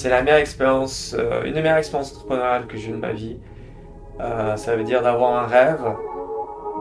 C'est 0.00 0.10
la 0.10 0.22
meilleure 0.22 0.38
expérience, 0.38 1.16
euh, 1.18 1.42
une 1.42 1.54
des 1.54 1.60
meilleures 1.60 1.78
expériences 1.78 2.12
entrepreneuriales 2.12 2.68
que 2.68 2.76
j'ai 2.76 2.90
eu 2.90 2.92
de 2.92 2.98
ma 2.98 3.10
vie. 3.10 3.36
Euh, 4.20 4.56
ça 4.56 4.76
veut 4.76 4.84
dire 4.84 5.02
d'avoir 5.02 5.42
un 5.42 5.46
rêve, 5.48 5.80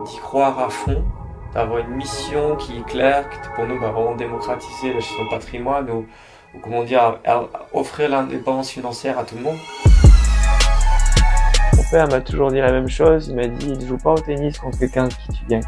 d'y 0.06 0.18
croire 0.18 0.60
à 0.60 0.70
fond, 0.70 1.04
d'avoir 1.52 1.80
une 1.80 1.96
mission 1.96 2.56
qui 2.58 2.78
est 2.78 2.86
claire, 2.86 3.28
qui 3.28 3.38
pour 3.56 3.66
nous 3.66 3.80
va 3.80 3.90
vraiment 3.90 4.14
démocratiser 4.14 4.94
la 4.94 5.00
gestion 5.00 5.26
de 5.26 5.30
patrimoine 5.32 5.90
ou, 5.90 6.06
comment 6.62 6.84
dire, 6.84 7.18
offrir 7.74 8.10
l'indépendance 8.10 8.70
financière 8.70 9.18
à 9.18 9.24
tout 9.24 9.36
le 9.36 9.42
monde. 9.42 9.58
Mon 11.76 11.84
père 11.90 12.08
m'a 12.10 12.22
toujours 12.22 12.52
dit 12.52 12.60
la 12.60 12.72
même 12.72 12.88
chose, 12.88 13.30
il 13.30 13.36
m'a 13.36 13.48
dit 13.48 13.72
il 13.80 13.88
joue 13.88 13.98
pas 13.98 14.12
au 14.12 14.20
tennis 14.20 14.60
contre 14.60 14.78
quelqu'un 14.78 15.08
qui 15.08 15.30
tu 15.30 15.44
gagnes. 15.50 15.64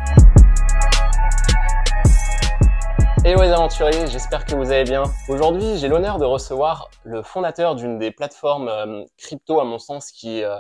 Hello 3.26 3.42
les 3.42 3.52
aventuriers, 3.52 4.08
j'espère 4.08 4.46
que 4.46 4.56
vous 4.56 4.72
allez 4.72 4.86
bien. 4.86 5.04
Aujourd'hui, 5.28 5.78
j'ai 5.78 5.90
l'honneur 5.90 6.20
de 6.20 6.26
recevoir 6.26 6.90
le 7.04 7.22
fondateur 7.22 7.76
d'une 7.76 8.00
des 8.00 8.12
plateformes 8.12 8.70
euh, 8.70 9.04
crypto, 9.18 9.60
à 9.60 9.66
mon 9.66 9.78
sens, 9.78 10.12
qui 10.12 10.42
euh, 10.42 10.58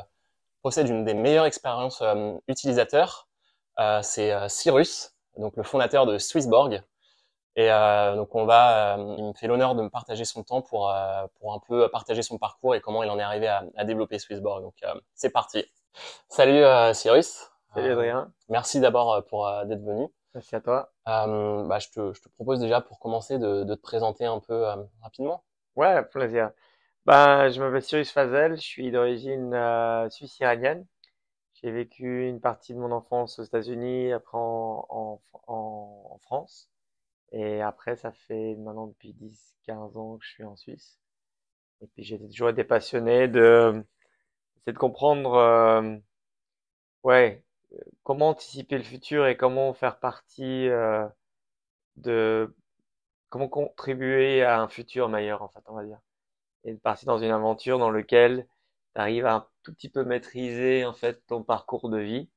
possède 0.61 0.89
une 0.89 1.05
des 1.05 1.13
meilleures 1.13 1.45
expériences 1.45 2.02
euh, 2.02 2.33
utilisateurs. 2.49 3.30
c'est 4.02 4.33
Cyrus, 4.49 5.16
donc 5.38 5.55
le 5.55 5.63
fondateur 5.63 6.05
de 6.05 6.17
Swissborg. 6.17 6.83
Et 7.55 7.69
donc 7.69 8.35
on 8.35 8.45
va, 8.45 8.97
il 9.17 9.23
me 9.23 9.33
fait 9.33 9.47
l'honneur 9.47 9.73
de 9.75 9.81
me 9.81 9.89
partager 9.89 10.25
son 10.25 10.44
temps 10.44 10.61
pour 10.61 10.94
pour 11.39 11.53
un 11.53 11.59
peu 11.67 11.89
partager 11.89 12.21
son 12.21 12.38
parcours 12.38 12.75
et 12.75 12.81
comment 12.81 13.03
il 13.03 13.09
en 13.09 13.19
est 13.19 13.23
arrivé 13.23 13.47
à, 13.47 13.63
à 13.77 13.85
développer 13.85 14.19
Swissborg. 14.19 14.61
Donc 14.61 14.75
c'est 15.13 15.30
parti. 15.30 15.66
Salut 16.27 16.63
Cyrus. 16.94 17.52
Salut 17.73 17.91
Adrien. 17.91 18.31
merci 18.49 18.80
d'abord 18.81 19.23
pour 19.30 19.49
d'être 19.66 19.83
venu. 19.83 20.09
Merci 20.33 20.55
à 20.55 20.61
toi. 20.61 20.93
Euh, 21.07 21.63
bah, 21.65 21.79
je, 21.79 21.89
te, 21.89 22.13
je, 22.13 22.21
te, 22.21 22.29
propose 22.29 22.59
déjà 22.59 22.81
pour 22.81 22.99
commencer 22.99 23.39
de, 23.39 23.63
de 23.63 23.75
te 23.75 23.81
présenter 23.81 24.25
un 24.25 24.39
peu 24.39 24.67
euh, 24.67 24.75
rapidement. 25.02 25.43
Ouais, 25.75 26.03
plaisir. 26.05 26.52
Ben, 27.05 27.49
je 27.49 27.59
m'appelle 27.61 27.81
Cyrus 27.81 28.11
Fazel, 28.11 28.55
je 28.57 28.61
suis 28.61 28.91
d'origine 28.91 29.53
euh, 29.53 30.09
suisse-iranienne. 30.09 30.85
J'ai 31.55 31.72
vécu 31.72 32.27
une 32.27 32.39
partie 32.41 32.73
de 32.73 32.80
mon 32.80 32.91
enfance 32.91 33.39
aux 33.39 33.44
États-Unis, 33.44 34.13
après 34.13 34.38
en, 34.38 34.85
en, 34.89 35.22
en, 35.47 36.17
France. 36.22 36.69
Et 37.31 37.61
après, 37.61 37.95
ça 37.97 38.11
fait 38.11 38.55
maintenant 38.55 38.88
depuis 38.88 39.13
10-15 39.13 39.97
ans 39.97 40.17
que 40.17 40.25
je 40.25 40.31
suis 40.31 40.44
en 40.45 40.55
Suisse. 40.55 41.00
Et 41.81 41.88
puis 41.88 42.03
j'ai 42.03 42.19
toujours 42.19 42.50
été 42.50 42.63
passionné 42.63 43.27
de, 43.27 43.83
de 44.67 44.72
comprendre, 44.73 45.33
euh, 45.35 45.97
ouais, 47.03 47.44
comment 48.03 48.30
anticiper 48.30 48.78
le 48.78 48.84
futur 48.84 49.28
et 49.28 49.38
comment 49.38 49.73
faire 49.73 50.00
partie 50.00 50.67
euh, 50.70 51.08
de 51.98 52.53
comment 53.30 53.50
contribuer 53.50 54.44
à 54.44 54.62
un 54.62 54.67
futur 54.70 55.09
meilleur 55.09 55.42
en 55.44 55.50
fait 55.50 55.62
on 55.67 55.75
va 55.75 55.86
dire. 55.86 56.00
Et 56.66 56.73
de 56.73 56.80
partir 56.80 57.08
dans 57.08 57.20
une 57.20 57.31
aventure 57.31 57.80
dans 57.80 57.92
laquelle 57.92 58.47
tu 58.95 59.02
arrives 59.02 59.25
à 59.25 59.36
un 59.36 59.47
tout 59.64 59.73
petit 59.73 59.90
peu 59.90 60.03
maîtriser 60.06 60.86
en 60.86 60.94
fait 60.94 61.25
ton 61.28 61.44
parcours 61.44 61.90
de 61.90 62.00
vie. 62.00 62.30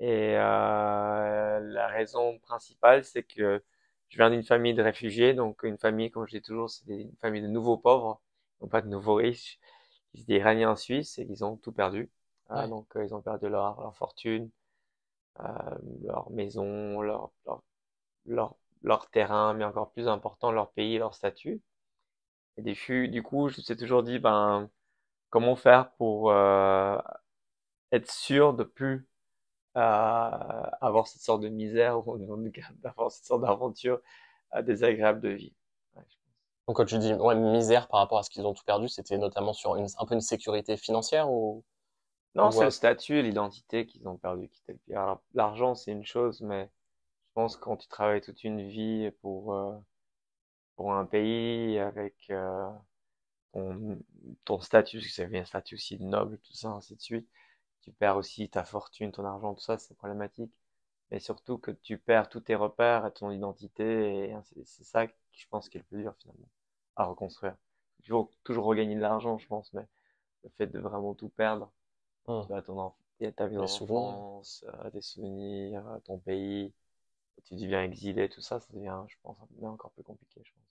Et 0.00 0.36
euh, 0.36 1.60
la 1.60 1.86
raison 1.88 2.38
principale 2.40 3.04
c'est 3.04 3.22
que 3.22 3.62
je 4.08 4.16
viens 4.18 4.30
d'une 4.30 4.44
famille 4.44 4.74
de 4.74 4.82
réfugiés. 4.82 5.34
Donc 5.34 5.62
une 5.62 5.78
famille 5.78 6.10
comme 6.10 6.26
je 6.26 6.32
dis 6.36 6.42
toujours 6.42 6.70
c'est 6.70 6.84
une 6.88 7.16
famille 7.20 7.42
de 7.42 7.48
nouveaux 7.48 7.78
pauvres. 7.78 8.20
Non 8.60 8.68
pas 8.68 8.82
de 8.82 8.88
nouveaux 8.88 9.14
riches. 9.16 9.58
Qui 10.12 10.22
se 10.22 10.32
iraniens 10.32 10.70
en 10.72 10.76
Suisse 10.76 11.18
et 11.18 11.26
ils 11.28 11.44
ont 11.44 11.56
tout 11.56 11.72
perdu 11.72 12.10
ah, 12.48 12.66
donc, 12.68 12.86
euh, 12.96 13.04
ils 13.04 13.14
ont 13.14 13.22
perdu 13.22 13.48
leur, 13.48 13.80
leur 13.80 13.96
fortune, 13.96 14.50
euh, 15.40 15.44
leur 16.04 16.30
maison, 16.30 17.00
leur, 17.02 17.30
leur, 17.46 17.62
leur, 18.26 18.56
leur, 18.82 19.10
terrain, 19.10 19.54
mais 19.54 19.64
encore 19.64 19.92
plus 19.92 20.08
important, 20.08 20.52
leur 20.52 20.72
pays, 20.72 20.98
leur 20.98 21.14
statut. 21.14 21.62
Et 22.56 22.62
du, 22.62 23.08
du 23.08 23.22
coup, 23.22 23.48
je 23.48 23.58
me 23.58 23.62
suis 23.62 23.76
toujours 23.76 24.02
dit, 24.02 24.18
ben, 24.18 24.70
comment 25.30 25.56
faire 25.56 25.90
pour 25.92 26.30
euh, 26.30 26.98
être 27.92 28.10
sûr 28.10 28.54
de 28.54 28.64
plus 28.64 29.08
euh, 29.76 29.80
avoir 30.80 31.08
cette 31.08 31.22
sorte 31.22 31.42
de 31.42 31.48
misère 31.48 32.06
ou 32.06 32.18
d'avoir 32.82 33.10
cette 33.10 33.24
sorte 33.24 33.42
d'aventure 33.42 34.00
euh, 34.54 34.62
désagréable 34.62 35.20
de 35.20 35.30
vie. 35.30 35.54
Donc 36.68 36.76
quand 36.76 36.84
tu 36.84 36.98
dis 36.98 37.12
ouais, 37.14 37.34
misère 37.34 37.88
par 37.88 38.00
rapport 38.00 38.18
à 38.18 38.22
ce 38.22 38.30
qu'ils 38.30 38.46
ont 38.46 38.54
tout 38.54 38.64
perdu, 38.64 38.88
c'était 38.88 39.18
notamment 39.18 39.52
sur 39.52 39.76
une, 39.76 39.86
un 39.98 40.06
peu 40.06 40.14
une 40.14 40.20
sécurité 40.20 40.76
financière 40.76 41.30
ou? 41.30 41.64
Non, 42.34 42.50
c'est 42.50 42.64
le 42.64 42.70
statut, 42.70 43.22
l'identité 43.22 43.86
qu'ils 43.86 44.08
ont 44.08 44.16
perdu. 44.16 44.50
L'argent, 45.34 45.74
c'est 45.74 45.92
une 45.92 46.04
chose, 46.04 46.40
mais 46.40 46.70
je 47.28 47.32
pense 47.34 47.56
que 47.56 47.62
quand 47.62 47.76
tu 47.76 47.88
travailles 47.88 48.20
toute 48.20 48.44
une 48.44 48.68
vie 48.68 49.10
pour, 49.20 49.54
euh, 49.54 49.72
pour 50.76 50.94
un 50.94 51.04
pays 51.06 51.78
avec 51.78 52.14
euh, 52.30 52.68
ton, 53.52 53.98
ton 54.44 54.60
statut, 54.60 54.98
parce 54.98 55.08
que 55.08 55.12
c'est 55.12 55.38
un 55.38 55.44
statut 55.44 55.76
aussi 55.76 55.98
noble, 56.00 56.38
tout 56.38 56.54
ça, 56.54 56.68
ainsi 56.70 56.96
de 56.96 57.00
suite, 57.00 57.28
tu 57.82 57.92
perds 57.92 58.16
aussi 58.16 58.48
ta 58.48 58.64
fortune, 58.64 59.12
ton 59.12 59.24
argent, 59.24 59.54
tout 59.54 59.62
ça, 59.62 59.78
c'est 59.78 59.94
problématique. 59.96 60.52
Mais 61.10 61.20
surtout 61.20 61.58
que 61.58 61.70
tu 61.70 61.98
perds 61.98 62.28
tous 62.28 62.40
tes 62.40 62.54
repères 62.54 63.06
et 63.06 63.12
ton 63.12 63.30
identité, 63.30 64.30
et 64.30 64.36
c'est 64.64 64.84
ça 64.84 65.06
que 65.06 65.12
je 65.32 65.46
pense 65.48 65.68
qui 65.68 65.78
est 65.78 65.80
le 65.80 65.86
plus 65.86 66.02
dur 66.02 66.14
finalement, 66.18 66.48
à 66.96 67.04
reconstruire. 67.04 67.56
Toujours, 68.02 68.30
toujours 68.42 68.64
regagner 68.64 68.96
de 68.96 69.00
l'argent, 69.00 69.38
je 69.38 69.46
pense, 69.46 69.72
mais 69.74 69.86
le 70.44 70.50
fait 70.50 70.66
de 70.66 70.78
vraiment 70.78 71.14
tout 71.14 71.28
perdre, 71.28 71.70
Mmh. 72.26 72.40
Tu 72.42 72.48
vois, 72.48 72.62
ton 72.62 72.92
ta 73.36 73.46
vie 73.46 73.56
d'enfance, 73.56 74.64
euh, 74.68 74.90
des 74.90 75.00
souvenirs, 75.00 75.86
euh, 75.88 75.98
ton 76.04 76.18
pays, 76.18 76.72
tu 77.44 77.54
deviens 77.54 77.82
exilé, 77.82 78.28
tout 78.28 78.40
ça, 78.40 78.60
ça 78.60 78.66
devient, 78.72 79.00
je 79.08 79.16
pense, 79.22 79.36
encore 79.62 79.92
plus 79.92 80.02
compliqué, 80.02 80.42
je 80.44 80.50
pense. 80.52 80.64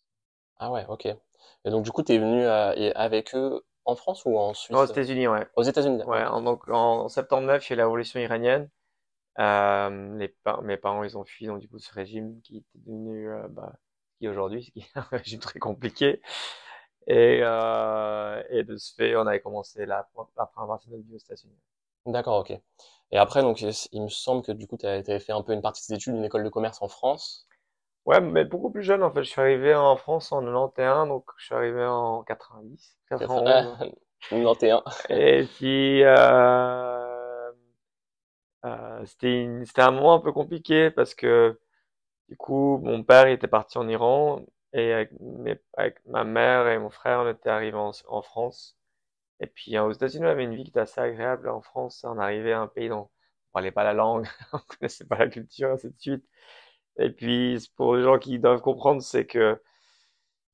Ah 0.57 0.71
ouais, 0.71 0.85
ok. 0.87 1.05
Et 1.05 1.69
donc, 1.69 1.83
du 1.83 1.91
coup, 1.91 2.03
tu 2.03 2.13
es 2.13 2.17
venu 2.17 2.43
euh, 2.43 2.91
avec 2.95 3.35
eux 3.35 3.65
en 3.85 3.95
France 3.95 4.23
ou 4.25 4.37
en 4.37 4.53
Suisse? 4.53 4.75
Aux 4.75 4.85
États-Unis, 4.85 5.27
ouais. 5.27 5.47
Aux 5.55 5.63
États-Unis. 5.63 6.03
Ouais, 6.03 6.23
en, 6.23 6.41
donc 6.41 6.67
en 6.69 7.09
septembre 7.09 7.47
9, 7.47 7.67
il 7.67 7.71
y 7.71 7.73
a 7.73 7.77
la 7.77 7.83
révolution 7.85 8.19
iranienne. 8.19 8.69
Euh, 9.39 10.17
les 10.17 10.33
mes 10.63 10.77
parents, 10.77 11.03
ils 11.03 11.17
ont 11.17 11.25
fui 11.25 11.47
donc 11.47 11.59
du 11.59 11.67
coup 11.67 11.79
ce 11.79 11.91
régime 11.91 12.39
qui 12.41 12.57
était 12.57 12.79
devenu, 12.85 13.29
euh, 13.29 13.47
bah, 13.49 13.73
qui 14.19 14.27
aujourd'hui, 14.27 14.63
ce 14.63 14.71
qui 14.71 14.79
est 14.79 14.97
un 14.97 15.07
régime 15.11 15.39
très 15.39 15.59
compliqué. 15.59 16.21
Et, 17.07 17.39
euh, 17.41 18.43
et 18.49 18.63
de 18.63 18.77
ce 18.77 18.93
fait, 18.93 19.15
on 19.15 19.27
avait 19.27 19.41
commencé 19.41 19.85
la, 19.85 20.07
la 20.37 20.45
première 20.45 20.67
partie 20.67 20.89
de 20.89 20.95
notre 20.95 21.07
vie 21.07 21.15
aux 21.15 21.19
États-Unis. 21.19 21.57
D'accord, 22.05 22.39
ok. 22.39 22.51
Et 23.11 23.17
après, 23.17 23.41
donc, 23.41 23.61
il 23.61 24.01
me 24.01 24.09
semble 24.09 24.43
que 24.43 24.51
du 24.51 24.67
coup, 24.67 24.77
tu 24.77 24.85
avais 24.85 25.19
fait 25.19 25.31
un 25.31 25.41
peu 25.41 25.53
une 25.53 25.61
partie 25.61 25.83
de 25.83 25.87
tes 25.87 25.93
études, 25.95 26.15
une 26.15 26.25
école 26.25 26.43
de 26.43 26.49
commerce 26.49 26.81
en 26.81 26.87
France. 26.87 27.47
Ouais, 28.05 28.19
mais 28.19 28.43
beaucoup 28.43 28.69
plus 28.69 28.83
jeune 28.83 29.01
en 29.01 29.11
fait. 29.11 29.23
Je 29.23 29.29
suis 29.29 29.39
arrivé 29.39 29.73
en 29.73 29.95
France 29.95 30.31
en 30.33 30.41
91, 30.41 31.07
donc 31.07 31.25
je 31.37 31.45
suis 31.45 31.55
arrivé 31.55 31.85
en 31.85 32.23
90, 32.23 32.97
91. 33.09 33.77
91. 34.29 34.81
Et 35.09 35.45
puis, 35.55 36.03
euh, 36.03 37.51
euh, 38.65 39.05
c'était 39.05 39.47
c'était 39.65 39.81
un 39.81 39.91
moment 39.91 40.15
un 40.15 40.19
peu 40.19 40.31
compliqué 40.31 40.91
parce 40.91 41.13
que 41.15 41.59
du 42.29 42.37
coup, 42.37 42.79
mon 42.83 43.03
père 43.03 43.27
il 43.29 43.33
était 43.33 43.47
parti 43.47 43.77
en 43.77 43.87
Iran 43.89 44.41
et 44.73 44.93
avec, 44.93 45.99
ma 46.07 46.23
mère 46.23 46.67
et 46.67 46.79
mon 46.79 46.89
frère, 46.89 47.21
on 47.21 47.29
était 47.29 47.49
arrivés 47.49 47.77
en, 47.77 48.21
France. 48.21 48.77
Et 49.39 49.47
puis 49.47 49.77
aux 49.79 49.91
États-Unis, 49.91 50.25
on 50.25 50.29
avait 50.29 50.43
une 50.43 50.55
vie 50.55 50.63
qui 50.63 50.71
était 50.71 50.79
assez 50.81 51.01
agréable. 51.01 51.49
En 51.49 51.61
France, 51.61 52.03
on 52.07 52.17
arrivait 52.19 52.53
à 52.53 52.61
un 52.61 52.67
pays 52.67 52.89
dont 52.89 53.01
on 53.01 53.09
parlait 53.53 53.71
pas 53.71 53.83
la 53.83 53.93
langue, 53.93 54.27
on 54.53 54.59
connaissait 54.59 55.05
pas 55.05 55.17
la 55.17 55.29
culture, 55.29 55.71
ainsi 55.71 55.89
de 55.89 55.99
suite. 55.99 56.25
Et 56.97 57.09
puis, 57.11 57.59
pour 57.75 57.95
les 57.95 58.03
gens 58.03 58.19
qui 58.19 58.39
doivent 58.39 58.61
comprendre, 58.61 59.01
c'est 59.01 59.25
que 59.25 59.59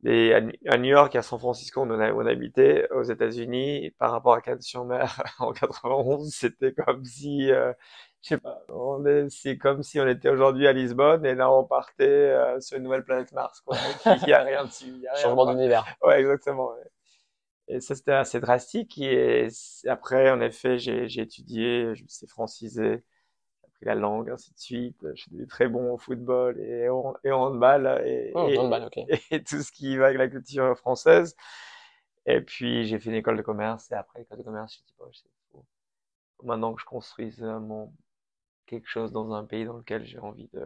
à 0.06 0.78
New 0.78 0.90
York 0.90 1.16
à 1.16 1.22
San 1.22 1.40
Francisco, 1.40 1.82
on, 1.82 1.90
a, 2.00 2.14
on 2.14 2.26
habitait, 2.26 2.88
aux 2.92 3.04
États-Unis, 3.04 3.92
par 3.98 4.12
rapport 4.12 4.34
à 4.34 4.42
Cannes-sur-Mer 4.42 5.24
en 5.40 5.52
91, 5.52 6.32
c'était 6.34 6.74
comme 6.74 7.04
si 7.06 7.52
euh, 7.52 7.74
je 8.22 8.30
sais 8.30 8.38
pas, 8.38 8.66
c'est 9.30 9.58
comme 9.58 9.82
si 9.82 10.00
on 10.00 10.08
était 10.08 10.30
aujourd'hui 10.30 10.68
à 10.68 10.74
Lisbonne 10.74 11.26
et 11.26 11.36
là 11.36 11.52
on 11.52 11.64
partait 11.64 12.04
euh, 12.04 12.60
sur 12.60 12.78
une 12.78 12.84
nouvelle 12.84 13.04
planète 13.04 13.32
Mars, 13.32 13.62
quoi. 13.62 13.78
Il 14.06 14.26
n'y 14.26 14.34
a 14.34 14.44
rien 14.44 14.66
dessus. 14.66 14.88
Y 14.88 15.08
a 15.08 15.14
rien, 15.14 15.24
Changement 15.24 15.46
d'univers. 15.46 15.86
Ouais, 16.02 16.20
exactement. 16.20 16.72
Ouais. 16.72 16.90
Et 17.70 17.82
ça, 17.82 17.96
c'était 17.96 18.14
assez 18.14 18.40
drastique. 18.40 18.98
Et 18.98 19.48
après, 19.88 20.32
en 20.32 20.42
effet, 20.42 20.80
j'ai, 20.80 21.08
j'ai 21.08 21.22
étudié, 21.22 21.96
je 21.96 22.04
me 22.04 22.08
suis 22.08 22.28
francisé, 22.28 23.04
j'ai 23.62 23.68
appris 23.68 23.86
la 23.86 23.96
langue, 23.96 24.30
ainsi 24.32 24.52
de 24.52 24.60
suite. 24.60 24.98
Je 25.14 25.22
suis 25.22 25.32
devenu 25.32 25.48
très 25.48 25.68
bon 25.68 25.94
au 25.94 25.98
football 25.98 26.60
et 26.60 26.90
au, 26.90 27.16
et 27.24 27.32
handball 27.32 28.02
et, 28.06 28.32
oh, 28.34 28.50
et, 28.50 28.58
handball, 28.58 28.84
okay. 28.86 29.06
et, 29.32 29.44
tout 29.44 29.62
ce 29.62 29.72
qui 29.72 29.96
va 29.98 30.08
avec 30.08 30.18
la 30.18 30.28
culture 30.28 30.76
française. 30.78 31.36
Et 32.26 32.42
puis, 32.42 32.86
j'ai 32.86 33.00
fait 33.00 33.12
une 33.12 33.16
école 33.16 33.38
de 33.38 33.44
commerce 33.44 33.90
et 33.92 33.96
après 33.96 34.20
l'école 34.20 34.40
de 34.40 34.44
commerce, 34.44 34.74
je 34.74 34.82
me 34.82 34.86
suis 34.86 34.94
dit, 34.94 34.96
bon, 34.98 35.10
c'est 35.14 35.30
faut 36.40 36.46
maintenant 36.46 36.74
que 36.74 36.82
je 36.82 36.86
construise 36.86 37.42
mon, 37.42 37.92
quelque 38.70 38.88
chose 38.88 39.12
dans 39.12 39.34
un 39.34 39.44
pays 39.46 39.66
dans 39.66 39.78
lequel 39.78 40.06
j'ai 40.06 40.20
envie 40.20 40.50
de 40.54 40.66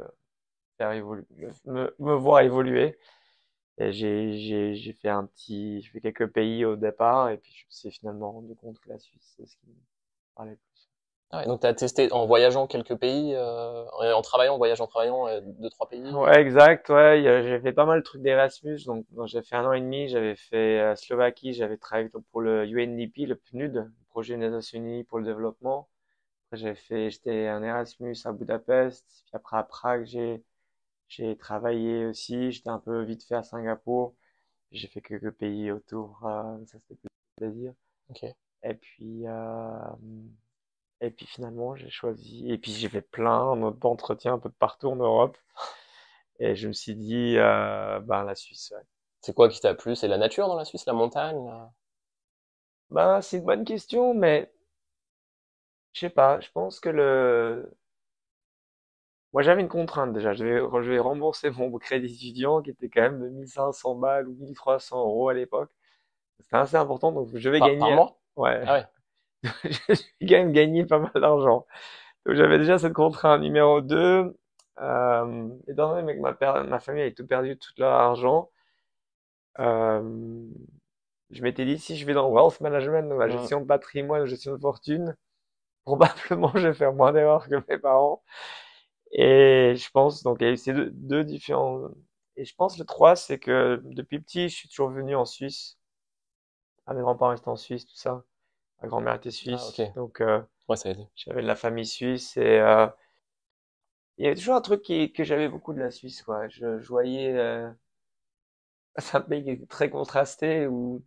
faire 0.77 0.91
évoluer, 0.91 1.25
me, 1.65 1.95
me 1.99 2.13
voir 2.13 2.41
évoluer. 2.41 2.97
Et 3.79 3.91
j'ai, 3.91 4.93
fait 5.01 5.09
un 5.09 5.25
petit, 5.25 5.81
j'ai 5.81 5.89
fait 5.89 6.01
quelques 6.01 6.27
pays 6.27 6.63
au 6.63 6.75
départ 6.75 7.29
et 7.29 7.37
puis 7.37 7.51
je 7.51 7.65
me 7.65 7.71
suis 7.71 7.91
finalement 7.91 8.31
rendu 8.31 8.55
compte 8.55 8.79
que 8.79 8.89
la 8.89 8.99
Suisse, 8.99 9.33
c'est 9.35 9.47
ce 9.47 9.55
qui 9.57 9.67
me 9.67 9.73
parlait 10.35 10.51
le 10.51 10.57
plus. 10.57 10.89
Ah 11.31 11.39
ouais, 11.39 11.47
donc 11.47 11.61
tu 11.61 11.65
as 11.65 11.73
testé 11.73 12.13
en 12.13 12.27
voyageant 12.27 12.67
quelques 12.67 12.95
pays, 12.95 13.33
euh, 13.33 13.85
en 13.89 14.21
travaillant, 14.21 14.53
en 14.53 14.57
voyageant, 14.59 14.83
en 14.83 14.87
travaillant, 14.87 15.27
euh, 15.27 15.41
deux, 15.41 15.71
trois 15.71 15.89
pays? 15.89 16.03
Ouais, 16.13 16.39
exact, 16.39 16.89
ouais, 16.89 17.23
j'ai 17.23 17.59
fait 17.59 17.73
pas 17.73 17.85
mal 17.85 18.01
de 18.01 18.03
trucs 18.03 18.21
d'Erasmus, 18.21 18.85
donc, 18.85 19.07
donc 19.13 19.27
j'ai 19.27 19.41
fait 19.41 19.55
un 19.55 19.65
an 19.65 19.73
et 19.73 19.81
demi, 19.81 20.07
j'avais 20.07 20.35
fait 20.35 20.79
euh, 20.79 20.95
Slovaquie, 20.95 21.53
j'avais 21.53 21.77
travaillé 21.77 22.09
pour 22.31 22.41
le 22.41 22.65
UNDP, 22.67 23.25
le 23.25 23.35
PNUD, 23.35 23.73
le 23.73 23.91
projet 24.09 24.37
des 24.37 24.49
Nations 24.49 24.77
Unies 24.77 25.03
pour 25.05 25.17
le 25.17 25.25
développement. 25.25 25.87
J'ai 26.53 26.75
fait, 26.75 27.09
j'étais 27.11 27.49
en 27.49 27.63
Erasmus 27.63 28.15
à 28.25 28.31
Budapest, 28.31 29.05
puis 29.25 29.31
après 29.35 29.57
à 29.57 29.63
Prague, 29.63 30.05
j'ai 30.05 30.43
j'ai 31.09 31.37
travaillé 31.37 32.05
aussi, 32.07 32.51
j'étais 32.53 32.69
un 32.69 32.79
peu 32.79 33.03
vite 33.03 33.23
fait 33.25 33.35
à 33.35 33.43
Singapour, 33.43 34.15
j'ai 34.71 34.87
fait 34.89 35.01
quelques 35.01 35.31
pays 35.33 35.71
autour, 35.71 36.25
euh, 36.25 36.57
ça 36.67 36.79
c'était 36.79 36.95
plus 36.95 37.09
plaisir. 37.37 37.73
Ok. 38.09 38.25
Et 38.63 38.75
puis, 38.75 39.27
euh, 39.27 39.79
et 41.01 41.11
puis 41.11 41.27
finalement, 41.27 41.75
j'ai 41.75 41.91
choisi, 41.91 42.49
et 42.51 42.57
puis 42.57 42.71
j'ai 42.71 42.89
fait 42.89 43.01
plein 43.03 43.55
d'entretiens 43.73 44.33
un 44.33 44.39
peu 44.39 44.49
de 44.49 44.55
partout 44.55 44.87
en 44.87 44.95
Europe. 44.95 45.37
Et 46.39 46.55
je 46.55 46.67
me 46.67 46.73
suis 46.73 46.95
dit, 46.95 47.35
euh, 47.37 47.99
ben 48.01 48.23
la 48.23 48.35
Suisse, 48.35 48.71
ouais. 48.75 48.83
C'est 49.21 49.33
quoi 49.33 49.49
qui 49.49 49.59
t'a 49.61 49.73
plu? 49.73 49.95
C'est 49.95 50.07
la 50.07 50.17
nature 50.17 50.47
dans 50.47 50.55
la 50.57 50.65
Suisse, 50.65 50.85
la 50.85 50.93
montagne? 50.93 51.43
la- 51.45 51.71
Ben, 52.91 53.21
c'est 53.21 53.39
une 53.39 53.43
bonne 53.43 53.65
question, 53.65 54.13
mais 54.13 54.52
je 55.93 55.99
sais 56.01 56.09
pas, 56.09 56.39
je 56.41 56.49
pense 56.51 56.79
que 56.79 56.89
le... 56.89 57.71
Moi 59.33 59.41
j'avais 59.41 59.61
une 59.61 59.67
contrainte 59.69 60.13
déjà, 60.13 60.33
je 60.33 60.43
devais, 60.43 60.59
je 60.59 60.87
devais 60.89 60.99
rembourser 60.99 61.49
mon 61.51 61.71
crédit 61.79 62.13
étudiant 62.13 62.61
qui 62.61 62.69
était 62.71 62.89
quand 62.89 63.01
même 63.01 63.19
de 63.21 63.29
1500 63.29 63.95
balles 63.95 64.27
ou 64.27 64.33
1300 64.35 64.99
euros 64.99 65.29
à 65.29 65.33
l'époque. 65.33 65.71
C'était 66.41 66.57
assez 66.57 66.77
important, 66.77 67.11
donc 67.13 67.29
je 67.35 67.49
vais 67.49 67.59
Par, 67.59 67.77
par 67.77 67.91
gagner... 67.91 67.95
mois? 67.95 68.21
Ouais, 68.37 68.65
Ah 68.65 68.73
ouais. 68.75 68.87
je 69.43 69.69
vais 70.21 70.27
quand 70.27 70.35
même 70.37 70.53
gagner 70.53 70.85
pas 70.85 70.99
mal 70.99 71.11
d'argent. 71.15 71.65
Donc 72.25 72.35
j'avais 72.35 72.57
déjà 72.59 72.79
cette 72.79 72.93
contrainte 72.93 73.41
numéro 73.41 73.81
2. 73.81 74.37
Euh, 74.81 75.49
étant 75.67 75.95
donné 75.95 76.15
que 76.15 76.21
ma, 76.21 76.33
per- 76.33 76.63
ma 76.67 76.79
famille 76.79 77.03
avait 77.03 77.13
tout 77.13 77.27
perdu, 77.27 77.57
tout 77.57 77.71
leur 77.77 77.93
argent, 77.93 78.49
euh, 79.59 80.47
je 81.31 81.43
m'étais 81.43 81.65
dit 81.65 81.79
si 81.79 81.97
je 81.97 82.05
vais 82.05 82.13
dans 82.13 82.29
wealth 82.29 82.61
management, 82.61 83.09
donc 83.09 83.19
la 83.19 83.27
Mm. 83.27 83.29
gestion 83.29 83.61
de 83.61 83.65
patrimoine, 83.65 84.21
la 84.21 84.25
gestion 84.27 84.53
de 84.55 84.59
fortune, 84.61 85.15
probablement 85.85 86.51
je 86.55 86.67
vais 86.69 86.73
faire 86.73 86.93
moins 86.93 87.11
d'erreurs 87.13 87.47
que 87.47 87.55
mes 87.69 87.77
parents. 87.79 88.23
Et 89.13 89.75
je 89.77 89.89
pense, 89.91 90.23
donc 90.23 90.37
il 90.41 90.45
y 90.47 90.49
a 90.49 90.53
eu 90.53 90.57
ces 90.57 90.73
deux, 90.73 90.91
deux 90.93 91.23
différents. 91.25 91.89
Et 92.37 92.45
je 92.45 92.55
pense 92.55 92.77
le 92.79 92.85
3, 92.85 93.15
c'est 93.15 93.39
que 93.39 93.81
depuis 93.85 94.19
petit, 94.21 94.49
je 94.49 94.55
suis 94.55 94.69
toujours 94.69 94.89
venu 94.89 95.15
en 95.15 95.25
Suisse. 95.25 95.77
Ah, 96.85 96.93
mes 96.93 97.01
grands-parents 97.01 97.33
étaient 97.33 97.49
en 97.49 97.57
Suisse, 97.57 97.85
tout 97.85 97.95
ça. 97.95 98.23
Ma 98.81 98.87
grand-mère 98.89 99.15
était 99.15 99.29
Ah, 99.29 99.31
suisse. 99.31 99.81
Donc, 99.95 100.21
euh, 100.21 100.41
Ouais, 100.69 100.77
j'avais 101.15 101.41
de 101.41 101.47
la 101.47 101.55
famille 101.55 101.85
suisse 101.85 102.37
et 102.37 102.59
euh, 102.59 102.87
il 104.17 104.23
y 104.23 104.27
avait 104.27 104.35
toujours 104.35 104.55
un 104.55 104.61
truc 104.61 104.81
qui, 104.81 105.11
que 105.13 105.23
j'avais 105.23 105.47
beaucoup 105.49 105.71
de 105.73 105.79
la 105.79 105.91
Suisse, 105.91 106.23
quoi. 106.23 106.47
Je, 106.49 106.79
je 106.79 106.87
voyais, 106.87 107.31
euh, 107.37 107.69
c'est 108.97 109.15
un 109.17 109.21
pays 109.21 109.43
qui 109.43 109.49
est 109.51 109.69
très 109.69 109.89
contrasté 109.89 110.67
où 110.67 111.03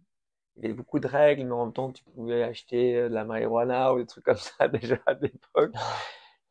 il 0.57 0.63
y 0.63 0.67
avait 0.67 0.75
beaucoup 0.75 0.99
de 1.01 1.07
règles, 1.09 1.45
mais 1.45 1.53
en 1.53 1.65
même 1.67 1.73
temps, 1.75 1.93
tu 1.93 2.03
pouvais 2.05 2.43
acheter 2.43 2.97
euh, 2.97 3.09
de 3.09 3.15
la 3.15 3.25
marijuana 3.25 3.93
ou 3.95 3.99
des 3.99 4.07
trucs 4.07 4.25
comme 4.25 4.37
ça 4.37 4.69
déjà 4.69 4.97
à 5.07 5.15
l'époque. 5.15 5.73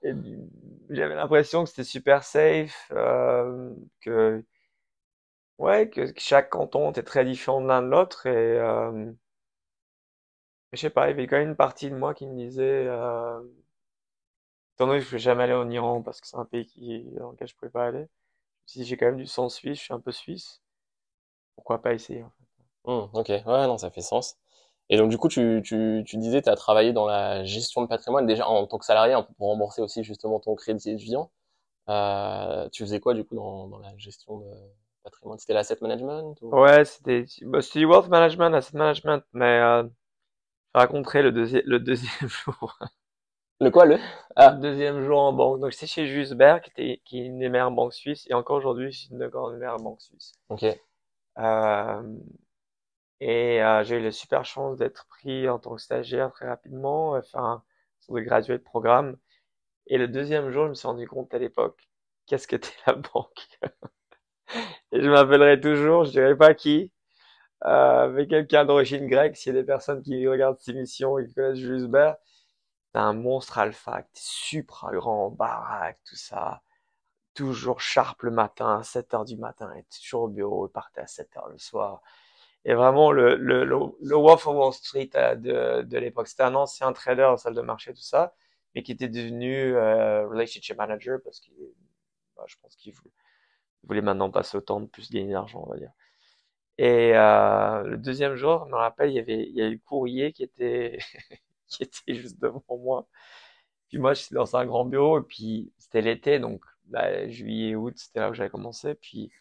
Du- 0.03 0.39
j'avais 0.91 1.15
l'impression 1.15 1.63
que 1.63 1.69
c'était 1.69 1.83
super 1.85 2.23
safe, 2.23 2.89
euh, 2.93 3.73
que, 4.01 4.43
ouais, 5.57 5.89
que, 5.89 6.11
que 6.11 6.19
chaque 6.21 6.49
canton 6.49 6.91
était 6.91 7.03
très 7.03 7.25
différent 7.25 7.59
de 7.61 7.67
l'un 7.67 7.81
de 7.81 7.87
l'autre 7.87 8.25
et, 8.27 8.31
euh, 8.59 9.11
je 10.73 10.77
sais 10.79 10.89
pas, 10.91 11.07
il 11.07 11.09
y 11.11 11.13
avait 11.13 11.25
quand 11.27 11.37
même 11.37 11.49
une 11.49 11.55
partie 11.55 11.89
de 11.89 11.95
moi 11.95 12.13
qui 12.13 12.27
me 12.27 12.35
disait, 12.35 12.85
euh, 12.87 13.41
Étant 14.75 14.87
donné 14.87 14.99
que 14.99 15.05
je 15.05 15.11
vais 15.11 15.19
jamais 15.19 15.43
aller 15.43 15.53
en 15.53 15.69
Iran 15.69 16.01
parce 16.01 16.21
que 16.21 16.27
c'est 16.27 16.37
un 16.37 16.45
pays 16.45 16.65
qui, 16.65 17.03
dans 17.19 17.31
lequel 17.31 17.45
je 17.49 17.55
pouvais 17.55 17.69
pas 17.71 17.87
aller, 17.87 18.07
si 18.65 18.85
j'ai 18.85 18.97
quand 18.97 19.07
même 19.07 19.17
du 19.17 19.27
sang 19.27 19.49
suisse, 19.49 19.79
je 19.79 19.83
suis 19.85 19.93
un 19.93 19.99
peu 20.01 20.11
suisse, 20.13 20.61
pourquoi 21.55 21.81
pas 21.81 21.93
essayer 21.93 22.23
en 22.23 22.31
fait? 22.31 22.44
Hmm, 22.85 23.07
ok, 23.13 23.27
ouais, 23.29 23.43
non, 23.67 23.77
ça 23.77 23.89
fait 23.89 24.01
sens. 24.01 24.37
Et 24.89 24.97
donc, 24.97 25.09
du 25.09 25.17
coup, 25.17 25.27
tu, 25.29 25.61
tu, 25.65 26.03
tu 26.05 26.17
disais, 26.17 26.41
tu 26.41 26.49
as 26.49 26.55
travaillé 26.55 26.93
dans 26.93 27.05
la 27.07 27.43
gestion 27.43 27.81
de 27.81 27.87
patrimoine, 27.87 28.27
déjà 28.27 28.47
en 28.47 28.67
tant 28.67 28.77
que 28.77 28.85
salarié, 28.85 29.15
peu 29.27 29.33
pour 29.35 29.47
rembourser 29.49 29.81
aussi 29.81 30.03
justement 30.03 30.39
ton 30.39 30.55
crédit 30.55 30.91
étudiant. 30.91 31.31
Euh, 31.89 32.69
tu 32.71 32.83
faisais 32.83 32.99
quoi, 33.01 33.13
du 33.15 33.25
coup, 33.25 33.35
dans, 33.35 33.67
dans 33.69 33.79
la 33.79 33.95
gestion 33.97 34.39
de 34.39 34.47
patrimoine? 35.03 35.39
C'était 35.39 35.53
l'asset 35.53 35.77
management 35.81 36.35
ou... 36.41 36.57
Ouais, 36.57 36.85
c'était 36.85 37.25
bah, 37.43 37.61
du 37.61 37.85
wealth 37.85 38.07
management, 38.07 38.53
asset 38.55 38.77
management, 38.77 39.23
mais 39.33 39.45
euh, 39.59 39.83
je 39.83 40.79
raconterai 40.79 41.23
le 41.23 41.31
deuxième 41.33 41.63
le 41.65 41.79
deuxième 41.79 42.29
jour, 42.29 42.77
Le 43.59 43.69
quoi, 43.69 43.85
le? 43.85 43.99
le 44.39 44.47
Ah, 44.47 44.61
deuxième 44.61 45.03
jour 45.05 45.19
en 45.19 45.33
banque. 45.33 45.59
Donc 45.59 45.73
c'est 45.73 45.87
chez 45.87 46.07
Jusberg 46.07 46.61
qui 46.63 46.69
était 46.71 47.01
qui 47.03 47.19
est 47.19 47.25
une 47.25 47.39
des 47.39 47.49
meilleures 47.49 47.71
banques 47.71 47.93
suisses 47.93 48.25
et 48.29 48.33
encore 48.33 48.57
aujourd'hui 48.57 48.93
c'est 48.93 49.09
une 49.11 49.19
des 49.19 49.27
meilleures 49.27 49.79
banques 49.79 50.01
suisses. 50.01 50.33
ok. 50.47 50.63
Euh, 51.37 52.01
et 53.21 53.63
euh, 53.63 53.83
j'ai 53.83 53.97
eu 53.97 54.03
la 54.03 54.11
super 54.11 54.45
chance 54.45 54.77
d'être 54.77 55.07
pris 55.07 55.49
en 55.49 55.59
tant 55.59 55.75
que 55.75 55.81
stagiaire 55.81 56.31
très 56.31 56.47
rapidement, 56.47 57.15
euh, 57.15 57.21
faire 57.21 57.41
un 57.43 57.63
sorte 58.01 58.17
de 58.19 58.23
graduate 58.25 58.63
programme. 58.63 59.17
Et 59.87 59.97
le 59.97 60.07
deuxième 60.07 60.51
jour, 60.51 60.65
je 60.65 60.69
me 60.71 60.75
suis 60.75 60.87
rendu 60.87 61.07
compte 61.07 61.33
à 61.33 61.39
l'époque, 61.39 61.89
qu'est-ce 62.27 62.47
que 62.47 62.57
t'es 62.57 62.73
la 62.87 62.93
banque? 62.95 63.47
Et 64.91 65.01
je 65.01 65.09
m'appellerai 65.09 65.59
toujours, 65.59 66.05
je 66.05 66.11
dirais 66.11 66.35
pas 66.37 66.53
qui, 66.53 66.91
euh, 67.65 68.09
mais 68.11 68.27
quelqu'un 68.27 68.65
d'origine 68.65 69.07
grecque, 69.07 69.37
s'il 69.37 69.55
y 69.55 69.57
a 69.57 69.61
des 69.61 69.67
personnes 69.67 70.03
qui 70.03 70.27
regardent 70.27 70.59
ces 70.59 70.73
missions 70.73 71.19
et 71.19 71.27
qui 71.27 71.33
connaissent 71.35 71.59
Jules 71.59 71.87
Bert, 71.87 72.17
c'est 72.93 72.99
un 72.99 73.13
monstre 73.13 73.59
alpha, 73.59 74.03
t'es 74.03 74.09
super 74.21 74.91
grand, 74.93 75.31
baraque, 75.31 75.99
tout 76.05 76.15
ça, 76.17 76.61
toujours 77.35 77.81
sharp 77.81 78.23
le 78.23 78.31
matin, 78.31 78.83
7 78.83 79.13
heures 79.15 79.25
du 79.25 79.37
matin, 79.37 79.73
et 79.75 79.85
toujours 79.85 80.23
au 80.23 80.27
bureau, 80.29 80.67
il 80.67 80.71
partait 80.71 81.01
à 81.01 81.07
7 81.07 81.35
heures 81.37 81.49
le 81.49 81.57
soir. 81.59 82.01
Et 82.65 82.73
vraiment, 82.73 83.11
le, 83.11 83.35
le, 83.35 83.63
le, 83.63 84.15
Wall 84.17 84.73
Street 84.73 85.09
euh, 85.15 85.35
de, 85.35 85.83
de 85.83 85.97
l'époque, 85.99 86.27
c'était 86.27 86.43
un 86.43 86.55
ancien 86.55 86.91
trader 86.93 87.23
en 87.25 87.37
salle 87.37 87.53
de 87.53 87.61
marché, 87.61 87.93
tout 87.93 88.01
ça, 88.01 88.33
mais 88.73 88.81
qui 88.83 88.91
était 88.91 89.07
devenu 89.09 89.75
euh, 89.75 90.27
relationship 90.27 90.77
manager 90.77 91.19
parce 91.23 91.39
qu'il, 91.39 91.53
bah, 92.35 92.43
je 92.47 92.55
pense 92.61 92.75
qu'il 92.75 92.93
voulait, 92.93 93.11
voulait 93.83 94.01
maintenant 94.01 94.31
passer 94.31 94.57
au 94.57 94.61
temps 94.61 94.81
de 94.81 94.87
plus 94.87 95.11
gagner 95.11 95.33
d'argent, 95.33 95.63
on 95.67 95.71
va 95.71 95.77
dire. 95.77 95.91
Et 96.77 97.15
euh, 97.15 97.83
le 97.83 97.97
deuxième 97.97 98.35
jour, 98.35 98.65
je 98.65 98.71
me 98.71 98.77
rappelle, 98.77 99.11
il 99.11 99.15
y 99.15 99.19
avait, 99.19 99.43
il 99.47 99.55
y 99.55 99.61
a 99.61 99.69
eu 99.69 99.79
courrier 99.79 100.33
qui 100.33 100.43
était, 100.43 100.99
qui 101.67 101.83
était 101.83 102.15
juste 102.15 102.39
devant 102.41 102.63
moi. 102.69 103.07
Puis 103.89 103.99
moi, 103.99 104.13
j'étais 104.13 104.35
dans 104.35 104.55
un 104.55 104.65
grand 104.65 104.85
bureau, 104.85 105.19
et 105.19 105.23
puis 105.23 105.71
c'était 105.77 106.01
l'été, 106.01 106.39
donc 106.39 106.63
bah, 106.85 107.27
juillet, 107.29 107.75
août, 107.75 107.93
c'était 107.97 108.19
là 108.21 108.29
où 108.31 108.33
j'avais 108.33 108.49
commencé. 108.49 108.95
Puis, 108.95 109.31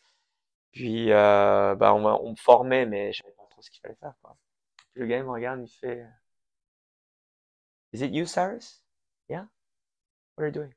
puis 0.75 1.13
euh, 1.13 1.75
bah, 1.77 1.95
on, 1.95 2.31
me 2.33 2.37
formait, 2.37 2.87
mais 2.87 3.13
je 3.15 3.23
savais 3.23 3.35
pas 3.35 3.47
trop 3.51 3.63
ce 3.63 3.71
qu'il 3.71 3.81
fallait 3.81 3.97
faire, 3.97 4.15
quoi. 4.23 4.37
Le 4.95 5.07
gars, 5.07 5.19
il 5.19 5.25
me 5.25 5.31
regarde, 5.31 5.61
il 5.63 5.69
fait, 5.69 6.07
Is 7.93 8.03
it 8.03 8.13
you, 8.13 8.27
Cyrus? 8.27 8.83
Yeah? 9.27 9.47
What 10.37 10.45
are 10.45 10.47
you 10.49 10.53
doing? 10.53 10.75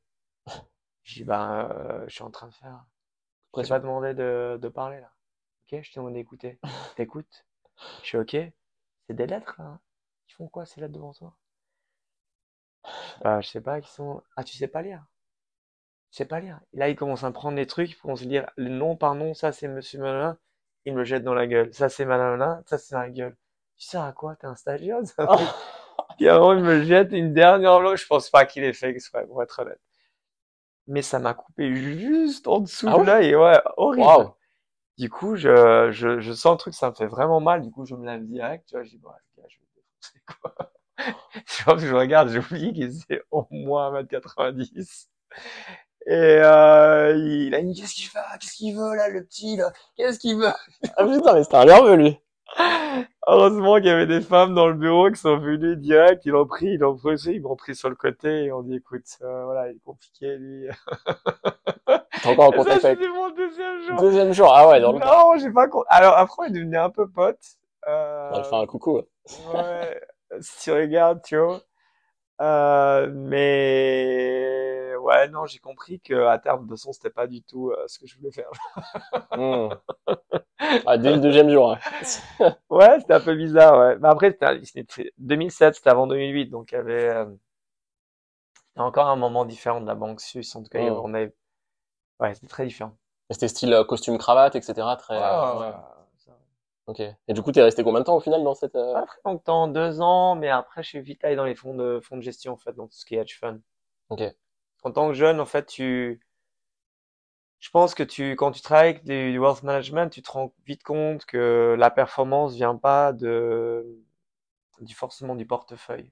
Je 1.04 1.16
dis, 1.16 1.24
ben, 1.26 1.70
euh, 1.72 2.06
je 2.08 2.14
suis 2.16 2.24
en 2.24 2.32
train 2.32 2.48
de 2.48 2.54
faire. 2.54 2.86
Je 3.56 3.62
t'ai 3.64 3.70
pas 3.70 3.80
demandé 3.80 4.14
de, 4.14 4.60
de 4.62 4.70
parler, 4.70 5.00
là. 5.02 5.12
Ok, 5.72 5.82
je 5.84 5.92
t'ai 5.92 6.00
demandé 6.00 6.20
d'écouter. 6.22 6.60
T'écoutes? 6.98 7.46
Je 8.04 8.08
suis 8.08 8.18
ok. 8.18 8.32
C'est 8.32 9.16
des 9.16 9.28
lettres, 9.28 9.56
là. 9.60 9.66
hein. 9.66 9.82
Ils 10.30 10.34
font 10.34 10.48
quoi, 10.50 10.66
ces 10.66 10.82
lettres 10.82 10.94
devant 10.94 11.14
toi? 11.14 11.36
Bah, 13.22 13.42
je 13.42 13.48
sais 13.50 13.62
pas, 13.62 13.80
qui 13.82 13.92
sont. 13.92 14.22
Ah, 14.36 14.44
tu 14.44 14.58
sais 14.58 14.68
pas 14.68 14.82
lire? 14.82 15.06
Sais 16.18 16.26
pas 16.26 16.40
lire. 16.40 16.60
Et 16.74 16.78
là, 16.78 16.90
il 16.90 16.96
commence 16.96 17.24
à 17.24 17.28
me 17.28 17.34
prendre 17.34 17.58
des 17.58 17.68
trucs, 17.68 17.92
il 17.92 17.96
commence 17.96 18.24
à 18.24 18.26
dire 18.26 18.50
le 18.56 18.70
nom 18.70 18.96
par 18.96 19.14
nom, 19.14 19.36
ça 19.36 19.52
c'est 19.52 19.68
monsieur 19.68 20.00
Malin, 20.00 20.36
il 20.86 20.96
me 20.96 21.04
jette 21.04 21.24
dans 21.24 21.36
la 21.36 21.46
gueule. 21.46 21.72
Ça 21.76 21.90
c'est 21.90 22.06
Malin, 22.06 22.64
ça 22.66 22.80
c'est 22.80 22.96
dans 22.96 23.02
la 23.02 23.12
gueule. 23.12 23.38
Tu 23.76 23.86
sers 23.86 24.02
à 24.02 24.14
quoi? 24.14 24.36
T'es 24.36 24.48
un 24.48 24.56
stagiaire? 24.56 24.98
c'est 25.04 25.14
truc 25.16 25.48
Puis 26.18 26.28
avant, 26.28 26.54
il 26.54 26.64
me 26.64 26.82
jette 26.82 27.12
une 27.12 27.36
dernière 27.36 27.74
enveloppe. 27.74 27.98
Je 27.98 28.08
pense 28.08 28.32
pas 28.32 28.48
qu'il 28.48 28.64
ait 28.64 28.74
fait 28.74 28.90
exprès, 28.90 29.28
pour 29.28 29.44
être 29.44 29.60
honnête. 29.60 29.80
Mais 30.88 31.04
ça 31.04 31.20
m'a 31.20 31.36
coupé 31.36 31.76
juste 31.76 32.48
en 32.48 32.62
dessous 32.62 32.88
Ah 32.90 32.98
de 32.98 33.04
l'œil, 33.04 33.36
ouais, 33.36 33.62
horrible. 33.76 34.32
Du 34.98 35.12
coup, 35.12 35.36
je, 35.36 35.92
je, 35.92 36.20
je 36.20 36.34
sens 36.34 36.54
le 36.54 36.58
truc, 36.58 36.74
ça 36.74 36.90
me 36.90 36.96
fait 36.96 37.06
vraiment 37.06 37.42
mal. 37.42 37.62
Du 37.62 37.70
coup, 37.70 37.86
je 37.86 37.94
me 37.94 38.08
lève 38.08 38.26
direct, 38.26 38.66
tu 38.68 38.74
vois, 38.74 38.84
je 38.84 38.90
dis, 38.90 38.98
bah, 38.98 39.16
je 39.36 39.42
vais 39.42 39.68
défoncer, 39.76 40.24
quoi. 40.42 40.72
Je 41.46 41.64
pense 41.64 41.80
que 41.80 41.88
je 41.88 41.94
regarde, 41.94 42.30
j'ai 42.30 42.40
oublié 42.40 42.74
qu'il 42.74 42.88
faisait 42.88 43.22
au 43.30 43.46
moins 43.52 44.02
1m90. 44.02 45.10
Et 46.10 46.14
euh, 46.14 47.14
il 47.18 47.54
a 47.54 47.62
dit, 47.62 47.74
qu'est-ce 47.74 47.94
qu'il 47.94 48.06
fait? 48.06 48.20
Qu'est-ce 48.40 48.54
qu'il 48.54 48.78
veut, 48.78 48.96
là, 48.96 49.10
le 49.10 49.26
petit, 49.26 49.58
là? 49.58 49.74
Qu'est-ce 49.98 50.20
qu'il 50.20 50.38
veut? 50.38 50.48
Ah 50.96 51.06
putain, 51.06 51.34
mais 51.34 51.44
c'était 51.44 51.58
un 51.58 51.66
nerveux, 51.66 51.96
lui! 51.96 52.18
Heureusement 53.28 53.76
qu'il 53.76 53.88
y 53.88 53.90
avait 53.90 54.08
des 54.08 54.22
femmes 54.22 54.56
dans 54.56 54.68
le 54.68 54.74
bureau 54.74 55.12
qui 55.12 55.20
sont 55.20 55.38
venues 55.38 55.76
direct, 55.76 56.26
ils 56.26 56.32
l'ont 56.32 56.48
pris, 56.48 56.68
ils 56.68 56.78
l'ont 56.78 56.96
pris, 56.96 57.18
ils 57.26 57.42
m'ont 57.42 57.58
pris 57.58 57.76
sur 57.76 57.90
le 57.90 57.96
côté 57.96 58.46
et 58.46 58.52
on 58.54 58.62
dit, 58.62 58.78
écoute, 58.78 59.04
euh, 59.22 59.44
voilà, 59.44 59.70
il 59.70 59.76
est 59.76 59.84
compliqué, 59.84 60.38
lui. 60.38 60.70
T'es 61.86 62.30
encore 62.30 62.46
en 62.46 62.52
contact 62.52 62.86
avec... 62.86 63.00
mon 63.00 63.30
deuxième 63.32 63.82
jour. 63.82 64.00
Deuxième 64.00 64.32
jour, 64.32 64.54
ah 64.56 64.70
ouais, 64.70 64.80
dans 64.80 64.94
le... 64.94 65.00
Non, 65.00 65.38
j'ai 65.38 65.52
pas 65.52 65.68
con... 65.68 65.84
Alors 65.90 66.16
après, 66.16 66.44
on 66.44 66.46
est 66.46 66.52
devenu 66.52 66.78
un 66.78 66.90
peu 66.90 67.06
potes. 67.10 67.58
Euh, 67.90 68.30
On 68.30 68.36
va 68.36 68.40
lui 68.40 68.50
faire 68.50 68.60
un 68.60 68.66
coucou. 68.66 68.98
ouais. 68.98 69.06
ouais, 69.54 70.02
si 70.40 70.64
tu 70.64 70.72
regardes, 70.72 71.22
tu 71.22 71.38
vois. 71.38 71.60
Euh, 72.42 73.10
mais 73.14 74.94
ouais, 75.02 75.28
non, 75.30 75.46
j'ai 75.48 75.60
compris 75.60 76.00
que 76.00 76.14
à 76.28 76.38
terme, 76.40 76.64
de 76.66 76.70
toute 76.70 76.78
façon, 76.78 76.94
c'était 76.94 77.10
pas 77.10 77.28
du 77.28 77.42
tout 77.44 77.72
euh, 77.72 77.84
ce 77.88 78.00
que 78.00 78.08
je 78.08 78.16
voulais 78.18 78.32
faire. 78.32 78.50
Hmm. 79.36 79.70
Ah, 80.86 80.98
dès 80.98 81.14
le 81.14 81.20
deuxième 81.20 81.50
jour. 81.50 81.72
hein. 81.74 81.80
Ouais, 82.70 83.00
c'était 83.00 83.14
un 83.14 83.20
peu 83.20 83.36
bizarre, 83.36 83.78
ouais. 83.80 83.98
Mais 84.00 84.08
après, 84.10 84.32
c'était 84.32 84.66
c'était 84.66 85.12
2007, 85.18 85.76
c'était 85.76 85.90
avant 85.90 86.08
2008, 86.08 86.48
donc 86.48 86.72
il 86.72 86.76
y 86.76 86.78
avait 86.78 87.10
euh, 87.10 87.26
encore 88.78 89.08
un 89.08 89.18
moment 89.18 89.44
différent 89.44 89.82
de 89.82 89.88
la 89.88 89.96
banque 89.96 90.22
suisse. 90.22 90.56
En 90.56 90.64
tout 90.64 90.70
cas, 90.70 90.80
il 90.80 90.86
y 90.86 90.88
avait- 90.88 90.96
Hmm. 90.98 91.02
on 91.04 91.14
avait, 91.14 91.36
ouais, 92.22 92.36
c'était 92.36 92.48
très 92.48 92.66
différent. 92.68 92.98
Et 93.30 93.34
C'était 93.34 93.48
style 93.48 93.74
euh, 93.74 93.84
costume 93.86 94.18
cravate, 94.18 94.56
etc. 94.56 94.98
Très. 94.98 95.16
Ouais, 95.16 95.24
euh, 95.24 95.60
ouais, 95.72 95.76
Ok. 96.88 97.02
Et 97.02 97.34
du 97.34 97.42
coup, 97.42 97.52
t'es 97.52 97.62
resté 97.62 97.84
combien 97.84 98.00
de 98.00 98.06
temps 98.06 98.16
au 98.16 98.22
final 98.22 98.44
dans 98.44 98.56
cette 98.56 98.76
euh, 98.76 98.94
Pas 98.94 99.06
très 99.06 99.20
longtemps, 99.26 99.68
deux 99.68 100.02
ans, 100.02 100.36
mais 100.36 100.50
après, 100.50 100.84
je 100.84 100.90
suis 100.90 101.02
vite 101.02 101.24
allé 101.24 101.36
dans 101.36 101.46
les 101.46 101.56
fonds 101.56 101.76
de, 101.76 102.00
fonds 102.02 102.16
de 102.16 102.22
gestion, 102.22 102.54
en 102.54 102.58
fait, 102.58 102.74
dans 102.74 102.88
tout 102.88 102.96
ce 102.98 103.06
qui 103.06 103.16
est 103.16 103.20
hedge 103.20 103.38
fund. 103.40 103.60
Ok. 104.10 104.22
En 104.84 104.92
tant 104.92 105.10
que 105.10 105.14
jeune, 105.14 105.42
en 105.42 105.46
fait, 105.46 105.66
tu, 105.66 106.22
je 107.60 107.70
pense 107.72 107.94
que 107.96 108.04
tu, 108.04 108.36
quand 108.36 108.52
tu 108.52 108.62
travailles 108.62 108.90
avec 108.92 109.04
du, 109.04 109.32
du 109.32 109.40
wealth 109.40 109.64
management, 109.64 110.10
tu 110.10 110.22
te 110.22 110.32
rends 110.32 110.54
vite 110.66 110.84
compte 110.84 111.26
que 111.26 111.76
la 111.78 111.90
performance 111.92 112.56
vient 112.56 112.76
pas 112.76 113.14
de, 113.14 113.86
du 114.80 114.96
forcément 114.96 115.36
du 115.36 115.46
portefeuille. 115.46 116.12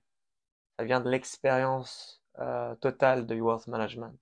Ça 0.79 0.85
vient 0.85 1.01
de 1.01 1.09
l'expérience 1.09 2.23
euh, 2.39 2.75
totale 2.75 3.25
de 3.27 3.35
wealth 3.35 3.67
management. 3.67 4.17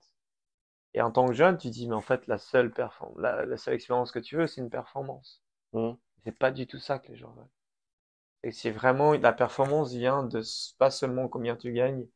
Et 0.94 1.02
en 1.02 1.10
tant 1.10 1.26
que 1.26 1.34
jeune, 1.34 1.58
tu 1.58 1.70
dis, 1.70 1.88
mais 1.88 1.94
en 1.94 2.00
fait, 2.00 2.26
la 2.26 2.38
seule 2.38 2.72
perform 2.72 3.20
la, 3.20 3.44
la 3.44 3.56
seule 3.56 3.74
expérience 3.74 4.12
que 4.12 4.18
tu 4.20 4.36
veux, 4.36 4.46
c'est 4.46 4.60
une 4.60 4.70
performance. 4.70 5.42
Hmm. 5.72 5.92
C'est 6.24 6.38
pas 6.38 6.50
du 6.50 6.66
tout 6.66 6.78
ça 6.78 6.98
que 6.98 7.08
les 7.08 7.16
gens 7.16 7.32
veulent. 7.32 7.48
Et 8.42 8.52
c'est 8.52 8.70
vraiment, 8.70 9.12
la 9.12 9.32
performance 9.32 9.92
vient 9.92 10.22
de 10.22 10.42
pas 10.78 10.90
seulement 10.90 11.28
combien 11.28 11.56
tu 11.56 11.72
gagnes 11.72 12.06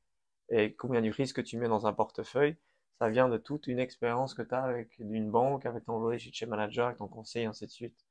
et 0.51 0.75
combien 0.75 1.01
du 1.03 1.11
risque 1.11 1.37
que 1.37 1.41
tu 1.41 1.57
mets 1.59 1.69
dans 1.69 1.87
un 1.87 1.93
portefeuille, 1.93 2.57
ça 2.99 3.09
vient 3.09 3.29
de 3.29 3.39
toute 3.39 3.67
une 3.67 3.79
expérience 3.79 4.35
que 4.35 4.43
tu 4.43 4.55
as 4.55 4.63
avec 4.63 4.99
une 4.99 5.31
banque, 5.31 5.67
avec 5.67 5.85
ton 5.85 6.01
relationship 6.01 6.49
manager, 6.49 6.87
avec 6.87 6.99
ton 6.99 7.09
conseiller, 7.09 7.47
ainsi 7.47 7.67
de 7.67 7.71
suite. 7.71 8.07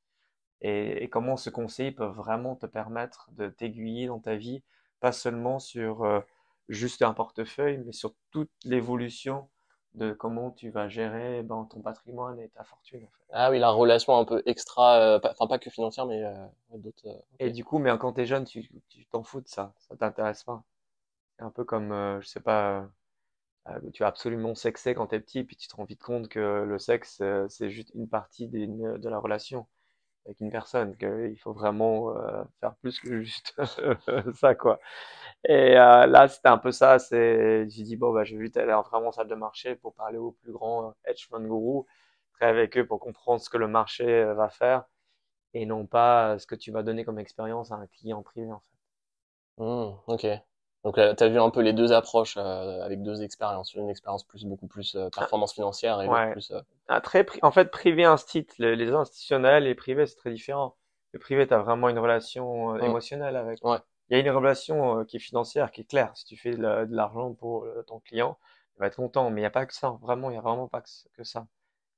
Et, 0.60 1.04
et 1.04 1.08
comment 1.08 1.36
ce 1.36 1.50
conseil 1.50 1.92
peut 1.92 2.06
vraiment 2.06 2.56
te 2.56 2.66
permettre 2.66 3.30
de 3.32 3.48
t'aiguiller 3.48 4.06
dans 4.08 4.20
ta 4.20 4.36
vie, 4.36 4.62
pas 5.00 5.12
seulement 5.12 5.58
sur 5.60 6.04
euh, 6.04 6.20
juste 6.68 7.02
un 7.02 7.14
portefeuille, 7.14 7.78
mais 7.84 7.92
sur 7.92 8.14
toute 8.30 8.50
l'évolution 8.64 9.48
de 9.98 10.12
comment 10.12 10.50
tu 10.50 10.70
vas 10.70 10.88
gérer 10.88 11.42
ben, 11.42 11.66
ton 11.70 11.80
patrimoine 11.80 12.40
et 12.40 12.48
ta 12.50 12.64
fortune, 12.64 13.04
en 13.04 13.08
fait. 13.08 13.24
Ah 13.32 13.50
oui, 13.50 13.58
la 13.58 13.70
relation 13.70 14.16
un 14.18 14.24
peu 14.24 14.42
extra, 14.46 14.98
euh, 15.00 15.18
pas- 15.18 15.32
enfin 15.32 15.46
pas 15.46 15.58
que 15.58 15.70
financière, 15.70 16.06
mais 16.06 16.22
euh, 16.24 16.34
d'autres. 16.74 17.06
euh, 17.08 17.18
Et 17.40 17.50
du 17.50 17.64
coup, 17.64 17.78
mais 17.78 17.96
quand 17.98 18.12
t'es 18.12 18.26
jeune, 18.26 18.44
tu 18.44 18.68
tu 18.88 19.06
t'en 19.06 19.22
fous 19.22 19.40
de 19.40 19.48
ça, 19.48 19.74
ça 19.78 19.96
t'intéresse 19.96 20.44
pas. 20.44 20.62
C'est 21.38 21.44
un 21.44 21.50
peu 21.50 21.64
comme, 21.64 21.90
je 22.20 22.28
sais 22.28 22.40
pas, 22.40 22.88
tu 23.92 24.02
es 24.02 24.06
absolument 24.06 24.54
sexé 24.54 24.94
quand 24.94 25.06
t'es 25.08 25.20
petit, 25.20 25.44
puis 25.44 25.56
tu 25.56 25.68
te 25.68 25.76
rends 25.76 25.84
vite 25.84 26.02
compte 26.02 26.28
que 26.28 26.64
le 26.66 26.78
sexe, 26.78 27.22
c'est 27.48 27.70
juste 27.70 27.90
une 27.94 28.08
partie 28.08 28.48
d'une- 28.48 28.98
de 28.98 29.08
la 29.08 29.18
relation 29.18 29.66
avec 30.28 30.40
une 30.40 30.50
personne, 30.52 30.96
qu'il 30.98 31.38
faut 31.40 31.54
vraiment 31.54 32.16
euh, 32.16 32.44
faire 32.60 32.76
plus 32.76 33.00
que 33.00 33.22
juste 33.22 33.54
ça, 34.36 34.54
quoi. 34.54 34.80
Et 35.44 35.76
euh, 35.78 36.06
là, 36.06 36.28
c'était 36.28 36.48
un 36.48 36.58
peu 36.58 36.72
ça. 36.72 36.98
C'est, 37.00 37.68
j'ai 37.70 37.82
dit 37.84 37.96
bon, 37.96 38.12
bah, 38.12 38.24
je 38.24 38.36
vais 38.36 38.44
vite 38.44 38.56
aller 38.58 38.72
vraiment 38.90 39.08
en 39.08 39.12
salle 39.12 39.28
de 39.28 39.34
marché 39.36 39.76
pour 39.76 39.94
parler 39.94 40.18
aux 40.18 40.32
plus 40.32 40.52
grands 40.52 40.88
euh, 40.90 40.92
hedge 41.12 41.28
fund 41.28 41.42
gurus, 41.46 41.86
travailler 42.34 42.60
avec 42.60 42.78
eux 42.78 42.86
pour 42.86 43.00
comprendre 43.00 43.40
ce 43.40 43.50
que 43.50 43.58
le 43.58 43.68
marché 43.68 44.24
va 44.34 44.48
faire 44.50 44.84
et 45.54 45.66
non 45.66 45.86
pas 45.86 46.38
ce 46.38 46.46
que 46.46 46.54
tu 46.56 46.72
vas 46.72 46.82
donner 46.84 47.04
comme 47.04 47.18
expérience 47.20 47.72
à 47.72 47.76
un 47.76 47.86
client 47.88 48.22
privé, 48.22 48.52
en 48.52 48.60
fait. 48.60 48.76
Hmm, 49.58 49.98
ok. 50.06 50.24
Donc 50.84 50.96
là, 50.96 51.14
t'as 51.14 51.28
vu 51.28 51.38
un 51.40 51.50
peu 51.50 51.60
les 51.60 51.72
deux 51.72 51.92
approches 51.92 52.36
euh, 52.36 52.82
avec 52.82 53.02
deux 53.02 53.22
expériences. 53.22 53.74
Une 53.74 53.90
expérience 53.90 54.24
plus 54.24 54.44
beaucoup 54.44 54.66
plus 54.66 54.94
euh, 54.94 55.10
performance 55.10 55.52
financière 55.54 56.00
et 56.02 56.08
Ouais. 56.08 56.32
plus. 56.32 56.50
euh, 56.52 56.60
Ah, 56.88 57.00
très 57.00 57.26
en 57.42 57.50
fait, 57.50 57.70
privé 57.70 58.04
instit, 58.04 58.46
le- 58.58 58.74
les 58.74 58.90
institutionnels 58.92 59.66
et 59.66 59.74
privés, 59.74 60.06
c'est 60.06 60.16
très 60.16 60.32
différent. 60.32 60.76
Le 61.12 61.18
privé, 61.18 61.46
tu 61.46 61.54
as 61.54 61.58
vraiment 61.58 61.88
une 61.88 61.98
relation 61.98 62.74
euh, 62.76 62.80
émotionnelle 62.80 63.36
avec. 63.36 63.60
Ouais. 63.62 63.78
Il 64.08 64.16
y 64.16 64.20
a 64.20 64.22
une 64.24 64.30
relation 64.30 65.00
euh, 65.00 65.04
qui 65.04 65.16
est 65.16 65.20
financière, 65.20 65.70
qui 65.70 65.82
est 65.82 65.84
claire. 65.84 66.16
Si 66.16 66.24
tu 66.24 66.36
fais 66.36 66.52
de 66.52 66.62
la- 66.62 66.86
de 66.86 66.94
l'argent 66.94 67.34
pour 67.34 67.64
euh, 67.64 67.82
ton 67.86 68.00
client, 68.00 68.38
il 68.76 68.80
va 68.80 68.86
être 68.86 68.96
content. 68.96 69.30
Mais 69.30 69.40
il 69.40 69.42
n'y 69.42 69.46
a 69.46 69.50
pas 69.50 69.66
que 69.66 69.74
ça. 69.74 69.90
Vraiment, 70.00 70.30
il 70.30 70.34
n'y 70.34 70.38
a 70.38 70.42
vraiment 70.42 70.68
pas 70.68 70.80
que, 70.80 71.24
ça. 71.24 71.46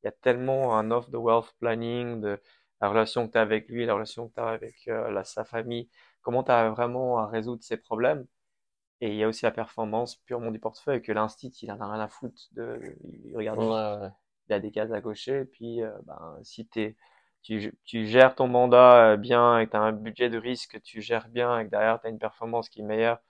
Il 0.02 0.06
y 0.06 0.08
a 0.08 0.12
tellement 0.12 0.76
un 0.78 0.90
offre 0.90 1.10
de 1.10 1.16
wealth 1.18 1.54
planning, 1.60 2.20
de 2.20 2.40
la 2.80 2.88
relation 2.88 3.26
que 3.28 3.32
tu 3.32 3.38
as 3.38 3.42
avec 3.42 3.68
lui, 3.68 3.86
la 3.86 3.94
relation 3.94 4.28
que 4.28 4.34
tu 4.34 4.40
as 4.40 4.48
avec 4.48 4.88
euh, 4.88 5.10
la, 5.10 5.24
sa 5.24 5.44
famille, 5.44 5.88
comment 6.22 6.42
tu 6.44 6.50
as 6.52 6.70
vraiment 6.70 7.18
à 7.18 7.26
résoudre 7.26 7.62
ses 7.62 7.76
problèmes? 7.78 8.26
Et 9.00 9.10
il 9.10 9.16
y 9.16 9.24
a 9.24 9.28
aussi 9.28 9.44
la 9.44 9.50
performance 9.52 10.16
purement 10.16 10.50
du 10.50 10.58
portefeuille, 10.58 11.02
que 11.02 11.12
l'instit, 11.12 11.48
il 11.62 11.72
en 11.72 11.80
a 11.80 11.92
rien 11.92 12.02
à 12.02 12.08
foutre 12.08 12.42
de, 12.52 12.80
il 13.24 13.36
regarde 13.36 13.60
ouais, 13.60 13.62
juste 13.62 13.88
ouais. 14.00 14.10
il 14.48 14.52
a 14.54 14.60
des 14.60 14.70
cases 14.70 14.92
à 14.92 15.00
cocher. 15.00 15.44
Puis, 15.46 15.82
euh, 15.82 15.90
ben, 16.06 16.38
si 16.42 16.66
t'es, 16.66 16.96
tu, 17.42 17.74
tu 17.84 18.06
gères 18.06 18.34
ton 18.34 18.48
mandat 18.48 19.12
euh, 19.14 19.16
bien 19.16 19.58
et 19.60 19.66
que 19.66 19.72
tu 19.72 19.76
as 19.76 19.80
un 19.80 19.92
budget 19.92 20.30
de 20.30 20.38
risque 20.38 20.72
que 20.72 20.78
tu 20.78 21.00
gères 21.02 21.28
bien 21.28 21.58
et 21.60 21.64
que 21.66 21.70
derrière 21.70 22.00
tu 22.00 22.06
as 22.06 22.10
une 22.10 22.18
performance 22.18 22.68
qui 22.68 22.80
est 22.80 22.84
meilleure 22.84 23.20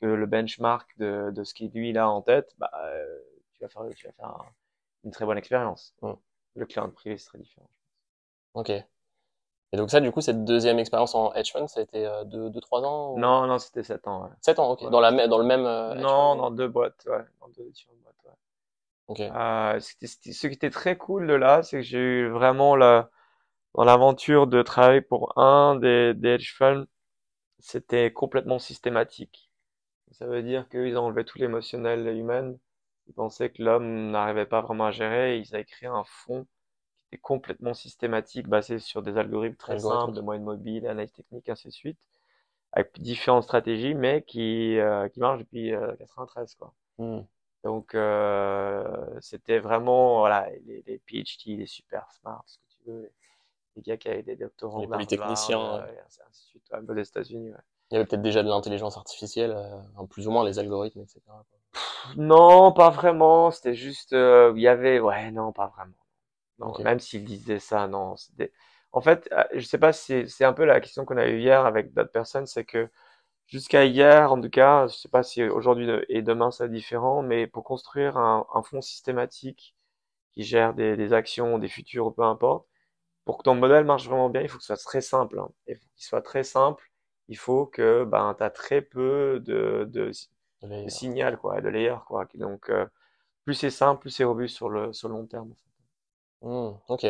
que 0.00 0.06
le 0.06 0.26
benchmark 0.26 0.96
de, 0.98 1.30
de 1.34 1.44
ce 1.44 1.54
qu'il 1.54 1.70
lui 1.72 1.90
il 1.90 1.98
a 1.98 2.08
en 2.08 2.22
tête, 2.22 2.54
bah, 2.58 2.70
euh, 2.84 3.18
tu 3.54 3.62
vas 3.64 3.68
faire, 3.68 3.82
tu 3.96 4.06
vas 4.06 4.12
faire 4.12 4.26
un- 4.28 4.46
une 5.04 5.10
très 5.12 5.24
bonne 5.26 5.38
expérience. 5.38 5.94
Le 6.56 6.66
client 6.66 6.90
privé, 6.90 7.16
c'est 7.18 7.26
très 7.28 7.38
différent. 7.38 7.70
ok. 8.52 8.86
Et 9.72 9.76
donc 9.76 9.90
ça, 9.90 10.00
du 10.00 10.12
coup, 10.12 10.20
cette 10.20 10.44
deuxième 10.44 10.78
expérience 10.78 11.14
en 11.14 11.32
hedge 11.34 11.52
fund, 11.52 11.66
ça 11.66 11.80
a 11.80 11.82
été 11.82 12.06
euh, 12.06 12.24
deux, 12.24 12.50
deux, 12.50 12.60
ans 12.72 13.12
ou? 13.12 13.18
Non, 13.18 13.46
non, 13.46 13.58
c'était 13.58 13.82
7 13.82 14.06
ans. 14.06 14.24
Ouais. 14.24 14.30
sept 14.40 14.58
ans, 14.58 14.70
ok. 14.70 14.82
Ouais. 14.82 14.90
Dans 14.90 15.00
la, 15.00 15.26
dans 15.26 15.38
le 15.38 15.44
même 15.44 15.66
euh, 15.66 15.94
Non, 15.94 16.32
fund. 16.32 16.36
dans 16.38 16.50
deux 16.50 16.68
boîtes, 16.68 17.04
ouais, 17.06 17.24
dans 17.40 17.48
deux 17.48 17.64
boîtes, 18.02 18.14
ouais. 18.24 18.32
Ok. 19.08 19.20
Euh, 19.20 19.80
ce 19.80 20.46
qui 20.46 20.54
était 20.54 20.70
très 20.70 20.96
cool 20.96 21.26
de 21.26 21.34
là, 21.34 21.62
c'est 21.62 21.78
que 21.78 21.82
j'ai 21.82 21.98
eu 21.98 22.28
vraiment 22.28 22.76
la, 22.76 23.10
dans 23.74 23.84
l'aventure 23.84 24.46
de 24.46 24.62
travailler 24.62 25.02
pour 25.02 25.38
un 25.38 25.76
des, 25.76 26.14
des 26.14 26.30
hedge 26.30 26.54
funds, 26.56 26.86
c'était 27.58 28.12
complètement 28.12 28.58
systématique. 28.58 29.50
Ça 30.12 30.26
veut 30.26 30.42
dire 30.42 30.68
qu'ils 30.68 30.96
ont 30.98 31.06
enlevé 31.06 31.24
tout 31.24 31.38
l'émotionnel 31.38 32.06
humain. 32.16 32.54
Ils 33.08 33.14
pensaient 33.14 33.50
que 33.50 33.62
l'homme 33.62 34.10
n'arrivait 34.10 34.46
pas 34.46 34.62
vraiment 34.62 34.86
à 34.86 34.90
gérer. 34.92 35.38
Ils 35.38 35.54
avaient 35.54 35.64
créé 35.64 35.88
un 35.88 36.04
fonds 36.04 36.46
complètement 37.22 37.74
systématique, 37.74 38.48
basé 38.48 38.78
sur 38.78 39.02
des 39.02 39.16
algorithmes 39.16 39.56
très 39.56 39.78
simples 39.78 40.12
de 40.14 40.20
moyenne 40.20 40.44
mobile, 40.44 40.86
analyse 40.86 41.12
technique, 41.12 41.48
ainsi 41.48 41.68
de 41.68 41.72
suite, 41.72 41.98
avec 42.72 43.00
différentes 43.00 43.44
stratégies, 43.44 43.94
mais 43.94 44.22
qui, 44.22 44.78
euh, 44.78 45.08
qui 45.08 45.20
marchent 45.20 45.38
depuis 45.40 45.74
euh, 45.74 45.94
93, 45.96 46.54
quoi. 46.56 46.72
Hmm, 46.98 47.20
Donc, 47.64 47.94
euh, 47.94 48.84
c'était 49.20 49.58
vraiment, 49.58 50.18
voilà, 50.20 50.48
les, 50.66 50.82
les 50.86 50.98
PhD, 50.98 51.56
les 51.58 51.66
super 51.66 52.10
smart, 52.12 52.42
ce 52.46 52.58
que 52.58 52.64
tu 52.70 52.90
veux, 52.90 53.10
les, 53.76 53.82
gars 53.82 53.96
qui 53.96 54.08
avaient 54.08 54.22
des 54.22 54.36
doctorants 54.36 54.80
Les 54.80 54.86
polytechniciens. 54.88 55.76
euh, 55.76 55.86
ouais. 55.86 56.00
ainsi 56.06 56.18
de 56.18 56.48
suite, 56.48 56.70
ouais, 56.72 56.80
aux 56.88 57.02
États-Unis, 57.02 57.50
ouais. 57.50 57.58
Il 57.90 57.94
y 57.94 57.96
avait 57.98 58.04
peut-être 58.06 58.22
déjà 58.22 58.42
de 58.42 58.48
l'intelligence 58.48 58.96
artificielle, 58.96 59.52
euh, 59.56 60.04
plus 60.10 60.26
ou 60.26 60.32
moins 60.32 60.44
les 60.44 60.58
algorithmes, 60.58 61.00
etc. 61.02 61.20
Non, 62.16 62.72
pas 62.72 62.90
vraiment. 62.90 63.50
C'était 63.50 63.74
juste, 63.74 64.12
euh, 64.12 64.52
il 64.56 64.62
y 64.62 64.68
avait, 64.68 64.98
ouais, 64.98 65.30
non, 65.30 65.52
pas 65.52 65.68
vraiment. 65.68 65.92
Non, 66.58 66.72
même 66.82 67.00
s'il 67.00 67.24
disait 67.24 67.58
ça, 67.58 67.86
non. 67.86 68.14
En 68.92 69.00
fait, 69.00 69.28
euh, 69.32 69.44
je 69.54 69.60
sais 69.66 69.78
pas 69.78 69.92
si 69.92 70.28
c'est 70.28 70.44
un 70.44 70.52
peu 70.54 70.64
la 70.64 70.80
question 70.80 71.04
qu'on 71.04 71.16
a 71.18 71.26
eue 71.28 71.40
hier 71.40 71.66
avec 71.66 71.92
d'autres 71.92 72.10
personnes, 72.12 72.46
c'est 72.46 72.64
que 72.64 72.88
jusqu'à 73.46 73.84
hier, 73.86 74.32
en 74.32 74.40
tout 74.40 74.50
cas, 74.50 74.86
je 74.88 74.96
sais 74.96 75.08
pas 75.10 75.22
si 75.24 75.44
aujourd'hui 75.44 75.88
et 76.08 76.22
demain 76.22 76.50
c'est 76.52 76.70
différent, 76.70 77.22
mais 77.22 77.46
pour 77.48 77.64
construire 77.64 78.16
un, 78.18 78.46
un 78.54 78.62
fonds 78.62 78.82
systématique 78.82 79.76
qui 80.32 80.44
gère 80.44 80.74
des, 80.74 80.96
des 80.96 81.12
actions, 81.14 81.58
des 81.58 81.68
futurs, 81.68 82.14
peu 82.14 82.22
importe, 82.22 82.66
pour 83.24 83.38
que 83.38 83.44
ton 83.44 83.54
modèle 83.56 83.84
marche 83.84 84.06
vraiment 84.08 84.30
bien, 84.30 84.42
il 84.42 84.48
faut 84.48 84.58
que 84.58 84.64
ce 84.64 84.68
soit 84.76 84.84
très 84.84 85.00
simple, 85.02 85.38
hein. 85.40 85.50
Il 85.68 85.76
faut 85.76 85.86
qu'il 85.96 86.06
soit 86.06 86.22
très 86.22 86.44
simple. 86.44 86.90
Il 87.28 87.38
faut 87.38 87.66
que, 87.66 88.04
ben, 88.04 88.34
t'as 88.38 88.50
très 88.50 88.82
peu 88.82 89.40
de, 89.44 89.86
de, 89.92 90.10
de 90.84 90.90
signal, 90.90 91.38
quoi, 91.38 91.60
de 91.60 91.68
layer, 91.70 91.96
quoi. 92.06 92.26
Donc, 92.34 92.70
euh, 92.70 92.86
plus 93.44 93.54
c'est 93.54 93.70
simple, 93.70 94.00
plus 94.02 94.10
c'est 94.10 94.24
robuste 94.24 94.56
sur 94.56 94.70
le, 94.70 94.92
sur 94.94 95.08
le 95.08 95.14
long 95.14 95.26
terme. 95.26 95.54
Hmm, 96.42 96.70
ok. 96.88 97.04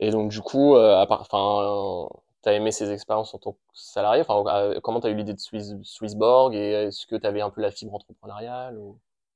Et 0.00 0.10
donc 0.10 0.30
du 0.30 0.40
coup, 0.42 0.76
euh, 0.76 1.00
à 1.00 1.06
part, 1.06 1.22
enfin, 1.22 1.62
euh, 1.64 2.08
t'as 2.42 2.52
aimé 2.54 2.72
ces 2.72 2.90
expériences 2.92 3.34
en 3.34 3.38
tant 3.38 3.52
que 3.52 3.58
salarié? 3.74 4.22
Enfin, 4.26 4.44
euh, 4.56 4.80
comment 4.82 5.00
t'as 5.00 5.10
eu 5.10 5.16
l'idée 5.16 5.34
de 5.34 5.40
Swiss, 5.40 5.72
Swissborg 5.84 6.54
et 6.54 6.72
est-ce 6.88 7.06
que 7.06 7.16
t'avais 7.16 7.42
un 7.42 7.50
peu 7.50 7.60
la 7.62 7.70
fibre 7.72 7.94
entrepreneuriale. 7.94 8.78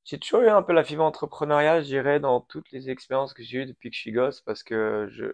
J'ai 0.04 0.18
toujours 0.18 0.40
eu 0.40 0.48
un 0.48 0.62
peu 0.62 0.72
la 0.72 0.84
fibre 0.84 1.04
entrepreneuriale, 1.04 1.82
je 1.82 1.88
dirais, 1.88 2.18
dans 2.20 2.40
toutes 2.40 2.70
les 2.72 2.88
expériences 2.90 3.34
que 3.34 3.42
j'ai 3.42 3.58
eues 3.58 3.66
depuis 3.66 3.90
que 3.90 3.96
je 3.96 4.00
suis 4.00 4.12
gosse, 4.12 4.40
parce 4.40 4.62
que 4.62 5.06
je, 5.10 5.24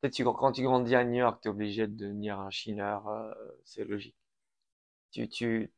peut-être 0.00 0.14
tu- 0.14 0.24
quand 0.24 0.52
tu 0.52 0.62
grandis 0.62 0.94
à 0.94 1.04
New 1.04 1.14
York, 1.18 1.40
t'es 1.42 1.48
obligé 1.48 1.86
de 1.86 1.94
devenir 1.96 2.38
un 2.40 2.50
chineur, 2.50 3.08
euh, 3.08 3.32
c'est 3.64 3.84
logique. 3.84 4.16
Tu, 5.12 5.28
tu, 5.28 5.72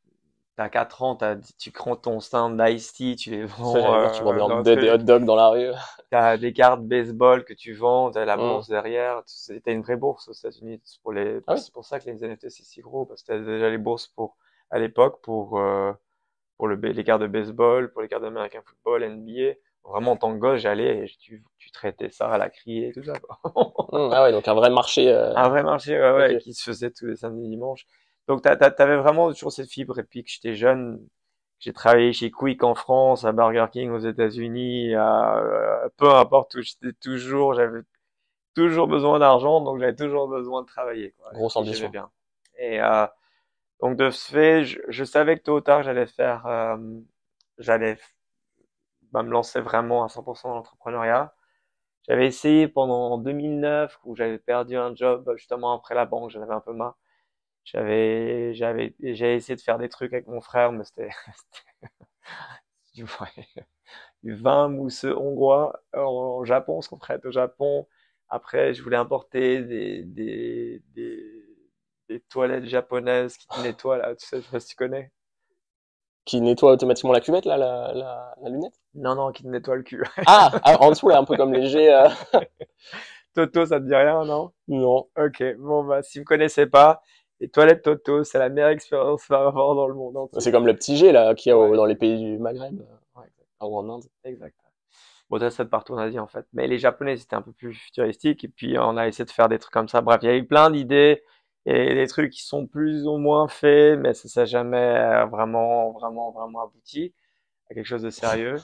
t'as 0.55 0.69
4 0.69 1.01
ans, 1.03 1.15
t'as, 1.15 1.37
tu 1.59 1.71
prends 1.71 1.95
ton 1.95 2.19
stand 2.19 2.61
d'Ice 2.61 2.93
tu 3.17 3.31
les 3.31 3.43
vends, 3.45 3.95
dire, 3.99 4.11
tu 4.11 4.23
vends 4.23 4.33
euh, 4.33 4.63
des, 4.75 4.89
hot 4.89 4.97
dogs 4.99 5.25
dans 5.25 5.35
la 5.35 5.49
rue. 5.49 5.71
T'as 6.09 6.37
des 6.37 6.51
cartes 6.53 6.81
baseball 6.83 7.45
que 7.45 7.53
tu 7.53 7.73
vends, 7.73 8.11
t'as 8.11 8.25
la 8.25 8.35
Hmm. 8.35 8.37
bourse 8.37 8.67
derrière, 8.67 9.23
t'as 9.63 9.71
une 9.71 9.81
vraie 9.81 9.95
bourse 9.95 10.27
aux 10.27 10.33
États-Unis. 10.33 10.81
C'est 10.83 11.01
pour 11.01 11.13
les, 11.13 11.39
Ah 11.47 11.53
oui? 11.55 11.61
pour 11.73 11.85
ça 11.85 11.99
que 11.99 12.05
les 12.09 12.23
NFT 12.23 12.49
c'est 12.49 12.63
si 12.63 12.81
gros, 12.81 13.05
parce 13.05 13.21
que 13.23 13.27
t'as 13.27 13.39
déjà 13.39 13.69
les 13.69 13.77
bourses 13.77 14.07
pour, 14.07 14.37
à 14.71 14.79
l'époque, 14.79 15.21
pour, 15.23 15.57
euh, 15.59 15.93
pour 16.57 16.67
le, 16.67 16.75
les 16.77 17.03
cartes 17.03 17.21
de 17.21 17.27
baseball, 17.27 17.91
pour 17.93 18.01
les 18.03 18.07
cartes 18.09 18.23
d'American 18.23 18.61
Football, 18.65 19.03
NBA. 19.03 19.53
Vraiment, 19.85 20.13
en 20.13 20.17
tant 20.17 20.33
que 20.33 20.39
gosse, 20.39 20.61
j'allais 20.61 21.05
et 21.05 21.09
tu, 21.19 21.43
tu 21.59 21.71
traitais 21.71 22.09
ça 22.11 22.29
à 22.31 22.37
la 22.37 22.49
criée 22.49 22.89
et 22.89 22.93
tout 22.93 23.03
ça. 23.03 23.19
Quoi. 23.19 23.39
Hum, 23.91 24.11
ah 24.13 24.23
ouais, 24.23 24.31
donc 24.31 24.47
un 24.47 24.53
vrai 24.53 24.69
marché. 24.69 25.09
euh, 25.09 25.33
Un 25.35 25.49
vrai 25.49 25.63
marché, 25.63 25.99
ouais, 25.99 26.37
qui 26.37 26.53
se 26.53 26.63
faisait 26.63 26.91
tous 26.91 27.05
les 27.07 27.15
samedis 27.17 27.47
dimanches. 27.49 27.85
Donc, 28.31 28.43
t'as- 28.43 28.55
t'avais 28.71 28.97
vraiment 28.97 29.31
toujours 29.33 29.51
cette 29.51 29.69
fibre. 29.69 29.99
Et 29.99 30.03
puis 30.03 30.23
que 30.23 30.29
j'étais 30.31 30.55
jeune, 30.55 30.99
j'ai 31.59 31.73
travaillé 31.73 32.13
chez 32.13 32.31
Quick 32.31 32.63
en 32.63 32.75
France, 32.75 33.25
à 33.25 33.31
Burger 33.33 33.67
King 33.71 33.91
aux 33.91 33.99
États-Unis, 33.99 34.95
à, 34.95 35.37
euh, 35.39 35.89
peu 35.97 36.09
importe 36.13 36.55
où 36.55 36.61
j'étais 36.61 36.93
toujours, 36.93 37.53
j'avais 37.55 37.81
toujours 38.55 38.87
besoin 38.87 39.19
d'argent, 39.19 39.61
donc 39.61 39.79
j'avais 39.79 39.95
toujours 39.95 40.27
besoin 40.27 40.61
de 40.63 40.67
travailler, 40.67 41.13
quoi. 41.19 41.31
Grosse 41.33 41.55
ambition. 41.57 41.89
bien. 41.89 42.11
Et 42.59 42.81
euh, 42.81 43.07
donc 43.81 43.97
de 43.97 44.09
ce 44.11 44.31
fait, 44.31 44.65
je, 44.65 44.79
je 44.89 45.03
savais 45.05 45.37
que 45.37 45.43
tôt 45.43 45.57
ou 45.57 45.61
tard, 45.61 45.83
j'allais 45.83 46.07
faire, 46.07 46.45
euh, 46.47 46.77
j'allais 47.59 47.97
bah, 49.11 49.23
me 49.23 49.29
lancer 49.31 49.61
vraiment 49.61 50.03
à 50.03 50.09
100% 50.09 50.49
dans 50.49 50.55
l'entrepreneuriat. 50.55 51.33
J'avais 52.07 52.27
essayé 52.27 52.67
pendant 52.69 53.11
en 53.13 53.19
2009 53.19 53.99
où 54.05 54.15
j'avais 54.15 54.39
perdu 54.39 54.77
un 54.77 54.95
job 54.95 55.31
justement 55.37 55.73
après 55.73 55.95
la 55.95 56.05
banque, 56.05 56.31
j'en 56.31 56.41
avais 56.43 56.53
un 56.53 56.61
peu 56.61 56.73
marre. 56.73 56.97
J'avais, 57.63 58.53
j'avais, 58.53 58.95
j'ai 59.01 59.35
essayé 59.35 59.55
de 59.55 59.61
faire 59.61 59.77
des 59.79 59.89
trucs 59.89 60.13
avec 60.13 60.27
mon 60.27 60.41
frère, 60.41 60.71
mais 60.71 60.83
c'était, 60.83 61.09
du, 62.95 63.03
ouais, 63.03 63.45
du 64.23 64.35
vin 64.35 64.69
mousseux 64.69 65.17
hongrois 65.17 65.81
au 65.95 66.45
Japon, 66.45 66.81
ce 66.81 66.89
qu'on 66.89 66.97
traite 66.97 67.25
au 67.25 67.31
Japon. 67.31 67.87
Après, 68.29 68.73
je 68.73 68.83
voulais 68.83 68.97
importer 68.97 69.61
des, 69.63 70.03
des, 70.05 70.81
des, 70.95 71.45
des 72.09 72.19
toilettes 72.21 72.65
japonaises 72.67 73.37
qui 73.37 73.47
te 73.47 73.61
nettoient 73.61 73.97
là, 73.97 74.15
tu 74.15 74.25
sais, 74.27 74.37
je 74.41 74.45
sais 74.45 74.51
pas 74.51 74.59
si 74.59 74.69
tu 74.69 74.75
connais. 74.75 75.11
qui 76.25 76.41
nettoie 76.41 76.71
automatiquement 76.71 77.13
la 77.13 77.21
cuvette, 77.21 77.45
là, 77.45 77.57
la, 77.57 77.91
la, 77.93 78.35
la 78.41 78.49
lunette? 78.49 78.79
Non, 78.93 79.15
non, 79.15 79.31
qui 79.31 79.43
te 79.43 79.47
nettoient 79.47 79.75
le 79.75 79.83
cul. 79.83 80.03
Ah, 80.25 80.51
ah, 80.63 80.77
en 80.81 80.89
dessous, 80.91 81.09
là, 81.09 81.17
un 81.17 81.23
peu 81.25 81.35
comme 81.35 81.53
léger. 81.53 81.93
euh, 81.93 82.07
Toto, 83.33 83.65
ça 83.65 83.79
te 83.79 83.85
dit 83.85 83.95
rien, 83.95 84.25
non? 84.25 84.51
Non. 84.67 85.07
Ok, 85.17 85.43
bon 85.57 85.83
bah 85.83 86.01
si 86.03 86.19
vous 86.19 86.25
connaissez 86.25 86.65
pas, 86.67 87.01
les 87.41 87.49
toilettes 87.49 87.81
Toto, 87.81 88.23
c'est 88.23 88.37
la 88.39 88.47
meilleure 88.49 88.69
expérience 88.69 89.29
à 89.31 89.47
avoir 89.47 89.73
dans 89.75 89.87
le 89.87 89.95
monde 89.95 90.15
entier. 90.15 90.39
C'est 90.39 90.51
comme 90.51 90.67
le 90.67 90.75
petit 90.75 90.95
G, 90.95 91.11
là, 91.11 91.33
qu'il 91.35 91.49
y 91.49 91.53
a 91.53 91.57
Ouais. 91.57 91.75
dans 91.75 91.85
les 91.85 91.95
pays 91.95 92.17
du 92.17 92.37
Maghreb, 92.37 92.79
Ouais, 93.15 93.25
euh, 93.61 93.65
ou 93.65 93.77
en 93.77 93.89
Inde. 93.89 94.03
exact. 94.23 94.55
Bon, 95.29 95.39
ça 95.39 95.49
c'est 95.49 95.63
de 95.63 95.69
partout 95.69 95.93
en 95.93 95.97
Asie 95.97 96.19
en 96.19 96.27
fait. 96.27 96.45
Mais 96.53 96.67
les 96.67 96.77
Japonais 96.77 97.15
c'était 97.17 97.35
un 97.37 97.41
peu 97.41 97.53
plus 97.53 97.73
futuristique 97.73 98.43
et 98.43 98.47
puis 98.49 98.77
on 98.77 98.97
a 98.97 99.07
essayé 99.07 99.23
de 99.25 99.31
faire 99.31 99.47
des 99.49 99.57
trucs 99.59 99.73
comme 99.73 99.87
ça. 99.87 100.01
Bref, 100.01 100.19
il 100.23 100.27
y 100.27 100.29
a 100.29 100.35
eu 100.35 100.45
plein 100.45 100.69
d'idées 100.69 101.23
et 101.65 101.95
des 101.95 102.07
trucs 102.07 102.31
qui 102.33 102.43
sont 102.43 102.67
plus 102.67 103.07
ou 103.07 103.15
moins 103.17 103.47
faits, 103.47 103.97
mais 103.97 104.13
ça 104.13 104.27
s'est 104.27 104.45
jamais 104.45 104.77
euh, 104.77 105.25
vraiment, 105.25 105.91
vraiment, 105.93 106.31
vraiment 106.31 106.63
abouti 106.63 107.13
à 107.69 107.73
quelque 107.73 107.85
chose 107.85 108.01
de 108.03 108.09
sérieux. 108.09 108.57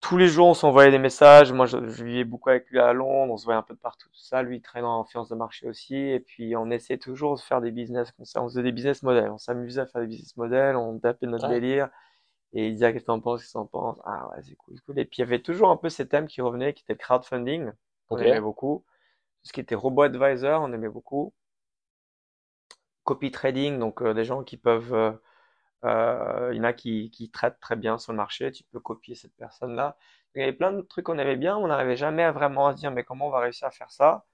tous 0.00 0.16
les 0.16 0.28
jours, 0.28 0.46
on 0.48 0.54
s'envoyait 0.54 0.90
des 0.90 0.98
messages. 0.98 1.52
Moi, 1.52 1.66
je, 1.66 1.76
je 1.88 2.04
vivais 2.04 2.24
beaucoup 2.24 2.50
avec 2.50 2.68
lui 2.70 2.78
à 2.78 2.92
Londres. 2.92 3.32
On 3.32 3.36
se 3.36 3.44
voyait 3.44 3.58
un 3.58 3.62
peu 3.62 3.74
de 3.74 3.78
partout, 3.80 4.08
tout 4.08 4.20
ça. 4.20 4.42
Lui, 4.42 4.56
il 4.58 4.62
traînait 4.62 4.86
en 4.86 5.04
finance 5.04 5.28
de 5.28 5.34
marché 5.34 5.68
aussi. 5.68 5.96
Et 5.96 6.20
puis, 6.20 6.56
on 6.56 6.70
essayait 6.70 6.98
toujours 6.98 7.34
de 7.36 7.40
faire 7.40 7.60
des 7.60 7.70
business 7.72 8.12
comme 8.12 8.24
ça. 8.24 8.42
On 8.42 8.48
faisait 8.48 8.62
des 8.62 8.72
business 8.72 9.02
models. 9.02 9.30
On 9.30 9.38
s'amusait 9.38 9.80
à 9.80 9.86
faire 9.86 10.00
des 10.02 10.06
business 10.06 10.36
models. 10.36 10.76
On 10.76 10.98
tapait 10.98 11.26
notre 11.26 11.48
Ouais. 11.48 11.54
délire. 11.60 11.88
Et 12.54 12.68
il 12.68 12.74
disait, 12.74 12.92
qu'est-ce 12.92 13.04
que 13.04 13.06
t'en 13.08 13.20
penses? 13.20 13.42
Qu'est-ce 13.42 13.52
que 13.54 13.58
t'en 13.58 13.66
penses? 13.66 14.00
Ah 14.04 14.28
ouais, 14.30 14.42
c'est 14.42 14.54
cool, 14.56 14.74
c'est 14.76 14.84
cool. 14.86 14.98
Et 15.00 15.04
puis, 15.04 15.18
il 15.18 15.20
y 15.20 15.24
avait 15.24 15.42
toujours 15.42 15.70
un 15.70 15.76
peu 15.76 15.88
ces 15.90 16.08
thèmes 16.08 16.28
qui 16.28 16.40
revenaient, 16.42 16.74
qui 16.74 16.82
étaient 16.84 16.94
le 16.94 16.98
crowdfunding. 16.98 17.72
Ok. 18.10 18.22
aimait 18.22 18.40
beaucoup. 18.40 18.84
Tout 19.42 19.48
ce 19.48 19.52
qui 19.52 19.60
était 19.60 19.74
robot 19.76 20.02
advisor, 20.02 20.62
on 20.62 20.72
aimait 20.72 20.88
beaucoup. 20.88 21.34
Copy 23.04 23.30
trading, 23.32 23.78
donc 23.78 24.02
euh, 24.02 24.14
des 24.14 24.24
gens 24.24 24.44
qui 24.44 24.56
peuvent, 24.56 24.94
euh, 24.94 25.12
euh, 25.84 26.50
il 26.52 26.58
y 26.58 26.60
en 26.60 26.64
a 26.64 26.72
qui, 26.72 27.10
qui 27.10 27.30
traitent 27.30 27.60
très 27.60 27.76
bien 27.76 27.98
sur 27.98 28.12
le 28.12 28.16
marché, 28.18 28.50
tu 28.52 28.64
peux 28.64 28.80
copier 28.80 29.14
cette 29.14 29.34
personne-là. 29.36 29.96
Il 30.34 30.40
y 30.40 30.42
avait 30.42 30.52
plein 30.52 30.72
de 30.72 30.80
trucs 30.82 31.06
qu'on 31.06 31.18
aimait 31.18 31.36
bien, 31.36 31.56
on 31.56 31.68
n'arrivait 31.68 31.96
jamais 31.96 32.22
à 32.24 32.32
vraiment 32.32 32.66
à 32.68 32.72
se 32.74 32.78
dire 32.78 32.90
mais 32.92 33.04
comment 33.04 33.28
on 33.28 33.30
va 33.30 33.40
réussir 33.40 33.66
à 33.68 33.70
faire 33.70 33.90
ça? 33.90 34.26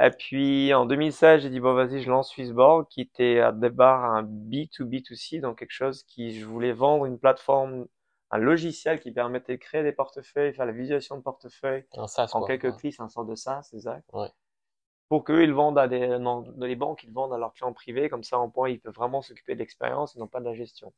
Et 0.00 0.10
puis 0.10 0.72
en 0.74 0.86
2016, 0.86 1.42
j'ai 1.42 1.50
dit 1.50 1.60
bon 1.60 1.74
vas-y, 1.74 2.00
je 2.02 2.08
lance 2.10 2.30
Swissborg, 2.30 2.86
qui 2.88 3.00
était 3.00 3.40
à 3.40 3.52
départ 3.52 4.04
un 4.04 4.22
B2B2C, 4.22 5.40
donc 5.40 5.58
quelque 5.58 5.72
chose 5.72 6.04
qui 6.04 6.38
je 6.38 6.46
voulais 6.46 6.72
vendre 6.72 7.04
une 7.06 7.18
plateforme, 7.18 7.86
un 8.30 8.38
logiciel 8.38 9.00
qui 9.00 9.10
permettait 9.12 9.54
de 9.56 9.60
créer 9.60 9.82
des 9.82 9.92
portefeuilles, 9.92 10.54
faire 10.54 10.66
la 10.66 10.72
visualisation 10.72 11.16
de 11.16 11.22
portefeuilles 11.22 11.84
Un 11.96 12.06
SaaS, 12.06 12.32
en 12.32 12.38
quoi. 12.38 12.48
quelques 12.48 12.64
Ouais. 12.64 12.76
clics, 12.76 12.94
c'est 12.94 13.02
un 13.02 13.08
sort 13.08 13.24
de 13.24 13.34
ça, 13.34 13.60
c'est 13.62 13.76
exact. 13.76 14.08
Ouais. 14.12 14.28
Pour 15.08 15.24
qu'eux, 15.24 15.42
ils 15.44 15.52
vendent 15.52 15.78
à 15.78 15.88
des, 15.88 16.06
dans 16.18 16.44
les 16.58 16.76
banques, 16.76 17.04
ils 17.04 17.12
vendent 17.12 17.32
à 17.32 17.38
leurs 17.38 17.52
clients 17.54 17.72
privés, 17.72 18.08
comme 18.08 18.24
ça, 18.24 18.38
en 18.38 18.50
point, 18.50 18.68
ils 18.70 18.80
peuvent 18.80 18.94
vraiment 18.94 19.22
s'occuper 19.22 19.54
de 19.54 19.60
l'expérience 19.60 20.16
et 20.16 20.18
non 20.18 20.26
pas 20.28 20.40
de 20.40 20.44
la 20.44 20.54
gestion. 20.54 20.92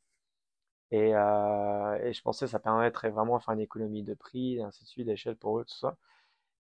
Et, 0.91 1.15
euh, 1.15 1.99
et 2.03 2.13
je 2.13 2.21
pensais 2.21 2.45
que 2.45 2.51
ça 2.51 2.59
permettrait 2.59 3.09
vraiment 3.09 3.37
de 3.37 3.43
faire 3.43 3.53
une 3.53 3.61
économie 3.61 4.03
de 4.03 4.13
prix, 4.13 4.57
et 4.57 4.61
ainsi 4.61 4.83
de 4.83 4.89
suite, 4.89 5.07
d'échelle 5.07 5.37
pour 5.37 5.59
eux, 5.59 5.65
tout 5.65 5.75
ça. 5.75 5.95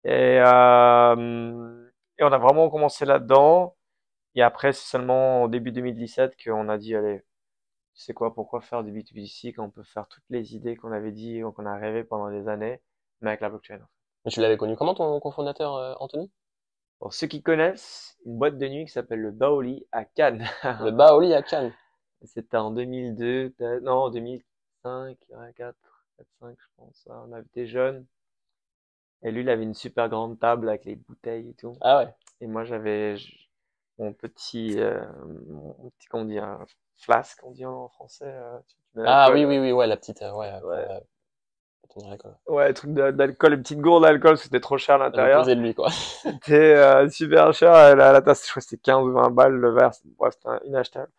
Et, 0.04 0.40
euh, 0.40 1.90
et 2.18 2.24
on 2.24 2.33
a 2.33 2.38
vraiment 2.38 2.70
commencé 2.70 3.04
là-dedans. 3.04 3.76
Et 4.35 4.42
après, 4.42 4.72
c'est 4.72 4.88
seulement 4.88 5.44
au 5.44 5.48
début 5.48 5.72
2017 5.72 6.37
qu'on 6.42 6.68
a 6.68 6.78
dit, 6.78 6.94
allez, 6.94 7.22
sais 7.94 8.14
quoi, 8.14 8.35
pourquoi 8.35 8.61
faire 8.61 8.85
du 8.85 8.92
B2B2C 8.92 9.52
quand 9.54 9.64
on 9.64 9.70
peut 9.70 9.83
faire 9.85 10.09
toutes 10.09 10.24
les 10.30 10.54
idées 10.57 10.76
qu'on 10.76 10.92
avait 10.92 11.12
dit, 11.12 11.42
qu'on 11.54 11.66
a 11.66 11.76
rêvé 11.76 12.04
pendant 12.04 12.30
des 12.30 12.48
années, 12.48 12.80
mais 13.20 13.30
avec 13.30 13.40
la 13.40 13.48
blockchain. 13.48 13.80
Mais 14.24 14.30
tu 14.30 14.40
l'avais 14.40 14.57
connu 14.57 14.76
comment, 14.76 14.94
ton 14.94 15.20
cofondateur, 15.20 15.74
euh, 15.76 15.94
Anthony? 16.00 16.30
Pour 17.04 17.12
ceux 17.12 17.26
qui 17.26 17.42
connaissent, 17.42 18.16
une 18.24 18.38
boîte 18.38 18.56
de 18.56 18.66
nuit 18.66 18.86
qui 18.86 18.90
s'appelle 18.92 19.20
le 19.20 19.30
Baoli 19.30 19.86
à 19.92 20.06
Cannes. 20.06 20.48
Le 20.62 20.90
Baoli 20.90 21.34
à 21.34 21.42
Cannes. 21.42 21.74
C'était 22.24 22.56
en 22.56 22.70
2002, 22.70 23.50
peut-être- 23.50 23.82
non, 23.82 24.04
en 24.04 24.08
2005, 24.08 25.18
ouais, 25.28 25.52
4, 25.54 25.76
4, 26.16 26.26
5, 26.40 26.56
je 26.58 26.66
pense. 26.78 27.06
On 27.10 27.30
avait 27.34 27.42
été 27.44 27.66
jeunes. 27.66 28.06
Et 29.22 29.32
lui, 29.32 29.42
il 29.42 29.50
avait 29.50 29.64
une 29.64 29.74
super 29.74 30.08
grande 30.08 30.38
table 30.38 30.70
avec 30.70 30.86
les 30.86 30.94
bouteilles 30.94 31.50
et 31.50 31.52
tout. 31.52 31.76
Ah 31.82 31.98
ouais. 32.04 32.14
Et 32.40 32.46
moi, 32.46 32.64
j'avais 32.64 33.16
mon 33.98 34.14
petit, 34.14 34.80
euh, 34.80 35.04
mon 35.46 35.90
petit, 35.90 36.08
comment 36.08 36.22
on 36.22 36.26
dit, 36.26 36.38
un 36.38 36.64
flasque, 36.96 37.40
on 37.44 37.50
dit 37.50 37.66
en 37.66 37.90
français. 37.90 38.24
euh, 38.32 38.58
Ah 39.04 39.30
oui, 39.30 39.44
oui, 39.44 39.58
oui, 39.58 39.72
ouais, 39.72 39.86
la 39.86 39.98
petite, 39.98 40.22
euh, 40.22 40.32
ouais, 40.32 40.50
Ouais. 40.62 41.02
Ouais, 42.47 42.73
truc 42.73 42.92
d'alcool, 42.92 43.55
une 43.55 43.62
petite 43.62 43.81
gourde 43.81 44.03
d'alcool, 44.03 44.37
c'était 44.37 44.61
trop 44.61 44.79
cher 44.79 44.97
à 44.97 44.99
l'intérieur. 44.99 45.38
l'opposé 45.38 45.55
de 45.57 45.61
lui, 45.61 45.75
quoi. 45.75 45.90
C'était 46.23 46.75
euh, 46.75 47.09
super 47.09 47.53
cher. 47.53 47.73
La, 47.97 48.12
la 48.12 48.23
tasse, 48.23 48.44
je 48.44 48.51
crois 48.51 48.61
que 48.61 48.68
c'était 48.68 48.83
15 48.83 49.05
ou 49.05 49.12
20 49.12 49.31
balles 49.31 49.55
le 49.55 49.73
verre. 49.73 49.94
c'était 49.94 50.09
inachetable. 50.66 51.11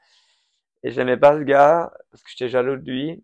Et 0.83 0.91
j'aimais 0.91 1.17
pas 1.17 1.37
ce 1.37 1.43
gars 1.43 1.91
parce 2.11 2.23
que 2.23 2.29
j'étais 2.29 2.49
jaloux 2.49 2.75
de 2.77 2.89
lui. 2.89 3.23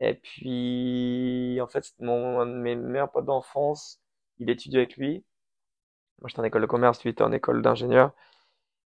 Et 0.00 0.14
puis, 0.14 1.58
en 1.60 1.66
fait, 1.66 1.92
mon, 2.00 2.40
un 2.40 2.46
de 2.46 2.52
mes 2.52 2.76
meilleurs 2.76 3.10
potes 3.10 3.24
d'enfance. 3.26 4.00
Il 4.38 4.50
étudiait 4.50 4.80
avec 4.80 4.96
lui. 4.96 5.24
Moi, 6.20 6.28
j'étais 6.28 6.40
en 6.40 6.44
école 6.44 6.62
de 6.62 6.66
commerce, 6.66 7.02
lui 7.02 7.10
était 7.10 7.22
en 7.22 7.32
école 7.32 7.62
d'ingénieur. 7.62 8.12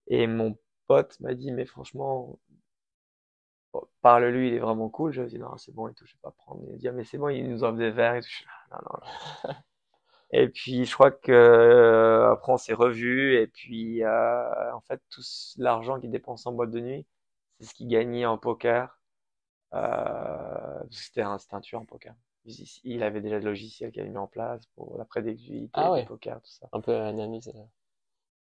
Et 0.09 0.27
mon 0.27 0.57
pote 0.87 1.19
m'a 1.21 1.35
dit, 1.35 1.53
mais 1.53 1.67
franchement, 1.67 2.39
parle-lui, 4.03 4.49
il 4.49 4.55
est 4.55 4.59
vraiment 4.59 4.89
cool. 4.91 5.13
Je 5.13 5.23
lui 5.23 5.29
ai 5.29 5.31
dit, 5.33 5.39
non, 5.39 5.57
c'est 5.57 5.73
bon 5.75 5.89
et 5.89 5.95
tout, 5.95 6.07
je 6.07 6.13
vais 6.15 6.21
pas 6.23 6.33
prendre. 6.33 6.63
Il 6.69 6.75
a 6.75 6.79
dit, 6.79 6.89
ah, 6.89 6.93
mais 6.93 7.05
c'est 7.05 7.19
bon, 7.19 7.29
il 7.29 7.49
nous 7.49 7.65
offre 7.65 7.79
des 7.79 7.91
verres 7.91 8.17
et 8.17 8.21
tout. 8.21 8.29
Je 8.29 8.37
suis 8.37 8.47
là, 8.47 8.81
non, 8.83 8.89
non, 8.93 9.55
et 10.33 10.49
puis 10.49 10.85
je 10.87 10.95
crois 10.95 11.11
que 11.11 11.31
euh, 11.31 12.33
après 12.33 12.53
on 12.53 12.57
s'est 12.57 12.73
revus 12.73 13.37
et 13.37 13.47
puis 13.47 14.03
euh, 14.03 14.73
en 14.75 14.81
fait 14.81 15.01
tout 15.11 15.23
l'argent 15.59 16.01
qu'il 16.01 16.11
dépense 16.11 16.47
en 16.47 16.53
boîte 16.53 16.71
de 16.71 16.81
nuit, 16.81 17.07
c'est 17.61 17.67
ce 17.67 17.75
qu'il 17.75 17.89
gagnait 17.89 18.25
en 18.27 18.39
poker. 18.39 18.99
Euh, 19.75 20.83
c'était 20.91 21.23
un, 21.23 21.37
un 21.51 21.61
tueur 21.61 21.83
en 21.83 21.85
poker. 21.85 22.15
Il, 22.85 23.03
avait 23.03 23.21
déjà 23.21 23.39
le 23.39 23.45
logiciel 23.45 23.93
qu'il 23.93 24.03
avait 24.03 24.11
mis 24.11 24.19
en 24.19 24.27
place 24.27 24.67
pour 24.75 24.99
la 24.99 25.05
prédictivité 25.05 25.71
Ah 25.75 25.93
ouais. 25.93 26.05
poker, 26.07 26.41
tout 26.41 26.51
ça. 26.51 26.69
Un 26.73 26.81
peu 26.81 26.95
analyse. 26.97 27.53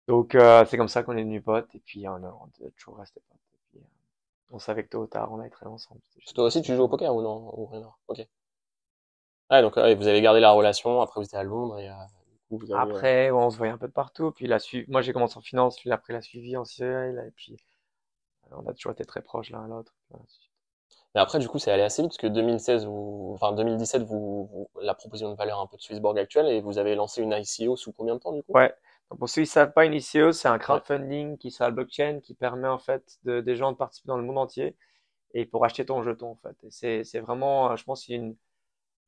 Donc 0.08 0.34
euh, 0.34 0.64
c'est 0.66 0.76
comme 0.76 0.88
ça 0.88 1.02
qu'on 1.02 1.16
est 1.16 1.22
devenus 1.22 1.44
potes 1.44 1.74
et 1.74 1.80
puis 1.80 2.08
on 2.08 2.14
on 2.14 2.46
a 2.66 2.70
toujours 2.76 2.98
resté 2.98 3.20
potes. 3.28 3.45
Puis, 4.46 4.54
on 4.54 4.58
savait 4.58 4.84
que 4.84 4.88
tôt 4.90 5.02
ou 5.02 5.06
tard 5.06 5.32
on 5.32 5.40
allait 5.40 5.50
travailler 5.50 5.74
ensemble. 5.74 6.00
Toi 6.34 6.44
aussi, 6.44 6.62
tu 6.62 6.74
joues 6.74 6.82
au 6.82 6.88
poker 6.88 7.14
ou 7.14 7.22
non? 7.22 7.50
Ou 7.58 7.66
rien 7.66 7.90
Ok. 8.08 8.26
Donc, 9.50 9.76
vous 9.78 10.06
avez 10.08 10.20
gardé 10.22 10.40
la 10.40 10.50
relation, 10.50 11.00
après 11.00 11.20
vous 11.20 11.24
étiez 11.26 11.38
à 11.38 11.42
Londres 11.44 11.78
et, 11.78 11.88
euh, 11.88 11.92
du 11.92 12.38
coup, 12.48 12.58
vous 12.66 12.72
avez, 12.72 12.90
Après, 12.90 13.30
on 13.30 13.50
se 13.50 13.56
voyait 13.56 13.72
un 13.72 13.78
peu 13.78 13.88
de 13.88 13.92
partout. 13.92 14.32
Puis 14.32 14.46
la 14.46 14.58
suivi... 14.58 14.90
moi, 14.90 15.02
j'ai 15.02 15.12
commencé 15.12 15.36
en 15.36 15.40
finance, 15.40 15.82
lui, 15.82 15.92
après, 15.92 16.12
il 16.12 16.16
a 16.16 16.22
suivi 16.22 16.56
en 16.56 16.64
CL. 16.64 17.24
Et 17.26 17.30
puis, 17.32 17.56
euh, 18.52 18.56
on 18.58 18.66
a 18.68 18.74
toujours 18.74 18.92
été 18.92 19.04
très 19.04 19.22
proches 19.22 19.50
l'un 19.50 19.64
à 19.64 19.68
l'autre. 19.68 19.94
Mais 21.16 21.20
après, 21.20 21.40
du 21.40 21.48
coup, 21.48 21.58
c'est 21.58 21.72
allé 21.72 21.82
assez 21.82 22.02
vite, 22.02 22.10
parce 22.12 22.18
que 22.18 22.26
2016, 22.28 22.84
vous, 22.86 23.32
enfin, 23.34 23.52
2017, 23.52 24.02
vous, 24.02 24.46
vous- 24.52 24.68
la 24.80 24.94
proposition 24.94 25.30
de 25.30 25.36
valeur 25.36 25.60
un 25.60 25.66
peu 25.66 25.76
de 25.76 25.82
Swissborg 25.82 26.16
actuelle, 26.18 26.46
et 26.46 26.60
vous 26.60 26.78
avez 26.78 26.94
lancé 26.94 27.22
une 27.22 27.32
ICO 27.32 27.76
sous 27.76 27.92
combien 27.92 28.14
de 28.14 28.20
temps, 28.20 28.32
du 28.32 28.42
coup? 28.44 28.52
Ouais. 28.52 28.72
Donc, 29.10 29.18
pour 29.20 29.28
ceux 29.28 29.42
qui 29.42 29.48
ne 29.48 29.52
savent 29.52 29.72
pas, 29.72 29.84
une 29.86 29.94
ICO, 29.94 30.32
c'est 30.32 30.48
un 30.48 30.58
crowdfunding 30.58 31.38
qui 31.38 31.50
sur 31.50 31.64
la 31.64 31.70
blockchain 31.70 32.20
qui 32.22 32.34
permet 32.34 32.68
en 32.68 32.78
fait 32.78 33.18
de, 33.24 33.40
des 33.40 33.56
gens 33.56 33.72
de 33.72 33.76
participer 33.76 34.08
dans 34.08 34.16
le 34.18 34.24
monde 34.24 34.38
entier 34.38 34.76
et 35.34 35.46
pour 35.46 35.64
acheter 35.64 35.86
ton 35.86 36.02
jeton 36.04 36.30
en 36.32 36.36
fait. 36.36 36.56
C'est, 36.70 37.20
vraiment, 37.20 37.72
euh, 37.72 37.76
je 37.76 37.84
pense, 37.84 38.08
une, 38.08 38.36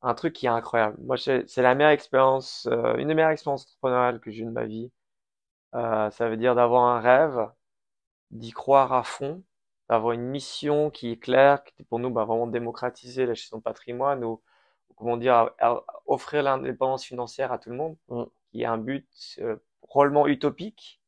un 0.02 0.14
truc 0.14 0.34
qui 0.34 0.46
est 0.46 0.50
incroyable. 0.50 0.98
Moi, 1.02 1.16
c'est 1.18 1.46
la 1.58 1.74
meilleure 1.76 1.92
expérience, 1.92 2.68
euh, 2.72 2.96
une 2.98 3.08
des 3.08 3.14
meilleures 3.14 3.32
expériences 3.32 3.64
entrepreneuriales 3.66 4.20
que 4.20 4.30
j'ai 4.30 4.42
eues 4.42 4.46
de 4.46 4.50
ma 4.52 4.66
vie. 4.66 4.92
Euh, 5.74 6.10
ça 6.10 6.28
veut 6.28 6.36
dire 6.36 6.54
d'avoir 6.54 6.84
un 6.84 7.00
rêve, 7.00 7.48
d'y 8.30 8.52
croire 8.52 8.92
à 8.92 9.02
fond, 9.02 9.42
d'avoir 9.88 10.12
une 10.12 10.22
mission 10.22 10.90
qui 10.90 11.10
est 11.12 11.18
claire, 11.18 11.64
qui 11.64 11.82
est 11.82 11.84
pour 11.86 11.98
nous 11.98 12.10
bah, 12.10 12.24
vraiment 12.24 12.46
démocratiser 12.46 13.26
la 13.26 13.34
gestion 13.34 13.58
de 13.58 13.62
patrimoine 13.62 14.24
ou, 14.24 14.42
ou 14.90 14.94
comment 14.94 15.16
dire, 15.16 15.34
à- 15.34 15.54
à- 15.60 15.84
offrir 16.06 16.42
l'indépendance 16.42 17.04
financière 17.04 17.52
à 17.52 17.58
tout 17.58 17.70
le 17.70 17.76
monde, 17.76 17.96
Mm. 18.08 18.24
qui 18.52 18.62
est 18.62 18.66
un 18.66 18.78
but 18.78 19.08
euh, 19.40 19.56
probablement 19.82 20.26
utopique, 20.26 21.00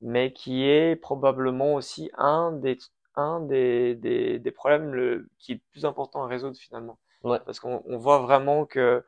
mais 0.00 0.32
qui 0.32 0.64
est 0.64 0.96
probablement 0.96 1.74
aussi 1.74 2.10
un 2.16 2.52
des, 2.52 2.78
un 3.16 3.40
des, 3.40 3.94
des, 3.94 4.38
des 4.38 4.50
problèmes 4.50 4.92
le, 4.92 5.28
qui 5.38 5.52
est 5.52 5.54
le 5.56 5.60
plus 5.70 5.84
important 5.84 6.24
à 6.24 6.26
résoudre 6.26 6.56
finalement. 6.56 6.98
Ouais. 7.22 7.38
Parce 7.46 7.60
qu'on 7.60 7.82
on 7.86 7.96
voit 7.96 8.18
vraiment 8.18 8.66
que 8.66 9.04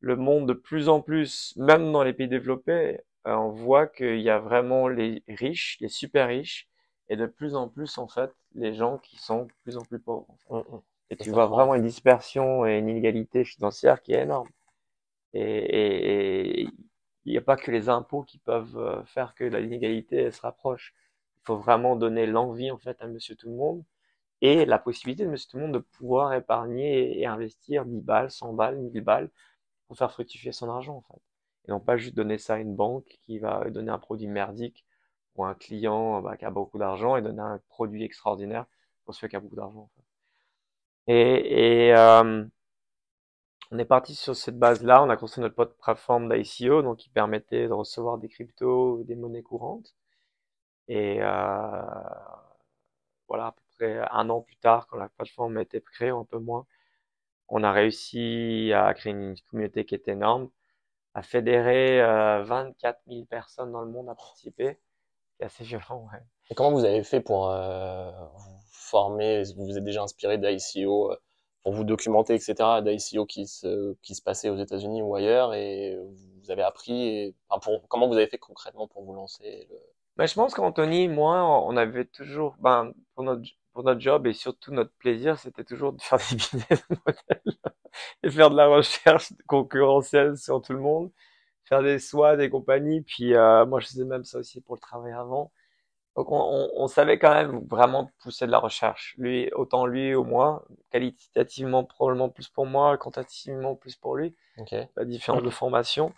le 0.00 0.16
monde 0.16 0.46
de 0.46 0.52
plus 0.52 0.88
en 0.88 1.00
plus, 1.00 1.54
même 1.56 1.90
dans 1.90 2.02
les 2.02 2.12
pays 2.12 2.28
développés, 2.28 3.00
euh, 3.26 3.34
on 3.34 3.50
voit 3.50 3.86
qu'il 3.86 4.20
y 4.20 4.30
a 4.30 4.38
vraiment 4.38 4.88
les 4.88 5.22
riches, 5.28 5.78
les 5.80 5.88
super 5.88 6.28
riches, 6.28 6.68
et 7.08 7.16
de 7.16 7.26
plus 7.26 7.54
en 7.56 7.68
plus, 7.68 7.98
en 7.98 8.08
fait, 8.08 8.30
les 8.54 8.74
gens 8.74 8.98
qui 8.98 9.16
sont 9.16 9.44
de 9.44 9.52
plus 9.62 9.76
en 9.76 9.82
plus 9.82 9.98
pauvres. 9.98 10.26
en 10.48 10.62
fait. 10.62 10.80
Et 11.10 11.16
tu 11.16 11.30
vois 11.30 11.46
vraiment 11.46 11.74
une 11.74 11.82
dispersion 11.82 12.66
et 12.66 12.78
une 12.78 12.88
inégalité 12.88 13.44
financière 13.44 14.02
qui 14.02 14.12
est 14.12 14.22
énorme. 14.22 14.48
Et, 15.34 15.40
et, 15.42 16.60
et 16.62 16.68
il 17.26 17.32
n'y 17.32 17.38
a 17.38 17.42
pas 17.42 17.56
que 17.56 17.70
les 17.70 17.88
impôts 17.88 18.22
qui 18.22 18.38
peuvent 18.38 18.78
euh, 18.78 19.04
faire 19.04 19.34
que 19.34 19.44
l'inégalité 19.44 20.30
se 20.30 20.40
rapproche. 20.42 20.94
Il 21.42 21.46
faut 21.46 21.56
vraiment 21.58 21.96
donner 21.96 22.26
l'envie, 22.26 22.70
en 22.70 22.78
fait, 22.78 23.00
à 23.02 23.06
monsieur 23.08 23.36
tout 23.36 23.48
le 23.50 23.56
monde 23.56 23.84
et 24.42 24.64
la 24.66 24.78
possibilité 24.78 25.24
de 25.24 25.30
monsieur 25.30 25.48
tout 25.50 25.56
le 25.58 25.64
monde 25.64 25.74
de 25.74 25.78
pouvoir 25.78 26.34
épargner 26.34 27.18
et 27.20 27.26
investir 27.26 27.84
10 27.86 28.00
balles, 28.02 28.30
100 28.30 28.52
balles, 28.54 28.78
1000 28.78 29.00
balles 29.02 29.30
pour 29.88 29.96
faire 29.98 30.12
fructifier 30.12 30.52
son 30.52 30.68
argent, 30.70 30.96
en 30.96 31.02
fait. 31.02 31.20
Et 31.68 31.72
non 31.72 31.80
pas 31.80 31.96
juste 31.96 32.14
donner 32.14 32.38
ça 32.38 32.54
à 32.54 32.58
une 32.58 32.76
banque 32.76 33.18
qui 33.22 33.38
va 33.38 33.68
donner 33.70 33.90
un 33.90 33.98
produit 33.98 34.28
merdique 34.28 34.84
ou 35.36 35.44
un 35.44 35.54
client 35.54 36.22
bah, 36.22 36.36
qui 36.36 36.44
a 36.44 36.50
beaucoup 36.50 36.78
d'argent 36.78 37.16
et 37.16 37.22
donner 37.22 37.42
un 37.42 37.60
produit 37.68 38.04
extraordinaire 38.04 38.66
pour 39.04 39.14
celui 39.14 39.30
qui 39.30 39.36
a 39.36 39.40
beaucoup 39.40 39.56
d'argent. 39.56 39.90
Et, 41.06 41.88
et 41.88 41.94
euh, 41.94 42.44
on 43.70 43.78
est 43.78 43.84
parti 43.84 44.14
sur 44.14 44.36
cette 44.36 44.58
base-là. 44.58 45.02
On 45.02 45.10
a 45.10 45.16
construit 45.16 45.42
notre 45.42 45.54
plateforme 45.54 46.28
d'ICO, 46.32 46.82
donc 46.82 46.98
qui 46.98 47.08
permettait 47.10 47.68
de 47.68 47.72
recevoir 47.72 48.18
des 48.18 48.28
cryptos, 48.28 49.02
des 49.04 49.16
monnaies 49.16 49.42
courantes. 49.42 49.94
Et 50.88 51.18
euh, 51.20 51.82
voilà, 53.28 53.46
à 53.46 53.52
peu 53.52 53.62
près 53.76 53.98
un 54.10 54.30
an 54.30 54.40
plus 54.40 54.56
tard, 54.56 54.86
quand 54.86 54.98
la 54.98 55.08
plateforme 55.08 55.56
a 55.56 55.62
été 55.62 55.80
créée, 55.80 56.10
un 56.10 56.24
peu 56.24 56.38
moins, 56.38 56.66
on 57.48 57.62
a 57.64 57.72
réussi 57.72 58.72
à 58.74 58.92
créer 58.94 59.12
une 59.12 59.34
communauté 59.50 59.84
qui 59.84 59.94
est 59.94 60.08
énorme, 60.08 60.50
à 61.14 61.22
fédérer 61.22 62.00
euh, 62.02 62.42
24 62.44 63.00
000 63.08 63.24
personnes 63.26 63.72
dans 63.72 63.82
le 63.82 63.90
monde 63.90 64.08
à 64.08 64.14
participer. 64.14 64.78
C'est 65.38 65.44
assez 65.46 65.64
violent, 65.64 66.08
ouais. 66.12 66.20
Et 66.50 66.54
comment 66.54 66.72
vous 66.72 66.84
avez 66.84 67.02
fait 67.02 67.20
pour 67.20 67.50
euh, 67.50 68.10
vous 68.36 68.60
former? 68.70 69.42
Vous 69.56 69.66
vous 69.66 69.76
êtes 69.78 69.84
déjà 69.84 70.02
inspiré 70.02 70.38
d'ICO 70.38 71.12
euh, 71.12 71.16
pour 71.66 71.74
vous 71.74 71.82
documenter, 71.82 72.32
etc., 72.34 72.54
d'ICO 72.80 73.26
qui 73.26 73.48
se, 73.48 73.96
qui 74.00 74.14
se 74.14 74.22
passait 74.22 74.50
aux 74.50 74.56
États-Unis 74.56 75.02
ou 75.02 75.16
ailleurs, 75.16 75.52
et 75.52 75.98
vous 76.40 76.52
avez 76.52 76.62
appris, 76.62 77.08
et, 77.08 77.34
pour, 77.60 77.88
comment 77.88 78.06
vous 78.06 78.14
avez 78.14 78.28
fait 78.28 78.38
concrètement 78.38 78.86
pour 78.86 79.02
vous 79.02 79.12
lancer. 79.12 79.68
Mais 80.16 80.28
je 80.28 80.34
pense 80.34 80.54
qu'Anthony, 80.54 81.08
moi, 81.08 81.42
on 81.66 81.76
avait 81.76 82.04
toujours, 82.04 82.54
ben, 82.60 82.92
pour 83.16 83.24
notre, 83.24 83.42
pour 83.72 83.82
notre 83.82 84.00
job 84.00 84.28
et 84.28 84.32
surtout 84.32 84.70
notre 84.70 84.92
plaisir, 85.00 85.40
c'était 85.40 85.64
toujours 85.64 85.92
de 85.92 86.00
faire 86.00 86.18
des 86.30 86.36
business 86.36 86.84
models 86.88 87.58
et 88.22 88.30
faire 88.30 88.50
de 88.50 88.56
la 88.56 88.68
recherche 88.68 89.32
concurrentielle 89.48 90.36
sur 90.36 90.62
tout 90.62 90.72
le 90.72 90.78
monde, 90.78 91.10
faire 91.64 91.82
des 91.82 91.98
SWOT, 91.98 92.36
des 92.36 92.48
compagnies, 92.48 93.00
puis 93.00 93.34
euh, 93.34 93.66
moi 93.66 93.80
je 93.80 93.88
faisais 93.88 94.04
même 94.04 94.22
ça 94.22 94.38
aussi 94.38 94.60
pour 94.60 94.76
le 94.76 94.80
travail 94.80 95.14
avant. 95.14 95.50
Donc 96.16 96.32
on, 96.32 96.38
on, 96.40 96.70
on 96.76 96.86
savait 96.88 97.18
quand 97.18 97.34
même 97.34 97.64
vraiment 97.68 98.10
pousser 98.22 98.46
de 98.46 98.50
la 98.50 98.58
recherche. 98.58 99.14
Lui, 99.18 99.50
autant 99.52 99.86
lui 99.86 100.14
ou 100.14 100.24
moi, 100.24 100.64
qualitativement 100.90 101.84
probablement 101.84 102.30
plus 102.30 102.48
pour 102.48 102.66
moi, 102.66 102.96
quantitativement 102.98 103.74
plus 103.76 103.96
pour 103.96 104.16
lui, 104.16 104.34
Ok. 104.58 104.74
la 104.96 105.04
différence 105.04 105.42
de 105.42 105.50
formation. 105.50 106.12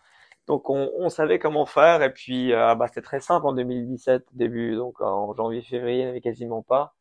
Donc 0.47 0.71
on, 0.71 0.91
on 0.99 1.09
savait 1.11 1.39
comment 1.39 1.67
faire 1.67 2.03
et 2.03 2.13
puis 2.13 2.53
euh, 2.55 2.75
bah, 2.75 2.87
c'était 2.89 3.03
très 3.03 3.21
simple 3.21 3.47
en 3.47 3.53
2017 3.53 4.27
début 4.33 4.77
donc 4.77 5.01
en 5.01 5.35
janvier 5.35 5.63
février 5.63 6.01
il 6.01 6.05
n'y 6.05 6.11
avait 6.11 6.21
quasiment 6.23 6.63
pas. 6.63 6.95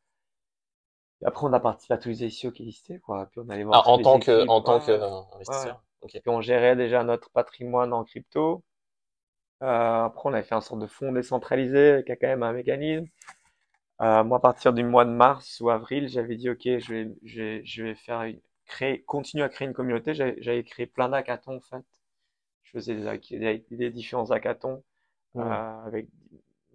Et 1.21 1.25
après 1.27 1.45
on 1.45 1.53
a 1.53 1.59
participé 1.59 1.93
à 1.93 1.97
tous 1.99 2.09
les 2.09 2.23
ICO 2.25 2.51
qui 2.51 2.63
existaient 2.63 2.99
quoi. 2.99 3.27
Puis 3.31 3.39
on 3.43 3.49
allait 3.49 3.63
voir 3.63 3.83
Ah, 3.85 3.89
en 3.89 3.99
tant 3.99 4.19
que, 4.19 4.31
équipes, 4.31 4.49
en 4.49 4.61
tant 4.61 4.79
ouais, 4.79 4.85
que 4.85 4.91
ouais. 4.91 5.25
investisseur. 5.35 5.83
Ok. 6.01 6.11
Puis 6.11 6.21
on 6.29 6.41
gérait 6.41 6.75
déjà 6.75 7.03
notre 7.03 7.29
patrimoine 7.31 7.93
en 7.93 8.03
crypto. 8.03 8.63
Euh, 9.63 10.05
après 10.05 10.29
on 10.29 10.33
avait 10.33 10.43
fait 10.43 10.55
un 10.55 10.61
sorte 10.61 10.81
de 10.81 10.87
fonds 10.87 11.11
décentralisé 11.11 12.03
qui 12.05 12.11
a 12.11 12.15
quand 12.15 12.27
même 12.27 12.43
un 12.43 12.53
mécanisme. 12.53 13.05
Euh, 14.01 14.23
moi 14.23 14.37
à 14.39 14.41
partir 14.41 14.73
du 14.73 14.83
mois 14.83 15.05
de 15.05 15.11
mars 15.11 15.59
ou 15.61 15.69
avril 15.71 16.07
j'avais 16.09 16.35
dit 16.37 16.49
ok 16.51 16.61
je 16.63 16.93
vais 16.93 17.15
je 17.23 17.41
vais, 17.41 17.65
je 17.65 17.83
vais 17.83 17.95
faire 17.95 18.23
une, 18.23 18.39
créer 18.67 19.03
continuer 19.03 19.43
à 19.45 19.49
créer 19.49 19.67
une 19.67 19.73
communauté. 19.75 20.13
J'avais 20.15 20.63
créé 20.63 20.87
plein 20.87 21.09
d'hackathons 21.09 21.57
en 21.57 21.61
fait. 21.61 21.85
Je 22.63 22.71
faisais 22.73 22.95
des, 22.95 23.07
hack- 23.07 23.29
des, 23.39 23.65
des 23.71 23.91
différents 23.91 24.31
hackathons 24.31 24.83
Hmm. 25.33 25.61
euh, 25.61 25.85
avec 25.87 26.09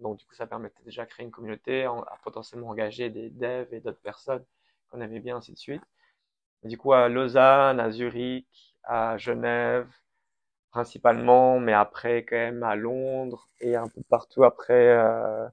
donc 0.01 0.19
du 0.19 0.25
coup 0.25 0.35
ça 0.35 0.47
permettait 0.47 0.83
déjà 0.83 1.05
de 1.05 1.09
créer 1.11 1.25
une 1.25 1.31
communauté, 1.31 1.87
en- 1.87 2.03
à 2.03 2.17
potentiellement 2.23 2.69
engager 2.69 3.09
des 3.11 3.29
devs 3.31 3.73
et 3.73 3.81
d'autres 3.81 4.01
personnes 4.01 4.45
qu'on 4.89 5.01
aimait 5.01 5.19
bien 5.21 5.37
ainsi 5.37 5.53
de 5.53 5.57
suite. 5.59 5.83
Et 6.63 6.67
du 6.67 6.77
coup 6.77 6.93
à 6.93 7.09
Lausanne, 7.09 7.79
à 7.79 7.91
Zurich, 7.91 8.75
à 8.83 9.17
Genève 9.17 9.87
principalement, 10.73 11.59
mais 11.59 11.73
après 11.73 12.25
quand 12.25 12.35
même 12.35 12.63
à 12.63 12.75
Londres 12.75 13.47
et 13.61 13.75
un 13.75 13.87
peu 13.87 14.01
partout 14.09 14.43
après 14.43 14.89
euh, 14.89 15.47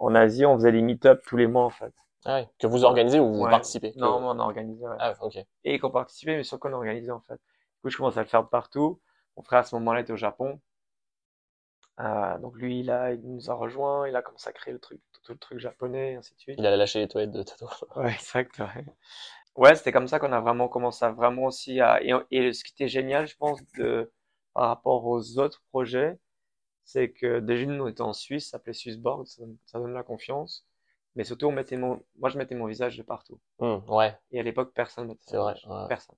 en 0.00 0.14
Asie, 0.14 0.46
on 0.46 0.56
faisait 0.56 0.72
des 0.72 0.82
meet-up 0.82 1.22
tous 1.26 1.36
les 1.36 1.46
mois 1.46 1.64
en 1.64 1.70
fait. 1.70 1.94
Ah 2.24 2.34
ouais. 2.40 2.48
Que 2.58 2.66
vous 2.66 2.84
organisez 2.84 3.20
ou 3.20 3.32
vous 3.34 3.44
Ouais. 3.44 3.50
participez? 3.50 3.92
Que- 3.92 3.98
Non, 4.00 4.18
on 4.24 4.40
a 4.40 4.42
organisé. 4.44 4.84
ouais. 4.86 4.96
Ah, 4.98 5.14
ok. 5.22 5.38
Et 5.64 5.78
qu'on 5.78 5.90
participait, 5.90 6.36
mais 6.36 6.44
surtout 6.44 6.68
qu'on 6.68 6.74
a 6.74 6.76
organisé 6.76 7.10
en 7.10 7.20
fait. 7.20 7.34
Du 7.36 7.82
coup, 7.82 7.90
je 7.90 7.96
commence 7.96 8.16
à 8.16 8.22
le 8.22 8.28
faire 8.28 8.44
de 8.44 8.48
partout. 8.48 9.00
Mon 9.36 9.42
frère 9.42 9.60
à 9.60 9.64
ce 9.64 9.74
moment-là 9.76 10.00
était 10.00 10.12
au 10.12 10.16
Japon. 10.16 10.60
Euh, 12.00 12.38
donc 12.38 12.54
lui, 12.56 12.80
il 12.80 12.90
a, 12.90 13.12
il 13.12 13.20
nous 13.22 13.50
a 13.50 13.54
rejoint, 13.54 14.06
il 14.08 14.14
a 14.14 14.22
commencé 14.22 14.48
à 14.48 14.52
créer 14.52 14.72
le 14.72 14.78
truc, 14.78 15.00
tout 15.24 15.32
le 15.32 15.38
truc 15.38 15.58
japonais, 15.58 16.12
et 16.12 16.16
ainsi 16.16 16.32
de 16.34 16.38
suite. 16.40 16.58
Il 16.58 16.66
allait 16.66 16.76
lâcher 16.76 17.00
les 17.00 17.08
toilettes 17.08 17.32
de 17.32 17.42
Toto. 17.42 17.68
Ouais, 17.96 18.12
exact, 18.12 18.58
ouais. 18.60 18.84
Ouais, 19.56 19.74
c'était 19.74 19.92
comme 19.92 20.08
ça 20.08 20.20
qu'on 20.20 20.32
a 20.32 20.40
vraiment 20.40 20.68
commencé 20.68 21.04
à 21.04 21.10
vraiment 21.10 21.44
aussi 21.46 21.80
à, 21.80 22.02
et, 22.02 22.12
et 22.30 22.52
ce 22.52 22.64
qui 22.64 22.72
était 22.72 22.88
génial, 22.88 23.26
je 23.26 23.36
pense, 23.36 23.60
de, 23.76 24.12
par 24.58 24.68
rapport 24.70 25.06
aux 25.06 25.38
autres 25.38 25.62
projets, 25.70 26.18
c'est 26.84 27.10
que 27.12 27.40
déjà, 27.40 27.66
nous, 27.66 27.84
on 27.84 27.88
était 27.88 28.02
en 28.02 28.12
Suisse, 28.14 28.46
ça 28.46 28.52
s'appelait 28.52 28.74
Swissborg, 28.74 29.26
ça, 29.26 29.42
donne- 29.42 29.58
ça 29.66 29.78
donne 29.80 29.94
la 29.94 30.02
confiance. 30.04 30.66
Mais 31.16 31.24
surtout, 31.24 31.46
on 31.46 31.52
mettait 31.52 31.76
mon, 31.78 32.02
moi, 32.18 32.30
je 32.30 32.38
mettais 32.38 32.56
mon 32.56 32.66
visage 32.66 32.96
de 32.98 33.02
partout. 33.04 33.40
Hmm, 33.60 33.78
ouais, 33.88 34.18
Et 34.32 34.40
à 34.40 34.44
l'époque, 34.44 34.72
personne 34.74 35.08
mettait 35.08 35.24
c'est 35.26 35.36
son 35.36 35.38
vrai. 35.38 35.54
visage. 35.54 35.64
ouais. 35.68 35.88
Personne. 35.88 36.16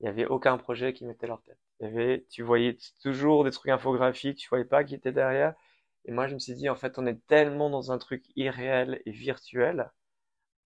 Il 0.00 0.06
y 0.06 0.08
avait 0.10 0.26
aucun 0.26 0.58
projet 0.58 0.92
qui 0.94 1.04
mettait 1.06 1.26
leur 1.28 1.42
tête. 1.42 1.58
Il 1.80 1.86
y 1.86 1.88
avait, 1.90 2.26
tu 2.30 2.42
voyais 2.42 2.78
toujours 3.02 3.44
des 3.44 3.52
trucs 3.52 3.70
infographiques, 3.72 4.38
tu 4.38 4.48
voyais 4.50 4.64
pas 4.66 4.84
qui 4.84 4.94
était 4.96 5.12
derrière. 5.12 5.54
Et 6.06 6.12
moi, 6.12 6.28
je 6.28 6.34
me 6.34 6.40
suis 6.40 6.54
dit, 6.54 6.70
en 6.70 6.76
fait, 6.76 6.98
on 6.98 7.06
est 7.06 7.24
tellement 7.28 7.70
dans 7.70 7.92
un 7.92 7.98
truc 7.98 8.24
irréel 8.36 9.02
et 9.06 9.12
virtuel. 9.12 9.90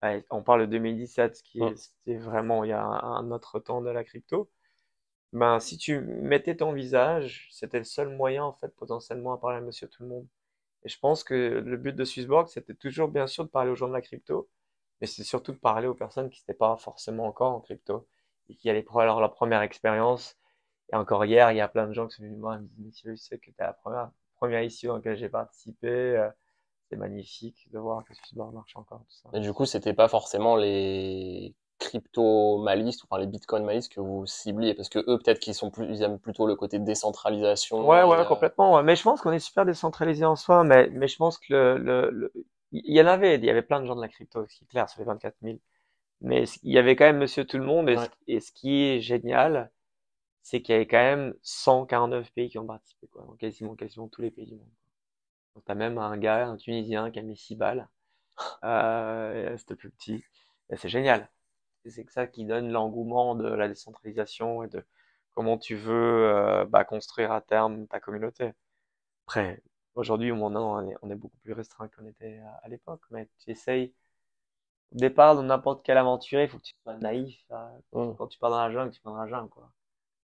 Ouais, 0.03 0.25
on 0.31 0.43
parle 0.43 0.63
de 0.63 0.67
2017, 0.67 1.37
ce 1.37 1.43
qui 1.43 1.61
Hmm. 1.61 1.69
est, 1.69 1.77
c'était 1.77 2.19
vraiment, 2.19 2.65
il 2.65 2.71
y 2.71 2.73
a 2.73 2.83
un, 2.83 3.01
un 3.17 3.31
autre 3.33 3.61
temps 3.61 3.83
de 3.83 3.91
la 3.91 4.05
crypto. 4.05 4.51
Ben, 5.33 5.61
si 5.61 5.77
tu 5.77 6.01
mettais 6.01 6.57
ton 6.57 6.73
visage, 6.73 7.49
c'était 7.53 7.79
le 7.79 7.85
seul 7.85 8.09
moyen, 8.09 8.45
en 8.45 8.53
fait, 8.55 8.75
potentiellement, 8.77 9.35
à 9.35 9.39
parler 9.39 9.59
à 9.59 9.61
monsieur 9.61 9.89
tout 9.89 10.03
le 10.03 10.09
monde. 10.09 10.27
Et 10.85 10.89
je 10.89 10.99
pense 10.99 11.25
que 11.25 11.35
le 11.35 11.77
but 11.77 11.95
de 11.95 12.05
Swissborg, 12.05 12.49
c'était 12.49 12.75
toujours, 12.75 13.09
bien 13.09 13.27
sûr, 13.27 13.45
de 13.45 13.51
parler 13.51 13.71
aux 13.71 13.77
gens 13.77 13.89
de 13.89 13.93
la 13.93 14.01
crypto, 14.03 14.49
mais 15.01 15.07
c'est 15.07 15.25
surtout 15.25 15.53
de 15.53 15.59
parler 15.59 15.89
aux 15.89 15.95
personnes 15.95 16.31
qui 16.31 16.43
n'étaient 16.43 16.59
pas 16.59 16.77
forcément 16.77 17.27
encore 17.27 17.53
en 17.53 17.61
crypto 17.61 18.07
et 18.49 18.55
qui 18.57 18.71
allaient 18.71 18.83
pour 18.83 19.03
leur, 19.03 19.35
première 19.35 19.63
expérience. 19.63 20.37
Et 20.93 20.97
encore 20.97 21.25
hier, 21.25 21.53
il 21.53 21.57
y 21.57 21.61
a 21.61 21.69
plein 21.69 21.87
de 21.89 21.93
gens 21.93 22.07
qui 22.09 22.17
sont 22.17 22.23
venus 22.23 22.37
me 22.37 22.41
voir 22.41 22.57
et 22.57 22.61
me 22.61 22.67
disent, 22.69 22.79
Mathieu, 22.87 23.11
je 23.13 23.17
sais 23.17 23.39
que 23.39 23.51
t'es 23.51 23.65
la 23.65 23.73
première, 23.75 24.11
première 24.37 24.63
issue 24.63 24.87
dans 24.87 24.97
laquelle 24.97 25.17
j'ai 25.17 25.29
participé. 25.29 25.89
euh, 25.89 26.31
C'est 26.91 26.97
magnifique 26.97 27.69
de 27.73 27.79
voir 27.79 28.05
que 28.05 28.15
Swissborg 28.15 28.55
marche 28.55 28.77
encore, 28.77 29.05
tout. 29.09 29.37
Et 29.37 29.41
du 29.41 29.53
coup, 29.53 29.67
c'était 29.67 29.95
pas 29.95 30.09
forcément 30.09 30.57
les 30.57 31.55
crypto-malistes, 31.79 33.03
enfin 33.09 33.21
les 33.21 33.27
bitcoin-malistes 33.27 33.93
que 33.93 34.01
vous 34.01 34.27
cibliez, 34.27 34.75
parce 34.75 34.89
que 34.89 34.99
eux, 35.01 35.19
peut-être 35.19 35.39
qu'ils 35.41 35.55
sont 35.55 35.71
plus, 35.71 35.87
ils 35.91 36.03
aiment 36.03 36.19
plutôt 36.19 36.47
le 36.47 36.57
côté 36.57 36.79
décentralisation. 36.79 37.79
Ouais, 37.79 38.03
ouais, 38.05 38.17
euh, 38.19 38.25
complètement. 38.25 38.75
ouais. 38.75 38.83
Mais 38.83 38.97
je 38.97 39.03
pense 39.03 39.21
qu'on 39.21 39.33
est 39.33 39.39
super 39.39 39.67
décentralisé 39.67 40.25
en 40.25 40.37
soi, 40.37 40.65
mais, 40.65 40.89
mais 40.91 41.09
je 41.09 41.17
pense 41.17 41.39
que 41.39 41.53
le, 41.53 41.79
le, 41.79 42.11
le- 42.11 42.33
il 42.73 42.95
y 42.95 43.01
en 43.01 43.07
avait, 43.07 43.37
il 43.37 43.45
y 43.45 43.51
avait 43.51 43.63
plein 43.63 43.81
de 43.81 43.87
gens 43.87 43.97
de 43.97 44.01
la 44.01 44.09
crypto, 44.09 44.47
ce 44.49 44.57
qui 44.57 44.65
est 44.65 44.67
clair, 44.67 44.89
sur 44.89 45.01
les 45.01 45.07
24 45.07 45.37
000. 45.43 45.61
Mais 46.23 46.45
il 46.63 46.73
y 46.73 46.79
avait 46.79 46.97
quand 46.97 47.05
même 47.07 47.19
Monsieur 47.19 47.45
Tout 47.47 47.59
le 47.59 47.65
Monde, 47.65 47.89
et, 47.91 47.99
ce- 47.99 48.09
Ouais. 48.09 48.11
et 48.29 48.41
ce 48.41 48.53
qui 48.53 48.83
est 48.85 49.01
génial, 49.01 49.71
c'est 50.43 50.63
qu'il 50.63 50.75
y 50.75 50.77
avait 50.77 50.87
quand 50.89 50.99
même 50.99 51.35
149 51.43 52.33
pays 52.35 52.51
qui 52.51 52.59
ont 52.59 52.67
participé, 52.67 53.09
quoi, 53.09 53.25
dans 53.25 53.37
quasiment, 53.37 53.77
quasiment 53.77 54.09
tous 54.09 54.23
les 54.23 54.31
pays 54.33 54.47
du 54.47 54.57
monde. 54.57 54.71
Donc 55.57 55.65
t'as 55.67 55.75
même 55.77 55.99
un 55.99 56.17
gars, 56.19 56.47
un 56.49 56.57
Tunisien, 56.57 57.11
qui 57.11 57.19
a 57.21 57.23
mis 57.23 57.37
6 57.37 57.57
balles. 57.57 57.89
Euh, 58.65 59.57
c'était 59.59 59.77
plus 59.77 59.91
petit. 59.91 60.25
Et 60.71 60.77
c'est 60.77 60.89
génial. 60.91 61.31
C'est 61.91 62.09
ça 62.11 62.27
qui 62.27 62.45
donne 62.45 62.71
l'engouement 62.71 63.35
de 63.35 63.49
la 63.49 63.69
décentralisation 63.69 64.63
et 64.63 64.69
de 64.69 64.85
comment 65.35 65.59
tu 65.59 65.77
veux 65.77 66.29
euh, 66.35 66.65
bah, 66.67 66.85
construire 66.85 67.33
à 67.33 67.41
terme 67.41 67.87
ta 67.87 68.01
communauté. 68.01 68.53
Après, 69.27 69.63
aujourd'hui, 69.95 70.33
on 70.33 70.89
est, 70.89 70.95
on 71.03 71.11
est 71.11 71.15
beaucoup 71.15 71.37
plus 71.39 71.53
restreint 71.53 71.89
qu'on 71.89 72.07
était 72.07 72.41
à, 72.63 72.69
l'époque, 72.69 73.03
mais 73.11 73.29
tu 73.39 73.51
essayes, 73.51 73.93
au 74.95 74.99
départ, 74.99 75.35
dans 75.37 75.43
n'importe 75.43 75.85
quelle 75.85 75.99
aventure, 75.99 76.41
il 76.41 76.49
faut 76.49 76.59
que 76.59 76.65
tu 76.65 76.75
sois 76.83 76.97
naïf. 76.97 77.45
Mmh. 77.93 78.15
Quand 78.17 78.27
tu 78.29 78.39
pars 78.39 78.51
dans 78.51 78.61
la 78.61 78.71
jungle, 78.71 78.93
tu 78.93 79.01
pars 79.01 79.13
dans 79.13 79.23
la 79.23 79.29
jungle, 79.29 79.49
quoi. 79.51 79.71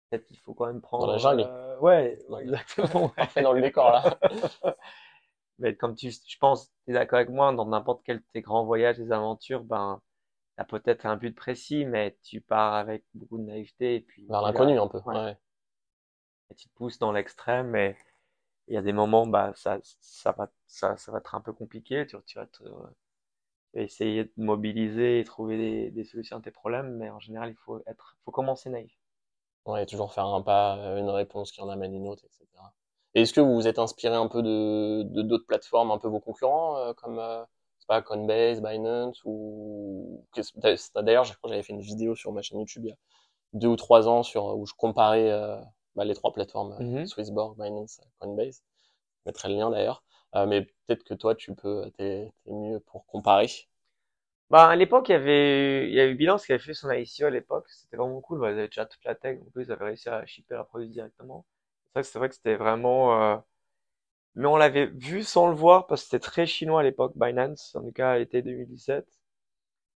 Peut-être 0.10 0.26
qu'il 0.26 0.38
faut 0.40 0.54
quand 0.54 0.68
même 0.68 0.82
prendre. 0.82 1.08
Dans 1.08 1.14
la 1.14 1.18
jungle. 1.18 1.46
Euh, 1.48 1.80
ouais, 1.80 2.20
exactement. 2.42 3.10
Parfait 3.16 3.42
dans 3.42 3.54
le 3.54 3.62
décor, 3.62 3.92
là. 3.92 4.20
Mais 5.60 5.76
comme 5.76 5.96
tu, 5.96 6.12
je 6.12 6.38
pense, 6.38 6.72
tu 6.86 6.92
es 6.92 6.94
d'accord 6.94 7.18
avec 7.18 7.30
moi, 7.30 7.54
dans 7.54 7.66
n'importe 7.66 8.02
quel 8.04 8.18
de 8.18 8.26
tes 8.34 8.42
grands 8.42 8.66
voyages, 8.66 8.98
des 8.98 9.12
aventures, 9.12 9.64
ben, 9.64 10.02
t'as 10.56 10.66
peut-être 10.66 11.06
un 11.06 11.18
but 11.18 11.36
précis, 11.36 11.86
mais 11.86 12.18
tu 12.24 12.42
pars 12.42 12.74
avec 12.76 13.04
beaucoup 13.14 13.38
de 13.38 13.44
naïveté 13.44 13.96
et 13.96 14.02
puis. 14.02 14.26
Vers 14.28 14.42
l'inconnu, 14.42 14.80
un 14.80 14.88
peu. 14.88 15.00
Ouais. 15.06 15.38
Et 16.50 16.56
tu 16.56 16.68
te 16.68 16.74
pousses 16.76 17.00
dans 17.00 17.12
l'extrême, 17.12 17.70
mais 17.70 17.96
il 18.68 18.76
y 18.76 18.78
a 18.78 18.82
des 18.82 18.94
moments, 18.94 19.26
bah, 19.26 19.52
ça, 19.56 19.80
ça 20.02 20.32
va, 20.34 20.50
ça, 20.68 20.98
ça 20.98 21.12
va 21.12 21.20
être 21.20 21.36
un 21.36 21.42
peu 21.42 21.54
compliqué. 21.54 22.06
Tu, 22.06 22.18
tu 22.26 22.38
vas 22.38 22.46
te, 22.46 22.64
essayer 23.74 24.26
de 24.26 24.34
mobiliser 24.38 25.20
et 25.20 25.24
trouver 25.24 25.58
des, 25.58 25.92
des, 25.92 26.04
solutions 26.04 26.38
à 26.38 26.42
tes 26.42 26.52
problèmes, 26.52 26.98
mais 26.98 27.10
en 27.10 27.20
général, 27.20 27.52
il 27.52 27.56
faut 27.56 27.82
être, 27.88 28.18
faut 28.26 28.32
commencer 28.32 28.70
naïf. 28.70 28.92
Ouais, 29.66 29.86
toujours 29.86 30.14
faire 30.14 30.26
un 30.26 30.42
pas, 30.42 30.76
une 30.98 31.10
réponse 31.10 31.52
qui 31.52 31.62
en 31.62 31.70
amène 31.70 31.94
une 31.94 32.08
autre, 32.08 32.26
etc. 32.26 32.48
Et 33.14 33.22
est-ce 33.22 33.34
que 33.34 33.42
vous 33.42 33.54
vous 33.54 33.68
êtes 33.68 33.80
inspiré 33.80 34.16
un 34.16 34.28
peu 34.28 34.42
de 34.42 35.04
d'autres 35.04 35.46
plateformes, 35.46 35.92
un 35.92 35.98
peu 35.98 36.08
vos 36.08 36.20
concurrents, 36.20 36.78
euh, 36.78 36.94
comme 36.94 37.20
euh, 37.20 37.44
pas 37.88 38.02
Coinbase, 38.02 38.62
Binance 38.62 39.22
ou 39.26 40.26
d'ailleurs, 40.96 41.26
j'avais 41.26 41.64
fait 41.64 41.74
une 41.74 41.82
vidéo 41.82 42.16
sur 42.16 42.32
ma 42.32 42.42
chaîne 42.42 42.60
YouTube 42.60 42.86
il 42.86 42.90
y 42.90 42.94
a 42.94 42.98
deux 43.54 43.68
ou 43.68 43.76
trois 43.76 44.08
ans 44.08 44.24
sur 44.24 44.58
où 44.58 44.66
je 44.66 44.74
comparais 44.74 45.30
euh, 45.30 45.60
bah, 45.96 46.06
les 46.06 46.16
trois 46.16 46.32
plateformes 46.32 46.78
mm-hmm. 46.80 47.06
Swissborg, 47.06 47.58
Binance, 47.58 48.02
Coinbase. 48.20 48.64
Je 49.18 49.30
mettrai 49.30 49.50
le 49.50 49.56
lien 49.56 49.70
d'ailleurs. 49.70 50.04
mais 50.48 50.62
peut-être 50.62 51.04
que 51.04 51.14
toi, 51.14 51.36
tu 51.36 51.54
peux, 51.54 51.92
t'es 51.98 52.32
mieux 52.46 52.80
pour 52.80 53.06
comparer. 53.06 53.50
Bah, 54.50 54.68
à 54.68 54.76
l'époque, 54.76 55.10
il 55.10 55.14
y 55.14 55.16
avait, 55.16 55.88
il 55.88 55.94
y 55.94 56.00
a 56.00 56.08
eu 56.08 56.16
Binance 56.16 56.46
qui 56.46 56.52
avait 56.52 56.64
fait 56.64 56.74
son 56.74 56.92
ICO 56.92 57.26
à 57.26 57.30
l'époque. 57.30 57.70
C'était 57.70 57.98
vraiment 57.98 58.20
cool. 58.22 58.40
Bah, 58.40 58.52
ils 58.52 58.54
avaient 58.54 58.68
déjà 58.68 58.86
toute 58.86 59.04
la 59.06 59.16
tech. 59.16 59.40
En 59.42 59.50
plus, 59.52 59.66
ils 59.66 59.72
avaient 59.72 59.86
réussi 59.86 60.10
à 60.10 60.26
shipper 60.26 60.56
la 60.56 60.64
produit 60.64 60.90
directement 60.90 61.46
c'est 61.96 62.18
vrai 62.18 62.30
que 62.30 62.36
c'était 62.36 62.56
vraiment. 62.56 63.44
Mais 64.36 64.48
on 64.48 64.56
l'avait 64.56 64.88
vu 64.88 65.24
sans 65.24 65.48
le 65.50 65.56
voir 65.56 65.88
parce 65.88 66.02
que 66.02 66.06
c'était 66.10 66.20
très 66.20 66.46
chinois 66.46 66.82
à 66.82 66.84
l'époque, 66.84 67.14
Binance, 67.16 67.76
en 67.76 67.84
tout 67.84 67.92
cas 67.92 68.12
à 68.12 68.18
l'été 68.18 68.42
2017. 68.42 69.06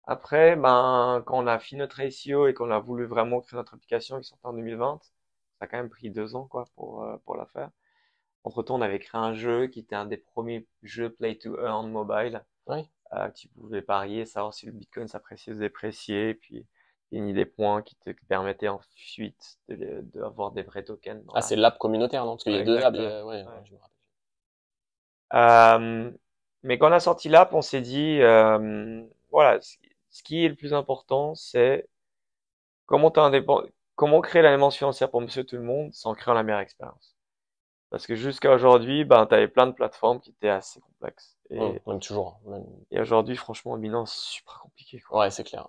Après, 0.06 0.56
ben, 0.56 1.24
quand 1.26 1.42
on 1.42 1.48
a 1.48 1.60
fini 1.60 1.80
notre 1.80 2.02
SEO 2.10 2.48
et 2.48 2.54
qu'on 2.54 2.72
a 2.72 2.80
voulu 2.80 3.06
vraiment 3.06 3.40
créer 3.42 3.58
notre 3.58 3.76
application 3.76 4.20
qui 4.20 4.28
sortait 4.28 4.48
en 4.48 4.54
2020, 4.54 5.00
ça 5.02 5.10
a 5.62 5.68
quand 5.68 5.78
même 5.78 5.90
pris 5.90 6.10
deux 6.10 6.36
ans 6.36 6.46
quoi 6.46 6.66
pour, 6.76 7.04
euh, 7.04 7.16
pour 7.26 7.36
la 7.36 7.46
faire. 7.46 7.70
Entre-temps, 8.44 8.76
on 8.76 8.82
avait 8.82 9.00
créé 9.00 9.22
un 9.22 9.34
jeu 9.34 9.68
qui 9.68 9.80
était 9.80 9.96
un 9.96 10.06
des 10.06 10.18
premiers 10.18 10.68
jeux 10.82 11.10
Play 11.10 11.38
to 11.38 11.58
Earn 11.60 11.90
mobile. 11.90 12.44
Oui. 12.68 12.90
Euh, 13.14 13.30
tu 13.30 13.48
pouvais 13.50 13.82
parier, 13.82 14.26
savoir 14.26 14.54
si 14.54 14.66
le 14.66 14.74
Bitcoin 14.74 15.08
s'appréciait 15.08 15.54
ou 15.54 15.56
se 15.56 15.62
dépréciait, 15.62 16.34
puis 16.34 16.66
ni 17.12 17.34
des 17.34 17.46
points 17.46 17.84
qui 17.84 17.96
te 17.96 18.10
permettaient 18.28 18.70
ensuite 18.70 19.60
d'avoir 19.70 20.52
de, 20.52 20.56
des 20.56 20.64
vrais 20.64 20.84
tokens. 20.84 21.24
Ah, 21.36 21.42
c'est 21.42 21.56
l'app 21.56 21.78
communautaire, 21.78 22.26
non? 22.26 22.32
Parce 22.32 22.44
qu'il 22.44 22.54
y 22.54 22.58
a 22.58 22.64
deux 22.64 22.80
apps. 22.80 22.98
ouais, 22.98 23.46
Je 23.66 23.74
me 23.74 23.78
euh, 25.34 26.12
mais 26.64 26.78
quand 26.78 26.90
on 26.90 26.94
a 26.94 27.00
sorti 27.00 27.30
l'app, 27.30 27.54
on 27.54 27.62
s'est 27.62 27.82
dit, 27.82 28.20
euh, 28.22 29.04
voilà, 29.32 29.60
ce 29.62 30.24
qui 30.24 30.46
est 30.46 30.50
le 30.50 30.56
plus 30.56 30.74
important, 30.74 31.36
c'est 31.36 31.88
comment, 32.86 33.12
comment 33.96 34.22
créer 34.22 34.42
la 34.42 34.52
démence 34.52 34.78
financière 34.78 35.10
pour 35.10 35.22
monsieur 35.22 35.44
tout 35.44 35.56
le 35.56 35.64
monde 35.64 35.94
sans 35.94 36.14
créer 36.14 36.34
la 36.34 36.44
meilleure 36.44 36.62
expérience. 36.62 37.16
Parce 37.90 38.08
que 38.08 38.16
jusqu'à 38.16 38.52
aujourd'hui, 38.52 39.06
ben, 39.06 39.28
tu 39.28 39.36
avais 39.36 39.48
plein 39.48 39.68
de 39.68 39.72
plateformes 39.72 40.20
qui 40.20 40.32
étaient 40.32 40.50
assez 40.50 40.80
complexes. 40.82 41.38
Et, 41.52 41.60
même 41.60 42.00
toujours. 42.00 42.40
Et 42.90 43.00
aujourd'hui, 43.00 43.36
franchement, 43.36 43.78
Binance, 43.78 44.14
c'est 44.14 44.38
super 44.38 44.60
compliqué. 44.62 45.00
Quoi. 45.00 45.20
Ouais, 45.20 45.30
c'est 45.30 45.44
clair. 45.44 45.68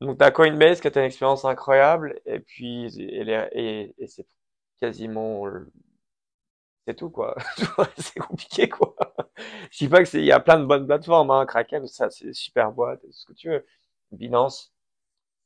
Donc, 0.00 0.18
tu 0.18 0.24
as 0.24 0.30
Coinbase 0.32 0.80
qui 0.80 0.88
a 0.88 0.90
une 0.96 1.04
expérience 1.04 1.44
incroyable, 1.44 2.18
et 2.24 2.40
puis, 2.40 2.86
et, 2.98 3.94
et, 3.96 4.06
c'est 4.06 4.26
quasiment, 4.80 5.44
c'est 6.90 6.96
tout, 6.96 7.10
quoi. 7.10 7.36
c'est 7.98 8.20
compliqué, 8.20 8.68
quoi. 8.68 8.94
Je 9.70 9.78
dis 9.78 9.88
pas 9.88 9.98
que 10.00 10.04
c'est, 10.06 10.18
il 10.20 10.24
y 10.26 10.32
a 10.32 10.40
plein 10.40 10.58
de 10.60 10.64
bonnes 10.66 10.86
plateformes, 10.86 11.30
hein. 11.30 11.46
Kraken, 11.46 11.86
ça, 11.86 12.10
c'est 12.10 12.32
super 12.34 12.72
boîte, 12.72 13.00
ce 13.10 13.26
que 13.26 13.32
tu 13.32 13.48
veux. 13.50 13.66
Binance, 14.12 14.72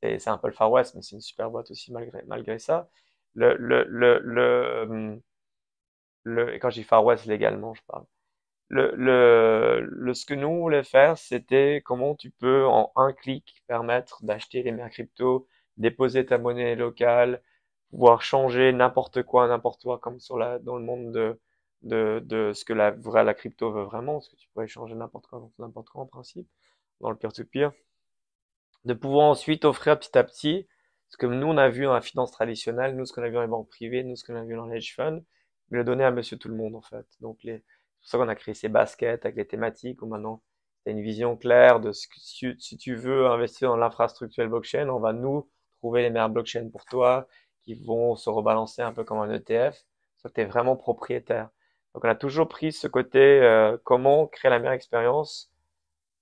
c'est 0.02 0.28
un 0.28 0.38
peu 0.38 0.48
le 0.48 0.54
Far 0.54 0.70
West, 0.72 0.94
mais 0.94 1.02
c'est 1.02 1.16
une 1.16 1.22
super 1.22 1.50
boîte 1.50 1.70
aussi, 1.70 1.92
malgré, 1.92 2.22
malgré 2.26 2.59
ça. 2.59 2.88
Le, 3.35 3.57
le, 3.57 3.85
le, 3.88 4.20
le, 4.20 5.20
le, 6.22 6.54
et 6.54 6.59
quand 6.59 6.70
je 6.70 6.76
dis 6.76 6.85
Far 6.85 7.04
West 7.04 7.26
légalement, 7.26 7.74
je 7.74 7.83
parle 7.87 8.04
le, 8.68 8.92
le, 8.96 9.80
le, 9.88 10.14
ce 10.14 10.26
que 10.26 10.35
nous 10.35 10.61
voulons 10.61 10.83
faire, 10.85 11.18
c'était 11.18 11.83
comment 11.85 12.14
tu 12.16 12.30
peux 12.30 12.66
en 12.66 12.92
un 12.96 13.12
clic 13.12 13.62
permettre 13.68 14.24
d'acheter 14.24 14.62
les 14.62 14.72
meilleures 14.72 14.90
cryptos, 14.90 15.46
déposer 15.76 16.26
ta 16.26 16.38
monnaie 16.38 16.76
locale, 16.76 17.42
pouvoir 17.94 18.22
changer 18.22 18.72
n'importe 18.72 19.22
quoi, 19.22 19.46
n'importe 19.46 19.83
quoi, 19.83 19.98
comme 20.00 20.18
sur 20.18 20.37
la, 20.37 20.59
dans 20.59 20.76
le 20.76 20.83
monde 20.85 21.12
de, 21.12 21.40
de, 21.83 22.20
de 22.24 22.52
ce 22.52 22.64
que 22.64 22.72
la 22.72 22.90
vraie 22.90 23.22
la 23.22 23.35
crypto 23.35 23.70
veut 23.70 23.85
vraiment, 23.85 24.14
parce 24.14 24.28
que 24.28 24.37
tu 24.37 24.48
pourrais 24.48 24.66
changer 24.66 24.96
n'importe 24.96 25.28
quoi, 25.28 25.48
n'importe 25.61 25.88
quoi 25.90 26.02
en 26.02 26.07
principe, 26.07 26.48
dans 27.00 27.11
le 27.11 27.16
peer-to-peer. 27.16 27.70
De 28.85 28.94
pouvoir 28.94 29.26
ensuite 29.26 29.64
offrir 29.64 29.96
petit 29.96 30.18
à 30.18 30.24
petit, 30.24 30.66
ce 31.09 31.16
que 31.16 31.26
nous 31.26 31.46
on 31.46 31.57
a 31.57 31.68
vu 31.68 31.85
dans 31.85 31.94
la 31.94 32.00
finance 32.00 32.33
traditionnelle, 32.33 32.96
nous 32.96 33.07
ce 33.07 33.12
qu'on 33.12 33.22
a 33.22 33.28
vu 33.28 33.35
dans 33.35 33.42
les 33.42 33.46
banques 33.46 33.68
privées, 33.68 34.02
nous 34.02 34.16
ce 34.16 34.24
qu'on 34.24 34.35
a 34.35 34.42
vu 34.42 34.57
dans 34.57 34.66
les 34.66 34.78
hedge 34.78 34.96
funds, 34.96 35.22
mais 35.70 35.78
le 35.78 35.85
donner 35.85 36.02
à 36.02 36.11
monsieur 36.11 36.37
tout 36.37 36.48
le 36.48 36.57
monde 36.57 36.74
en 36.74 36.83
fait. 36.83 37.07
Donc 37.20 37.38
les, 37.44 37.59
pour 37.59 38.09
ça 38.09 38.18
qu'on 38.18 38.28
a 38.28 38.35
créé 38.35 38.54
ces 38.54 38.68
baskets 38.68 39.24
avec 39.24 39.37
les 39.37 39.46
thématiques 39.46 40.02
où 40.02 40.07
maintenant 40.07 40.42
tu 40.85 40.90
as 40.90 40.92
une 40.92 41.00
vision 41.00 41.37
claire 41.37 41.78
de 41.78 41.92
ce 41.92 42.09
que 42.09 42.16
si, 42.18 42.76
tu 42.76 42.96
veux 42.96 43.28
investir 43.28 43.68
dans 43.68 43.76
l'infrastructure 43.76 44.48
blockchain, 44.48 44.88
on 44.88 44.98
va 44.98 45.12
nous 45.12 45.48
trouver 45.78 46.02
les 46.02 46.11
meilleures 46.11 46.30
blockchains 46.30 46.68
pour 46.70 46.85
toi 46.87 47.28
qui 47.64 47.74
vont 47.74 48.16
se 48.16 48.31
rebalancer 48.31 48.83
un 48.83 48.92
peu 48.92 49.05
comme 49.05 49.18
un 49.18 49.31
ETF, 49.31 49.85
soit 50.18 50.31
que 50.31 50.35
tu 50.35 50.40
es 50.42 50.44
vraiment 50.44 50.77
propriétaire. 50.77 51.50
Donc 51.94 52.05
on 52.05 52.09
a 52.09 52.14
toujours 52.14 52.48
pris 52.48 52.72
ce 52.72 52.88
côté 52.88 53.18
euh, 53.18 53.77
comment 53.85 54.27
créer 54.27 54.50
la 54.50 54.59
meilleure 54.59 54.74
expérience 54.74 55.53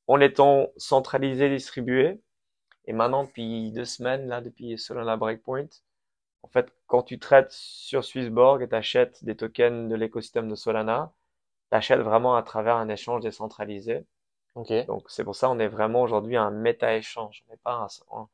en 0.06 0.20
étant 0.20 0.68
centralisé, 0.76 1.48
distribué. 1.48 2.20
Et 2.86 2.92
maintenant, 2.92 3.24
depuis 3.24 3.70
deux 3.72 3.84
semaines, 3.84 4.26
là, 4.28 4.40
depuis 4.40 4.76
Solana 4.78 5.16
Breakpoint, 5.16 5.68
en 6.42 6.48
fait, 6.48 6.72
quand 6.86 7.02
tu 7.02 7.18
traites 7.18 7.52
sur 7.52 8.04
Swissborg 8.04 8.62
et 8.62 8.68
tu 8.68 8.74
achètes 8.74 9.24
des 9.24 9.36
tokens 9.36 9.88
de 9.88 9.94
l'écosystème 9.94 10.48
de 10.48 10.56
Solana, 10.56 11.12
t'achètes 11.70 12.00
vraiment 12.00 12.36
à 12.36 12.42
travers 12.42 12.76
un 12.76 12.88
échange 12.88 13.22
décentralisé. 13.22 14.04
Okay. 14.54 14.84
Donc 14.84 15.04
c'est 15.08 15.24
pour 15.24 15.34
ça 15.34 15.48
on 15.48 15.58
est 15.58 15.68
vraiment 15.68 16.02
aujourd'hui 16.02 16.36
un 16.36 16.50
méta-échange. 16.50 17.44
On 17.48 17.52
n'est 17.52 17.58
pas 17.58 17.86
un, 18.10 18.28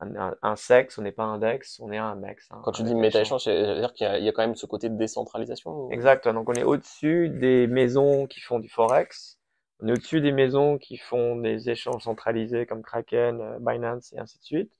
un, 0.00 0.56
sexe, 0.56 0.98
on 0.98 1.02
n'est 1.02 1.12
pas 1.12 1.24
un 1.24 1.38
dex, 1.38 1.78
on 1.80 1.92
est 1.92 1.98
un 1.98 2.14
mex. 2.14 2.48
Quand 2.64 2.72
tu 2.72 2.82
dis 2.82 2.94
méta-échange, 2.94 3.44
c'est-à-dire 3.44 3.92
qu'il 3.92 4.06
y, 4.06 4.28
a 4.28 4.32
quand 4.32 4.42
même 4.42 4.54
ce 4.54 4.66
côté 4.66 4.88
de 4.88 4.96
décentralisation 4.96 5.90
Exact. 5.90 6.26
Donc 6.28 6.48
on 6.48 6.54
est 6.54 6.62
au-dessus 6.62 7.28
des 7.28 7.66
maisons 7.66 8.26
qui 8.26 8.40
font 8.40 8.58
du 8.58 8.68
forex. 8.68 9.38
On 9.80 9.88
est 9.88 9.92
au-dessus 9.92 10.20
des 10.20 10.32
maisons 10.32 10.78
qui 10.78 10.96
font 10.96 11.36
des 11.36 11.70
échanges 11.70 12.04
centralisés 12.04 12.66
comme 12.66 12.82
Kraken, 12.82 13.40
euh, 13.40 13.58
Binance 13.60 14.12
et 14.12 14.18
ainsi 14.18 14.38
de 14.38 14.44
suite. 14.44 14.72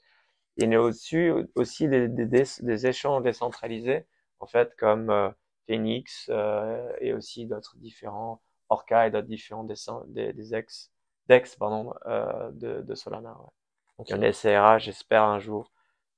Et 0.59 0.66
on 0.66 0.70
est 0.70 0.76
au-dessus 0.76 1.33
aussi 1.54 1.88
des, 1.88 2.09
des, 2.09 2.26
des, 2.26 2.87
échanges 2.87 3.22
décentralisés, 3.22 4.06
en 4.40 4.46
fait, 4.46 4.74
comme 4.76 5.11
euh, 5.11 5.30
Phoenix 5.66 6.28
euh, 6.30 6.92
et 7.00 7.12
aussi 7.14 7.46
d'autres 7.46 7.76
différents 7.78 8.42
Orca 8.68 9.06
et 9.06 9.11
d'autres 9.11 9.26
différents 9.26 9.64
des, 9.64 10.33
des, 10.33 10.54
ex 10.54 10.90
Dex 11.28 11.56
pardon 11.56 11.92
euh, 12.06 12.50
de, 12.52 12.83
de, 12.83 12.94
Solana. 12.94 13.30
Ouais. 13.30 13.60
Donc 14.00 14.18
on 14.18 14.22
essaiera, 14.22 14.78
j'espère 14.78 15.24
un 15.24 15.38
jour 15.38 15.70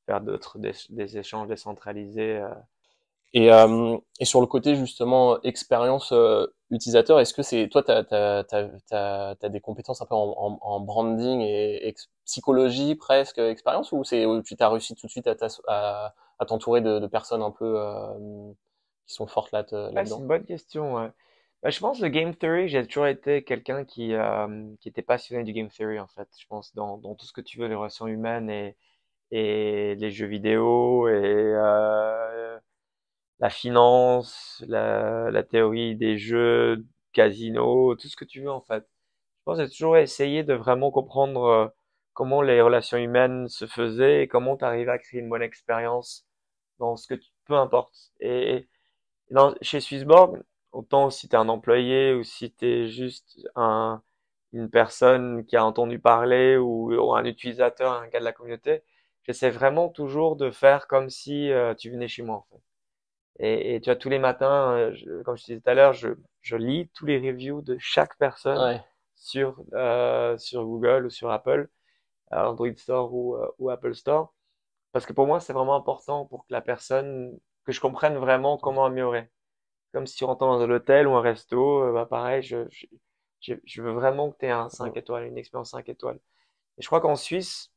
faire 0.06 0.20
d'autres 0.20 0.58
des, 0.58 1.18
échanges 1.18 1.48
décentralisés. 1.48 2.36
Euh. 2.36 2.48
Et, 3.34 3.48
et 4.20 4.24
sur 4.24 4.40
le 4.40 4.46
côté 4.46 4.76
justement 4.76 5.40
expérience 5.42 6.12
utilisateur, 6.70 7.18
est-ce 7.18 7.32
que 7.32 7.42
c'est 7.42 7.68
toi, 7.70 7.82
tu 7.82 7.90
as, 7.90 9.48
des 9.48 9.60
compétences 9.60 10.02
un 10.02 10.06
peu 10.06 10.14
en, 10.14 10.58
en, 10.60 10.80
branding 10.80 11.40
et, 11.40 11.94
psychologie 12.26 12.94
presque, 12.94 13.38
expérience, 13.38 13.90
ou 13.90 14.04
c'est 14.04 14.26
tu 14.44 14.54
t'as 14.54 14.68
réussi 14.68 14.94
tout 14.94 15.06
de 15.06 15.10
suite 15.10 15.26
à, 15.26 15.34
à, 15.66 16.14
à 16.38 16.44
t'entourer 16.44 16.82
de, 16.82 16.98
de, 16.98 17.06
personnes 17.06 17.42
un 17.42 17.50
peu 17.50 17.74
qui 19.06 19.14
sont 19.14 19.26
fortes 19.26 19.50
là, 19.50 19.64
là 19.72 20.04
C'est 20.04 20.14
une 20.14 20.26
bonne 20.28 20.44
question. 20.44 21.10
Bah, 21.62 21.70
je 21.70 21.78
pense 21.78 22.00
le 22.00 22.08
game 22.08 22.34
theory, 22.34 22.68
j'ai 22.68 22.84
toujours 22.86 23.06
été 23.06 23.44
quelqu'un 23.44 23.84
qui, 23.84 24.14
euh, 24.14 24.66
qui 24.80 24.88
était 24.88 25.02
passionné 25.02 25.44
du 25.44 25.52
game 25.52 25.68
theory 25.68 26.00
en 26.00 26.08
fait. 26.08 26.28
Je 26.36 26.46
pense 26.48 26.74
dans, 26.74 26.98
dans 26.98 27.14
tout 27.14 27.24
ce 27.26 27.32
que 27.32 27.40
tu 27.40 27.58
veux, 27.58 27.68
les 27.68 27.76
relations 27.76 28.08
humaines 28.08 28.50
et, 28.50 28.76
et 29.32 29.94
les 29.96 30.10
jeux 30.12 30.26
vidéo 30.26 31.08
et 31.08 31.12
euh, 31.14 32.58
la 33.40 33.50
finance, 33.50 34.64
la, 34.68 35.30
la 35.30 35.42
théorie 35.44 35.96
des 35.96 36.18
jeux, 36.18 36.86
casino, 37.12 37.94
tout 37.96 38.08
ce 38.08 38.16
que 38.16 38.24
tu 38.26 38.42
veux 38.42 38.50
en 38.50 38.62
fait. 38.62 38.84
Je 39.40 39.44
pense 39.44 39.58
que 39.58 39.64
j'ai 39.64 39.70
toujours 39.70 39.96
essayé 39.98 40.44
de 40.44 40.54
vraiment 40.54 40.90
comprendre 40.92 41.44
euh, 41.44 41.68
comment 42.14 42.42
les 42.42 42.62
relations 42.62 42.98
humaines 42.98 43.48
se 43.48 43.66
faisaient 43.66 44.22
et 44.24 44.28
comment 44.28 44.56
tu 44.56 44.64
à 44.64 44.98
créer 44.98 45.20
une 45.20 45.28
bonne 45.30 45.42
expérience 45.42 46.26
dans 46.78 46.96
ce 46.96 47.08
que 47.08 47.14
tu, 47.14 47.30
peu 47.46 47.54
importe. 47.56 47.94
Et, 48.20 48.68
dans, 49.30 49.54
chez 49.62 49.80
Swissborg, 49.80 50.42
autant 50.72 51.10
si 51.10 51.28
tu 51.28 51.36
es 51.36 51.38
un 51.38 51.48
employé 51.48 52.14
ou 52.14 52.24
si 52.24 52.52
tu 52.52 52.66
es 52.66 52.88
juste 52.88 53.40
un, 53.56 54.02
une 54.52 54.70
personne 54.70 55.44
qui 55.46 55.56
a 55.56 55.64
entendu 55.64 55.98
parler 55.98 56.56
ou, 56.56 57.14
un 57.14 57.24
utilisateur, 57.24 57.92
un 57.92 58.08
gars 58.08 58.20
de 58.20 58.24
la 58.24 58.32
communauté, 58.32 58.82
j'essaie 59.24 59.50
vraiment 59.50 59.88
toujours 59.88 60.36
de 60.36 60.50
faire 60.50 60.86
comme 60.88 61.10
si 61.10 61.50
euh, 61.52 61.74
tu 61.74 61.90
venais 61.90 62.08
chez 62.08 62.22
moi 62.22 62.36
en 62.36 62.46
fait. 62.50 62.62
Et, 63.38 63.74
et, 63.74 63.80
tu 63.80 63.90
vois, 63.90 63.96
tous 63.96 64.08
les 64.10 64.18
matins, 64.18 64.72
euh, 64.76 65.22
comme 65.24 65.36
je 65.36 65.44
disais 65.44 65.60
tout 65.60 65.70
à 65.70 65.74
l'heure, 65.74 65.92
je, 65.94 66.10
je 66.42 66.56
lis 66.56 66.88
tous 66.94 67.06
les 67.06 67.18
reviews 67.18 67.62
de 67.62 67.76
chaque 67.78 68.16
personne 68.18 68.80
sur, 69.16 69.62
euh, 69.74 70.36
sur 70.38 70.64
Google 70.64 71.06
ou 71.06 71.10
sur 71.10 71.30
Apple, 71.30 71.68
Android 72.30 72.74
Store 72.76 73.12
ou, 73.14 73.36
euh, 73.36 73.48
ou 73.58 73.70
Apple 73.70 73.94
Store. 73.94 74.34
Parce 74.92 75.06
que 75.06 75.12
pour 75.12 75.26
moi, 75.26 75.40
c'est 75.40 75.52
vraiment 75.52 75.76
important 75.76 76.26
pour 76.26 76.46
que 76.46 76.52
la 76.52 76.60
personne, 76.60 77.38
que 77.64 77.72
je 77.72 77.80
comprenne 77.80 78.16
vraiment 78.16 78.58
comment 78.58 78.84
améliorer. 78.84 79.30
Comme 79.92 80.06
si 80.06 80.16
tu 80.16 80.24
rentres 80.24 80.40
dans 80.46 80.60
un 80.60 80.70
hôtel 80.70 81.06
ou 81.06 81.14
un 81.16 81.22
resto, 81.22 81.84
euh, 81.84 81.92
bah 81.92 82.06
pareil, 82.06 82.42
je, 82.42 82.66
je, 83.40 83.54
je 83.64 83.82
veux 83.82 83.92
vraiment 83.92 84.30
que 84.30 84.38
tu 84.38 84.46
aies 84.46 84.50
un 84.50 84.68
5 84.68 84.96
étoiles, 84.96 85.26
une 85.26 85.38
expérience 85.38 85.70
5 85.70 85.88
étoiles. 85.88 86.20
Et 86.78 86.82
je 86.82 86.86
crois 86.88 87.00
qu'en 87.02 87.16
Suisse, 87.16 87.70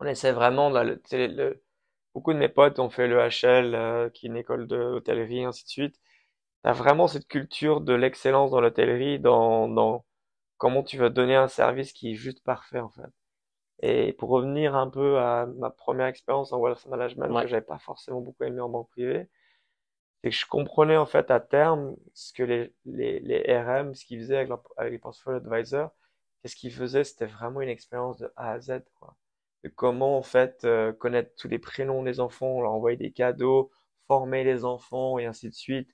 on 0.00 0.06
essaie 0.06 0.32
vraiment, 0.32 0.70
le, 0.70 1.00
le, 1.12 1.62
beaucoup 2.14 2.32
de 2.32 2.38
mes 2.38 2.48
potes 2.48 2.78
ont 2.78 2.90
fait 2.90 3.08
le 3.08 3.20
HL, 3.20 3.74
euh, 3.74 4.10
qui 4.10 4.26
est 4.26 4.30
une 4.30 4.36
école 4.36 4.66
d'hôtellerie, 4.66 5.44
ainsi 5.44 5.64
de 5.64 5.68
suite. 5.70 5.96
Tu 6.64 6.70
as 6.70 6.74
vraiment 6.74 7.08
cette 7.08 7.28
culture 7.28 7.82
de 7.82 7.94
l'excellence 7.94 8.50
dans 8.52 8.60
l'hôtellerie, 8.62 9.20
dans, 9.20 9.68
dans 9.68 10.04
comment 10.58 10.82
tu 10.84 10.98
vas 10.98 11.10
donner 11.10 11.36
un 11.36 11.48
service 11.48 11.92
qui 11.92 12.12
est 12.12 12.16
juste 12.16 12.42
parfait, 12.44 12.80
en 12.80 12.90
fait. 12.90 13.10
Et 13.82 14.12
pour 14.14 14.30
revenir 14.30 14.76
un 14.76 14.90
peu 14.90 15.18
à 15.18 15.46
ma 15.58 15.70
première 15.70 16.06
expérience 16.08 16.52
en 16.52 16.58
wealth 16.60 16.86
management, 16.86 17.42
que 17.42 17.48
j'avais 17.48 17.62
pas 17.66 17.78
forcément 17.78 18.20
beaucoup 18.22 18.44
aimé 18.44 18.60
en 18.60 18.68
banque 18.70 18.90
privée, 18.90 19.28
c'est 20.24 20.30
que 20.30 20.36
je 20.36 20.46
comprenais 20.46 20.96
en 20.96 21.04
fait 21.04 21.30
à 21.30 21.38
terme 21.38 21.96
ce 22.14 22.32
que 22.32 22.42
les, 22.42 22.72
les, 22.86 23.20
les 23.20 23.58
RM, 23.58 23.94
ce 23.94 24.06
qu'ils 24.06 24.20
faisaient 24.20 24.38
avec, 24.38 24.52
avec 24.78 24.92
les 24.92 24.98
portfolio 24.98 25.36
advisors, 25.36 25.90
qu'est-ce 26.40 26.56
qu'ils 26.56 26.72
faisaient, 26.72 27.04
c'était 27.04 27.26
vraiment 27.26 27.60
une 27.60 27.68
expérience 27.68 28.16
de 28.16 28.32
A 28.36 28.52
à 28.52 28.58
Z, 28.60 28.84
quoi. 28.98 29.16
De 29.64 29.68
comment 29.68 30.16
en 30.16 30.22
fait 30.22 30.64
euh, 30.64 30.94
connaître 30.94 31.34
tous 31.36 31.48
les 31.48 31.58
prénoms 31.58 32.02
des 32.02 32.20
enfants, 32.20 32.62
leur 32.62 32.72
envoyer 32.72 32.96
des 32.96 33.12
cadeaux, 33.12 33.70
former 34.06 34.44
les 34.44 34.64
enfants 34.64 35.18
et 35.18 35.26
ainsi 35.26 35.50
de 35.50 35.54
suite. 35.54 35.90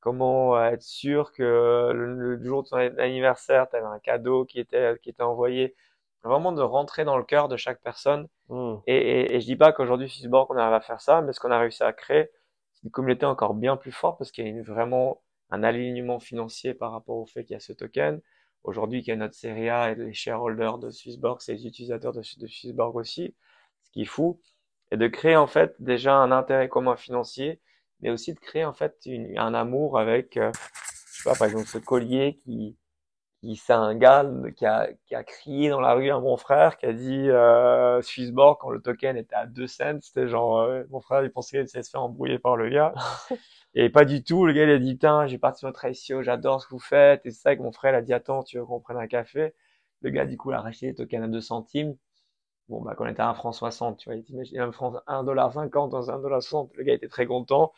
Comment 0.00 0.56
euh, 0.56 0.70
être 0.70 0.82
sûr 0.82 1.32
que 1.32 1.92
le, 1.92 2.42
jour 2.42 2.62
de 2.62 2.68
son 2.68 2.76
anniversaire, 2.76 3.68
tu 3.68 3.76
avais 3.76 3.84
un 3.84 3.98
cadeau 3.98 4.46
qui 4.46 4.60
était, 4.60 4.98
qui 5.02 5.10
était 5.10 5.22
envoyé 5.22 5.76
vraiment 6.22 6.52
de 6.52 6.62
rentrer 6.62 7.04
dans 7.04 7.18
le 7.18 7.24
cœur 7.24 7.48
de 7.48 7.58
chaque 7.58 7.82
personne. 7.82 8.28
Hmm. 8.48 8.76
Et, 8.86 8.96
et, 8.96 9.36
et, 9.36 9.40
je 9.40 9.46
dis 9.46 9.56
pas 9.56 9.72
qu'aujourd'hui, 9.72 10.08
Swissborg, 10.08 10.50
on 10.50 10.56
arrive 10.56 10.72
à 10.72 10.80
faire 10.80 11.02
ça, 11.02 11.20
mais 11.20 11.34
ce 11.34 11.40
qu'on 11.40 11.50
a 11.50 11.58
réussi 11.58 11.82
à 11.82 11.92
créer, 11.92 12.30
une 12.84 12.90
communauté 12.90 13.26
encore 13.26 13.54
bien 13.54 13.76
plus 13.76 13.92
forte 13.92 14.18
parce 14.18 14.30
qu'il 14.30 14.46
y 14.46 14.58
a 14.58 14.62
vraiment 14.62 15.22
un 15.50 15.62
alignement 15.62 16.20
financier 16.20 16.74
par 16.74 16.92
rapport 16.92 17.16
au 17.16 17.26
fait 17.26 17.44
qu'il 17.44 17.54
y 17.54 17.56
a 17.56 17.60
ce 17.60 17.72
token. 17.72 18.20
Aujourd'hui, 18.62 19.02
qu'il 19.02 19.10
y 19.10 19.12
a 19.12 19.16
notre 19.16 19.34
série 19.34 19.68
A 19.68 19.90
et 19.90 19.94
les 19.94 20.14
shareholders 20.14 20.78
de 20.78 20.90
Swissborg, 20.90 21.40
c'est 21.40 21.54
les 21.54 21.66
utilisateurs 21.66 22.12
de, 22.12 22.20
de 22.20 22.46
Swissborg 22.46 22.96
aussi, 22.96 23.34
ce 23.82 23.90
qui 23.90 24.02
est 24.02 24.06
fou. 24.06 24.40
Et 24.90 24.96
de 24.96 25.06
créer 25.08 25.36
en 25.36 25.46
fait 25.46 25.74
déjà 25.80 26.16
un 26.16 26.30
intérêt 26.30 26.68
commun 26.68 26.96
financier, 26.96 27.60
mais 28.00 28.10
aussi 28.10 28.32
de 28.34 28.38
créer 28.38 28.64
en 28.64 28.72
fait 28.72 28.96
une, 29.06 29.38
un 29.38 29.54
amour 29.54 29.98
avec, 29.98 30.36
euh, 30.36 30.52
je 31.12 31.22
sais 31.22 31.28
pas, 31.28 31.34
par 31.34 31.48
exemple, 31.48 31.66
ce 31.66 31.78
collier 31.78 32.40
qui, 32.44 32.76
c'est 33.56 33.72
un 33.72 33.94
gars 33.94 34.24
qui 34.56 34.66
a, 34.66 34.88
qui 35.06 35.14
a 35.14 35.22
crié 35.24 35.68
dans 35.68 35.80
la 35.80 35.94
rue 35.94 36.10
à 36.10 36.18
mon 36.20 36.36
frère, 36.36 36.76
qui 36.76 36.86
a 36.86 36.92
dit 36.92 37.28
euh, 37.30 38.00
Swissborg 38.02 38.58
quand 38.60 38.70
le 38.70 38.80
token 38.80 39.16
était 39.16 39.34
à 39.34 39.46
2 39.46 39.66
cents, 39.66 39.98
c'était 40.02 40.28
genre 40.28 40.60
euh, 40.60 40.84
mon 40.90 41.00
frère 41.00 41.22
il 41.22 41.30
pensait 41.30 41.50
qu'il 41.50 41.58
allait 41.58 41.82
se 41.82 41.90
faire 41.90 42.02
embrouiller 42.02 42.38
par 42.38 42.56
le 42.56 42.70
gars. 42.70 42.94
et 43.74 43.90
pas 43.90 44.04
du 44.04 44.24
tout, 44.24 44.46
le 44.46 44.52
gars 44.52 44.64
il 44.64 44.70
a 44.70 44.78
dit 44.78 44.94
putain 44.94 45.26
j'ai 45.26 45.38
parti 45.38 45.64
votre 45.64 45.84
ICO, 45.84 46.22
j'adore 46.22 46.62
ce 46.62 46.66
que 46.66 46.74
vous 46.74 46.78
faites, 46.80 47.26
et 47.26 47.30
c'est 47.30 47.40
ça 47.42 47.56
que 47.56 47.62
mon 47.62 47.72
frère 47.72 47.92
il 47.92 47.96
a 47.96 48.02
dit 48.02 48.14
attends 48.14 48.42
tu 48.42 48.58
veux 48.58 48.64
qu'on 48.64 48.80
prenne 48.80 48.98
un 48.98 49.06
café? 49.06 49.54
Le 50.00 50.10
gars 50.10 50.26
du 50.26 50.36
coup 50.36 50.50
il 50.50 50.54
a 50.54 50.60
racheté 50.60 50.86
les 50.86 50.94
tokens 50.94 51.24
à 51.24 51.28
2 51.28 51.40
centimes. 51.40 51.96
Bon 52.68 52.82
bah 52.82 52.94
quand 52.96 53.04
on 53.04 53.08
était 53.08 53.22
à 53.22 53.28
1 53.28 53.34
franc 53.34 53.52
60, 53.52 53.98
tu 53.98 54.08
vois, 54.08 54.16
il 54.16 54.24
t'imagine 54.24 54.60
un 54.60 54.72
franc 54.72 54.92
1,50$ 55.06 55.90
dans 55.90 56.02
1,60$, 56.02 56.70
le 56.76 56.84
gars 56.84 56.94
était 56.94 57.08
très 57.08 57.26
content 57.26 57.72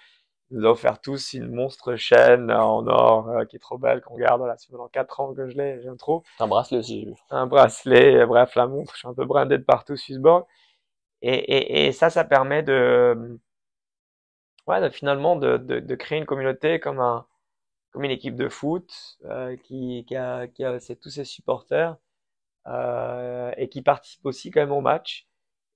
nous 0.50 0.66
a 0.66 0.70
offert 0.70 1.00
tous 1.00 1.32
une 1.32 1.52
monstre 1.52 1.96
chaîne 1.96 2.50
en 2.52 2.86
or 2.86 3.28
euh, 3.30 3.44
qui 3.44 3.56
est 3.56 3.60
trop 3.60 3.78
belle, 3.78 4.00
qu'on 4.00 4.16
garde. 4.16 4.38
Voilà, 4.38 4.56
c'est 4.58 4.70
pendant 4.70 4.88
4 4.88 5.20
ans 5.20 5.34
que 5.34 5.48
je 5.48 5.56
l'ai, 5.56 5.80
j'aime 5.82 5.96
trop. 5.96 6.22
Un 6.38 6.46
bracelet 6.46 6.78
aussi, 6.78 7.00
j'ai 7.00 7.06
vu. 7.06 7.14
Un 7.30 7.46
bracelet, 7.46 8.24
bref, 8.26 8.54
la 8.54 8.66
montre. 8.66 8.94
Je 8.94 9.00
suis 9.00 9.08
un 9.08 9.14
peu 9.14 9.24
brandé 9.24 9.58
de 9.58 9.64
partout, 9.64 9.96
Swissborg. 9.96 10.46
Et, 11.22 11.34
et, 11.34 11.86
et 11.86 11.92
ça, 11.92 12.10
ça 12.10 12.24
permet 12.24 12.62
de, 12.62 13.38
ouais, 14.66 14.80
de, 14.80 14.88
finalement 14.88 15.36
de, 15.36 15.56
de, 15.56 15.80
de, 15.80 15.94
créer 15.94 16.18
une 16.18 16.26
communauté 16.26 16.80
comme 16.80 17.00
un, 17.00 17.26
comme 17.90 18.04
une 18.04 18.10
équipe 18.10 18.36
de 18.36 18.48
foot 18.48 19.18
euh, 19.24 19.56
qui, 19.56 20.04
qui 20.06 20.16
a, 20.16 20.46
qui 20.48 20.64
a 20.64 20.78
tous 21.00 21.10
ses 21.10 21.24
supporters 21.24 21.96
euh, 22.66 23.52
et 23.56 23.68
qui 23.68 23.82
participe 23.82 24.24
aussi 24.26 24.50
quand 24.50 24.60
même 24.60 24.72
au 24.72 24.80
match 24.80 25.26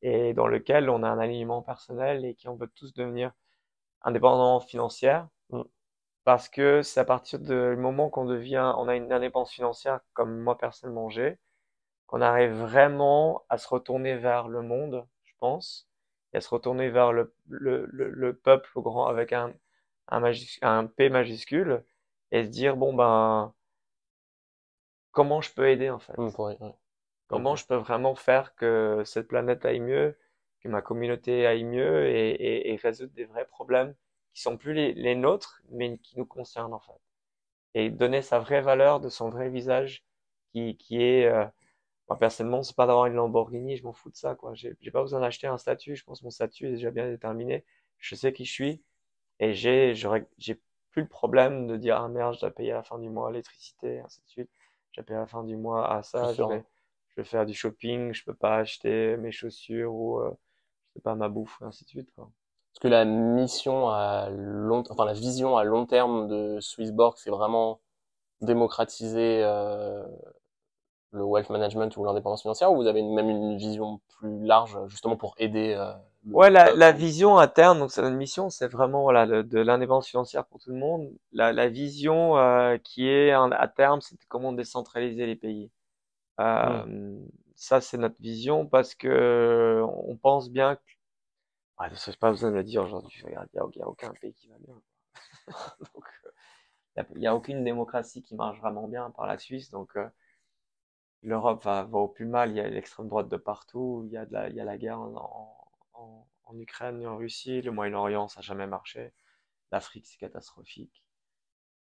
et 0.03 0.35
dans 0.35 0.47
lequel 0.47 0.91
on 0.91 1.03
a 1.03 1.09
un 1.09 1.19
alignement 1.19 1.63
personnel 1.63 2.25
et 2.25 2.35
qui 2.35 2.49
on 2.49 2.57
veut 2.57 2.71
tous 2.75 2.95
devenir 2.95 3.33
indépendant 4.03 4.61
financière. 4.61 5.29
Mm. 5.51 5.63
Parce 6.25 6.49
que 6.49 6.83
c'est 6.83 7.01
à 7.01 7.05
partir 7.05 7.39
du 7.39 7.55
moment 7.77 8.11
qu'on 8.11 8.27
devient, 8.27 8.75
on 8.77 8.89
a 8.89 8.97
une 8.97 9.13
indépendance 9.13 9.53
financière 9.53 10.01
comme 10.13 10.39
moi 10.39 10.59
personnellement 10.59 11.09
j'ai, 11.09 11.39
qu'on 12.07 12.21
arrive 12.21 12.53
vraiment 12.53 13.45
à 13.49 13.59
se 13.59 13.69
retourner 13.69 14.17
vers 14.17 14.49
le 14.49 14.63
monde, 14.63 15.07
je 15.25 15.33
pense, 15.39 15.89
et 16.33 16.39
à 16.39 16.41
se 16.41 16.49
retourner 16.51 16.91
vers 16.91 17.13
le, 17.13 17.35
le, 17.49 17.87
le, 17.87 18.37
peuple 18.37 18.71
au 18.75 18.83
grand 18.83 19.07
avec 19.07 19.33
un, 19.33 19.53
un, 20.09 20.23
un 20.63 20.87
P 20.87 21.09
majuscule 21.09 21.85
et 22.33 22.45
se 22.45 22.49
dire 22.49 22.77
bon 22.77 22.95
ben 22.95 23.55
comment 25.13 25.41
je 25.41 25.53
peux 25.53 25.69
aider 25.69 25.91
en 25.91 25.99
fait? 25.99 26.17
Mm, 26.19 26.31
comment 27.29 27.57
je 27.57 27.67
peux 27.67 27.77
vraiment 27.77 28.15
faire 28.15 28.55
que 28.55 29.03
cette 29.05 29.29
planète 29.29 29.65
aille 29.65 29.81
mieux 29.81 30.19
que 30.61 30.69
ma 30.69 30.83
communauté 30.83 31.47
aille 31.47 31.65
mieux 31.65 32.07
et, 32.09 32.31
et, 32.31 32.73
et 32.73 32.77
résoudre 32.77 33.13
des 33.15 33.25
vrais 33.25 33.47
problèmes 33.47 33.95
qui 34.35 34.43
sont 34.43 34.57
plus 34.57 34.75
les, 34.75 34.93
les, 34.95 35.15
nôtres, 35.15 35.63
mais 35.71 35.99
qui 35.99 36.19
nous 36.19 36.27
concernent 36.27 36.75
en 36.75 36.81
fait. 36.81 36.93
Et 37.75 37.91
donner 37.91 38.23
sa 38.23 38.39
vraie 38.39 38.61
valeur 38.63 39.01
de 39.01 39.09
son 39.09 39.31
vrai 39.31 39.49
visage, 39.49 40.05
qui, 40.53 40.77
qui 40.77 41.03
est, 41.03 41.27
euh, 41.27 41.47
moi 42.09 42.19
personnellement, 42.19 42.63
c'est 42.63 42.77
pas 42.77 42.87
d'avoir 42.87 43.07
une 43.07 43.15
Lamborghini, 43.15 43.77
je 43.77 43.85
m'en 43.85 43.93
fous 43.93 44.11
de 44.11 44.17
ça, 44.17 44.35
quoi. 44.35 44.55
J'ai 44.55 44.75
pas 44.93 45.03
besoin 45.03 45.21
d'acheter 45.21 45.47
un 45.47 45.59
statut, 45.59 45.97
je 45.97 46.05
pense 46.05 46.21
que 46.21 46.25
mon 46.25 46.31
statut 46.31 46.67
est 46.69 46.73
déjà 46.73 46.91
bien 46.91 47.09
déterminé, 47.09 47.65
je 47.99 48.15
sais 48.15 48.33
qui 48.33 48.45
je 48.45 48.53
suis, 48.53 48.83
et 49.41 49.55
j'ai, 49.55 49.95
j'ai 49.95 50.61
plus 50.91 51.03
le 51.03 51.09
problème 51.09 51.67
de 51.67 51.77
dire, 51.77 51.97
ah 52.01 52.09
merde, 52.09 52.35
je 52.35 52.41
dois 52.41 52.51
payer 52.51 52.73
à 52.73 52.77
la 52.77 52.83
fin 52.83 52.99
du 52.99 53.09
mois 53.11 53.31
l'électricité, 53.31 54.01
ainsi 54.01 54.21
de 54.23 54.29
suite, 54.29 54.51
je 54.93 55.01
dois 55.01 55.07
payer 55.07 55.17
à 55.19 55.21
la 55.21 55.27
fin 55.27 55.45
du 55.45 55.57
mois 55.57 55.93
à 55.93 56.03
ça, 56.03 56.33
je 56.35 56.43
vais, 56.43 56.65
je 57.11 57.21
vais 57.21 57.25
faire 57.25 57.47
du 57.47 57.55
shopping, 57.55 58.13
je 58.13 58.25
peux 58.25 58.35
pas 58.35 58.59
acheter 58.59 59.17
mes 59.17 59.33
chaussures 59.33 59.93
ou, 59.93 60.21
euh, 60.21 60.31
c'est 60.95 61.03
pas 61.03 61.15
ma 61.15 61.29
bouffe, 61.29 61.59
et 61.63 61.65
ainsi 61.65 61.85
de 61.85 61.89
suite. 61.89 62.11
Quoi. 62.15 62.31
Est-ce 62.73 62.81
que 62.81 62.89
la 62.89 63.05
mission 63.05 63.89
à 63.89 64.29
long, 64.31 64.85
enfin 64.91 65.05
la 65.05 65.13
vision 65.13 65.57
à 65.57 65.65
long 65.65 65.87
terme 65.87 66.29
de 66.29 66.59
Swissborg, 66.61 67.17
c'est 67.19 67.31
vraiment 67.31 67.81
démocratiser 68.41 69.43
euh, 69.43 70.05
le 71.13 71.25
wealth 71.25 71.51
management 71.51 71.97
ou 71.97 72.05
l'indépendance 72.05 72.43
financière, 72.43 72.73
ou 72.73 72.77
vous 72.77 72.87
avez 72.87 73.03
même 73.03 73.29
une 73.29 73.57
vision 73.57 74.01
plus 74.19 74.45
large 74.45 74.79
justement 74.89 75.17
pour 75.17 75.35
aider 75.39 75.75
euh, 75.77 75.93
Ouais, 76.27 76.51
la, 76.51 76.75
la, 76.75 76.93
vision 76.93 77.39
à 77.39 77.49
terme, 77.49 77.79
donc 77.79 77.91
c'est 77.91 78.03
notre 78.03 78.17
mission, 78.17 78.51
c'est 78.51 78.69
vraiment 78.69 79.03
voilà 79.03 79.27
de 79.27 79.59
l'indépendance 79.59 80.07
financière 80.07 80.45
pour 80.45 80.61
tout 80.61 80.71
le 80.71 80.77
monde. 80.77 81.11
La, 81.33 81.55
la 81.55 81.69
vision 81.69 82.37
euh, 82.37 82.77
qui 82.77 83.09
est 83.09 83.31
à 83.33 83.69
terme, 83.69 84.03
c'est 84.03 84.17
comment 84.29 84.53
décentraliser 84.53 85.25
les 85.25 85.37
pays. 85.37 85.71
Euh, 86.39 86.85
mmh 86.85 87.29
ça, 87.61 87.83
c'est 87.83 87.99
notre 87.99 88.21
vision 88.23 88.67
parce 88.67 88.95
que 88.95 89.83
on 90.07 90.17
pense 90.17 90.51
bien 90.51 90.77
que. 90.77 90.83
Ah, 91.79 91.95
ça, 91.95 92.13
pas 92.15 92.31
besoin 92.31 92.51
de 92.51 92.57
le 92.57 92.65
dire 92.65 92.83
aujourd'hui. 92.85 93.23
Il 93.25 93.31
n'y 93.31 93.37
a, 93.37 93.87
aucun 93.87 94.13
pays 94.15 94.33
qui 94.35 94.49
va 94.49 94.57
bien. 94.59 94.81
donc, 95.95 96.05
euh, 96.25 97.03
il 97.17 97.21
n'y 97.21 97.27
a, 97.27 97.35
aucune 97.35 97.63
démocratie 97.65 98.23
qui 98.23 98.35
marche 98.35 98.59
vraiment 98.61 98.89
bien 98.89 99.11
par 99.11 99.27
la 99.27 99.39
Suisse. 99.39 99.71
Donc, 99.71 99.95
euh, 99.97 100.09
l'Europe 101.23 101.63
va, 101.65 101.87
au 101.93 102.09
plus 102.09 102.25
mal. 102.25 102.51
Il 102.51 102.57
y 102.57 102.61
a 102.61 102.69
l'extrême 102.69 103.09
droite 103.09 103.29
de 103.29 103.37
partout. 103.37 104.05
Il 104.07 104.13
y 104.13 104.17
a, 104.17 104.25
de 104.25 104.33
la, 104.33 104.49
il 104.49 104.57
y 104.57 104.61
a 104.61 104.65
la 104.65 104.79
guerre 104.79 104.99
en, 105.01 105.69
en, 105.95 106.29
en 106.45 106.59
Ukraine 106.59 107.03
et 107.03 107.07
en 107.07 107.19
Russie. 107.19 107.61
Le 107.61 107.73
Moyen-Orient, 107.73 108.29
ça 108.29 108.41
n'a 108.41 108.45
jamais 108.45 108.67
marché. 108.67 109.13
L'Afrique, 109.71 110.07
c'est 110.07 110.19
catastrophique. 110.19 111.05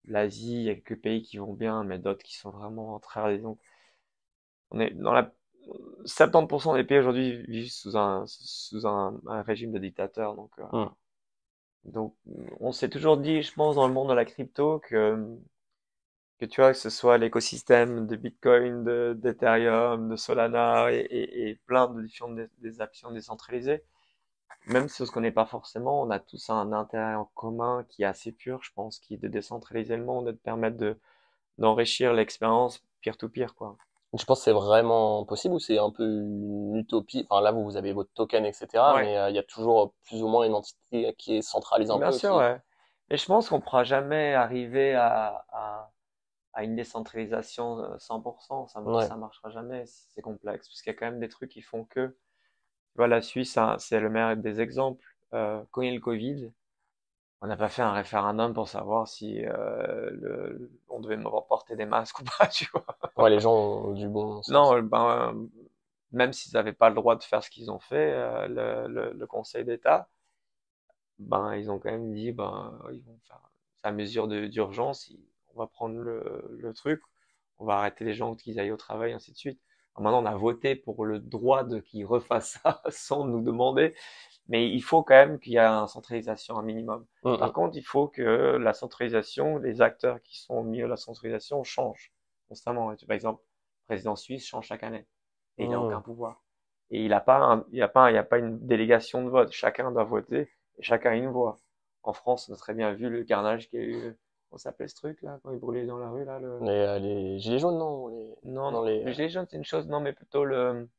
L'Asie, 0.06 0.56
il 0.56 0.64
y 0.64 0.70
a 0.70 0.76
quelques 0.76 1.02
pays 1.02 1.22
qui 1.24 1.38
vont 1.38 1.54
bien, 1.54 1.86
mais 1.86 1.98
d'autres 1.98 2.24
qui 2.24 2.36
sont 2.36 2.52
vraiment 2.52 3.00
très. 3.00 3.38
Donc, 3.38 3.60
on 4.72 4.80
est 4.80 4.92
dans 4.92 5.14
la 5.14 5.34
70% 6.06 6.76
des 6.76 6.84
pays 6.84 7.00
aujourd'hui 7.00 7.44
vivent 7.48 7.72
sous 7.72 7.98
un 7.98 8.24
sous 8.28 8.88
un, 8.88 9.20
un, 9.28 9.42
régime 9.44 9.72
de 9.72 9.80
dictateur 9.80 10.36
donc 10.36 10.52
euh, 10.60 10.64
hmm. 10.72 10.90
donc 11.86 12.16
on 12.60 12.72
s'est 12.72 12.90
toujours 12.90 13.18
dit 13.18 13.42
je 13.44 13.54
pense 13.54 13.76
dans 13.76 13.88
le 13.88 13.94
monde 13.94 14.10
de 14.10 14.14
la 14.14 14.26
crypto 14.26 14.80
que 14.80 15.38
que 16.42 16.46
tu 16.48 16.60
vois, 16.60 16.72
que 16.72 16.78
ce 16.80 16.90
soit 16.90 17.20
l'écosystème 17.20 18.08
de 18.08 18.16
Bitcoin, 18.16 18.84
de, 18.84 19.16
d'Ethereum, 19.16 20.10
de 20.10 20.16
Solana 20.16 20.92
et, 20.92 20.98
et, 20.98 21.50
et 21.50 21.56
plein 21.68 21.88
de 21.88 22.02
différentes 22.02 22.36
des, 22.36 22.48
des 22.58 22.82
actions 22.82 23.12
décentralisées, 23.12 23.84
même 24.68 24.88
si 24.90 25.02
on 25.04 25.06
se 25.06 25.12
connaît 25.12 25.32
pas 25.32 25.46
forcément, 25.46 26.02
on 26.02 26.10
a 26.10 26.20
tous 26.20 26.50
un 26.50 26.74
intérêt 26.74 27.16
en 27.16 27.26
commun 27.36 27.86
qui 27.90 28.04
est 28.04 28.06
assez 28.06 28.32
pur, 28.32 28.64
je 28.64 28.72
pense, 28.74 29.00
qui 29.00 29.16
est 29.16 29.18
de 29.18 29.28
décentraliser 29.28 29.98
le 29.98 30.04
monde 30.04 30.30
et 30.30 30.32
de 30.34 30.38
permettre 30.38 30.78
de, 30.78 31.00
d'enrichir 31.60 32.14
l'expérience 32.14 32.84
peer-to-peer, 33.02 33.56
quoi. 33.56 33.78
Je 34.14 34.26
pense 34.26 34.40
que 34.40 34.44
c'est 34.46 34.52
vraiment 34.54 35.26
possible 35.26 35.54
ou 35.56 35.60
c'est 35.60 35.78
un 35.80 35.90
peu 35.90 36.04
une 36.04 36.76
utopie? 36.76 37.26
Enfin, 37.30 37.42
là, 37.42 37.52
vous, 37.52 37.64
vous 37.64 37.78
avez 37.78 37.94
votre 37.94 38.12
token, 38.14 38.46
etc. 38.46 38.96
Ouais. 38.96 39.04
Mais 39.04 39.18
euh, 39.18 39.30
il 39.30 39.36
y 39.36 39.40
a 39.40 39.44
toujours 39.44 39.94
plus 40.06 40.22
ou 40.22 40.28
moins 40.28 40.46
une 40.46 40.54
entité 40.54 41.14
qui 41.18 41.38
est 41.38 41.42
centralisée 41.42 41.92
un 41.92 41.98
Bien 41.98 42.10
peu. 42.10 42.12
sûr, 42.12 42.32
qui- 42.32 42.38
ouais. 42.38 42.60
Et 43.10 43.18
je 43.18 43.26
pense 43.26 43.50
qu'on 43.50 43.58
ne 43.58 43.62
pourra 43.62 43.84
jamais 43.84 44.34
arriver 44.34 44.96
à, 44.96 45.46
à, 45.50 45.92
à 46.54 46.64
une 46.64 46.76
décentralisation 46.76 47.80
euh, 47.80 47.98
100%. 48.00 48.68
Ça, 48.68 48.82
Ouais. 48.82 49.08
ça 49.08 49.16
marchera 49.18 49.50
jamais. 49.50 49.86
C'est 49.86 50.22
complexe. 50.22 50.68
Parce 50.70 50.82
qu'il 50.82 50.94
y 50.94 50.96
a 50.96 51.00
quand 51.00 51.06
même 51.08 51.20
des 51.20 51.30
trucs 51.30 51.52
qui 51.52 51.62
font 51.62 51.86
que. 51.86 52.08
Tu 52.08 52.98
vois, 52.98 53.08
la 53.08 53.22
Suisse, 53.22 53.58
hein, 53.58 53.78
c'est 53.80 54.00
le 54.00 54.10
meilleur 54.10 54.38
des 54.38 54.62
exemples. 54.62 55.06
Euh, 55.34 55.64
quand 55.72 55.82
il 55.82 55.88
y 55.90 55.92
a 55.92 55.94
le 55.96 56.02
Covid, 56.02 56.52
on 57.42 57.48
n'a 57.48 57.58
pas 57.58 57.70
fait 57.70 57.82
un 57.82 57.94
référendum 57.94 58.54
pour 58.54 58.68
savoir 58.68 59.08
si 59.08 59.44
euh, 59.46 60.10
le, 60.12 60.72
on 60.90 61.00
devait 61.00 61.18
me 61.18 61.24
porter 61.48 61.76
des 61.76 61.86
masques 61.86 62.20
ou 62.20 62.24
pas, 62.24 62.48
tu 62.54 62.68
vois. 62.72 62.86
Ouais, 63.18 63.30
les 63.30 63.40
gens 63.40 63.54
ont 63.54 63.94
du 63.94 64.08
bon 64.08 64.42
sens. 64.42 64.52
Non, 64.54 64.82
ben, 64.84 65.48
même 66.12 66.34
s'ils 66.34 66.54
n'avaient 66.54 66.74
pas 66.74 66.90
le 66.90 66.96
droit 66.96 67.16
de 67.16 67.24
faire 67.24 67.44
ce 67.44 67.50
qu'ils 67.50 67.72
ont 67.72 67.80
fait, 67.80 68.12
euh, 68.14 68.48
le, 68.48 68.88
le, 68.94 69.14
le 69.14 69.28
Conseil 69.28 69.66
d'État, 69.66 70.10
ben, 71.20 71.56
ils 71.56 71.70
ont 71.72 71.80
quand 71.80 71.92
même 71.92 72.14
dit, 72.14 72.32
ben, 72.32 72.80
ils 72.92 73.02
vont 73.04 73.20
faire 73.28 73.42
sa 73.84 73.92
mesure 73.92 74.28
d'urgence, 74.28 75.14
on 75.56 75.60
va 75.60 75.68
prendre 75.68 75.98
le, 76.00 76.56
le 76.58 76.74
truc, 76.74 77.02
on 77.60 77.66
va 77.66 77.76
arrêter 77.78 78.04
les 78.06 78.14
gens 78.14 78.36
qu'ils 78.36 78.60
aillent 78.60 78.72
au 78.72 78.78
travail, 78.78 79.14
ainsi 79.14 79.32
de 79.32 79.38
suite. 79.38 79.62
Alors 79.96 80.04
maintenant, 80.04 80.24
on 80.24 80.34
a 80.34 80.38
voté 80.38 80.76
pour 80.76 81.06
le 81.06 81.20
droit 81.20 81.64
de 81.64 81.80
qu'ils 81.80 82.06
refassent 82.06 82.60
ça 82.64 82.82
sans 82.90 83.26
nous 83.26 83.42
demander, 83.42 83.94
mais 84.48 84.70
il 84.70 84.82
faut 84.82 85.04
quand 85.04 85.16
même 85.16 85.40
qu'il 85.40 85.54
y 85.54 85.58
ait 85.58 85.62
une 85.62 85.88
centralisation 85.88 86.58
un 86.60 86.64
minimum. 86.64 87.06
Mm, 87.24 87.32
Par 87.38 87.52
mm. 87.52 87.54
contre, 87.54 87.78
il 87.78 87.84
faut 87.84 88.08
que 88.08 88.22
la 88.58 88.74
centralisation, 88.74 89.58
les 89.58 89.82
acteurs 89.82 90.22
qui 90.24 90.40
sont 90.40 90.64
mis 90.64 90.82
à 90.82 90.88
la 90.88 90.98
centralisation 90.98 91.64
changent 91.64 92.14
constamment. 92.50 92.96
Par 93.08 93.16
exemple, 93.16 93.42
le 93.84 93.96
président 93.96 94.16
suisse 94.16 94.46
change 94.48 94.68
chaque 94.68 94.84
année 94.84 95.08
et 95.58 95.66
il 95.66 95.70
n'a 95.70 95.80
Mm. 95.80 95.82
aucun 95.82 96.02
pouvoir. 96.02 96.44
Et 96.92 97.04
il 97.06 97.10
n'a 97.10 97.22
pas, 97.22 97.38
un- 97.38 97.66
il 97.72 97.78
y 97.80 97.82
a 97.82 97.88
pas, 97.88 98.12
il 98.12 98.18
a 98.18 98.24
pas 98.24 98.38
une 98.40 98.60
délégation 98.68 99.24
de 99.26 99.30
vote. 99.30 99.52
Chacun 99.52 99.92
doit 99.92 100.04
voter 100.04 100.50
et 100.78 100.84
chacun 100.84 101.12
a 101.12 101.16
une 101.16 101.30
voix. 101.30 101.60
En 102.04 102.14
France, 102.14 102.50
on 102.50 102.54
a 102.54 102.58
très 102.58 102.74
bien 102.74 102.94
vu 102.94 103.10
le 103.10 103.24
carnage 103.24 103.70
qu'il 103.70 103.80
y 103.80 103.84
a 103.84 103.86
eu. 103.88 104.18
Comment 104.52 104.60
s'appelait 104.60 104.90
ce 104.90 104.96
truc 104.96 105.22
là 105.22 105.40
quand 105.44 105.52
il 105.52 105.60
brûlait 105.60 105.86
dans 105.86 105.98
la 105.98 106.10
rue 106.10 106.26
là 106.26 106.38
le... 106.38 106.60
Les, 106.62 106.70
euh, 106.72 107.00
les 107.00 107.40
gilets 107.40 107.58
jaunes, 107.60 107.78
non 107.78 108.10
les... 108.10 108.36
Non, 108.44 108.70
non. 108.72 108.84
les- 108.84 109.02
Les 109.04 109.14
gilets 109.14 109.30
jaunes, 109.30 109.48
c'est 109.50 109.56
une 109.56 109.64
chose, 109.64 109.88
non, 109.88 110.02
mais 110.02 110.12
plutôt 110.12 110.44
le 110.44 110.90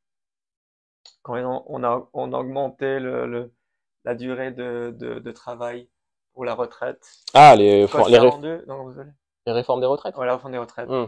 quand 1.21 1.35
ils 1.35 1.45
on 1.45 1.83
a 1.83 2.09
on 2.13 2.33
a 2.33 2.37
augmenté 2.39 2.99
le, 2.99 3.27
le 3.27 3.53
la 4.05 4.15
durée 4.15 4.51
de, 4.51 4.93
de, 4.97 5.19
de 5.19 5.31
travail 5.31 5.87
pour 6.33 6.45
la 6.45 6.55
retraite. 6.55 7.07
Ah, 7.33 7.55
les, 7.55 7.81
les, 7.81 7.85
ré- 7.85 8.09
42? 8.09 8.65
Non, 8.67 8.89
désolé. 8.89 9.11
les 9.45 9.53
réformes 9.53 9.79
des 9.81 9.85
retraites? 9.85 10.17
Ouais, 10.17 10.25
la 10.25 10.33
réforme 10.33 10.53
des 10.53 10.57
retraites. 10.57 10.89
Mm. 10.89 11.05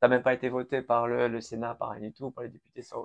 Ça 0.00 0.08
n'a 0.08 0.08
même 0.08 0.22
pas 0.22 0.34
été 0.34 0.48
voté 0.48 0.82
par 0.82 1.06
le, 1.06 1.28
le 1.28 1.40
Sénat, 1.40 1.74
par 1.76 1.90
rien 1.90 2.00
du 2.00 2.12
tout, 2.12 2.30
par 2.32 2.42
les 2.44 2.50
députés. 2.50 2.82
Ça, 2.82 2.96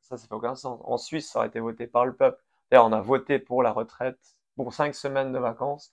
ça, 0.00 0.16
ça 0.16 0.26
fait 0.26 0.34
aucun 0.34 0.54
sens. 0.56 0.80
En 0.84 0.96
Suisse, 0.96 1.30
ça 1.30 1.40
aurait 1.40 1.48
été 1.48 1.60
voté 1.60 1.86
par 1.86 2.06
le 2.06 2.14
peuple. 2.16 2.42
D'ailleurs, 2.70 2.86
on 2.86 2.92
a 2.92 3.00
voté 3.02 3.38
pour 3.38 3.62
la 3.62 3.70
retraite, 3.70 4.18
pour 4.56 4.72
cinq 4.72 4.94
semaines 4.94 5.32
de 5.32 5.38
vacances. 5.38 5.92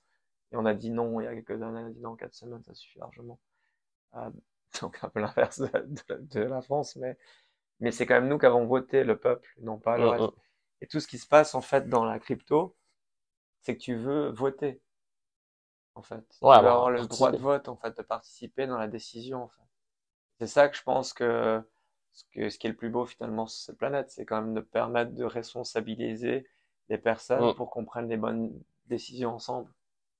Et 0.52 0.58
on 0.58 0.66
a 0.66 0.74
dit 0.74 0.92
non 0.92 1.20
il 1.22 1.26
y 1.26 1.28
a 1.28 1.34
quelques 1.36 1.62
années. 1.62 1.82
On 1.82 1.88
a 1.88 1.92
dit 1.92 2.02
non, 2.02 2.16
quatre 2.16 2.34
semaines, 2.36 2.64
ça 2.64 2.74
suffit 2.74 3.00
largement. 3.00 3.40
Euh, 4.16 4.30
donc, 4.82 5.00
un 5.04 5.10
peu 5.10 5.20
l'inverse 5.22 5.60
de, 5.62 5.70
de- 6.10 6.18
de 6.22 6.42
la 6.42 6.62
France. 6.62 6.96
Mais, 6.98 7.18
mais 7.80 7.92
c'est 7.92 8.06
quand 8.06 8.16
même 8.16 8.30
nous 8.30 8.40
qui 8.40 8.46
avons 8.48 8.66
voté, 8.68 9.04
le 9.04 9.18
peuple, 9.20 9.50
non 9.62 9.80
pas 9.80 9.98
le 9.98 10.06
Mm, 10.06 10.10
reste. 10.10 10.24
mm. 10.26 10.32
Et 10.82 10.88
tout 10.88 11.00
ce 11.00 11.08
qui 11.08 11.18
se 11.20 11.28
passe, 11.28 11.56
en 11.56 11.62
fait, 11.62 11.90
dans 11.90 12.06
la 12.06 12.20
crypto, 12.20 12.76
c'est 13.64 13.76
que 13.78 13.82
tu 13.82 13.96
veux 13.96 14.30
voter. 14.32 14.82
En 15.96 16.02
fait. 16.02 16.24
Tu 16.30 16.38
veux 16.42 16.50
avoir 16.68 16.74
avoir 16.74 16.92
le 16.92 17.08
droit 17.08 17.32
de 17.32 17.38
vote, 17.38 17.68
en 17.70 17.76
fait, 17.78 17.96
de 17.98 18.02
participer 18.02 18.68
dans 18.68 18.78
la 18.78 18.88
décision, 18.88 19.44
en 19.44 19.48
fait. 19.50 19.62
C'est 20.40 20.48
ça 20.48 20.70
que 20.70 20.78
je 20.78 20.84
pense 20.84 21.14
que 21.14 21.62
ce, 22.14 22.24
que 22.34 22.50
ce 22.50 22.60
qui 22.60 22.68
est 22.68 22.72
le 22.72 22.76
plus 22.78 22.90
beau 22.90 23.06
finalement 23.06 23.48
sur 23.48 23.64
cette 23.66 23.78
planète, 23.78 24.12
c'est 24.12 24.26
quand 24.26 24.42
même 24.42 24.54
de 24.54 24.62
permettre 24.62 25.14
de 25.14 25.24
responsabiliser 25.26 26.48
les 26.90 26.98
personnes 26.98 27.42
Mm. 27.52 27.56
pour 27.56 27.70
qu'on 27.72 27.86
prenne 27.86 28.10
les 28.10 28.18
bonnes 28.18 28.52
décisions 28.88 29.32
ensemble. 29.36 29.72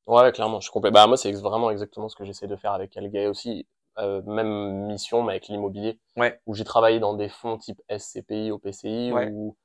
Ouais, 0.08 0.32
clairement, 0.32 0.60
je 0.60 0.66
suis 0.66 0.72
complet. 0.72 0.92
Bah, 0.92 1.08
moi, 1.08 1.18
c'est 1.18 1.32
vraiment 1.34 1.72
exactement 1.72 2.10
ce 2.10 2.16
que 2.16 2.26
j'essaie 2.26 2.48
de 2.48 2.56
faire 2.56 2.74
avec 2.74 2.96
Algay 2.98 3.28
aussi. 3.28 3.68
Euh, 3.98 4.22
même 4.26 4.86
mission, 4.88 5.22
mais 5.22 5.34
avec 5.34 5.48
l'immobilier. 5.48 6.00
Ouais. 6.16 6.40
Où 6.46 6.56
j'ai 6.56 6.64
travaillé 6.64 7.00
dans 7.00 7.14
des 7.14 7.30
fonds 7.30 7.58
type 7.58 7.82
SCPI, 7.90 8.52
OPCI, 8.52 9.12
Ouais. 9.12 9.30
où 9.32 9.56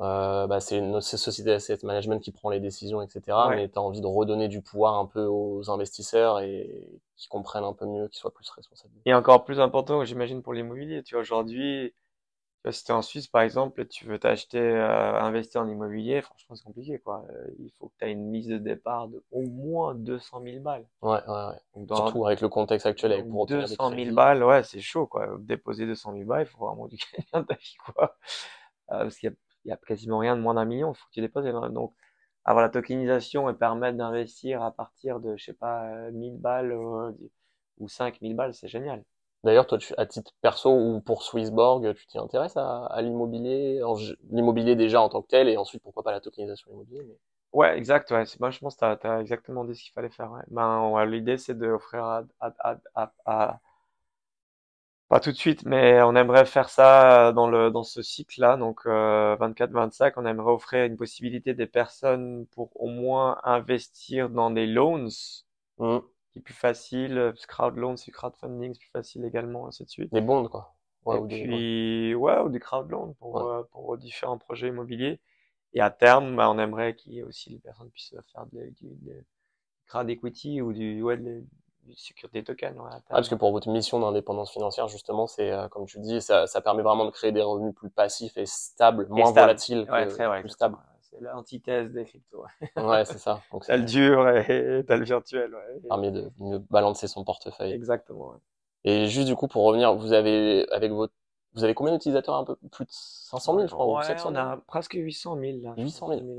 euh, 0.00 0.46
bah, 0.46 0.60
c'est 0.60 0.78
une 0.78 1.00
société 1.00 1.50
d'asset 1.50 1.78
management 1.82 2.18
qui 2.20 2.32
prend 2.32 2.50
les 2.50 2.60
décisions, 2.60 3.02
etc. 3.02 3.36
Ouais. 3.48 3.56
Mais 3.56 3.68
tu 3.68 3.78
as 3.78 3.82
envie 3.82 4.00
de 4.00 4.06
redonner 4.06 4.48
du 4.48 4.62
pouvoir 4.62 4.94
un 4.94 5.06
peu 5.06 5.24
aux 5.24 5.70
investisseurs 5.70 6.40
et 6.40 7.00
qui 7.16 7.28
comprennent 7.28 7.64
un 7.64 7.72
peu 7.72 7.86
mieux, 7.86 8.08
qui 8.08 8.18
soient 8.18 8.32
plus 8.32 8.48
responsables. 8.50 8.94
Et 9.06 9.14
encore 9.14 9.44
plus 9.44 9.60
important, 9.60 10.04
j'imagine, 10.04 10.42
pour 10.42 10.54
l'immobilier. 10.54 11.02
Tu 11.02 11.14
vois, 11.14 11.22
aujourd'hui, 11.22 11.94
tu 12.62 12.68
vois, 12.68 12.72
si 12.72 12.84
t'es 12.84 12.92
en 12.92 13.02
Suisse, 13.02 13.26
par 13.26 13.42
exemple, 13.42 13.80
et 13.80 13.88
tu 13.88 14.06
veux 14.06 14.20
t'acheter, 14.20 14.60
euh, 14.60 15.20
investir 15.20 15.62
en 15.62 15.68
immobilier, 15.68 16.22
franchement, 16.22 16.54
c'est 16.54 16.62
compliqué, 16.62 17.00
quoi. 17.00 17.26
Euh, 17.28 17.48
il 17.58 17.72
faut 17.72 17.88
que 17.88 17.94
tu 17.98 18.04
aies 18.04 18.12
une 18.12 18.30
mise 18.30 18.46
de 18.46 18.56
départ 18.58 19.08
de 19.08 19.20
au 19.32 19.42
moins 19.42 19.96
200 19.96 20.42
000 20.44 20.60
balles. 20.60 20.86
Ouais, 21.02 21.18
ouais, 21.26 21.46
ouais. 21.48 21.60
Donc, 21.74 21.86
dans, 21.86 21.96
Surtout 21.96 22.24
avec 22.24 22.40
le 22.40 22.48
contexte 22.48 22.86
actuel, 22.86 23.14
avec 23.14 23.28
pour 23.28 23.40
obtenir 23.40 23.64
des 23.64 23.70
200 23.70 23.88
000 23.88 23.94
crédits. 23.94 24.10
balles, 24.12 24.44
ouais, 24.44 24.62
c'est 24.62 24.80
chaud, 24.80 25.08
quoi. 25.08 25.36
Déposer 25.40 25.86
200 25.86 26.12
000 26.12 26.24
balles, 26.24 26.42
il 26.42 26.46
faut 26.46 26.64
vraiment 26.64 26.86
du 26.86 26.96
gain 27.32 27.40
de 27.40 27.46
ta 27.46 27.54
vie, 27.54 27.76
quoi. 27.84 28.16
Euh, 28.92 29.02
parce 29.02 29.16
qu'il 29.16 29.30
y 29.30 29.32
a, 29.32 29.36
il 29.64 29.68
y 29.70 29.72
a 29.72 29.76
quasiment 29.76 30.18
rien 30.18 30.36
de 30.36 30.40
moins 30.40 30.54
d'un 30.54 30.64
million, 30.64 30.92
il 30.92 30.96
faut 30.96 31.06
que 31.08 31.14
tu 31.14 31.20
déposes. 31.20 31.46
énormément. 31.46 31.74
Donc, 31.74 31.94
avoir 32.44 32.64
la 32.64 32.70
tokenisation 32.70 33.48
et 33.50 33.54
permettre 33.54 33.98
d'investir 33.98 34.62
à 34.62 34.70
partir 34.70 35.18
de, 35.18 35.36
je 35.36 35.44
sais 35.46 35.52
pas, 35.52 35.84
euh, 35.86 36.12
1000 36.12 36.38
balles 36.38 36.70
euh, 36.70 37.10
ou 37.78 37.88
5000 37.88 38.36
balles, 38.36 38.54
c'est 38.54 38.68
génial. 38.68 39.04
D'ailleurs, 39.44 39.66
toi, 39.66 39.78
tu, 39.78 39.92
à 39.98 40.06
titre 40.06 40.32
perso 40.40 40.70
ou 40.72 41.00
pour 41.00 41.22
Swissborg, 41.24 41.94
tu 41.94 42.06
t'y 42.06 42.18
intéresses 42.18 42.56
à, 42.56 42.86
à 42.86 43.02
l'immobilier, 43.02 43.80
l'immobilier 44.30 44.76
déjà 44.76 45.00
en 45.02 45.08
tant 45.08 45.22
que 45.22 45.28
tel, 45.28 45.48
et 45.48 45.56
ensuite 45.56 45.82
pourquoi 45.82 46.02
pas 46.04 46.12
la 46.12 46.20
tokenisation 46.20 46.70
immobilier. 46.72 47.02
Mais... 47.06 47.16
Ouais, 47.52 47.76
exact, 47.76 48.10
ouais. 48.12 48.24
C'est, 48.26 48.40
moi, 48.40 48.50
je 48.50 48.58
pense 48.60 48.74
que 48.76 48.80
t'as, 48.80 48.96
t'as 48.96 49.20
exactement 49.20 49.64
dit 49.64 49.74
ce 49.74 49.82
qu'il 49.84 49.92
fallait 49.92 50.10
faire, 50.10 50.30
ouais. 50.32 50.42
Ben, 50.48 50.88
ouais, 50.90 51.06
l'idée, 51.06 51.36
c'est 51.38 51.54
d'offrir 51.58 52.04
à, 52.04 52.22
à, 52.40 52.78
à, 52.94 53.12
à, 53.26 53.60
pas 55.08 55.20
tout 55.20 55.30
de 55.32 55.36
suite, 55.36 55.64
mais 55.66 56.00
on 56.02 56.16
aimerait 56.16 56.46
faire 56.46 56.70
ça 56.70 57.32
dans 57.32 57.48
le, 57.48 57.70
dans 57.70 57.82
ce 57.84 58.02
cycle-là, 58.02 58.56
donc, 58.56 58.80
euh, 58.86 59.36
24-25, 59.36 60.14
on 60.16 60.24
aimerait 60.26 60.52
offrir 60.52 60.84
une 60.86 60.96
possibilité 60.96 61.52
des 61.54 61.66
personnes 61.66 62.46
pour 62.52 62.70
au 62.80 62.88
moins 62.88 63.38
investir 63.44 64.30
dans 64.30 64.50
des 64.50 64.66
loans, 64.66 65.08
Hmm. 65.78 65.98
Qui 66.32 66.38
est 66.38 66.42
plus 66.42 66.54
facile, 66.54 67.18
euh, 67.18 67.30
parce 67.32 67.46
que 67.46 67.52
crowd 67.52 67.76
loans, 67.76 67.96
c'est 67.96 68.10
crowdfunding, 68.10 68.72
c'est 68.74 68.80
plus 68.80 68.90
facile 68.90 69.24
également, 69.24 69.66
ainsi 69.66 69.84
de 69.84 69.90
suite. 69.90 70.12
Des 70.12 70.20
bonds, 70.20 70.48
quoi. 70.48 70.74
Ouais, 71.04 71.16
Et 71.16 71.20
ou 71.20 71.26
des, 71.26 71.42
ouais. 71.42 71.46
puis, 71.46 72.14
ou 72.14 72.48
des 72.48 72.60
pour, 73.18 73.36
Ouais. 73.36 73.42
euh, 73.44 73.62
pour 73.72 73.96
différents 73.98 74.38
projets 74.38 74.68
immobiliers. 74.68 75.20
Et 75.74 75.80
à 75.80 75.90
terme, 75.90 76.36
bah, 76.36 76.50
on 76.50 76.58
aimerait 76.58 76.94
qu'il 76.94 77.14
y 77.14 77.18
ait 77.18 77.22
aussi 77.22 77.50
les 77.50 77.58
personnes 77.58 77.90
puissent 77.90 78.14
faire 78.32 78.46
du, 78.46 78.74
crowd 79.86 80.08
equity 80.08 80.60
ou 80.62 80.72
du, 80.72 81.02
ouais, 81.02 81.16
de- 81.16 81.44
du 81.84 81.94
security 81.96 82.44
token, 82.44 82.78
ouais, 82.78 82.90
à 82.90 82.96
Ah, 83.10 83.14
parce 83.16 83.28
que 83.28 83.34
pour 83.34 83.50
votre 83.52 83.68
mission 83.70 83.98
d'indépendance 84.00 84.52
financière, 84.52 84.88
justement, 84.88 85.26
c'est, 85.26 85.50
euh, 85.50 85.68
comme 85.68 85.86
tu 85.86 85.98
dis, 85.98 86.20
ça, 86.20 86.46
ça 86.46 86.60
permet 86.60 86.82
vraiment 86.82 87.04
de 87.04 87.10
créer 87.10 87.32
des 87.32 87.42
revenus 87.42 87.74
plus 87.74 87.90
passifs 87.90 88.36
et 88.36 88.46
stables, 88.46 89.06
Et 89.06 89.08
moins 89.10 89.26
stable. 89.26 89.40
volatiles 89.40 89.86
que 89.86 90.40
plus 90.40 90.48
stables. 90.50 90.78
C'est 91.12 91.20
l'antithèse 91.20 91.92
des 91.92 92.04
cryptos. 92.06 92.44
ouais. 92.76 93.04
C'est 93.04 93.18
ça. 93.18 93.42
Donc, 93.52 93.64
T'as 93.66 93.76
le 93.76 93.84
dur 93.84 94.28
et 94.30 94.82
t'as 94.86 94.96
le 94.96 95.04
virtuel, 95.04 95.54
ouais. 95.54 95.80
permet 95.88 96.10
de 96.10 96.30
mieux 96.38 96.58
balancer 96.70 97.06
son 97.06 97.22
portefeuille. 97.24 97.72
Exactement, 97.72 98.30
ouais. 98.30 98.38
Et 98.84 99.06
juste, 99.08 99.28
du 99.28 99.36
coup, 99.36 99.46
pour 99.46 99.62
revenir, 99.64 99.94
vous 99.94 100.12
avez, 100.12 100.66
avec 100.72 100.90
votre, 100.90 101.12
vous 101.54 101.62
avez 101.64 101.74
combien 101.74 101.92
d'utilisateurs? 101.92 102.34
Un 102.34 102.44
peu 102.44 102.56
plus 102.56 102.84
de 102.86 102.90
500 102.90 103.54
000, 103.56 103.66
je 103.68 103.72
crois, 103.74 103.86
ou 103.86 103.96
Ouais, 103.96 104.04
700 104.04 104.30
on 104.30 104.34
000? 104.34 104.44
a 104.46 104.56
presque 104.66 104.94
800 104.94 105.38
000, 105.38 105.58
là. 105.62 105.74
800 105.76 106.08
000. 106.08 106.20
ouais. 106.20 106.38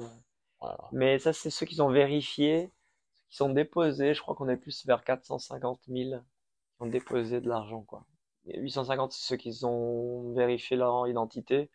Voilà. 0.60 0.78
Mais 0.92 1.20
ça, 1.20 1.34
c'est 1.34 1.50
ceux 1.52 1.66
qui 1.66 1.80
ont 1.82 1.90
vérifié, 1.90 2.72
ceux 3.14 3.24
qui 3.30 3.36
sont 3.38 3.50
déposés. 3.50 4.14
Je 4.14 4.22
crois 4.22 4.34
qu'on 4.36 4.50
est 4.50 4.58
plus 4.58 4.86
vers 4.86 5.04
450 5.04 5.82
000 5.88 6.20
qui 6.20 6.82
ont 6.82 6.88
déposé 6.88 7.42
de 7.42 7.48
l'argent, 7.48 7.82
quoi. 7.84 8.06
Et 8.48 8.60
850, 8.60 9.12
c'est 9.14 9.26
ceux 9.26 9.38
qui 9.38 9.58
ont 9.64 10.34
vérifié 10.34 10.76
leur 10.76 11.08
identité, 11.08 11.70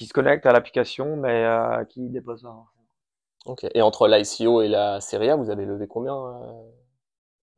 qui 0.00 0.06
se 0.06 0.14
connectent 0.14 0.46
à 0.46 0.52
l'application, 0.52 1.14
mais 1.16 1.44
euh, 1.44 1.84
qui 1.84 2.08
déposent 2.08 2.42
l'argent. 2.42 2.66
Ok. 3.44 3.66
Et 3.74 3.82
entre 3.82 4.08
l'ICO 4.08 4.62
et 4.62 4.68
la 4.68 4.98
Serie 5.02 5.28
A, 5.28 5.36
vous 5.36 5.50
avez 5.50 5.66
levé 5.66 5.86
combien, 5.86 6.14
euh, 6.14 6.62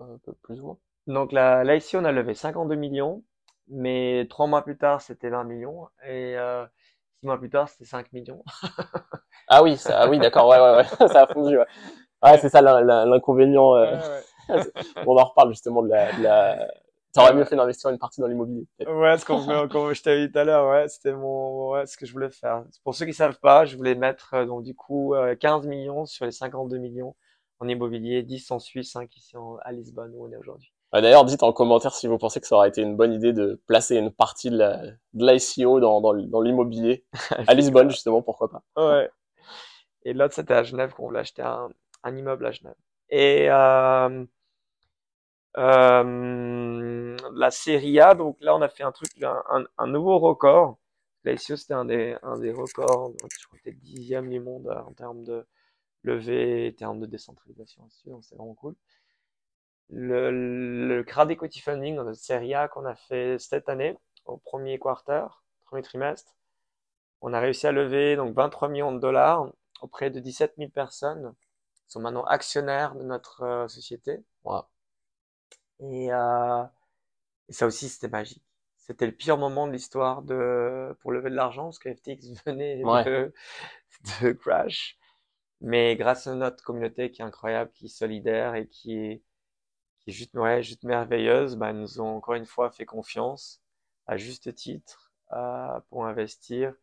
un 0.00 0.18
peu 0.24 0.32
plus 0.42 0.60
ou 0.60 0.66
moins? 0.66 0.78
Donc 1.06 1.32
ici, 1.76 1.96
on 1.96 2.04
a 2.04 2.10
levé 2.10 2.34
52 2.34 2.74
millions, 2.74 3.22
mais 3.68 4.26
trois 4.28 4.48
mois 4.48 4.62
plus 4.64 4.76
tard, 4.76 5.00
c'était 5.00 5.30
20 5.30 5.44
millions, 5.44 5.86
et 6.04 6.36
euh, 6.36 6.66
six 7.20 7.26
mois 7.26 7.38
plus 7.38 7.50
tard, 7.50 7.68
c'était 7.68 7.84
5 7.84 8.12
millions. 8.12 8.42
Ah 9.48 9.62
oui, 9.62 9.76
ça, 9.76 10.00
ah 10.00 10.08
oui, 10.08 10.18
d'accord, 10.18 10.48
ouais, 10.48 10.58
ouais, 10.58 10.76
ouais, 10.76 11.08
ça 11.08 11.22
a 11.22 11.26
fondu, 11.26 11.58
ouais. 11.58 11.66
Ouais, 12.22 12.38
c'est 12.38 12.48
ça 12.48 12.62
l'in- 12.62 12.80
l'in- 12.82 13.06
l'inconvénient. 13.06 13.76
euh, 13.76 13.96
ouais. 13.96 14.22
On 15.06 15.16
en 15.18 15.24
reparle 15.24 15.50
justement 15.50 15.82
de 15.82 15.90
la, 15.90 16.12
de 16.12 16.22
la, 16.22 16.68
T'aurais 17.14 17.34
mieux 17.34 17.44
fait 17.44 17.56
d'investir 17.56 17.90
une 17.90 17.98
partie 17.98 18.20
dans 18.20 18.26
l'immobilier. 18.26 18.66
Ouais, 18.86 19.18
ce 19.18 19.24
qu'on, 19.24 19.68
comme 19.68 19.92
je 19.92 20.02
t'avais 20.02 20.26
dit 20.26 20.32
tout 20.32 20.38
à 20.38 20.44
l'heure, 20.44 20.68
ouais, 20.70 20.88
c'était 20.88 21.12
mon, 21.12 21.72
ouais, 21.72 21.86
ce 21.86 21.96
que 21.96 22.06
je 22.06 22.12
voulais 22.12 22.30
faire. 22.30 22.64
Pour 22.84 22.94
ceux 22.94 23.04
qui 23.06 23.12
savent 23.12 23.38
pas, 23.38 23.64
je 23.66 23.76
voulais 23.76 23.94
mettre, 23.94 24.34
euh, 24.34 24.46
donc, 24.46 24.62
du 24.62 24.74
coup, 24.74 25.14
15 25.40 25.66
millions 25.66 26.06
sur 26.06 26.24
les 26.24 26.32
52 26.32 26.78
millions 26.78 27.14
en 27.60 27.68
immobilier, 27.68 28.22
10 28.22 28.50
en 28.50 28.58
Suisse, 28.58 28.92
5 28.92 29.14
ici 29.16 29.36
en, 29.36 29.56
à 29.62 29.72
Lisbonne 29.72 30.12
où 30.14 30.26
on 30.26 30.32
est 30.32 30.36
aujourd'hui. 30.36 30.72
D'ailleurs, 30.92 31.24
dites 31.24 31.42
en 31.42 31.52
commentaire 31.52 31.94
si 31.94 32.06
vous 32.06 32.18
pensez 32.18 32.40
que 32.40 32.46
ça 32.46 32.56
aurait 32.56 32.68
été 32.68 32.82
une 32.82 32.96
bonne 32.96 33.14
idée 33.14 33.32
de 33.32 33.62
placer 33.66 33.96
une 33.96 34.10
partie 34.10 34.50
de 34.50 34.58
la, 34.58 34.82
de 35.14 35.26
l'ICO 35.26 35.80
dans, 35.80 36.00
dans, 36.02 36.12
dans 36.12 36.40
l'immobilier 36.40 37.06
à 37.46 37.54
Lisbonne, 37.54 37.90
justement, 37.90 38.20
pourquoi 38.20 38.50
pas. 38.50 38.62
Ouais. 38.76 39.10
Et 40.04 40.12
l'autre, 40.12 40.34
c'était 40.34 40.54
à 40.54 40.62
Genève 40.62 40.92
qu'on 40.92 41.04
voulait 41.06 41.20
acheter 41.20 41.42
un, 41.42 41.68
un 42.02 42.16
immeuble 42.16 42.44
à 42.46 42.50
Genève. 42.50 42.74
Et 43.08 43.50
euh, 43.50 44.24
euh, 45.58 47.16
la 47.34 47.50
Serie 47.50 48.00
A, 48.00 48.14
donc 48.14 48.36
là, 48.40 48.54
on 48.56 48.62
a 48.62 48.68
fait 48.68 48.82
un 48.82 48.92
truc, 48.92 49.10
un, 49.22 49.86
nouveau 49.86 50.18
record. 50.18 50.78
L'ICO, 51.24 51.56
c'était 51.56 51.74
un 51.74 51.84
des, 51.84 52.16
un 52.22 52.38
des 52.38 52.52
records, 52.52 53.12
je 53.20 53.46
crois 53.46 53.58
que 53.58 53.64
c'était 53.64 53.76
dixième 53.76 54.28
du 54.28 54.40
monde 54.40 54.66
euh, 54.68 54.80
en 54.80 54.92
termes 54.92 55.22
de 55.24 55.46
levée, 56.02 56.72
en 56.74 56.78
termes 56.78 57.00
de 57.00 57.06
décentralisation, 57.06 57.88
donc 58.06 58.24
c'est 58.24 58.34
vraiment 58.34 58.54
cool. 58.54 58.74
Le, 59.88 60.30
le 60.88 61.04
Equity 61.30 61.60
Funding 61.60 61.96
dans 61.96 62.04
notre 62.04 62.18
Serie 62.20 62.54
A 62.54 62.66
qu'on 62.66 62.86
a 62.86 62.96
fait 62.96 63.38
cette 63.38 63.68
année, 63.68 63.96
au 64.24 64.38
premier 64.38 64.78
quarter, 64.78 65.26
premier 65.64 65.82
trimestre, 65.82 66.34
on 67.20 67.32
a 67.32 67.40
réussi 67.40 67.66
à 67.66 67.72
lever 67.72 68.16
donc 68.16 68.34
23 68.34 68.68
millions 68.68 68.92
de 68.92 68.98
dollars 68.98 69.46
auprès 69.80 70.10
de 70.10 70.18
17 70.20 70.54
000 70.58 70.70
personnes 70.70 71.34
qui 71.86 71.92
sont 71.92 72.00
maintenant 72.00 72.24
actionnaires 72.24 72.94
de 72.96 73.04
notre 73.04 73.42
euh, 73.42 73.68
société. 73.68 74.24
Et, 75.82 76.12
euh, 76.12 76.64
et, 77.48 77.52
ça 77.52 77.66
aussi, 77.66 77.88
c'était 77.88 78.08
magique. 78.08 78.42
C'était 78.76 79.06
le 79.06 79.12
pire 79.12 79.38
moment 79.38 79.66
de 79.66 79.72
l'histoire 79.72 80.22
de 80.22 80.96
pour 81.00 81.12
lever 81.12 81.30
de 81.30 81.36
l'argent 81.36 81.64
parce 81.66 81.78
que 81.78 81.94
FTX 81.94 82.34
venait 82.46 82.78
de, 82.82 83.32
de, 84.22 84.32
crash. 84.32 84.98
Mais 85.60 85.96
grâce 85.96 86.26
à 86.26 86.34
notre 86.34 86.64
communauté 86.64 87.10
qui 87.12 87.22
est 87.22 87.24
incroyable, 87.24 87.70
qui 87.72 87.86
est 87.86 87.88
solidaire 87.88 88.54
et 88.56 88.68
qui 88.68 88.94
est, 88.96 89.22
qui 90.00 90.10
est 90.10 90.12
juste, 90.12 90.34
ouais, 90.34 90.62
juste 90.62 90.84
merveilleuse, 90.84 91.56
bah, 91.56 91.72
nous 91.72 92.00
ont 92.00 92.16
encore 92.16 92.34
une 92.34 92.46
fois 92.46 92.70
fait 92.70 92.86
confiance 92.86 93.62
à 94.06 94.16
juste 94.16 94.54
titre 94.54 95.12
euh, 95.32 95.80
pour 95.90 96.06
investir 96.06 96.74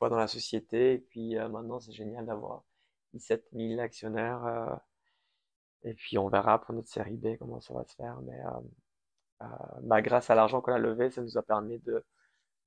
dans 0.00 0.16
la 0.16 0.28
société. 0.28 0.94
Et 0.94 0.98
puis 0.98 1.36
euh, 1.38 1.48
maintenant, 1.48 1.80
c'est 1.80 1.92
génial 1.92 2.26
d'avoir 2.26 2.64
17 3.14 3.48
000 3.52 3.80
actionnaires. 3.80 4.80
Euh, 5.84 5.90
et 5.90 5.94
puis 5.94 6.18
on 6.18 6.28
verra 6.28 6.60
pour 6.60 6.74
notre 6.74 6.88
série 6.88 7.16
B 7.16 7.36
comment 7.38 7.60
ça 7.60 7.74
va 7.74 7.84
se 7.84 7.94
faire. 7.94 8.20
Mais 8.22 8.38
euh, 9.42 9.46
bah, 9.82 10.02
grâce 10.02 10.30
à 10.30 10.34
l'argent 10.34 10.60
qu'on 10.60 10.72
a 10.72 10.78
levé, 10.78 11.10
ça 11.10 11.22
nous 11.22 11.38
a 11.38 11.42
permis 11.42 11.78
de 11.80 12.04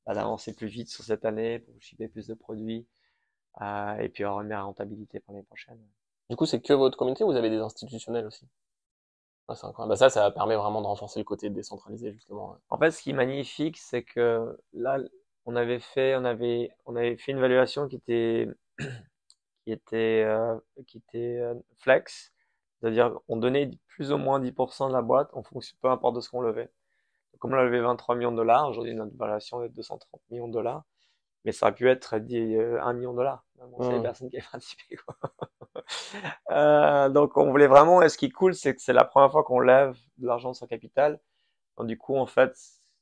bah, 0.05 0.13
d'avancer 0.13 0.55
plus 0.55 0.67
vite 0.67 0.89
sur 0.89 1.03
cette 1.03 1.25
année 1.25 1.59
pour 1.59 1.73
shipper 1.79 2.07
plus 2.07 2.27
de 2.27 2.33
produits 2.33 2.87
et 3.99 4.09
puis 4.09 4.25
avoir 4.25 4.41
une 4.41 4.49
meilleure 4.49 4.65
rentabilité 4.65 5.21
pour 5.21 5.33
l'année 5.33 5.45
prochaine. 5.45 5.79
Du 6.29 6.35
coup, 6.35 6.45
c'est 6.45 6.61
que 6.61 6.73
votre 6.73 6.97
communauté 6.97 7.23
ou 7.23 7.27
vous 7.27 7.37
avez 7.37 7.49
des 7.49 7.59
institutionnels 7.59 8.25
aussi? 8.25 8.47
Bah, 9.47 9.55
ça, 9.95 10.09
ça 10.09 10.31
permet 10.31 10.55
vraiment 10.55 10.81
de 10.81 10.87
renforcer 10.87 11.19
le 11.19 11.25
côté 11.25 11.49
décentralisé, 11.49 12.11
justement. 12.13 12.57
En 12.69 12.77
fait, 12.79 12.89
ce 12.91 13.01
qui 13.01 13.11
est 13.11 13.13
magnifique, 13.13 13.77
c'est 13.77 14.03
que 14.03 14.57
là, 14.73 14.97
on 15.45 15.55
avait 15.55 15.79
fait, 15.79 16.15
on 16.15 16.25
avait, 16.25 16.71
on 16.85 16.95
avait 16.95 17.15
fait 17.17 17.31
une 17.31 17.37
évaluation 17.37 17.87
qui 17.87 17.97
était, 17.97 18.47
qui 19.65 19.71
était, 19.71 20.23
euh, 20.25 20.57
qui 20.87 20.97
était 20.97 21.37
euh, 21.39 21.53
flex, 21.77 22.33
c'est-à-dire 22.79 23.17
on 23.27 23.37
donnait 23.37 23.71
plus 23.87 24.11
ou 24.11 24.17
moins 24.17 24.39
10% 24.39 24.89
de 24.89 24.93
la 24.93 25.01
boîte 25.01 25.29
en 25.33 25.43
fonction, 25.43 25.75
peu 25.81 25.89
importe 25.89 26.15
de 26.15 26.21
ce 26.21 26.29
qu'on 26.29 26.41
levait. 26.41 26.69
comme 27.39 27.53
on 27.53 27.57
a 27.57 27.63
levé 27.63 27.79
23 27.79 28.15
millions 28.15 28.31
de 28.31 28.37
dollars, 28.37 28.69
aujourd'hui 28.69 28.93
notre 28.93 29.15
valuation 29.15 29.63
est 29.63 29.69
de 29.69 29.75
230 29.75 30.21
millions 30.29 30.47
de 30.47 30.53
dollars, 30.53 30.83
mais 31.45 31.51
ça 31.51 31.67
aurait 31.67 31.75
pu 31.75 31.89
être 31.89 32.17
10, 32.17 32.37
1 32.37 32.59
euh, 32.59 32.93
million 32.93 33.11
de 33.11 33.17
dollars. 33.17 33.45
c'est 33.81 33.91
les 33.91 33.99
mmh. 33.99 34.03
personnes 34.03 34.29
qui 34.29 34.37
avaient 34.37 34.47
participé. 34.51 34.95
Quoi. 34.97 35.15
euh, 36.51 37.09
donc 37.09 37.37
on 37.37 37.49
voulait 37.51 37.67
vraiment, 37.67 38.01
et 38.01 38.09
ce 38.09 38.17
qui 38.17 38.25
est 38.25 38.31
cool, 38.31 38.55
c'est 38.55 38.75
que 38.75 38.81
c'est 38.81 38.93
la 38.93 39.05
première 39.05 39.31
fois 39.31 39.43
qu'on 39.43 39.59
lève 39.59 39.97
de 40.17 40.27
l'argent 40.27 40.53
sur 40.53 40.67
capital. 40.67 41.19
Donc 41.77 41.87
du 41.87 41.97
coup, 41.97 42.15
en 42.15 42.25
fait, 42.25 42.57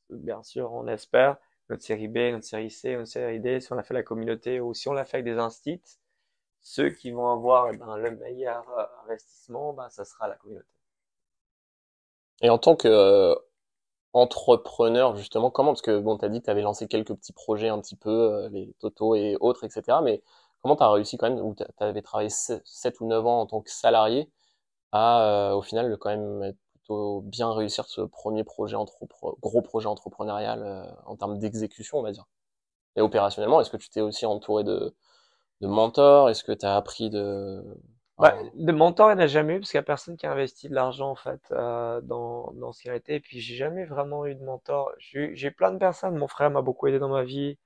bien 0.09 0.43
sûr, 0.43 0.71
on 0.74 0.88
espère 0.88 1.38
notre 1.69 1.84
série 1.84 2.07
B, 2.07 2.17
notre 2.32 2.45
série 2.45 2.69
C, 2.69 2.95
notre 2.95 3.07
série 3.07 3.39
D, 3.39 3.59
si 3.59 3.71
on 3.71 3.78
a 3.78 3.84
fait 3.84 3.93
la 3.93 4.03
communauté 4.03 4.59
ou 4.59 4.74
si 4.74 4.88
on 4.88 4.93
l'a 4.93 5.05
fait 5.05 5.17
avec 5.17 5.26
des 5.26 5.39
instits, 5.39 5.82
ceux 6.64 6.89
qui 6.89 7.11
vont 7.11 7.30
avoir 7.30 7.70
eh 7.72 7.78
ben, 7.78 7.97
le 7.97 8.11
meilleur 8.11 8.68
euh, 8.78 8.86
investissement, 9.03 9.74
ben, 9.74 9.89
ça 9.89 10.05
sera 10.05 10.28
la 10.30 10.36
communauté. 10.36 10.66
Et 12.41 12.49
en 12.49 12.57
tant 12.57 12.76
que 12.76 12.88
euh, 12.88 13.36
entrepreneur, 14.14 15.16
justement, 15.16 15.51
comment, 15.51 15.72
parce 15.72 15.82
que 15.82 15.99
bon, 15.99 16.18
tu 16.18 16.26
as 16.26 16.30
dit 16.30 16.39
que 16.39 16.45
tu 16.45 16.51
avais 16.51 16.61
lancé 16.61 16.88
quelques 16.88 17.14
petits 17.14 17.34
projets 17.34 17.70
un 17.70 17.80
petit 17.80 17.97
peu, 17.97 18.09
euh, 18.09 18.49
les 18.49 18.74
Toto 18.80 19.14
et 19.16 19.38
autres, 19.41 19.66
etc. 19.66 19.99
Mais 20.03 20.24
comment 20.61 20.76
tu 20.78 20.84
as 20.84 20.91
réussi 20.91 21.18
quand 21.18 21.30
même, 21.30 21.39
ou 21.39 21.53
tu 21.55 21.64
avais 21.80 22.01
travaillé 22.01 22.30
7 22.30 22.64
ou 23.01 23.07
9 23.07 23.26
ans 23.28 23.41
en 23.41 23.45
tant 23.45 23.61
que 23.61 23.70
salarié, 23.70 24.30
à 24.93 25.55
au 25.55 25.61
final 25.61 25.97
quand 25.97 26.09
même 26.09 26.43
être 26.43 27.22
bien 27.24 27.51
réussir 27.53 27.86
ce 27.88 28.01
premier 28.01 28.43
projet 28.43 28.78
gros 29.41 29.61
projet 29.61 29.88
entrepreneurial 29.88 30.95
en 31.05 31.16
termes 31.16 31.39
d'exécution, 31.39 31.99
on 31.99 32.03
va 32.03 32.11
dire. 32.11 32.28
Et 32.95 33.01
opérationnellement, 33.01 33.61
est-ce 33.61 33.72
que 33.72 33.78
tu 33.78 33.89
t'es 33.89 34.01
aussi 34.01 34.26
entouré 34.26 34.64
de, 34.64 34.95
de 35.61 35.67
mentors 35.67 36.29
Est-ce 36.29 36.43
que 36.43 36.51
tu 36.51 36.65
as 36.65 36.75
appris 36.75 37.09
de... 37.09 37.63
Bah, 38.19 38.35
de 38.53 38.71
mentors, 38.71 39.11
il 39.11 39.15
n'y 39.15 39.21
en 39.21 39.23
a 39.23 39.27
jamais 39.27 39.55
eu 39.55 39.59
parce 39.59 39.71
qu'il 39.71 39.79
n'y 39.79 39.83
a 39.83 39.85
personne 39.85 40.17
qui 40.17 40.25
a 40.27 40.31
investi 40.31 40.69
de 40.69 40.75
l'argent 40.75 41.09
en 41.09 41.15
fait 41.15 41.41
euh, 41.51 41.99
dans, 42.01 42.51
dans 42.53 42.71
ce 42.71 42.83
qui 42.83 42.89
a 42.89 42.95
été. 42.95 43.15
Et 43.15 43.19
puis 43.19 43.39
j'ai 43.39 43.55
jamais 43.55 43.85
vraiment 43.85 44.25
eu 44.25 44.35
de 44.35 44.43
mentor. 44.43 44.91
J'ai 44.99 45.51
plein 45.51 45.71
de 45.71 45.77
personnes. 45.77 46.15
Mon 46.15 46.27
frère 46.27 46.51
m'a 46.51 46.61
beaucoup 46.61 46.87
aidé 46.87 46.99
dans 46.99 47.09
ma 47.09 47.23
vie. 47.23 47.57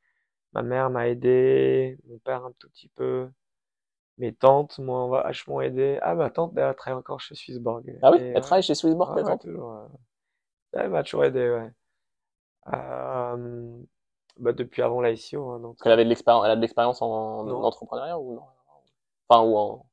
Ma 0.53 0.63
mère 0.63 0.89
m'a 0.89 1.09
aidé. 1.09 1.97
Mon 2.07 2.17
père 2.19 2.45
un 2.45 2.53
tout 2.59 2.69
petit 2.69 2.87
peu. 2.89 3.29
Mes 4.17 4.33
tantes 4.33 4.79
m'ont 4.79 5.09
vachement 5.09 5.61
aidé. 5.61 5.99
Ah, 6.01 6.15
ma 6.15 6.29
tante, 6.29 6.53
elle 6.57 6.73
travaille 6.75 6.97
encore 6.97 7.19
chez 7.19 7.35
Swissborg. 7.35 7.83
Ah 8.01 8.11
oui, 8.11 8.19
elle 8.21 8.41
travaille 8.41 8.63
chez 8.63 8.73
Swissborg, 8.73 9.15
ouais, 9.15 9.37
toujours. 9.37 9.89
Elle 10.73 10.89
m'a 10.89 11.03
toujours 11.03 11.25
aidé, 11.25 11.49
ouais. 11.49 11.71
Euh, 12.73 13.77
bah, 14.39 14.53
depuis 14.53 14.81
avant 14.81 15.01
l'ICO. 15.01 15.51
Hein, 15.51 15.59
donc... 15.59 15.77
Elle 15.85 15.91
avait 15.91 16.03
de 16.03 16.09
l'expérience, 16.09 16.43
elle 16.45 16.51
a 16.51 16.55
de 16.55 16.61
l'expérience 16.61 17.01
en, 17.01 17.47
entrepreneuriat 17.47 18.19
ou 18.19 18.35
non? 18.35 18.41
Enfin, 19.29 19.43
ou 19.43 19.57
en... 19.57 19.85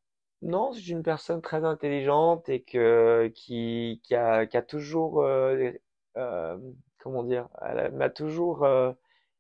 Non, 0.43 0.73
c'est 0.73 0.87
une 0.89 1.03
personne 1.03 1.41
très 1.41 1.65
intelligente 1.65 2.49
et 2.49 2.63
que, 2.63 3.33
qui, 3.35 4.01
qui, 4.05 4.15
a, 4.15 4.47
qui 4.47 4.57
a 4.57 4.63
toujours, 4.63 5.23
euh, 5.23 5.71
euh, 6.19 6.59
comment 6.99 7.23
dire, 7.23 7.49
elle 7.63 7.93
m'a 7.93 8.11
toujours 8.11 8.65
euh, 8.65 8.93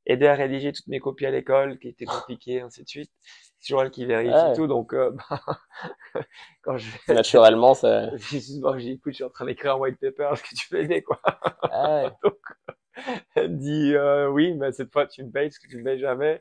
aidé 0.07 0.27
à 0.27 0.35
rédiger 0.35 0.73
toutes 0.73 0.87
mes 0.87 1.01
copies 1.01 1.27
à 1.27 1.31
l'école 1.31 1.79
qui 1.79 1.89
étaient 1.89 2.07
compliquées, 2.07 2.63
ainsi 2.63 2.83
de 2.85 2.89
suite 2.89 3.13
c'est 3.59 3.69
toujours 3.69 3.83
elle 3.83 3.91
qui 3.91 4.05
vérifie 4.05 4.57
tout, 4.57 4.67
donc 4.67 4.95
bah, 4.95 5.41
quand 6.63 6.77
je 6.77 6.91
naturellement 7.13 7.75
ça. 7.75 8.11
bon, 8.61 8.79
j'ai 8.79 8.93
écoute, 8.93 9.13
je 9.13 9.17
suis 9.17 9.25
en 9.25 9.31
train 9.31 9.47
d'écrire 9.47 9.75
un 9.75 9.79
white 9.79 9.99
paper, 9.99 10.31
est-ce 10.33 10.43
que 10.43 10.55
tu 10.55 10.69
peux 10.69 10.81
aider 10.81 11.03
quoi 11.03 11.21
ah 11.71 12.11
Donc 12.23 12.39
elle 12.69 12.75
dit 13.49 13.95
euh, 13.95 14.29
oui, 14.29 14.55
mais 14.55 14.73
cette 14.73 14.93
fois 14.93 15.07
tu 15.07 15.25
me 15.25 15.31
payes 15.31 15.49
parce 15.49 15.59
que 15.59 15.69
tu 15.69 15.79
me 15.79 15.85
payes 15.85 15.99
jamais. 15.99 16.41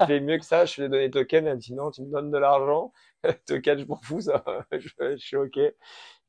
tu 0.00 0.06
fais 0.06 0.20
mieux 0.20 0.38
que 0.38 0.44
ça, 0.44 0.64
je 0.64 0.82
vais 0.82 0.88
donner 0.88 1.10
token. 1.10 1.46
Elle 1.46 1.58
dit 1.58 1.74
non, 1.74 1.90
tu 1.90 2.02
me 2.02 2.10
donnes 2.10 2.30
de 2.30 2.38
l'argent. 2.38 2.92
token, 3.46 3.78
je 3.78 3.86
m'en 3.86 3.96
fous, 3.96 4.20
ça, 4.20 4.44
je, 4.72 4.78
je, 4.78 5.16
suis 5.16 5.36
ok. 5.36 5.58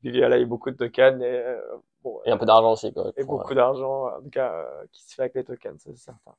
Puis 0.00 0.12
là, 0.12 0.36
il 0.36 0.40
y 0.40 0.42
a 0.42 0.46
beaucoup 0.46 0.70
de 0.70 0.76
tokens 0.76 1.22
et 1.22 1.26
euh, 1.26 1.60
bon. 2.02 2.20
Et 2.24 2.30
un 2.30 2.36
peu 2.36 2.46
d'argent 2.46 2.72
aussi 2.72 2.92
quoi. 2.92 3.12
Et 3.16 3.24
beaucoup 3.24 3.54
d'argent, 3.54 4.06
en 4.16 4.22
tout 4.22 4.30
cas, 4.30 4.52
euh, 4.52 4.86
qui 4.92 5.02
se 5.02 5.14
fait 5.14 5.22
avec 5.22 5.34
les 5.34 5.44
tokens, 5.44 5.80
c'est 5.82 5.96
certain. 5.96 6.34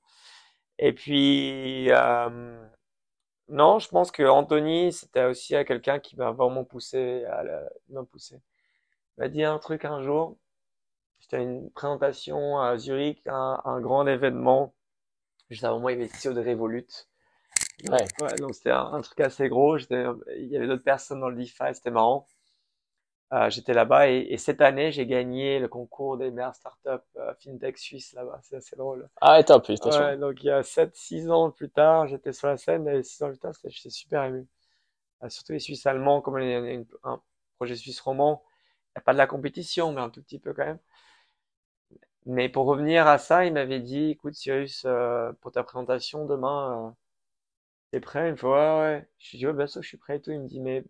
Et 0.79 0.93
puis 0.93 1.91
euh, 1.91 2.67
non, 3.49 3.79
je 3.79 3.89
pense 3.89 4.11
que 4.11 4.23
Anthony, 4.23 4.91
c'était 4.93 5.25
aussi 5.25 5.53
quelqu'un 5.65 5.99
qui 5.99 6.17
m'a 6.17 6.31
vraiment 6.31 6.63
poussé 6.63 7.25
à 7.25 7.43
m'a 7.89 8.03
poussé. 8.03 8.41
Il 9.17 9.21
m'a 9.21 9.29
dit 9.29 9.43
un 9.43 9.57
truc 9.59 9.85
un 9.85 10.01
jour. 10.01 10.37
J'étais 11.19 11.37
à 11.37 11.39
une 11.41 11.69
présentation 11.71 12.59
à 12.59 12.77
Zurich, 12.77 13.21
un, 13.27 13.61
un 13.65 13.81
grand 13.81 14.07
événement. 14.07 14.73
Juste 15.49 15.63
avant 15.63 15.79
moi, 15.79 15.91
il 15.91 15.99
y 15.99 16.03
avait 16.03 16.11
CEO 16.11 16.33
de 16.33 16.41
Revolut. 16.41 16.87
Ouais. 17.89 18.05
ouais 18.21 18.35
donc 18.39 18.55
c'était 18.55 18.71
un, 18.71 18.93
un, 18.93 19.01
truc 19.01 19.19
assez 19.19 19.49
gros. 19.49 19.77
Il 19.77 20.47
y 20.47 20.57
avait 20.57 20.67
d'autres 20.67 20.83
personnes 20.83 21.19
dans 21.19 21.29
le 21.29 21.35
DeFi, 21.37 21.73
c'était 21.73 21.91
marrant. 21.91 22.27
Euh, 23.33 23.49
j'étais 23.49 23.73
là-bas 23.73 24.09
et, 24.09 24.19
et, 24.29 24.37
cette 24.37 24.61
année, 24.61 24.91
j'ai 24.93 25.05
gagné 25.05 25.59
le 25.59 25.67
concours 25.67 26.17
des 26.17 26.31
meilleures 26.31 26.55
startups 26.55 27.03
euh, 27.17 27.33
fintech 27.43 27.77
suisse 27.77 28.13
là-bas. 28.13 28.39
C'est 28.41 28.55
assez 28.55 28.77
drôle. 28.77 29.09
Ah, 29.19 29.43
top, 29.43 29.65
félicitations. 29.65 30.01
Ouais, 30.01 30.17
donc 30.17 30.41
il 30.43 30.47
y 30.47 30.49
a 30.49 30.61
7-6 30.61 31.29
ans 31.29 31.51
plus 31.51 31.69
tard, 31.69 32.07
j'étais 32.07 32.31
sur 32.31 32.47
la 32.47 32.55
scène 32.55 32.87
et 32.87 33.03
6 33.03 33.23
ans 33.23 33.27
plus 33.27 33.37
tard, 33.37 33.51
j'étais 33.65 33.89
super 33.89 34.23
ému. 34.23 34.47
Euh, 35.23 35.29
surtout 35.29 35.51
les 35.51 35.59
Suisses 35.59 35.85
allemands, 35.85 36.21
comme 36.21 36.39
il 36.39 36.49
y 36.49 36.53
a 36.53 36.79
un 37.03 37.21
projet 37.57 37.75
suisse 37.75 37.99
roman, 37.99 38.43
il 38.89 38.99
n'y 38.99 39.01
a 39.01 39.01
pas 39.01 39.13
de 39.13 39.17
la 39.17 39.27
compétition, 39.27 39.91
mais 39.91 40.01
un 40.01 40.09
tout 40.09 40.21
petit 40.21 40.39
peu 40.39 40.53
quand 40.53 40.65
même. 40.65 40.79
Mais 42.27 42.47
pour 42.47 42.67
revenir 42.67 43.07
à 43.07 43.17
ça, 43.17 43.43
il 43.45 43.53
m'avait 43.53 43.79
dit, 43.79 44.11
écoute 44.11 44.35
Cyrus, 44.35 44.83
euh, 44.85 45.31
pour 45.41 45.51
ta 45.51 45.63
présentation 45.63 46.25
demain, 46.25 46.95
t'es 47.91 47.99
prêt? 47.99 48.29
Il 48.29 48.31
me 48.33 48.37
fait, 48.37 48.47
ouais, 48.47 48.53
ouais. 48.53 49.09
Je 49.19 49.37
dis, 49.37 49.47
ouais, 49.47 49.53
bien 49.53 49.67
sûr, 49.67 49.81
je 49.83 49.87
suis 49.89 49.97
prêt 49.97 50.17
et 50.17 50.21
tout. 50.21 50.31
Il 50.31 50.41
me 50.41 50.47
dit, 50.47 50.59
mais 50.61 50.85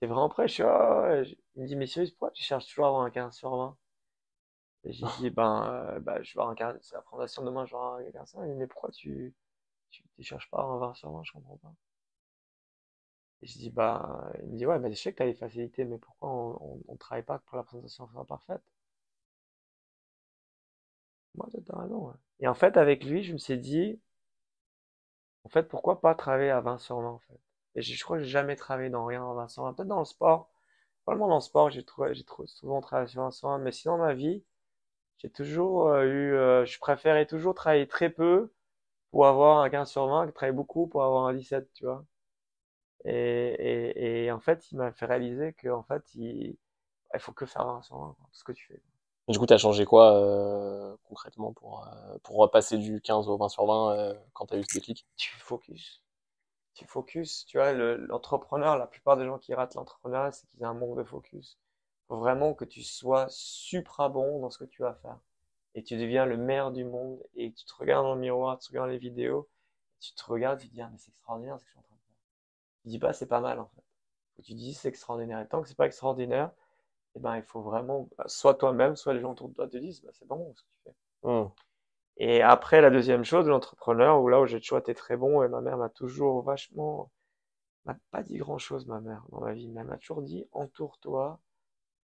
T'es 0.00 0.06
vraiment 0.08 0.28
prêt? 0.30 0.48
Je 0.48 0.54
suis, 0.54 0.64
ah, 0.64 1.22
Il 1.56 1.62
me 1.62 1.68
dit, 1.68 1.76
mais 1.76 1.86
sérieux, 1.88 2.10
pourquoi 2.12 2.32
tu 2.32 2.42
cherches 2.44 2.66
toujours 2.68 2.86
à 2.86 2.88
avoir 2.90 3.04
un 3.04 3.10
15 3.10 3.36
sur 3.36 3.50
20? 3.56 3.76
Et 4.84 4.92
j'ai 4.92 5.06
dit, 5.18 5.28
ben, 5.30 5.66
euh, 5.96 6.00
bah, 6.00 6.22
je 6.22 6.34
vais 6.34 6.40
avoir 6.42 6.50
un 6.74 6.78
c'est 6.80 6.94
la 6.94 7.02
présentation 7.02 7.44
demain, 7.44 7.66
je 7.66 7.72
vais 7.72 7.76
avoir 7.76 7.96
un 7.96 8.10
garçon. 8.10 8.42
Il 8.44 8.48
me 8.48 8.52
dit, 8.54 8.58
mais 8.60 8.66
pourquoi 8.66 8.90
tu, 8.90 9.34
tu, 9.90 10.02
cherches 10.22 10.50
pas 10.50 10.62
un 10.62 10.78
20 10.78 10.94
sur 10.94 11.10
20, 11.12 11.24
je 11.24 11.32
comprends 11.32 11.58
pas. 11.58 11.74
Et 13.40 13.46
je 13.46 13.56
dis, 13.58 13.70
bah, 13.70 14.30
il 14.42 14.50
me 14.50 14.56
dit, 14.58 14.66
ouais, 14.66 14.78
mais 14.78 14.92
je 14.92 15.00
sais 15.00 15.10
que 15.12 15.16
tu 15.16 15.22
as 15.22 15.26
les 15.26 15.34
facilités, 15.34 15.84
mais 15.86 15.96
pourquoi 15.98 16.28
on, 16.30 16.82
on, 16.86 16.96
travaille 16.96 17.24
pas 17.24 17.38
pour 17.38 17.56
la 17.56 17.62
présentation 17.62 18.06
parfaite? 18.28 18.62
Moi, 21.36 21.48
t'as 21.64 21.78
raison, 21.78 22.08
ouais. 22.08 22.14
Et 22.40 22.48
en 22.48 22.54
fait, 22.54 22.76
avec 22.76 23.04
lui, 23.04 23.22
je 23.22 23.32
me 23.32 23.38
suis 23.38 23.58
dit, 23.58 24.00
en 25.44 25.48
fait, 25.48 25.62
pourquoi 25.68 26.00
pas 26.02 26.14
travailler 26.14 26.50
à 26.50 26.60
20 26.60 26.76
sur 26.78 27.00
20, 27.00 27.08
en 27.08 27.18
fait? 27.20 27.40
Et 27.74 27.82
je, 27.82 28.02
crois 28.04 28.18
que 28.18 28.24
j'ai 28.24 28.28
jamais 28.30 28.56
travaillé 28.56 28.90
dans 28.90 29.04
rien 29.06 29.28
à 29.30 29.34
20 29.34 29.48
sur 29.48 29.62
20. 29.64 29.72
Peut-être 29.74 29.88
dans 29.88 29.98
le 30.00 30.04
sport. 30.04 30.50
Probablement 31.04 31.28
dans 31.28 31.36
le 31.36 31.40
sport, 31.40 31.70
j'ai 31.70 31.84
trouvé, 31.84 32.14
j'ai 32.14 32.24
souvent 32.46 32.80
travaillé 32.80 33.08
sur 33.08 33.22
20 33.22 33.30
sur 33.30 33.48
20, 33.48 33.58
mais 33.58 33.72
sinon, 33.72 33.98
ma 33.98 34.14
vie, 34.14 34.44
j'ai 35.18 35.30
toujours 35.30 35.88
euh, 35.90 36.04
eu, 36.04 36.34
euh, 36.34 36.64
je 36.66 36.78
préférais 36.80 37.26
toujours 37.26 37.54
travailler 37.54 37.88
très 37.88 38.10
peu 38.10 38.52
pour 39.12 39.26
avoir 39.28 39.60
un 39.62 39.70
15 39.70 39.90
sur 39.90 40.06
20 40.08 40.26
que 40.28 40.32
travailler 40.32 40.56
beaucoup 40.56 40.88
pour 40.88 41.04
avoir 41.04 41.26
un 41.28 41.34
17, 41.34 41.72
tu 41.74 41.84
vois? 41.86 42.04
Et, 43.04 43.12
et, 43.14 44.24
et 44.26 44.32
en 44.32 44.40
fait, 44.40 44.70
il 44.72 44.78
m'a 44.78 44.92
fait 44.92 45.06
réaliser 45.06 45.52
que 45.54 45.68
en 45.68 45.82
fait, 45.84 46.02
il, 46.14 46.58
il 47.14 47.20
faut 47.20 47.32
que 47.32 47.46
faire 47.46 47.66
20 47.66 47.82
sur 47.82 47.98
20, 47.98 48.14
tout 48.14 48.28
ce 48.32 48.44
que 48.44 48.52
tu 48.52 48.66
fais. 48.68 48.82
Du 49.28 49.38
coup, 49.38 49.46
tu 49.46 49.52
as 49.52 49.58
changé 49.58 49.84
quoi 49.84 50.14
euh, 50.14 50.96
concrètement 51.08 51.52
pour, 51.52 51.84
euh, 51.86 52.18
pour 52.22 52.36
repasser 52.36 52.78
du 52.78 53.00
15 53.00 53.28
au 53.28 53.36
20 53.36 53.48
sur 53.48 53.66
20 53.66 53.98
euh, 53.98 54.14
quand 54.32 54.46
tu 54.46 54.54
as 54.54 54.58
eu 54.58 54.62
ce 54.62 54.74
déclic? 54.74 55.04
Tu 55.16 55.34
focus. 55.34 56.00
Tu 56.74 56.84
focus. 56.86 57.44
Tu 57.46 57.58
vois, 57.58 57.72
l'entrepreneur, 57.72 58.78
la 58.78 58.86
plupart 58.86 59.16
des 59.16 59.24
gens 59.24 59.38
qui 59.38 59.52
ratent 59.52 59.74
l'entrepreneuriat, 59.74 60.30
c'est 60.30 60.46
qu'ils 60.46 60.64
ont 60.64 60.68
un 60.68 60.74
manque 60.74 60.96
de 60.96 61.02
focus. 61.02 61.58
Faut 62.06 62.18
vraiment 62.18 62.54
que 62.54 62.64
tu 62.64 62.84
sois 62.84 63.26
supra 63.28 64.08
bon 64.08 64.40
dans 64.40 64.50
ce 64.50 64.58
que 64.58 64.64
tu 64.64 64.82
vas 64.82 64.94
faire. 64.94 65.18
Et 65.74 65.82
tu 65.82 65.96
deviens 65.96 66.24
le 66.24 66.36
meilleur 66.36 66.70
du 66.70 66.84
monde 66.84 67.20
et 67.34 67.52
tu 67.52 67.64
te 67.64 67.74
regardes 67.74 68.04
dans 68.04 68.14
le 68.14 68.20
miroir, 68.20 68.58
tu 68.60 68.70
regardes 68.70 68.90
les 68.90 68.98
vidéos, 68.98 69.48
tu 70.00 70.14
te 70.14 70.24
regardes, 70.24 70.60
tu 70.60 70.68
te 70.68 70.72
dis, 70.72 70.80
ah, 70.80 70.88
mais 70.90 70.98
c'est 70.98 71.10
extraordinaire 71.10 71.58
ce 71.58 71.64
que 71.64 71.68
je 71.68 71.72
suis 71.72 71.80
en 71.80 71.82
train 71.82 71.96
de 71.96 72.00
faire. 72.00 72.16
Tu 72.82 72.88
dis 72.90 72.98
pas, 73.00 73.12
c'est 73.12 73.26
pas 73.26 73.40
mal 73.40 73.58
en 73.58 73.66
fait. 73.66 73.82
Tu 74.44 74.54
dis, 74.54 74.72
c'est 74.72 74.88
extraordinaire. 74.88 75.40
Et 75.40 75.48
tant 75.48 75.62
que 75.62 75.68
c'est 75.68 75.76
pas 75.76 75.86
extraordinaire, 75.86 76.52
eh 77.16 77.18
ben, 77.18 77.36
il 77.36 77.42
faut 77.42 77.62
vraiment, 77.62 78.08
bah, 78.18 78.24
soit 78.28 78.54
toi-même, 78.54 78.94
soit 78.94 79.14
les 79.14 79.20
gens 79.20 79.32
autour 79.32 79.48
de 79.48 79.54
toi 79.54 79.68
te 79.68 79.76
disent, 79.78 80.02
bah, 80.02 80.10
c'est 80.12 80.26
bon 80.26 80.52
ce 80.54 80.62
que 80.62 80.68
tu 80.68 80.80
fais. 80.84 80.94
Mmh. 81.22 81.50
Et 82.18 82.42
après, 82.42 82.80
la 82.80 82.90
deuxième 82.90 83.24
chose, 83.24 83.46
l'entrepreneur, 83.48 84.20
où 84.20 84.28
là 84.28 84.40
où 84.40 84.46
j'ai 84.46 84.60
toujours 84.60 84.78
été 84.78 84.94
très 84.94 85.16
bon, 85.16 85.42
et 85.42 85.48
ma 85.48 85.60
mère 85.60 85.78
m'a 85.78 85.88
toujours 85.88 86.42
vachement, 86.42 87.10
m'a 87.84 87.96
pas 88.10 88.22
dit 88.22 88.36
grand 88.36 88.58
chose, 88.58 88.86
ma 88.86 89.00
mère, 89.00 89.24
dans 89.30 89.40
ma 89.40 89.52
vie, 89.52 89.68
mais 89.68 89.80
elle 89.80 89.86
m'a 89.86 89.96
toujours 89.96 90.22
dit, 90.22 90.46
entoure-toi 90.52 91.40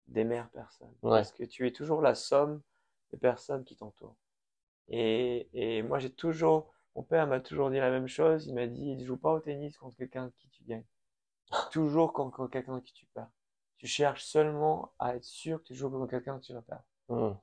des 0.07 0.24
meilleures 0.24 0.49
personnes. 0.49 0.93
Parce 1.01 1.32
que 1.32 1.43
tu 1.43 1.68
es 1.68 1.72
toujours 1.72 2.01
la 2.01 2.16
somme 2.16 2.62
des 3.12 3.18
personnes 3.18 3.64
qui 3.64 3.76
t'entourent. 3.76 4.18
Et, 4.88 5.49
et 5.53 5.84
moi, 5.84 5.99
j'ai 5.99 6.12
toujours, 6.12 6.74
mon 6.95 7.03
père 7.03 7.28
m'a 7.28 7.39
toujours 7.39 7.70
dit 7.70 7.78
la 7.78 7.89
même 7.89 8.07
chose. 8.07 8.47
Il 8.47 8.55
m'a 8.55 8.68
dit, 8.68 8.91
il 8.91 9.05
joue 9.05 9.18
pas 9.18 9.32
au 9.32 9.39
tennis 9.39 9.78
contre 9.78 9.95
quelqu'un 9.97 10.32
qui 10.38 10.49
tu 10.49 10.64
gagnes. 10.64 10.86
toujours 11.72 12.14
contre 12.14 12.47
quelqu'un 12.47 12.80
qui 12.82 12.93
tu 12.93 13.05
perds. 13.07 13.30
Tu 13.82 13.88
cherches 13.88 14.23
seulement 14.25 14.93
à 14.99 15.15
être 15.15 15.23
sûr 15.23 15.57
que 15.57 15.63
tu 15.63 15.73
joues 15.73 15.89
contre 15.89 16.05
quelqu'un 16.05 16.38
que 16.38 16.45
tu 16.45 16.53
vas 16.53 16.61
perdre. 16.61 16.84
Mmh. 17.09 17.36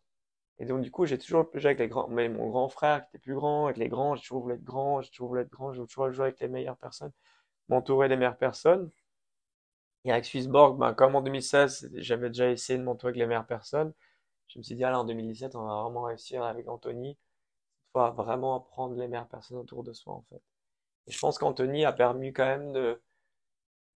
Et 0.61 0.67
donc, 0.67 0.83
du 0.83 0.91
coup, 0.93 1.05
j'ai 1.05 1.19
toujours 1.19 1.51
joué 1.53 1.71
avec 1.71 1.81
les 1.81 1.89
grands, 1.89 2.07
mais 2.07 2.29
mon 2.29 2.49
grand 2.49 2.69
frère 2.69 3.03
qui 3.03 3.09
était 3.09 3.19
plus 3.19 3.35
grand, 3.35 3.65
avec 3.65 3.77
les 3.77 3.89
grands, 3.89 4.15
j'ai 4.15 4.23
toujours 4.23 4.43
voulu 4.43 4.55
être 4.55 4.63
grand, 4.63 5.01
j'ai 5.01 5.11
toujours 5.11 5.31
voulu 5.31 5.41
être 5.41 5.51
grand, 5.51 5.73
j'ai 5.73 5.85
toujours 5.85 6.13
joué 6.13 6.27
avec 6.27 6.39
les 6.39 6.47
meilleures 6.47 6.77
personnes, 6.77 7.11
m'entourer 7.69 8.09
des 8.09 8.15
meilleures 8.15 8.37
personnes. 8.37 8.89
Et 10.05 10.13
avec 10.13 10.27
Swissborg, 10.27 10.79
ben, 10.79 10.95
comme 10.95 11.17
en 11.17 11.23
2016, 11.23 11.91
j'avais 11.95 12.29
déjà 12.29 12.49
essayé 12.53 12.79
de 12.79 12.85
m'entourer 12.85 13.11
avec 13.11 13.19
les 13.19 13.27
meilleures 13.27 13.45
personnes. 13.45 13.93
Je 14.47 14.61
me 14.61 14.63
suis 14.63 14.77
dit, 14.77 14.85
ah 14.85 14.93
là, 14.93 15.01
en 15.01 15.05
2017, 15.05 15.57
on 15.57 15.65
va 15.65 15.83
vraiment 15.83 16.03
réussir 16.03 16.45
avec 16.45 16.69
Anthony. 16.69 17.19
Cette 17.81 17.93
fois, 17.95 18.11
vraiment 18.11 18.61
prendre 18.61 18.95
les 18.95 19.09
meilleures 19.09 19.27
personnes 19.27 19.59
autour 19.59 19.83
de 19.83 19.93
soi, 19.93 20.15
en 20.15 20.25
fait. 20.31 20.41
Et 21.09 21.11
je 21.11 21.19
pense 21.19 21.37
qu'Anthony 21.37 21.85
a 21.85 21.93
permis 21.93 22.33
quand 22.33 22.45
même 22.47 22.73
de, 22.73 23.03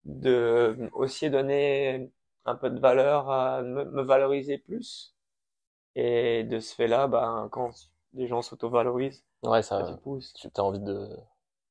de 0.05 0.89
aussi 0.93 1.29
donner 1.29 2.11
un 2.45 2.55
peu 2.55 2.69
de 2.69 2.79
valeur, 2.79 3.29
à 3.29 3.61
me, 3.61 4.01
valoriser 4.01 4.57
plus. 4.57 5.15
Et 5.95 6.43
de 6.43 6.59
ce 6.59 6.73
fait-là, 6.75 7.07
ben, 7.07 7.49
quand 7.51 7.71
les 8.13 8.27
gens 8.27 8.41
s'auto-valorisent, 8.41 9.23
ouais, 9.43 9.61
ça, 9.61 9.97
pousse. 10.03 10.33
Tu 10.33 10.47
as 10.55 10.63
envie 10.63 10.79
de, 10.79 11.09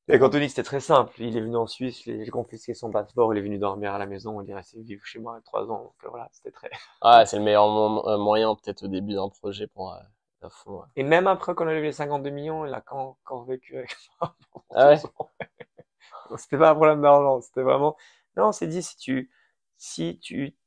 et 0.07 0.19
quand 0.19 0.27
on 0.35 0.39
dit 0.39 0.41
que 0.41 0.49
c'était 0.49 0.63
très 0.63 0.81
simple, 0.81 1.13
il 1.19 1.37
est 1.37 1.41
venu 1.41 1.55
en 1.55 1.67
Suisse, 1.67 2.01
j'ai 2.03 2.25
confisqué 2.27 2.73
son 2.73 2.91
passeport, 2.91 3.33
il 3.33 3.37
est 3.37 3.41
venu 3.41 3.57
dormir 3.57 3.93
à 3.93 3.97
la 3.97 4.05
maison, 4.07 4.41
il 4.41 4.49
est 4.49 4.53
resté 4.53 4.81
vivre 4.81 5.05
chez 5.05 5.19
moi 5.19 5.39
trois 5.45 5.63
ans, 5.71 5.83
donc 5.83 5.93
voilà, 6.09 6.27
c'était 6.33 6.51
très. 6.51 6.69
Ah, 7.01 7.25
c'est 7.25 7.37
le 7.37 7.43
meilleur 7.43 7.65
euh, 8.07 8.17
moyen 8.17 8.55
peut-être 8.55 8.83
au 8.83 8.87
début 8.87 9.13
d'un 9.13 9.29
projet 9.29 9.67
pour 9.67 9.93
euh, 9.93 10.49
fond. 10.49 10.83
Et 10.95 11.03
même 11.03 11.27
après 11.27 11.55
qu'on 11.55 11.67
a 11.67 11.73
levé 11.73 11.87
les 11.87 11.91
52 11.93 12.29
millions, 12.29 12.65
il 12.65 12.73
a 12.73 12.81
quand, 12.81 13.17
quand 13.23 13.43
vécu 13.43 13.77
avec 13.77 13.95
moi. 14.21 14.35
Ah 14.71 14.89
ouais? 14.89 14.97
c'était 16.37 16.57
pas 16.57 16.71
un 16.71 16.75
problème 16.75 17.01
d'argent, 17.01 17.39
c'était 17.39 17.61
vraiment. 17.61 17.95
Non, 18.35 18.47
on 18.47 18.51
s'est 18.51 18.67
dit 18.67 18.83
si 18.83 18.97
tu 18.97 19.31
si 19.77 20.19
tu 20.19 20.57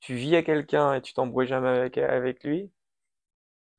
tu 0.00 0.14
vis 0.14 0.36
à 0.36 0.42
quelqu'un 0.42 0.94
et 0.94 1.02
tu 1.02 1.14
t'embrouilles 1.14 1.46
jamais 1.46 1.68
avec 1.68 1.98
avec 1.98 2.44
lui, 2.44 2.70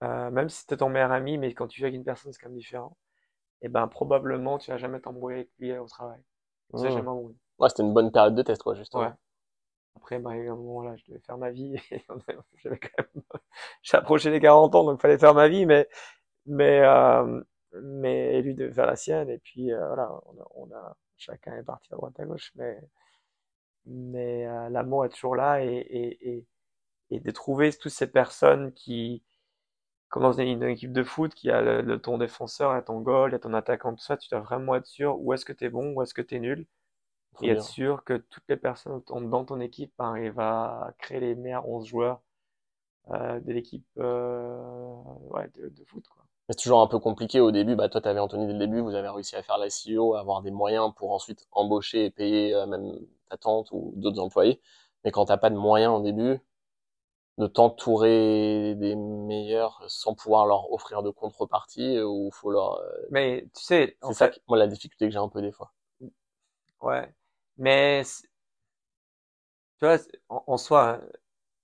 euh, 0.03 0.30
même 0.32 0.49
si 0.49 0.61
c'était 0.61 0.78
ton 0.78 0.89
meilleur 0.89 1.11
ami, 1.11 1.38
mais 1.38 1.53
quand 1.53 1.68
tu 1.68 1.82
vis 1.82 1.86
avec 1.86 1.95
une 1.95 2.03
personne 2.03 2.34
c'est 2.34 2.41
quand 2.41 2.49
même 2.49 2.57
différent 2.57 2.97
et 3.61 3.65
eh 3.65 3.70
ben 3.70 3.88
probablement 3.88 4.59
tu 4.59 4.70
vas 4.70 4.78
jamais 4.78 4.99
t'embrouiller 4.99 5.38
avec 5.38 5.49
lui 5.57 5.76
au 5.78 5.88
travail. 5.88 6.22
Tu 6.70 6.78
vas 6.78 6.89
mmh. 6.89 6.91
jamais 6.91 7.07
embrouiller. 7.07 7.38
Ouais, 7.59 7.70
c'était 7.70 7.84
une 7.84 7.93
bonne 7.93 8.11
période 8.11 8.36
de 8.36 8.41
test, 8.43 8.61
quoi, 8.61 8.76
justement. 8.76 9.03
Ouais. 9.03 9.13
Après, 9.95 10.20
bah, 10.20 10.32
à 10.32 10.34
un 10.34 10.55
moment 10.55 10.84
là, 10.84 10.95
je 10.95 11.03
devais 11.07 11.20
faire 11.22 11.38
ma 11.38 11.49
vie. 11.49 11.76
J'avais 12.63 12.80
quand 12.80 13.03
même, 13.15 13.24
j'ai 14.20 14.30
les 14.30 14.39
40 14.39 14.76
ans, 14.76 14.84
donc 14.84 14.99
il 14.99 15.01
fallait 15.01 15.18
faire 15.18 15.34
ma 15.34 15.47
vie, 15.47 15.65
mais, 15.65 15.88
mais, 16.45 16.82
euh, 16.82 17.41
mais 17.82 18.41
lui 18.41 18.53
devait 18.53 18.74
faire 18.74 18.86
la 18.86 18.95
sienne. 18.95 19.30
Et 19.30 19.39
puis 19.39 19.72
euh, 19.72 19.88
voilà, 19.88 20.11
on 20.28 20.39
a, 20.39 20.47
on 20.55 20.76
a, 20.76 20.95
chacun 21.18 21.55
est 21.57 21.63
parti 21.63 21.91
à 21.93 21.95
droite 21.95 22.20
à 22.20 22.26
gauche, 22.26 22.51
mais, 22.55 22.80
mais 23.88 24.45
euh, 24.47 24.69
l'amour 24.69 25.05
est 25.05 25.09
toujours 25.09 25.35
là 25.35 25.63
et, 25.63 25.67
et, 25.67 26.29
et, 26.29 26.47
et 27.11 27.19
de 27.19 27.31
trouver 27.31 27.71
toutes 27.73 27.91
ces 27.91 28.07
personnes 28.11 28.73
qui, 28.73 29.23
comme 30.09 30.23
dans 30.23 30.33
une, 30.33 30.63
équipe 30.63 30.93
de 30.93 31.03
foot 31.03 31.33
qui 31.33 31.49
a 31.51 31.61
le, 31.61 31.99
ton 31.99 32.17
défenseur, 32.17 32.75
et 32.77 32.83
ton 32.83 33.01
goal, 33.01 33.33
et 33.33 33.39
ton 33.39 33.53
attaquant, 33.53 33.93
tout 33.93 34.03
ça, 34.03 34.17
tu 34.17 34.29
dois 34.29 34.39
vraiment 34.39 34.75
être 34.75 34.85
sûr 34.85 35.19
où 35.19 35.33
est-ce 35.33 35.45
que 35.45 35.53
tu 35.53 35.65
es 35.65 35.69
bon, 35.69 35.93
où 35.93 36.01
est-ce 36.01 36.13
que 36.13 36.21
tu 36.21 36.35
es 36.35 36.39
nul. 36.39 36.65
et 37.41 37.49
être 37.49 37.63
sûr 37.63 38.03
que 38.03 38.17
toutes 38.17 38.47
les 38.49 38.57
personnes 38.57 39.01
dans 39.07 39.45
ton 39.45 39.59
équipe 39.59 39.93
arrivent 39.99 40.39
à 40.39 40.93
créer 40.99 41.19
les 41.19 41.35
meilleurs 41.35 41.67
11 41.69 41.85
joueurs 41.85 42.21
euh, 43.11 43.39
de 43.39 43.53
l'équipe 43.53 43.85
euh, 43.99 44.57
ouais, 45.29 45.49
de, 45.55 45.69
de, 45.69 45.83
foot. 45.85 46.05
Quoi. 46.09 46.23
C'est 46.49 46.57
toujours 46.57 46.81
un 46.81 46.88
peu 46.88 46.99
compliqué 46.99 47.39
au 47.39 47.51
début. 47.51 47.75
Bah, 47.75 47.89
toi, 47.89 48.01
tu 48.01 48.07
avais 48.07 48.19
Anthony 48.19 48.47
dès 48.47 48.53
le 48.53 48.59
début, 48.59 48.79
vous 48.79 48.95
avez 48.95 49.09
réussi 49.09 49.35
à 49.35 49.43
faire 49.43 49.57
la 49.57 49.67
CEO, 49.67 50.15
à 50.15 50.21
avoir 50.21 50.41
des 50.41 50.51
moyens 50.51 50.93
pour 50.95 51.11
ensuite 51.11 51.47
embaucher 51.51 52.05
et 52.05 52.09
payer 52.09 52.53
euh, 52.53 52.65
même 52.65 52.97
ta 53.30 53.38
tante 53.38 53.69
ou 53.71 53.93
d'autres 53.95 54.19
employés. 54.19 54.61
Mais 55.03 55.11
quand 55.11 55.25
t'as 55.25 55.38
pas 55.38 55.49
de 55.49 55.55
moyens 55.55 55.93
au 55.93 56.01
début, 56.01 56.41
de 57.38 57.45
t'entourer 57.45 58.75
des 58.75 58.95
meilleurs 58.95 59.84
sans 59.88 60.15
pouvoir 60.15 60.47
leur 60.47 60.71
offrir 60.71 61.03
de 61.03 61.11
contrepartie 61.11 61.99
ou 62.01 62.32
faut 62.32 62.51
leur 62.51 62.80
euh, 62.80 63.07
mais 63.11 63.47
tu 63.55 63.63
sais 63.63 63.97
c'est 64.01 64.13
ça 64.13 64.32
moi 64.47 64.57
la 64.57 64.67
difficulté 64.67 65.05
que 65.05 65.11
j'ai 65.11 65.19
un 65.19 65.30
peu 65.30 65.41
des 65.41 65.51
fois. 65.51 65.71
Ouais. 66.82 67.13
Mais 67.57 68.03
tu 69.80 69.86
vois 69.86 69.97
en, 70.30 70.57
soi 70.57 70.99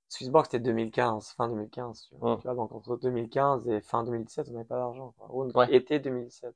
Swissborg 0.09 0.45
c'était 0.45 0.59
2015 0.59 1.34
fin 1.36 1.49
2015 1.49 2.07
tu 2.09 2.16
vois, 2.18 2.39
donc 2.53 2.72
entre 2.72 2.97
2015 2.97 3.68
et 3.70 3.82
fin 3.82 4.03
2017 4.03 4.49
on 4.49 4.53
n'avait 4.53 4.66
pas 4.66 4.78
d'argent 4.78 5.16
ouais. 5.30 5.76
été 5.76 5.99
2017 5.99 6.53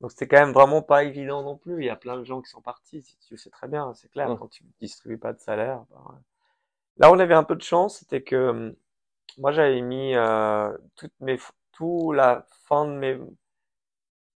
donc 0.00 0.12
c'était 0.12 0.28
quand 0.28 0.38
même 0.38 0.52
vraiment 0.52 0.82
pas 0.82 1.04
évident 1.04 1.42
non 1.42 1.56
plus. 1.56 1.82
Il 1.82 1.86
y 1.86 1.90
a 1.90 1.96
plein 1.96 2.16
de 2.16 2.24
gens 2.24 2.40
qui 2.40 2.50
sont 2.50 2.62
partis 2.62 3.02
tu 3.26 3.36
sais 3.36 3.50
très 3.50 3.68
bien 3.68 3.94
c'est 3.94 4.08
clair. 4.10 4.34
Quand 4.38 4.48
tu 4.48 4.64
distribues 4.80 5.18
pas 5.18 5.32
de 5.32 5.40
salaire 5.40 5.84
ben, 5.90 6.20
Là, 6.98 7.12
on 7.12 7.18
avait 7.20 7.34
un 7.34 7.44
peu 7.44 7.54
de 7.54 7.62
chance, 7.62 7.98
c'était 8.00 8.22
que 8.22 8.48
hum, 8.48 8.74
moi, 9.38 9.52
j'avais 9.52 9.80
mis 9.82 10.14
euh, 10.16 10.76
toutes 10.96 11.18
mes, 11.20 11.38
tout 11.72 12.12
la 12.12 12.46
fin 12.66 12.86
de 12.86 12.92
mes, 12.92 13.18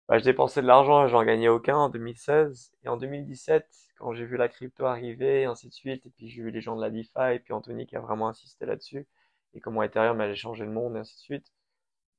bah, 0.07 0.17
je 0.17 0.23
dépensais 0.23 0.61
de 0.61 0.67
l'argent, 0.67 1.07
j'en 1.07 1.23
gagnais 1.23 1.47
aucun 1.47 1.77
en 1.77 1.89
2016 1.89 2.71
et 2.83 2.89
en 2.89 2.97
2017, 2.97 3.65
quand 3.97 4.13
j'ai 4.13 4.25
vu 4.25 4.37
la 4.37 4.49
crypto 4.49 4.85
arriver 4.85 5.41
et 5.41 5.45
ainsi 5.45 5.67
de 5.69 5.73
suite, 5.73 6.05
et 6.05 6.09
puis 6.09 6.29
j'ai 6.29 6.41
vu 6.41 6.51
les 6.51 6.61
gens 6.61 6.75
de 6.75 6.81
la 6.81 6.89
DeFi 6.89 7.35
et 7.35 7.39
puis 7.39 7.53
Anthony 7.53 7.85
qui 7.85 7.95
a 7.95 8.01
vraiment 8.01 8.27
insisté 8.27 8.65
là-dessus 8.65 9.07
et 9.53 9.59
comment 9.61 9.83
Ethereum 9.83 10.19
allait 10.21 10.35
changer 10.35 10.65
le 10.65 10.71
monde 10.71 10.95
et 10.95 10.99
ainsi 10.99 11.15
de 11.15 11.21
suite. 11.21 11.53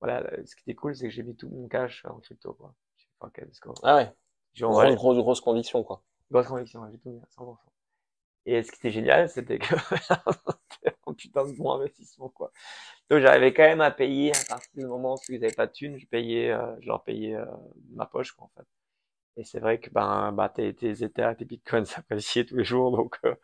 Voilà, 0.01 0.25
ce 0.47 0.57
qui 0.57 0.63
était 0.63 0.75
cool, 0.75 0.97
c'est 0.97 1.09
que 1.09 1.15
j'ai 1.15 1.23
mis 1.23 1.37
tout 1.37 1.49
mon 1.51 1.69
cash 1.69 2.05
en 2.07 2.19
crypto, 2.21 2.55
quoi. 2.55 2.75
Ah 3.83 3.97
ouais. 3.97 4.13
J'ai 4.55 4.65
une 4.65 4.95
grosse, 4.95 5.19
grosse 5.19 5.41
conviction, 5.41 5.83
quoi. 5.83 6.03
Grosse 6.31 6.47
conviction, 6.49 6.89
j'ai 6.91 6.99
tout 6.99 7.11
mis 7.11 7.21
à 7.21 7.27
100%. 7.31 7.59
Et 8.47 8.63
ce 8.63 8.73
qui 8.73 8.79
était 8.79 8.91
génial, 8.91 9.29
c'était 9.29 9.59
que 9.59 9.67
c'était 10.71 10.97
un 11.07 11.13
putain 11.13 11.47
de 11.47 11.53
bon 11.53 11.73
investissement, 11.73 12.31
quoi. 12.31 12.53
Donc 13.11 13.21
j'arrivais 13.21 13.53
quand 13.53 13.63
même 13.65 13.81
à 13.81 13.91
payer 13.91 14.33
à 14.33 14.45
partir 14.49 14.71
du 14.75 14.87
moment 14.87 15.15
où 15.15 15.33
ils 15.33 15.41
n'avaient 15.41 15.55
pas 15.55 15.67
de 15.67 15.73
thunes, 15.73 15.99
je 15.99 16.07
payais, 16.07 16.51
euh, 16.51 16.75
je 16.81 16.87
leur 16.87 17.03
payais 17.05 17.35
euh, 17.35 17.45
ma 17.93 18.07
poche, 18.07 18.33
quoi, 18.33 18.47
en 18.47 18.51
fait. 18.57 18.67
Et 19.37 19.45
c'est 19.45 19.61
vrai 19.61 19.81
que 19.81 19.91
ben, 19.91 20.33
bah, 20.33 20.49
tes, 20.51 20.75
tes 20.75 21.05
Ether, 21.05 21.33
tes 21.39 21.45
Bitcoins 21.45 21.87
s'appréciaient 21.87 22.45
tous 22.47 22.57
les 22.57 22.65
jours, 22.65 22.93
donc 22.97 23.19
euh, 23.25 23.35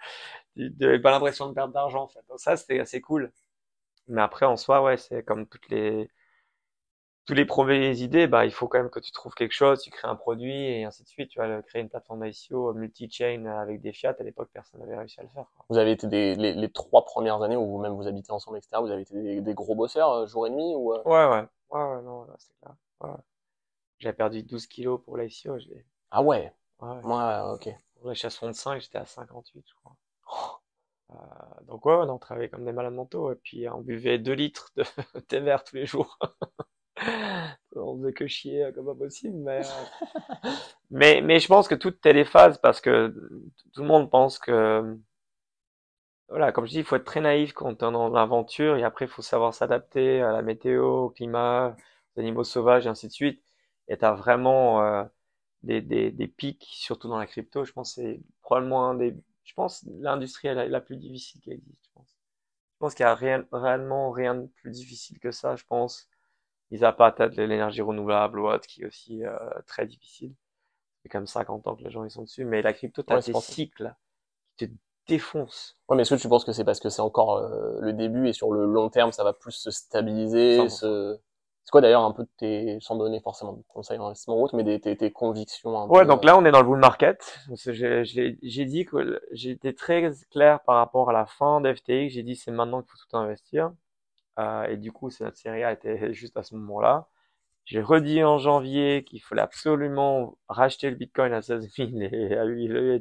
tu 0.56 0.72
n'avais 0.80 1.00
pas 1.00 1.10
l'impression 1.12 1.48
de 1.48 1.54
perdre 1.54 1.74
d'argent, 1.74 2.04
en 2.04 2.08
fait. 2.08 2.20
Donc 2.28 2.40
ça, 2.40 2.56
c'était 2.56 2.80
assez 2.80 3.00
cool. 3.00 3.32
Mais 4.08 4.22
après, 4.22 4.46
en 4.46 4.56
soi, 4.56 4.82
ouais, 4.82 4.96
c'est 4.96 5.24
comme 5.24 5.46
toutes 5.48 5.68
les, 5.70 6.10
tous 7.26 7.34
les 7.34 7.44
premières 7.44 8.00
idées, 8.00 8.28
bah, 8.28 8.44
il 8.44 8.52
faut 8.52 8.68
quand 8.68 8.78
même 8.78 8.90
que 8.90 9.00
tu 9.00 9.10
trouves 9.10 9.34
quelque 9.34 9.52
chose, 9.52 9.82
tu 9.82 9.90
crées 9.90 10.06
un 10.06 10.14
produit 10.14 10.54
et 10.54 10.84
ainsi 10.84 11.02
de 11.02 11.08
suite. 11.08 11.28
Tu 11.28 11.40
vois, 11.40 11.60
créer 11.62 11.82
une 11.82 11.88
plateforme 11.88 12.24
ICO 12.24 12.72
multi-chain 12.72 13.46
avec 13.46 13.80
des 13.80 13.92
fiat, 13.92 14.14
à 14.18 14.22
l'époque, 14.22 14.48
personne 14.52 14.80
n'avait 14.80 14.96
réussi 14.96 15.18
à 15.18 15.24
le 15.24 15.28
faire. 15.30 15.46
Vous 15.68 15.76
avez 15.76 15.90
été 15.90 16.06
des, 16.06 16.36
les, 16.36 16.54
les, 16.54 16.70
trois 16.70 17.04
premières 17.04 17.42
années 17.42 17.56
où 17.56 17.66
vous-même 17.66 17.94
vous 17.94 18.06
habitez 18.06 18.30
ensemble, 18.30 18.58
etc. 18.58 18.80
Vous 18.80 18.92
avez 18.92 19.02
été 19.02 19.20
des, 19.20 19.40
des 19.40 19.54
gros 19.54 19.74
bosseurs, 19.74 20.12
euh, 20.12 20.26
jour 20.26 20.46
et 20.46 20.50
nuit 20.50 20.72
ou 20.76 20.94
euh? 20.94 21.02
Ouais, 21.04 21.26
ouais, 21.26 21.46
ouais, 21.70 21.96
ouais, 21.96 22.02
non, 22.02 22.26
c'est 22.38 22.56
clair. 22.60 22.76
Ouais. 23.00 23.10
J'avais 23.98 24.16
perdu 24.16 24.42
12 24.44 24.68
kilos 24.68 25.00
pour 25.02 25.16
l'ICO. 25.16 25.56
Ah 26.12 26.22
ouais? 26.22 26.52
Ouais, 26.80 26.88
ouais. 27.02 27.40
ok. 27.54 27.68
Pour 28.00 28.10
les 28.10 28.14
65, 28.14 28.80
j'étais 28.80 28.98
à 28.98 29.06
58, 29.06 29.64
je 29.66 29.74
crois. 29.74 29.96
Euh, 31.10 31.64
donc 31.66 31.86
ouais, 31.86 31.94
on 31.94 32.18
travaillait 32.18 32.48
comme 32.48 32.64
des 32.64 32.72
malades 32.72 32.92
mentaux 32.92 33.32
et 33.32 33.36
puis 33.36 33.68
on 33.68 33.80
buvait 33.80 34.18
2 34.18 34.32
litres 34.32 34.70
de 34.76 34.84
thé 35.28 35.40
vert 35.40 35.64
tous 35.64 35.76
les 35.76 35.86
jours. 35.86 36.18
on 37.76 37.98
faisait 37.98 38.12
que 38.12 38.26
chier 38.26 38.70
comme 38.74 38.86
pas 38.86 38.94
possible, 38.94 39.36
mais, 39.36 39.60
euh, 39.60 40.50
mais, 40.90 41.20
mais 41.20 41.40
je 41.40 41.46
pense 41.48 41.68
que 41.68 41.74
les 42.08 42.24
phases 42.24 42.58
parce 42.58 42.80
que 42.80 43.08
tout 43.74 43.82
le 43.82 43.88
monde 43.88 44.10
pense 44.10 44.38
que, 44.38 44.96
voilà, 46.28 46.50
comme 46.52 46.66
je 46.66 46.72
dis, 46.72 46.78
il 46.78 46.84
faut 46.84 46.96
être 46.96 47.04
très 47.04 47.20
naïf 47.20 47.52
quand 47.52 47.66
on 47.66 47.70
est 47.72 47.92
dans 47.92 48.08
l'aventure 48.08 48.76
et 48.76 48.84
après 48.84 49.04
il 49.04 49.08
faut 49.08 49.22
savoir 49.22 49.54
s'adapter 49.54 50.20
à 50.22 50.32
la 50.32 50.42
météo, 50.42 51.04
au 51.06 51.10
climat, 51.10 51.76
aux 52.16 52.20
animaux 52.20 52.44
sauvages 52.44 52.86
et 52.86 52.88
ainsi 52.88 53.06
de 53.08 53.12
suite. 53.12 53.42
Et 53.88 53.96
t'as 53.96 54.12
vraiment 54.14 54.82
euh, 54.82 55.04
des, 55.62 55.80
des, 55.82 56.10
des 56.12 56.28
pics, 56.28 56.66
surtout 56.70 57.08
dans 57.08 57.18
la 57.18 57.26
crypto. 57.26 57.64
Je 57.64 57.72
pense 57.72 57.94
c'est 57.94 58.20
probablement 58.42 58.90
un 58.90 58.94
des, 58.96 59.14
je 59.44 59.54
pense 59.54 59.84
l'industrie 60.00 60.48
la, 60.54 60.66
la 60.68 60.80
plus 60.80 60.96
difficile 60.96 61.40
qui 61.42 61.52
existe. 61.52 61.84
Je 61.84 61.90
pense, 61.94 62.08
je 62.74 62.78
pense 62.80 62.94
qu'il 62.94 63.04
y 63.04 63.06
a 63.08 63.14
rien, 63.14 63.46
réellement 63.52 64.10
rien 64.12 64.34
de 64.36 64.46
plus 64.48 64.70
difficile 64.72 65.18
que 65.20 65.32
ça. 65.32 65.56
Je 65.56 65.64
pense 65.66 66.08
ils 66.70 66.84
a 66.84 66.92
pas 66.92 67.12
peut-être 67.12 67.36
l'énergie 67.36 67.82
renouvelable 67.82 68.40
ou 68.40 68.48
autre 68.48 68.66
qui 68.66 68.82
est 68.82 68.86
aussi 68.86 69.24
euh, 69.24 69.36
très 69.66 69.86
difficile. 69.86 70.34
C'est 71.02 71.08
comme 71.08 71.26
50 71.26 71.66
ans 71.66 71.76
que 71.76 71.84
les 71.84 71.90
gens 71.90 72.04
ils 72.04 72.10
sont 72.10 72.22
dessus, 72.22 72.44
mais 72.44 72.62
la 72.62 72.72
crypto, 72.72 73.02
t'as 73.02 73.20
des 73.20 73.32
cycles 73.34 73.94
qui 74.56 74.68
te 74.68 74.74
défoncent. 75.06 75.76
Ouais, 75.88 75.96
mais 75.96 76.02
est-ce 76.02 76.14
que 76.14 76.20
tu 76.20 76.28
penses 76.28 76.44
que 76.44 76.52
c'est 76.52 76.64
parce 76.64 76.80
que 76.80 76.88
c'est 76.88 77.02
encore 77.02 77.36
euh, 77.36 77.78
le 77.80 77.92
début 77.92 78.28
et 78.28 78.32
sur 78.32 78.52
le 78.52 78.66
long 78.66 78.90
terme, 78.90 79.12
ça 79.12 79.22
va 79.22 79.32
plus 79.32 79.52
se 79.52 79.70
stabiliser 79.70 80.68
se... 80.68 81.18
C'est 81.62 81.72
quoi 81.72 81.80
d'ailleurs 81.80 82.04
un 82.04 82.12
peu 82.12 82.22
de 82.22 82.28
tes, 82.36 82.78
sans 82.80 82.94
donner 82.94 83.18
forcément 83.18 83.52
de 83.52 83.62
conseils 83.66 83.98
d'investissement 83.98 84.36
route, 84.36 84.52
mais 84.52 84.62
des, 84.62 84.80
tes, 84.80 84.96
tes 84.96 85.10
convictions 85.10 85.76
un 85.76 85.88
Ouais, 85.88 86.06
donc 86.06 86.24
là 86.24 86.38
on 86.38 86.44
est 86.44 86.52
dans 86.52 86.60
le 86.60 86.66
bull 86.66 86.78
market. 86.78 87.40
J'ai 87.56 88.64
dit 88.66 88.84
que 88.84 89.20
j'étais 89.32 89.72
très 89.72 90.12
clair 90.30 90.60
par 90.62 90.76
rapport 90.76 91.10
à 91.10 91.12
la 91.12 91.26
fin 91.26 91.60
d'FTX. 91.60 92.10
J'ai 92.10 92.22
dit 92.22 92.36
c'est 92.36 92.52
maintenant 92.52 92.82
qu'il 92.82 92.90
faut 92.92 92.98
tout 93.10 93.16
investir. 93.16 93.72
Euh, 94.38 94.64
et 94.66 94.76
du 94.76 94.92
coup, 94.92 95.10
notre 95.20 95.36
série 95.36 95.64
A 95.64 95.72
était 95.72 96.12
juste 96.14 96.36
à 96.36 96.42
ce 96.42 96.54
moment-là. 96.56 97.08
J'ai 97.64 97.82
redit 97.82 98.22
en 98.24 98.38
janvier 98.38 99.04
qu'il 99.04 99.20
fallait 99.22 99.42
absolument 99.42 100.38
racheter 100.48 100.90
le 100.90 100.96
Bitcoin 100.96 101.32
à 101.32 101.42
16 101.42 101.68
000 101.76 101.90
et 102.00 102.36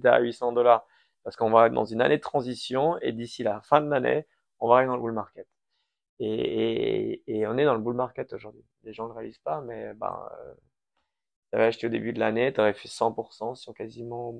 à 0.07 0.19
800 0.19 0.53
dollars 0.53 0.85
parce 1.25 1.35
qu'on 1.35 1.49
va 1.49 1.67
être 1.67 1.73
dans 1.73 1.85
une 1.85 2.01
année 2.01 2.17
de 2.17 2.21
transition 2.21 2.97
et 3.01 3.11
d'ici 3.11 3.43
la 3.43 3.61
fin 3.61 3.81
de 3.81 3.89
l'année, 3.89 4.27
on 4.59 4.69
va 4.69 4.77
aller 4.77 4.87
dans 4.87 4.95
le 4.95 5.01
bull 5.01 5.13
market. 5.13 5.47
Et, 6.19 7.23
et, 7.27 7.47
on 7.47 7.57
est 7.57 7.65
dans 7.65 7.73
le 7.73 7.81
bull 7.81 7.95
market 7.95 8.31
aujourd'hui. 8.33 8.63
Les 8.83 8.93
gens 8.93 9.05
ne 9.05 9.09
le 9.09 9.15
réalisent 9.15 9.39
pas, 9.39 9.61
mais 9.61 9.93
ben, 9.95 10.29
euh, 10.39 10.53
tu 11.51 11.57
avais 11.57 11.65
acheté 11.65 11.87
au 11.87 11.89
début 11.89 12.13
de 12.13 12.19
l'année, 12.19 12.53
tu 12.53 12.61
aurais 12.61 12.73
fait 12.73 12.87
100% 12.87 13.55
sur 13.55 13.73
quasiment 13.73 14.33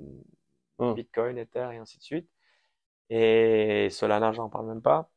mmh. 0.78 0.94
Bitcoin, 0.94 1.38
Ether 1.38 1.68
et 1.72 1.76
ainsi 1.78 1.98
de 1.98 2.02
suite. 2.04 2.30
Et 3.10 3.88
Solana, 3.90 4.32
j'en 4.32 4.48
parle 4.48 4.66
même 4.68 4.82
pas 4.82 5.10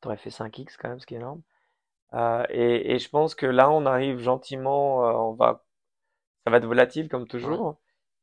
t'aurais 0.00 0.16
fait 0.16 0.30
5x 0.30 0.76
quand 0.78 0.88
même, 0.88 1.00
ce 1.00 1.06
qui 1.06 1.14
est 1.14 1.18
énorme. 1.18 1.42
Euh, 2.14 2.44
et, 2.50 2.94
et, 2.94 2.98
je 2.98 3.08
pense 3.08 3.34
que 3.34 3.46
là, 3.46 3.70
on 3.70 3.86
arrive 3.86 4.18
gentiment, 4.18 5.06
euh, 5.06 5.12
on 5.12 5.32
va, 5.34 5.64
ça 6.44 6.50
va 6.50 6.58
être 6.58 6.66
volatile 6.66 7.08
comme 7.08 7.28
toujours, 7.28 7.78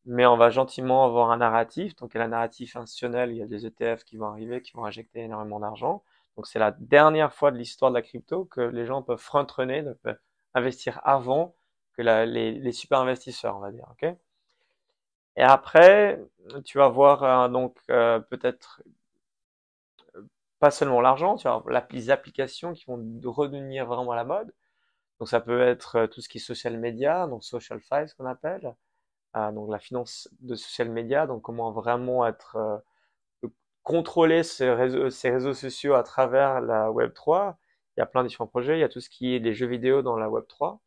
mais 0.06 0.26
on 0.26 0.38
va 0.38 0.50
gentiment 0.50 1.06
avoir 1.06 1.32
un 1.32 1.38
narratif. 1.38 1.96
Donc, 1.98 2.12
il 2.14 2.18
y 2.18 2.22
a 2.22 2.24
la 2.24 2.30
narratif 2.30 2.76
institutionnel, 2.76 3.32
il 3.32 3.38
y 3.38 3.44
a 3.44 3.48
des 3.48 3.66
ETF 3.66 4.04
qui 4.04 4.18
vont 4.18 4.28
arriver, 4.28 4.62
qui 4.62 4.74
vont 4.74 4.86
injecter 4.86 5.22
énormément 5.22 5.60
d'argent. 5.60 6.04
Donc, 6.36 6.48
c'est 6.48 6.60
la 6.60 6.72
dernière 6.72 7.34
fois 7.34 7.52
de 7.52 7.58
l'histoire 7.58 7.92
de 7.92 7.96
la 7.96 8.02
crypto 8.02 8.46
que 8.46 8.62
les 8.62 8.86
gens 8.86 9.02
peuvent 9.04 9.20
front-runner, 9.20 9.84
peuvent 10.04 10.20
investir 10.54 11.02
avant 11.04 11.56
que 11.94 12.02
la, 12.02 12.26
les, 12.26 12.54
les, 12.54 12.72
super 12.72 13.00
investisseurs, 13.00 13.58
on 13.58 13.60
va 13.60 13.72
dire. 13.72 13.88
ok? 13.92 14.16
Et 15.38 15.44
après, 15.44 16.20
tu 16.66 16.80
vas 16.80 16.90
voir 16.90 17.24
euh, 17.24 17.48
donc 17.48 17.78
euh, 17.92 18.20
peut-être 18.20 18.82
pas 20.60 20.72
seulement 20.72 21.02
l'argent, 21.02 21.36
tu 21.36 21.48
vois, 21.48 21.64
les 21.92 22.10
applications 22.10 22.74
qui 22.74 22.86
vont 22.86 22.98
redevenir 23.26 23.86
vraiment 23.86 24.12
à 24.12 24.16
la 24.16 24.24
mode. 24.24 24.54
Donc 25.20 25.30
ça 25.30 25.42
peut 25.42 25.62
être 25.62 25.98
euh, 25.98 26.08
tout 26.08 26.22
ce 26.22 26.30
qui 26.30 26.38
est 26.38 26.42
social 26.42 26.78
media, 26.78 27.28
donc 27.28 27.44
social 27.44 27.82
finance 27.82 28.14
qu'on 28.14 28.26
appelle, 28.26 28.76
euh, 29.36 29.52
donc 29.52 29.72
la 29.72 29.80
finance 29.80 30.30
de 30.42 30.56
social 30.56 30.90
media, 30.90 31.28
donc 31.28 31.42
comment 31.42 31.72
vraiment 31.72 32.26
être 32.26 32.56
euh, 32.58 33.50
contrôler 33.84 34.44
ces 34.44 34.70
réseaux, 34.72 35.10
ces 35.10 35.32
réseaux 35.32 35.54
sociaux 35.54 35.96
à 35.96 36.04
travers 36.04 36.62
la 36.62 36.92
Web 36.92 37.14
3. 37.14 37.58
Il 37.96 38.02
y 38.02 38.04
a 38.04 38.06
plein 38.06 38.24
de 38.24 38.28
différents 38.28 38.48
projets. 38.48 38.78
Il 38.78 38.82
y 38.82 38.84
a 38.84 38.90
tout 38.90 39.00
ce 39.00 39.10
qui 39.10 39.34
est 39.34 39.40
des 39.40 39.54
jeux 39.54 39.68
vidéo 39.68 40.02
dans 40.02 40.18
la 40.18 40.30
Web 40.30 40.46
3. 40.48 40.80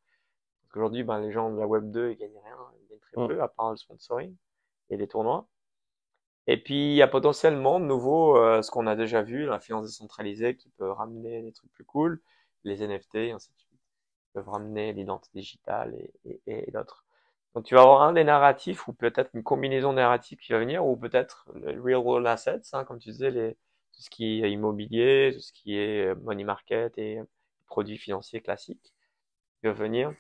Aujourd'hui, 0.75 1.03
ben, 1.03 1.21
les 1.21 1.33
gens 1.33 1.51
de 1.51 1.59
la 1.59 1.67
Web 1.67 1.91
2 1.91 2.13
ils 2.13 2.17
gagnent 2.17 2.39
rien, 2.45 2.57
ils 2.83 2.89
gagnent 2.89 3.01
très 3.01 3.21
mm. 3.21 3.29
peu 3.29 3.43
à 3.43 3.49
part 3.49 3.71
le 3.71 3.77
sponsoring 3.77 4.37
et 4.91 4.97
les 4.97 5.09
tournois. 5.09 5.49
Et 6.51 6.57
puis, 6.57 6.75
il 6.75 6.97
y 6.97 7.03
a 7.03 7.07
potentiellement 7.07 7.79
de 7.79 7.85
nouveau 7.85 8.37
euh, 8.37 8.61
ce 8.61 8.73
qu'on 8.73 8.89
a 8.89 8.97
déjà 8.97 9.23
vu, 9.23 9.47
la 9.47 9.61
finance 9.61 9.87
décentralisée 9.87 10.57
qui 10.57 10.69
peut 10.71 10.91
ramener 10.91 11.43
des 11.43 11.53
trucs 11.53 11.71
plus 11.71 11.85
cool, 11.85 12.21
les 12.65 12.83
NFT, 12.85 13.15
et 13.15 13.31
ainsi 13.31 13.53
de 13.53 13.59
suite, 13.59 13.71
qui 13.71 14.31
peuvent 14.33 14.49
ramener 14.49 14.93
l'identité 14.93 15.39
digitale 15.39 15.97
et, 16.49 16.71
d'autres. 16.73 17.05
Donc, 17.55 17.67
tu 17.67 17.77
vas 17.77 17.83
avoir 17.83 18.03
un 18.03 18.15
des 18.15 18.25
narratifs 18.25 18.89
ou 18.89 18.93
peut-être 18.93 19.31
une 19.35 19.45
combinaison 19.45 19.93
narrative 19.93 20.39
qui 20.41 20.51
va 20.51 20.59
venir, 20.59 20.85
ou 20.85 20.97
peut-être 20.97 21.49
le 21.55 21.81
real 21.81 21.99
world 21.99 22.27
assets, 22.27 22.63
hein, 22.73 22.85
comme 22.85 22.99
tu 22.99 23.11
disais, 23.11 23.57
tout 23.93 24.03
ce 24.03 24.11
qui 24.11 24.43
est 24.43 24.51
immobilier, 24.51 25.31
tout 25.33 25.41
ce 25.41 25.53
qui 25.53 25.77
est 25.77 26.07
euh, 26.09 26.17
money 26.17 26.43
market 26.43 26.99
et 26.99 27.21
produits 27.67 27.99
financiers 27.99 28.41
classiques 28.41 28.93
qui 29.61 29.69
vont 29.69 29.73
venir. 29.75 30.13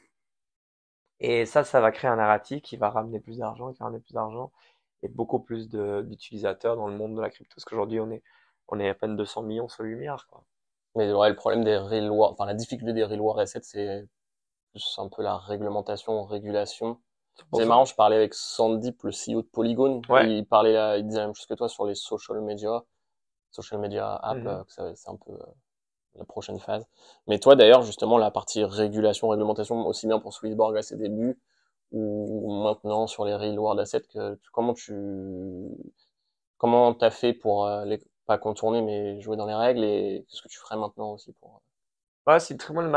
Et 1.18 1.44
ça, 1.44 1.64
ça 1.64 1.80
va 1.80 1.90
créer 1.90 2.10
un 2.10 2.16
narratif 2.16 2.62
qui 2.62 2.76
va 2.76 2.88
ramener 2.90 3.18
plus 3.18 3.38
d'argent, 3.38 3.72
qui 3.72 3.80
va 3.80 3.86
ramener 3.86 4.00
plus 4.00 4.14
d'argent 4.14 4.52
et 5.02 5.08
beaucoup 5.08 5.40
plus 5.40 5.68
d'utilisateurs 5.68 6.76
dans 6.76 6.88
le 6.88 6.96
monde 6.96 7.16
de 7.16 7.20
la 7.20 7.30
crypto. 7.30 7.54
Parce 7.54 7.64
qu'aujourd'hui, 7.64 8.00
on 8.00 8.10
est, 8.10 8.22
on 8.68 8.78
est 8.78 8.88
à 8.88 8.94
peine 8.94 9.16
200 9.16 9.42
millions 9.42 9.68
sur 9.68 9.82
Lumière. 9.82 10.26
Quoi. 10.30 10.44
Mais 10.96 11.12
ouais, 11.12 11.28
le 11.28 11.36
problème 11.36 11.64
des 11.64 11.76
real 11.76 12.10
world, 12.10 12.34
enfin 12.34 12.46
la 12.46 12.54
difficulté 12.54 12.92
des 12.92 13.04
real 13.04 13.20
world 13.20 13.40
assets, 13.40 13.60
c'est 13.62 14.06
un 14.98 15.08
peu 15.08 15.22
la 15.22 15.36
réglementation, 15.36 16.24
régulation. 16.24 17.00
C'est 17.54 17.64
marrant, 17.64 17.86
je 17.86 17.94
parlais 17.94 18.16
avec 18.16 18.34
Sandeep, 18.34 19.02
le 19.02 19.10
CEO 19.10 19.42
de 19.42 19.46
Polygon. 19.46 20.02
Il 20.24 20.44
parlait 20.46 20.72
là, 20.72 20.98
il 20.98 21.06
disait 21.06 21.20
la 21.20 21.26
même 21.26 21.34
chose 21.34 21.46
que 21.46 21.54
toi 21.54 21.68
sur 21.68 21.86
les 21.86 21.94
social 21.94 22.40
media, 22.40 22.82
social 23.50 23.80
media 23.80 24.14
app, 24.16 24.36
mhm. 24.36 24.46
euh, 24.46 24.92
c'est 24.94 25.08
un 25.08 25.16
peu 25.16 25.32
euh, 25.32 25.46
la 26.16 26.24
prochaine 26.24 26.58
phase. 26.58 26.86
Mais 27.28 27.38
toi 27.38 27.56
d'ailleurs, 27.56 27.82
justement, 27.82 28.18
la 28.18 28.30
partie 28.30 28.62
régulation, 28.64 29.28
réglementation, 29.28 29.86
aussi 29.86 30.06
bien 30.06 30.18
pour 30.18 30.34
Swissborg 30.34 30.76
à 30.76 30.82
ses 30.82 30.96
débuts, 30.96 31.40
ou 31.92 32.62
maintenant 32.62 33.06
sur 33.06 33.24
les 33.24 33.34
real 33.34 33.58
world 33.58 33.80
assets 33.80 34.02
que 34.12 34.38
comment 34.52 34.74
tu 34.74 34.94
comment 36.58 36.94
t'as 36.94 37.10
fait 37.10 37.32
pour 37.32 37.66
euh, 37.66 37.84
les 37.84 38.00
pas 38.26 38.38
contourner 38.38 38.82
mais 38.82 39.20
jouer 39.20 39.36
dans 39.36 39.46
les 39.46 39.54
règles 39.54 39.82
et 39.84 40.24
qu'est-ce 40.28 40.42
que 40.42 40.48
tu 40.48 40.58
ferais 40.58 40.76
maintenant 40.76 41.12
aussi 41.14 41.32
pour 41.34 41.62
euh? 42.26 42.32
ouais 42.32 42.40
c'est 42.40 42.56
très 42.56 42.74
bon 42.74 42.92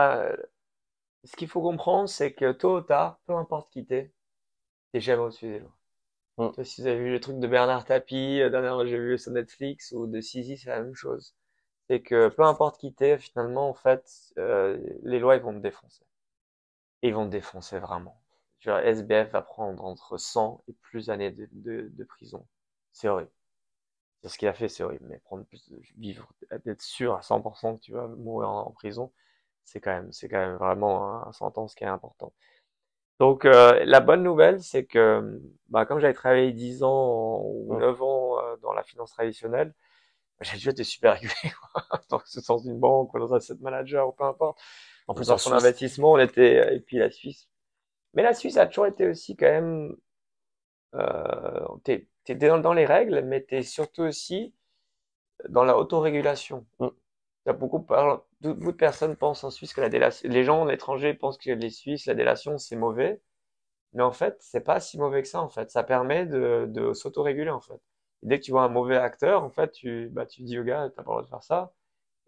ce 1.23 1.35
qu'il 1.35 1.47
faut 1.47 1.61
comprendre 1.61 2.09
c'est 2.09 2.33
que 2.33 2.51
tôt 2.51 2.77
ou 2.77 2.81
tard 2.81 3.19
peu 3.25 3.33
importe 3.35 3.71
qui 3.71 3.85
t'es 3.85 4.11
t'es 4.91 4.99
jamais 4.99 5.23
au-dessus 5.23 5.47
des 5.47 5.59
lois 5.59 5.75
mmh. 6.37 6.63
si 6.63 6.81
vous 6.81 6.87
avez 6.87 6.99
vu 6.99 7.11
le 7.11 7.19
truc 7.19 7.39
de 7.39 7.47
Bernard 7.47 7.85
Tapie 7.85 8.41
euh, 8.41 8.49
dernièrement 8.49 8.85
j'ai 8.85 8.99
vu 8.99 9.17
sur 9.17 9.31
Netflix 9.31 9.91
ou 9.93 10.07
de 10.07 10.21
Sisi 10.21 10.57
c'est 10.57 10.69
la 10.69 10.81
même 10.81 10.95
chose 10.95 11.33
c'est 11.89 12.01
que 12.01 12.29
peu 12.29 12.43
importe 12.43 12.79
qui 12.79 12.93
t'es 12.93 13.17
finalement 13.17 13.69
en 13.69 13.73
fait 13.73 14.33
les 14.37 15.19
lois 15.19 15.35
ils 15.35 15.41
vont 15.41 15.53
te 15.53 15.59
défoncer 15.59 16.05
ils 17.01 17.13
vont 17.13 17.25
te 17.25 17.31
défoncer 17.31 17.79
vraiment 17.79 18.22
SBF 18.67 19.31
va 19.31 19.41
prendre 19.41 19.83
entre 19.83 20.17
100 20.17 20.63
et 20.67 20.73
plus 20.73 21.09
années 21.09 21.31
de, 21.31 21.47
de, 21.51 21.89
de 21.91 22.03
prison. 22.03 22.45
C'est 22.91 23.07
horrible. 23.07 23.31
Ce 24.25 24.37
qu'il 24.37 24.47
a 24.47 24.53
fait, 24.53 24.69
c'est 24.69 24.83
horrible. 24.83 25.05
Mais 25.09 25.19
prendre 25.19 25.43
plus 25.45 25.69
de 25.69 25.79
vivre, 25.97 26.31
d'être 26.65 26.81
sûr 26.81 27.13
à 27.13 27.21
100% 27.21 27.75
que 27.75 27.81
tu 27.81 27.91
vas 27.91 28.07
mourir 28.07 28.49
en, 28.49 28.71
prison, 28.71 29.11
c'est 29.65 29.81
quand 29.81 29.91
même, 29.91 30.11
c'est 30.13 30.29
quand 30.29 30.39
même 30.39 30.55
vraiment 30.55 31.27
un, 31.27 31.31
sentence 31.33 31.75
qui 31.75 31.83
est 31.83 31.87
important. 31.87 32.33
Donc 33.19 33.45
euh, 33.45 33.83
la 33.85 33.99
bonne 33.99 34.23
nouvelle, 34.23 34.61
c'est 34.61 34.85
que 34.85 35.41
bah, 35.69 35.85
comme 35.85 35.99
j'avais 35.99 36.13
travaillé 36.13 36.51
10 36.51 36.83
ans 36.83 37.41
ou 37.43 37.77
9 37.77 38.01
ans 38.01 38.39
euh, 38.39 38.57
dans 38.57 38.73
la 38.73 38.83
finance 38.83 39.11
traditionnelle, 39.11 39.73
j'ai 40.41 40.53
déjà 40.53 40.71
été 40.71 40.83
super 40.83 41.13
régulier, 41.13 41.53
dans 42.09 42.21
ce 42.25 42.41
sens 42.41 42.63
d'une 42.63 42.79
banque 42.79 43.13
ou 43.13 43.19
dans 43.19 43.33
un 43.33 43.37
asset 43.37 43.55
manager 43.61 44.07
ou 44.07 44.11
peu 44.11 44.23
importe. 44.23 44.59
En 45.07 45.13
plus, 45.13 45.27
dans 45.27 45.37
son 45.37 45.51
investissement, 45.51 46.13
on 46.13 46.17
était, 46.17 46.75
et 46.75 46.79
puis 46.79 46.97
la 46.97 47.11
Suisse, 47.11 47.49
mais 48.13 48.23
la 48.23 48.33
Suisse 48.33 48.57
a 48.57 48.67
toujours 48.67 48.87
été 48.87 49.07
aussi 49.07 49.35
quand 49.35 49.47
même, 49.47 49.95
euh, 50.95 51.67
t'es, 51.83 52.07
t'es 52.25 52.35
dans, 52.35 52.59
dans 52.59 52.73
les 52.73 52.85
règles, 52.85 53.21
mais 53.23 53.41
t'es 53.41 53.63
surtout 53.63 54.03
aussi 54.03 54.53
dans 55.49 55.63
la 55.63 55.77
autorégulation. 55.77 56.65
Mm. 56.79 56.87
Il 57.45 57.49
y 57.49 57.51
a 57.51 57.53
beaucoup, 57.53 57.79
de 58.41 58.71
personnes 58.71 59.15
pensent 59.17 59.43
en 59.43 59.49
Suisse 59.51 59.73
que 59.73 59.81
la 59.81 59.89
délation, 59.89 60.29
les 60.29 60.43
gens, 60.45 60.65
l'étranger 60.65 61.13
pensent 61.13 61.37
que 61.37 61.51
les 61.51 61.69
Suisses, 61.69 62.05
la 62.05 62.15
délation, 62.15 62.57
c'est 62.57 62.75
mauvais. 62.77 63.21
Mais 63.93 64.03
en 64.03 64.11
fait, 64.13 64.37
c'est 64.41 64.61
pas 64.61 64.79
si 64.81 64.97
mauvais 64.99 65.21
que 65.23 65.27
ça, 65.29 65.41
en 65.41 65.49
fait. 65.49 65.71
Ça 65.71 65.83
permet 65.83 66.25
de, 66.25 66.65
de 66.69 66.93
s'autoréguler, 66.93 67.51
en 67.51 67.61
fait. 67.61 67.81
Et 68.23 68.27
dès 68.27 68.39
que 68.39 68.45
tu 68.45 68.51
vois 68.51 68.63
un 68.63 68.69
mauvais 68.69 68.97
acteur, 68.97 69.43
en 69.43 69.49
fait, 69.51 69.71
tu, 69.71 70.09
bah, 70.11 70.25
tu 70.25 70.43
dis 70.43 70.59
au 70.59 70.63
gars, 70.63 70.89
t'as 70.95 71.03
pas 71.03 71.11
le 71.11 71.15
droit 71.15 71.23
de 71.23 71.27
faire 71.29 71.43
ça. 71.43 71.73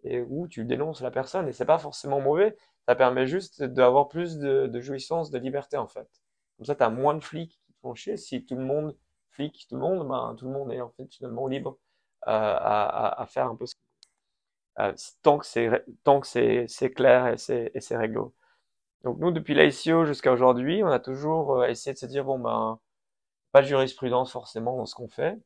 Et, 0.05 0.21
ou 0.21 0.47
tu 0.47 0.65
dénonces 0.65 1.01
la 1.01 1.11
personne. 1.11 1.47
Et 1.47 1.53
c'est 1.53 1.65
pas 1.65 1.79
forcément 1.79 2.21
mauvais. 2.21 2.55
Ça 2.87 2.95
permet 2.95 3.27
juste 3.27 3.63
d'avoir 3.63 4.07
plus 4.09 4.37
de, 4.37 4.79
jouissance, 4.79 5.31
de 5.31 5.39
liberté, 5.39 5.77
en 5.77 5.87
fait. 5.87 6.07
Comme 6.57 6.65
ça, 6.65 6.75
t'as 6.75 6.89
moins 6.89 7.15
de 7.15 7.23
flics 7.23 7.59
qui 7.65 7.73
te 7.73 7.79
font 7.81 7.95
chier. 7.95 8.17
Si 8.17 8.45
tout 8.45 8.55
le 8.55 8.63
monde 8.63 8.95
flic 9.31 9.65
tout 9.67 9.75
le 9.75 9.81
monde, 9.81 10.07
ben, 10.07 10.35
tout 10.37 10.45
le 10.45 10.51
monde 10.51 10.71
est, 10.71 10.81
en 10.81 10.89
fait, 10.91 11.07
finalement 11.13 11.47
libre, 11.47 11.77
euh, 12.27 12.31
à, 12.31 13.25
faire 13.27 13.47
un 13.47 13.55
peu 13.55 13.65
ce 13.65 13.75
euh, 14.79 14.93
tant 15.21 15.37
que 15.37 15.45
c'est 15.45 15.85
tant 16.03 16.19
que 16.19 16.27
c'est 16.27 16.93
clair 16.93 17.27
et 17.27 17.37
c'est 17.37 17.97
réglo. 17.97 18.33
Donc 19.03 19.19
nous, 19.19 19.31
depuis 19.31 19.55
l'ICO 19.55 20.05
jusqu'à 20.05 20.31
aujourd'hui, 20.33 20.83
on 20.83 20.87
a 20.87 20.99
toujours 20.99 21.61
euh, 21.61 21.67
essayé 21.67 21.93
de 21.93 21.99
se 21.99 22.05
dire 22.07 22.25
bon 22.25 22.39
ben 22.39 22.79
pas 23.51 23.61
de 23.61 23.67
jurisprudence 23.67 24.31
forcément 24.31 24.77
dans 24.77 24.85
ce 24.85 24.95
qu'on 24.95 25.07
fait. 25.09 25.37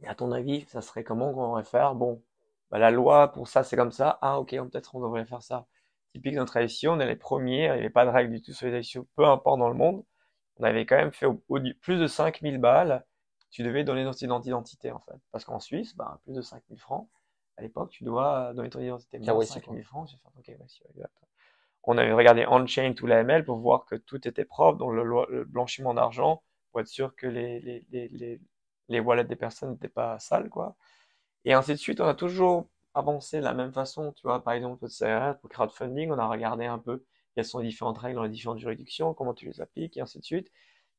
Mais 0.00 0.08
à 0.08 0.14
ton 0.14 0.32
avis, 0.32 0.64
ça 0.68 0.80
serait 0.80 1.04
comment 1.04 1.32
qu'on 1.32 1.48
devrait 1.48 1.64
faire? 1.64 1.94
Bon, 1.94 2.22
ben, 2.70 2.78
la 2.78 2.90
loi 2.90 3.32
pour 3.32 3.48
ça 3.48 3.64
c'est 3.64 3.76
comme 3.76 3.92
ça. 3.92 4.18
Ah 4.22 4.38
ok, 4.40 4.50
peut-être 4.50 4.94
on 4.94 5.00
devrait 5.00 5.24
faire 5.26 5.42
ça. 5.42 5.66
Typique 6.12 6.34
notre 6.34 6.56
ICO, 6.60 6.90
on 6.92 7.00
est 7.00 7.06
les 7.06 7.16
premiers, 7.16 7.64
il 7.66 7.72
n'y 7.72 7.78
avait 7.78 7.90
pas 7.90 8.04
de 8.04 8.10
règles 8.10 8.32
du 8.32 8.42
tout 8.42 8.52
sur 8.52 8.68
les 8.68 8.80
ICO, 8.80 9.06
peu 9.16 9.24
importe 9.24 9.58
dans 9.58 9.68
le 9.68 9.74
monde. 9.74 10.04
On 10.56 10.64
avait 10.64 10.86
quand 10.86 10.96
même 10.96 11.12
fait 11.12 11.26
au, 11.26 11.42
au, 11.48 11.58
plus 11.80 11.98
de 11.98 12.06
5000 12.06 12.58
balles, 12.58 13.04
tu 13.50 13.62
devais 13.62 13.84
donner 13.84 14.04
notre 14.04 14.22
identité 14.22 14.90
en 14.90 15.00
fait. 15.00 15.16
Parce 15.32 15.44
qu'en 15.44 15.60
Suisse, 15.60 15.96
ben, 15.96 16.18
plus 16.24 16.34
de 16.34 16.42
5000 16.42 16.78
francs, 16.78 17.08
à 17.56 17.62
l'époque, 17.62 17.90
tu 17.90 18.04
dois 18.04 18.52
donner 18.54 18.70
ton 18.70 18.80
identité. 18.80 19.20
KYC, 19.20 19.44
5000 19.44 19.84
francs, 19.84 20.10
fait 20.10 20.16
ok, 20.38 20.48
exact 20.48 21.18
on 21.90 21.96
avait 21.96 22.12
regardé 22.12 22.44
on-chain 22.46 22.92
tout 22.94 23.06
l'AML 23.06 23.46
pour 23.46 23.58
voir 23.58 23.86
que 23.86 23.94
tout 23.94 24.28
était 24.28 24.44
propre, 24.44 24.78
donc 24.78 24.92
le, 24.92 25.02
le 25.02 25.44
blanchiment 25.44 25.94
d'argent, 25.94 26.42
pour 26.70 26.80
être 26.80 26.86
sûr 26.86 27.16
que 27.16 27.26
les, 27.26 27.60
les, 27.60 28.08
les, 28.08 28.40
les, 28.88 29.00
wallets 29.00 29.24
des 29.24 29.36
personnes 29.36 29.70
n'étaient 29.72 29.88
pas 29.88 30.18
sales, 30.18 30.50
quoi. 30.50 30.76
Et 31.44 31.52
ainsi 31.52 31.72
de 31.72 31.76
suite, 31.76 32.00
on 32.00 32.06
a 32.06 32.14
toujours 32.14 32.68
avancé 32.94 33.38
de 33.38 33.44
la 33.44 33.54
même 33.54 33.72
façon, 33.72 34.12
tu 34.12 34.22
vois, 34.26 34.42
par 34.42 34.54
exemple, 34.54 34.86
pour 35.40 35.50
crowdfunding, 35.50 36.10
on 36.10 36.18
a 36.18 36.26
regardé 36.26 36.66
un 36.66 36.78
peu 36.78 37.04
quelles 37.34 37.44
sont 37.44 37.60
les 37.60 37.68
différentes 37.68 37.98
règles 37.98 38.16
dans 38.16 38.24
les 38.24 38.28
différentes 38.28 38.58
juridictions, 38.58 39.14
comment 39.14 39.34
tu 39.34 39.46
les 39.46 39.60
appliques, 39.60 39.96
et 39.96 40.00
ainsi 40.00 40.18
de 40.18 40.24
suite. 40.24 40.50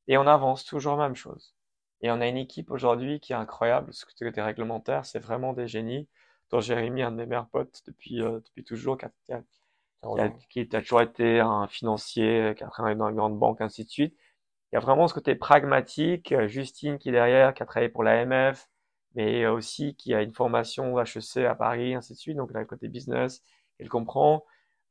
Et 0.07 0.17
on 0.17 0.27
avance 0.27 0.65
toujours 0.65 0.95
la 0.97 1.07
même 1.07 1.15
chose. 1.15 1.55
Et 2.01 2.11
on 2.11 2.21
a 2.21 2.27
une 2.27 2.37
équipe 2.37 2.71
aujourd'hui 2.71 3.19
qui 3.19 3.33
est 3.33 3.35
incroyable, 3.35 3.93
ce 3.93 4.05
côté 4.05 4.41
réglementaire, 4.41 5.05
c'est 5.05 5.19
vraiment 5.19 5.53
des 5.53 5.67
génies, 5.67 6.07
dont 6.49 6.61
Jérémy, 6.61 7.03
un 7.03 7.11
de 7.11 7.17
mes 7.17 7.25
meilleurs 7.25 7.49
potes 7.49 7.81
depuis, 7.85 8.21
euh, 8.21 8.39
depuis 8.39 8.63
toujours, 8.63 8.97
qui 8.97 9.05
a, 9.05 9.11
qui 10.49 10.61
a, 10.61 10.81
toujours 10.81 11.01
été 11.01 11.39
un 11.39 11.67
financier, 11.67 12.53
qui 12.57 12.63
a 12.63 12.67
travaillé 12.67 12.95
dans 12.95 13.09
une 13.09 13.15
grande 13.15 13.37
banque, 13.37 13.61
ainsi 13.61 13.83
de 13.83 13.89
suite. 13.89 14.15
Il 14.71 14.75
y 14.75 14.77
a 14.77 14.79
vraiment 14.79 15.07
ce 15.07 15.13
côté 15.13 15.35
pragmatique. 15.35 16.33
Justine 16.47 16.97
qui 16.99 17.09
est 17.09 17.11
derrière, 17.11 17.53
qui 17.53 17.63
a 17.63 17.65
travaillé 17.65 17.89
pour 17.89 18.03
l'AMF, 18.03 18.69
mais 19.16 19.45
aussi 19.47 19.95
qui 19.95 20.14
a 20.14 20.22
une 20.22 20.34
formation 20.34 20.99
HEC 20.99 21.45
à 21.45 21.55
Paris, 21.55 21.95
ainsi 21.95 22.14
de 22.14 22.18
suite. 22.18 22.38
Donc, 22.38 22.51
là, 22.53 22.66
côté 22.66 22.88
business, 22.88 23.43
elle 23.80 23.89
comprend. 23.89 24.45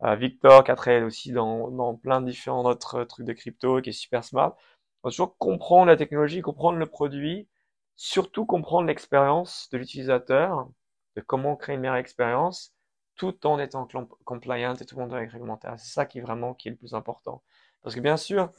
Euh, 0.05 0.15
Victor 0.15 0.63
qui 0.65 0.71
a 0.71 1.05
aussi 1.05 1.33
dans, 1.33 1.71
dans 1.71 1.97
plein 1.97 2.21
de 2.21 2.27
différents 2.27 2.65
autres 2.65 3.05
trucs 3.05 3.27
de 3.27 3.33
crypto, 3.33 3.81
qui 3.81 3.91
est 3.91 3.93
super 3.93 4.25
smart. 4.25 4.57
On 5.03 5.11
toujours 5.11 5.37
comprendre 5.39 5.87
la 5.87 5.97
technologie, 5.97 6.41
comprendre 6.41 6.79
le 6.79 6.87
produit, 6.87 7.49
surtout 7.97 8.47
comprendre 8.47 8.87
l'expérience 8.87 9.69
de 9.73 9.79
l'utilisateur, 9.79 10.69
de 11.17 11.21
comment 11.21 11.57
créer 11.57 11.75
une 11.77 11.83
meilleure 11.83 11.97
expérience 11.97 12.75
tout 13.17 13.47
en 13.47 13.59
étant 13.59 13.89
compliant 14.25 14.75
et 14.75 14.87
tout 14.87 14.99
monde 14.99 15.13
avec 15.13 15.33
réglementaire. 15.33 15.75
C'est 15.79 15.93
ça 15.93 16.07
qui 16.07 16.19
est 16.19 16.23
vraiment 16.23 16.55
qui 16.55 16.69
est 16.69 16.71
le 16.73 16.77
plus 16.77 16.95
important. 16.95 17.43
Parce 17.83 17.95
que 17.95 18.01
bien 18.01 18.17
sûr, 18.17 18.53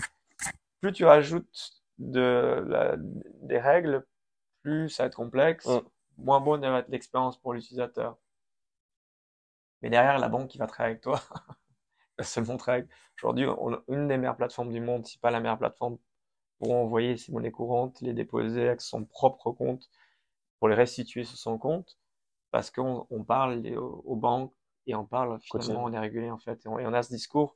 plus 0.81 0.91
tu 0.93 1.05
rajoutes 1.05 1.83
de 1.97 2.65
la, 2.67 2.95
des 2.97 3.59
règles, 3.59 4.05
plus 4.61 4.89
ça 4.89 5.03
va 5.03 5.07
être 5.07 5.15
complexe, 5.15 5.65
mm. 5.67 5.81
moins 6.17 6.41
bonne 6.41 6.61
va 6.61 6.79
être 6.79 6.89
l'expérience 6.89 7.37
pour 7.37 7.53
l'utilisateur. 7.53 8.17
Mais 9.81 9.89
derrière, 9.89 10.19
la 10.19 10.29
banque 10.29 10.49
qui 10.49 10.57
va 10.57 10.67
travailler 10.67 10.93
avec 10.93 11.03
toi, 11.03 11.21
va 12.17 12.23
se 12.23 12.39
montrer 12.39 12.85
Aujourd'hui, 13.17 13.45
une 13.89 14.07
des 14.07 14.17
meilleures 14.17 14.37
plateformes 14.37 14.71
du 14.71 14.79
monde, 14.79 15.05
si 15.05 15.17
pas 15.17 15.31
la 15.31 15.39
meilleure 15.39 15.57
plateforme 15.57 15.97
pour 16.57 16.71
envoyer 16.71 17.17
ses 17.17 17.31
monnaies 17.31 17.51
courantes, 17.51 17.99
les 18.01 18.13
déposer 18.13 18.67
avec 18.67 18.81
son 18.81 19.05
propre 19.05 19.51
compte, 19.51 19.89
pour 20.59 20.67
les 20.67 20.75
restituer 20.75 21.23
sur 21.23 21.37
son 21.37 21.57
compte 21.57 21.97
parce 22.51 22.71
qu'on 22.71 23.07
on 23.09 23.23
parle 23.23 23.65
aux, 23.77 24.15
banques 24.15 24.53
et 24.87 24.95
on 24.95 25.05
parle 25.05 25.39
finalement, 25.41 25.85
on 25.85 25.93
est 25.93 25.99
régulé 25.99 26.29
en 26.29 26.37
fait. 26.37 26.65
Et 26.65 26.67
on, 26.67 26.93
a 26.93 27.03
ce 27.03 27.09
discours 27.09 27.55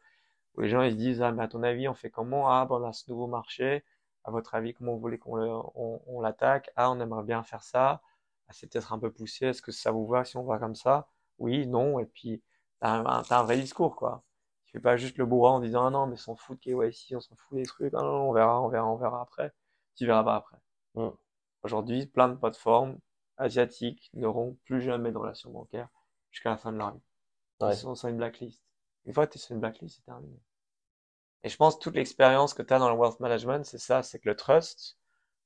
où 0.55 0.61
les 0.61 0.69
gens 0.69 0.81
ils 0.81 0.91
se 0.91 0.97
disent 0.97 1.21
ah 1.21 1.31
mais 1.31 1.43
à 1.43 1.47
ton 1.47 1.63
avis 1.63 1.87
on 1.87 1.93
fait 1.93 2.09
comment 2.09 2.49
ah 2.49 2.65
ben 2.65 2.75
on 2.75 2.87
a 2.87 2.93
ce 2.93 3.09
nouveau 3.09 3.27
marché 3.27 3.83
à 4.23 4.31
votre 4.31 4.55
avis 4.55 4.73
comment 4.73 4.93
vous 4.93 4.99
voulez 4.99 5.17
qu'on 5.19 5.37
on, 5.75 6.01
on 6.07 6.21
l'attaque? 6.21 6.71
Ah 6.75 6.91
on 6.91 6.99
aimerait 6.99 7.23
bien 7.23 7.43
faire 7.43 7.63
ça. 7.63 8.01
Ah, 8.47 8.53
c'est 8.53 8.67
peut-être 8.71 8.93
un 8.93 8.99
peu 8.99 9.11
poussé. 9.11 9.47
Est-ce 9.47 9.61
que 9.61 9.71
ça 9.71 9.91
vous 9.91 10.07
va 10.07 10.25
si 10.25 10.37
on 10.37 10.43
va 10.43 10.57
comme 10.59 10.75
ça? 10.75 11.09
Oui 11.39 11.67
non. 11.67 11.99
Et 11.99 12.05
puis 12.05 12.41
t'as 12.79 12.91
un, 12.91 13.23
un 13.29 13.43
vrai 13.43 13.57
discours 13.57 13.95
quoi. 13.95 14.23
Tu 14.65 14.73
fais 14.73 14.81
pas 14.81 14.97
juste 14.97 15.17
le 15.17 15.25
bourrin 15.25 15.53
en 15.53 15.59
disant 15.59 15.85
ah 15.87 15.89
non 15.91 16.07
mais 16.07 16.17
s'en 16.17 16.35
fout 16.35 16.57
de 16.57 16.61
KYC 16.63 17.15
on 17.15 17.19
s'en 17.19 17.35
fout 17.35 17.57
des 17.57 17.65
trucs. 17.65 17.93
Ah, 17.95 18.01
non, 18.01 18.29
on 18.29 18.33
verra 18.33 18.61
on 18.61 18.69
verra 18.69 18.87
on 18.87 18.97
verra 18.97 19.21
après. 19.21 19.53
Tu 19.95 20.05
verras 20.05 20.23
pas 20.23 20.35
après. 20.35 20.57
Mmh. 20.95 21.09
aujourd'hui 21.63 22.05
plein 22.05 22.29
de 22.29 22.35
plateformes 22.35 22.97
asiatiques 23.37 24.11
n'auront 24.13 24.57
plus 24.65 24.81
jamais 24.81 25.11
de 25.11 25.17
relation 25.17 25.49
bancaire 25.51 25.89
jusqu'à 26.31 26.51
la 26.51 26.57
fin 26.57 26.71
de 26.71 26.77
leur 26.77 26.93
vie. 26.93 27.01
Ils 27.61 27.75
sont 27.75 27.95
sur 27.95 28.09
une 28.09 28.17
blacklist. 28.17 28.61
Une 29.05 29.13
fois 29.13 29.25
que 29.25 29.33
tu 29.33 29.37
es 29.37 29.41
sur 29.41 29.53
une 29.53 29.59
blacklist, 29.61 29.97
c'est 29.97 30.03
terminé. 30.03 30.39
Et 31.43 31.49
je 31.49 31.57
pense 31.57 31.75
que 31.75 31.81
toute 31.81 31.95
l'expérience 31.95 32.53
que 32.53 32.61
tu 32.63 32.73
as 32.73 32.79
dans 32.79 32.89
le 32.89 32.95
wealth 32.95 33.19
management, 33.19 33.65
c'est 33.65 33.77
ça, 33.77 34.03
c'est 34.03 34.19
que 34.19 34.29
le 34.29 34.35
trust, 34.35 34.97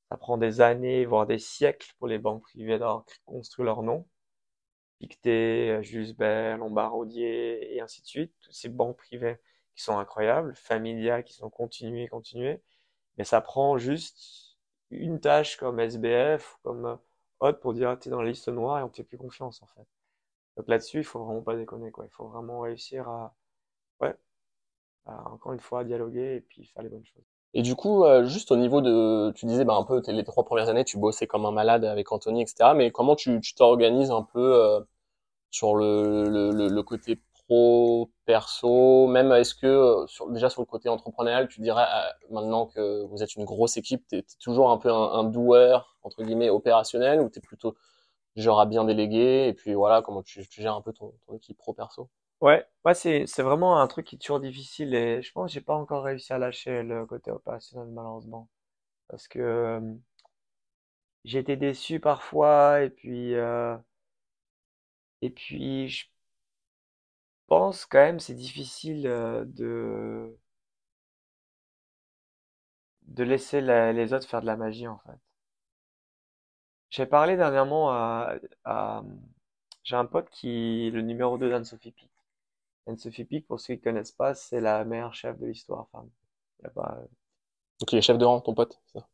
ça 0.10 0.18
prend 0.18 0.38
des 0.38 0.62
années, 0.62 1.06
voire 1.06 1.26
des 1.28 1.40
siècles 1.40 1.94
pour 2.00 2.08
les 2.08 2.20
banques 2.20 2.44
privées 2.44 2.80
d'avoir 2.80 3.06
construit 3.26 3.66
leur 3.66 3.84
nom. 3.84 4.08
Pictet, 5.00 5.84
Jusbert, 5.84 6.58
Lombardier, 6.58 7.76
et 7.76 7.82
ainsi 7.82 8.02
de 8.02 8.08
suite. 8.08 8.34
Toutes 8.42 8.54
ces 8.54 8.70
banques 8.70 8.98
privées 8.98 9.40
qui 9.76 9.84
sont 9.84 9.98
incroyables, 9.98 10.56
Familia 10.56 11.24
qui 11.24 11.34
sont 11.34 11.50
continuées, 11.50 12.08
continuées. 12.08 12.62
Mais 13.18 13.24
ça 13.24 13.42
prend 13.42 13.78
juste 13.78 14.58
une 14.92 15.20
tâche 15.20 15.58
comme 15.58 15.80
SBF, 15.80 16.58
comme 16.64 17.00
haute 17.40 17.60
pour 17.60 17.74
dire 17.74 17.98
t'es 18.00 18.10
dans 18.10 18.22
la 18.22 18.30
liste 18.30 18.48
noire 18.50 18.80
et 18.80 18.84
on 18.84 18.90
te 18.90 18.98
fait 18.98 19.04
plus 19.04 19.18
confiance 19.18 19.62
en 19.62 19.68
fait. 19.68 19.86
Donc 20.58 20.68
là-dessus, 20.68 21.00
il 21.00 21.04
faut 21.06 21.24
vraiment 21.24 21.42
pas 21.44 21.56
déconner 21.56 21.92
quoi. 21.92 22.06
Il 22.06 22.12
faut 22.12 22.28
vraiment 22.28 22.62
réussir 22.62 23.08
à, 23.10 23.36
ouais, 24.02 24.16
encore 25.34 25.54
une 25.54 25.60
fois, 25.60 25.84
dialoguer 25.84 26.36
et 26.36 26.42
puis 26.42 26.66
faire 26.66 26.84
les 26.84 26.90
bonnes 26.90 27.06
choses. 27.06 27.24
Et 27.54 27.62
du 27.62 27.76
coup, 27.76 28.04
euh, 28.04 28.26
juste 28.26 28.52
au 28.52 28.58
niveau 28.58 28.82
de, 28.82 29.32
tu 29.36 29.46
disais, 29.46 29.66
bah, 29.66 29.76
un 29.76 29.84
peu, 29.84 30.02
les 30.08 30.24
trois 30.24 30.44
premières 30.46 30.70
années, 30.70 30.84
tu 30.84 30.98
bossais 30.98 31.28
comme 31.28 31.46
un 31.46 31.52
malade 31.52 31.86
avec 31.86 32.12
Anthony, 32.12 32.42
etc. 32.42 32.72
Mais 32.76 32.92
comment 32.92 33.16
tu 33.16 33.42
t'organises 33.56 34.12
un 34.12 34.24
peu 34.24 34.56
euh, 34.56 34.82
sur 35.52 35.76
le, 35.76 36.26
le, 36.52 36.84
côté 36.84 37.20
pro, 37.48 38.12
perso, 38.26 39.08
même 39.08 39.32
est-ce 39.32 39.56
que 39.56 39.68
euh, 39.68 40.08
sur, 40.08 40.30
déjà 40.30 40.50
sur 40.50 40.62
le 40.62 40.66
côté 40.68 40.90
entrepreneurial, 40.90 41.48
tu 41.48 41.62
dirais 41.62 41.86
maintenant 42.30 42.68
que 42.68 43.04
vous 43.06 43.24
êtes 43.24 43.36
une 43.36 43.46
grosse 43.46 43.78
équipe, 43.78 44.06
tu 44.10 44.18
es, 44.18 44.26
toujours 44.40 44.70
un 44.72 44.78
peu 44.78 44.92
un, 44.92 45.12
un 45.14 45.24
doueur 45.24 45.98
entre 46.04 46.24
guillemets 46.24 46.50
opérationnel 46.50 47.22
ou 47.22 47.30
tu 47.30 47.40
es 47.40 47.42
plutôt 47.42 47.76
genre 48.36 48.60
à 48.60 48.66
bien 48.66 48.84
déléguer 48.86 49.48
et 49.48 49.54
puis 49.54 49.74
voilà 49.74 50.02
comment 50.02 50.22
tu, 50.24 50.48
tu 50.48 50.62
gères 50.62 50.76
un 50.76 50.82
peu 50.82 50.94
ton, 50.94 51.14
ton 51.26 51.36
équipe 51.36 51.58
pro 51.58 51.74
perso 51.74 52.10
Ouais, 52.42 52.66
ouais 52.86 52.94
c'est 52.94 53.26
c'est 53.28 53.42
vraiment 53.44 53.80
un 53.82 53.88
truc 53.88 54.06
qui 54.08 54.16
est 54.16 54.20
toujours 54.20 54.40
difficile 54.40 54.94
et 54.94 55.22
je 55.24 55.32
pense 55.32 55.50
que 55.50 55.54
j'ai 55.56 55.62
pas 55.62 55.76
encore 55.76 56.04
réussi 56.04 56.34
à 56.34 56.38
lâcher 56.38 56.84
le 56.84 57.06
côté 57.06 57.32
opérationnel 57.32 57.88
malheureusement 57.90 58.48
parce 59.10 59.28
que 59.30 59.40
euh, 59.40 59.82
j'ai 61.26 61.38
été 61.38 61.56
déçu 61.58 62.00
parfois 62.00 62.82
et 62.82 62.90
puis 62.90 63.36
et 65.22 65.30
puis 65.30 65.88
je 65.90 66.06
pense 67.48 67.86
quand 67.86 67.98
même 68.00 68.20
c'est 68.22 68.34
difficile 68.36 69.04
de 69.04 70.38
de 73.08 73.24
laisser 73.24 73.60
les 73.60 74.14
autres 74.14 74.28
faire 74.30 74.42
de 74.42 74.46
la 74.46 74.56
magie 74.56 74.88
en 74.88 75.00
fait. 75.00 75.18
J'ai 76.90 77.06
parlé 77.06 77.38
dernièrement 77.38 77.92
à, 77.92 78.36
à 78.66 79.02
j'ai 79.84 79.96
un 79.96 80.06
pote 80.06 80.30
qui 80.32 80.88
est 80.88 80.92
le 80.92 81.02
numéro 81.02 81.38
2 81.38 81.50
d'Anne-Sophie 81.50 81.92
Pic. 81.94 82.12
Anne-Sophie 82.88 83.26
Pic, 83.26 83.48
pour 83.48 83.60
ceux 83.60 83.76
qui 83.76 83.82
connaissent 83.82 84.12
pas, 84.12 84.34
c'est 84.34 84.62
la 84.62 84.86
meilleure 84.86 85.14
chef 85.14 85.38
de 85.40 85.46
l'histoire 85.46 85.88
femme. 85.90 86.10
Il 86.60 86.68
a 86.68 86.70
pas... 86.70 86.98
Donc 87.80 87.92
il 87.94 87.98
est 87.98 88.02
chef 88.02 88.18
de 88.18 88.26
rang, 88.26 88.42
ton 88.42 88.54
pote, 88.54 88.80
ça? 88.94 89.08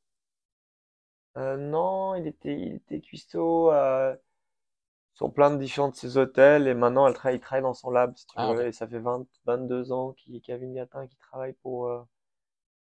Euh, 1.37 1.57
non, 1.57 2.15
il 2.15 2.27
était, 2.27 2.53
il 2.53 2.75
était 2.75 3.01
cuistot 3.01 3.71
euh, 3.71 4.15
sur 5.15 5.33
plein 5.33 5.49
de 5.51 5.57
différents 5.57 5.89
de 5.89 5.95
ses 5.95 6.17
hôtels 6.17 6.67
et 6.67 6.75
maintenant 6.75 7.07
elle 7.07 7.15
travaille, 7.15 7.37
il 7.37 7.41
travaille 7.41 7.63
dans 7.63 7.73
son 7.73 7.89
lab, 7.89 8.15
si 8.15 8.27
tu 8.27 8.33
ah, 8.37 8.53
veux. 8.53 8.67
Et 8.67 8.71
ça 8.71 8.87
fait 8.87 8.99
20, 8.99 9.25
22 9.45 9.91
ans 9.91 10.13
qu'il 10.13 10.39
qu 10.41 10.51
a 10.51 10.57
une 10.57 10.75
Gatin 10.75 11.07
qui 11.07 11.17
travaille 11.17 11.53
pour, 11.53 11.87
euh, 11.87 12.03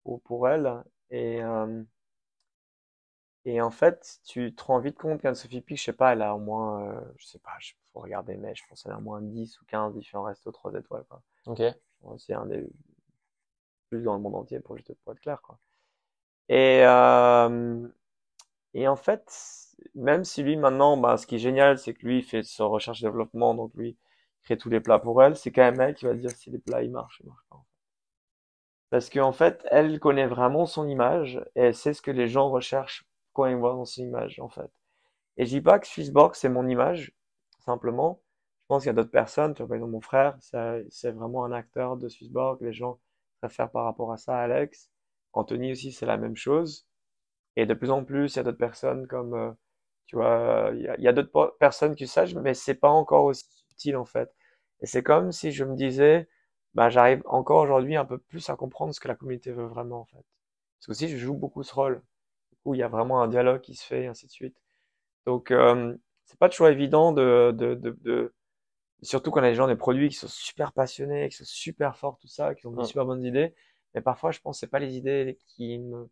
pour, 0.03 0.21
pour 0.21 0.49
elle. 0.49 0.83
Et, 1.09 1.41
euh, 1.41 1.83
Et 3.45 3.61
en 3.61 3.71
fait, 3.71 4.19
tu 4.23 4.55
te 4.55 4.63
rends 4.63 4.79
vite 4.79 4.97
compte 4.97 5.21
qu'Anne-Sophie 5.21 5.61
Pic, 5.61 5.77
je 5.77 5.83
sais 5.83 5.93
pas, 5.93 6.13
elle 6.13 6.21
a 6.21 6.33
au 6.33 6.39
moins, 6.39 6.87
euh, 6.87 7.01
je 7.17 7.25
sais 7.25 7.39
pas, 7.39 7.51
il 7.61 7.73
faut 7.91 7.99
regarder, 7.99 8.37
mais 8.37 8.55
je 8.55 8.63
pense 8.69 8.83
qu'elle 8.83 8.93
a 8.93 8.97
au 8.97 9.01
moins 9.01 9.21
10 9.21 9.59
ou 9.59 9.65
15 9.65 9.93
différents 9.93 10.23
restos 10.23 10.51
3 10.51 10.73
étoiles, 10.75 11.03
quoi. 11.09 11.21
Ok. 11.45 11.61
C'est 12.17 12.33
un 12.33 12.45
des 12.45 12.65
plus 13.89 14.01
dans 14.01 14.15
le 14.15 14.21
monde 14.21 14.35
entier, 14.35 14.59
pour, 14.59 14.77
juste, 14.77 14.93
pour 15.03 15.13
être 15.13 15.19
clair, 15.19 15.41
quoi. 15.41 15.59
Et, 16.49 16.81
euh, 16.85 17.87
et 18.73 18.87
en 18.87 18.95
fait, 18.95 19.29
même 19.95 20.23
si 20.23 20.43
lui, 20.43 20.55
maintenant, 20.57 20.97
bah, 20.97 21.17
ce 21.17 21.27
qui 21.27 21.35
est 21.35 21.39
génial, 21.39 21.77
c'est 21.77 21.93
que 21.93 22.05
lui, 22.05 22.19
il 22.19 22.23
fait 22.23 22.43
son 22.43 22.69
recherche 22.69 23.01
et 23.01 23.05
développement, 23.05 23.53
donc 23.55 23.73
lui, 23.75 23.89
il 23.89 24.43
crée 24.43 24.57
tous 24.57 24.69
les 24.69 24.79
plats 24.79 24.99
pour 24.99 25.21
elle, 25.21 25.35
c'est 25.35 25.51
quand 25.51 25.63
même 25.63 25.81
elle 25.81 25.95
qui 25.95 26.05
va 26.05 26.13
dire 26.13 26.31
si 26.31 26.49
les 26.49 26.59
plats, 26.59 26.83
ils 26.83 26.91
marchent, 26.91 27.21
marchent 27.23 27.45
pas. 27.49 27.63
Parce 28.89 29.09
qu'en 29.09 29.31
fait, 29.31 29.65
elle 29.71 29.99
connaît 29.99 30.27
vraiment 30.27 30.65
son 30.65 30.87
image 30.87 31.43
et 31.55 31.61
elle 31.61 31.75
sait 31.75 31.93
ce 31.93 32.01
que 32.01 32.11
les 32.11 32.27
gens 32.27 32.49
recherchent 32.49 33.05
quand 33.33 33.45
ils 33.47 33.55
voient 33.57 33.73
dans 33.73 33.85
son 33.85 34.01
image, 34.03 34.39
en 34.39 34.49
fait. 34.49 34.71
Et 35.37 35.45
je 35.45 35.51
dis 35.51 35.61
pas 35.61 35.79
que 35.79 35.87
Swissborg, 35.87 36.35
c'est 36.35 36.49
mon 36.49 36.67
image, 36.67 37.13
simplement. 37.59 38.21
Je 38.63 38.67
pense 38.67 38.83
qu'il 38.83 38.87
y 38.89 38.91
a 38.91 38.93
d'autres 38.93 39.11
personnes, 39.11 39.53
tu 39.53 39.61
vois, 39.63 39.69
par 39.69 39.75
exemple, 39.77 39.91
mon 39.93 40.01
frère, 40.01 40.37
c'est 40.41 41.11
vraiment 41.11 41.45
un 41.45 41.51
acteur 41.51 41.97
de 41.97 42.09
Swissborg, 42.09 42.61
les 42.61 42.73
gens 42.73 42.99
préfèrent 43.41 43.71
par 43.71 43.85
rapport 43.85 44.11
à 44.13 44.17
ça, 44.17 44.37
Alex. 44.37 44.89
Anthony 45.33 45.71
aussi, 45.73 45.91
c'est 45.91 46.05
la 46.05 46.17
même 46.17 46.35
chose. 46.35 46.87
Et 47.55 47.65
de 47.65 47.73
plus 47.73 47.91
en 47.91 48.03
plus, 48.03 48.33
il 48.33 48.37
y 48.37 48.39
a 48.39 48.43
d'autres 48.43 48.57
personnes 48.57 49.07
comme, 49.07 49.33
euh, 49.35 49.51
tu 50.07 50.15
vois, 50.15 50.71
il 50.73 50.81
y 50.81 50.87
a, 50.87 50.99
y 50.99 51.07
a 51.07 51.13
d'autres 51.13 51.55
personnes 51.59 51.95
qui 51.95 52.07
savent, 52.07 52.35
mais 52.41 52.53
c'est 52.53 52.75
pas 52.75 52.89
encore 52.89 53.25
aussi 53.25 53.45
subtil, 53.69 53.95
en 53.97 54.05
fait. 54.05 54.33
Et 54.81 54.85
c'est 54.87 55.03
comme 55.03 55.31
si 55.31 55.51
je 55.51 55.63
me 55.65 55.75
disais, 55.75 56.29
bah, 56.73 56.89
j'arrive 56.89 57.21
encore 57.25 57.59
aujourd'hui 57.61 57.95
un 57.95 58.05
peu 58.05 58.17
plus 58.17 58.49
à 58.49 58.55
comprendre 58.55 58.93
ce 58.93 58.99
que 58.99 59.07
la 59.07 59.15
communauté 59.15 59.51
veut 59.51 59.65
vraiment, 59.67 60.01
en 60.01 60.05
fait. 60.05 60.17
Parce 60.79 60.87
que 60.87 60.91
aussi, 60.91 61.09
je 61.09 61.17
joue 61.17 61.35
beaucoup 61.35 61.63
ce 61.63 61.73
rôle, 61.75 62.03
où 62.65 62.75
il 62.75 62.79
y 62.79 62.83
a 62.83 62.87
vraiment 62.87 63.21
un 63.21 63.27
dialogue 63.27 63.61
qui 63.61 63.75
se 63.75 63.85
fait, 63.85 64.03
et 64.03 64.07
ainsi 64.07 64.25
de 64.27 64.31
suite. 64.31 64.57
Donc, 65.25 65.51
euh, 65.51 65.95
c'est 66.25 66.39
pas 66.39 66.49
toujours 66.49 66.69
évident 66.69 67.11
de, 67.13 67.53
de, 67.55 67.75
de, 67.75 67.97
de, 68.01 68.33
surtout 69.03 69.31
quand 69.31 69.41
on 69.41 69.43
a 69.43 69.49
des 69.49 69.55
gens 69.55 69.67
des 69.67 69.75
produits 69.75 70.09
qui 70.09 70.15
sont 70.15 70.27
super 70.27 70.73
passionnés, 70.73 71.29
qui 71.29 71.37
sont 71.37 71.45
super 71.45 71.97
forts, 71.97 72.17
tout 72.19 72.27
ça, 72.27 72.55
qui 72.55 72.67
ont 72.67 72.71
des 72.71 72.85
super 72.85 73.05
bonnes 73.05 73.25
idées. 73.25 73.55
Mais 73.95 74.01
parfois, 74.01 74.31
je 74.31 74.39
pense 74.41 74.57
que 74.57 74.61
c'est 74.61 74.67
pas 74.71 74.79
les 74.79 74.97
idées 74.97 75.39
qui 75.47 75.79
me, 75.79 76.09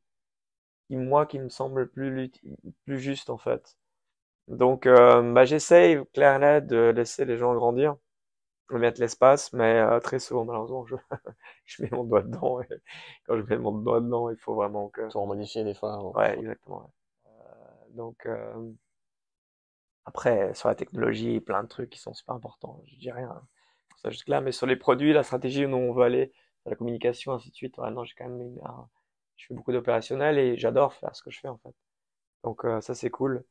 qui, 0.87 0.95
moi, 0.97 1.25
qui 1.25 1.39
me 1.39 1.49
semblent 1.49 1.89
plus, 1.89 2.31
plus 2.85 2.99
justes, 2.99 3.29
en 3.29 3.37
fait. 3.37 3.77
Donc, 4.47 4.87
euh, 4.87 5.33
bah, 5.33 5.45
j'essaye, 5.45 5.99
clair 6.13 6.35
et 6.37 6.39
net, 6.39 6.67
de 6.67 6.91
laisser 6.95 7.25
les 7.25 7.37
gens 7.37 7.53
grandir 7.55 7.95
mettre 8.79 8.99
l'espace, 9.01 9.53
mais 9.53 9.75
euh, 9.79 9.99
très 9.99 10.19
souvent, 10.19 10.45
malheureusement, 10.45 10.85
je, 10.85 10.95
je 11.65 11.83
mets 11.83 11.89
mon 11.91 12.03
doigt 12.03 12.21
dedans. 12.23 12.61
Et 12.61 12.67
quand 13.25 13.37
je 13.37 13.43
mets 13.43 13.57
mon 13.57 13.71
doigt 13.71 14.01
dedans, 14.01 14.29
il 14.29 14.37
faut 14.37 14.55
vraiment 14.55 14.89
que. 14.89 15.09
Tout 15.09 15.25
modifier 15.25 15.63
des 15.63 15.73
fois. 15.73 16.03
Ouais, 16.15 16.37
exactement. 16.39 16.93
Euh, 17.25 17.29
donc, 17.91 18.25
euh, 18.25 18.71
après, 20.05 20.53
sur 20.53 20.69
la 20.69 20.75
technologie, 20.75 21.39
plein 21.39 21.63
de 21.63 21.67
trucs 21.67 21.89
qui 21.89 21.99
sont 21.99 22.13
super 22.13 22.35
importants. 22.35 22.81
Je 22.87 22.95
dis 22.97 23.11
rien 23.11 23.41
pour 23.89 23.99
ça 23.99 24.09
jusque 24.09 24.29
là, 24.29 24.41
mais 24.41 24.51
sur 24.51 24.67
les 24.67 24.75
produits, 24.75 25.13
la 25.13 25.23
stratégie 25.23 25.65
où 25.65 25.73
on 25.75 25.93
veut 25.93 26.03
aller, 26.03 26.33
la 26.65 26.75
communication, 26.75 27.33
ainsi 27.33 27.49
de 27.51 27.55
suite. 27.55 27.77
Ouais, 27.77 27.91
non, 27.91 28.03
j'ai 28.03 28.15
quand 28.17 28.27
même 28.27 28.41
une, 28.41 28.61
je 29.37 29.45
fais 29.47 29.53
beaucoup 29.53 29.71
d'opérationnel 29.71 30.37
et 30.37 30.57
j'adore 30.57 30.93
faire 30.93 31.15
ce 31.15 31.21
que 31.23 31.31
je 31.31 31.39
fais 31.39 31.47
en 31.47 31.57
fait. 31.57 31.73
Donc 32.43 32.63
ça 32.81 32.95
c'est 32.95 33.09
cool. 33.09 33.43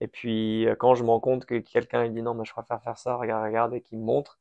Et 0.00 0.08
puis 0.08 0.66
quand 0.78 0.94
je 0.94 1.04
me 1.04 1.10
rends 1.10 1.20
compte 1.20 1.46
que 1.46 1.58
quelqu'un 1.58 2.04
il 2.04 2.14
dit 2.14 2.22
non, 2.22 2.34
mais 2.34 2.44
je 2.44 2.52
préfère 2.52 2.82
faire 2.82 2.98
ça, 2.98 3.16
regarde, 3.16 3.44
regarde, 3.46 3.74
et 3.74 3.82
qu'il 3.82 3.98
me 3.98 4.04
montre, 4.04 4.40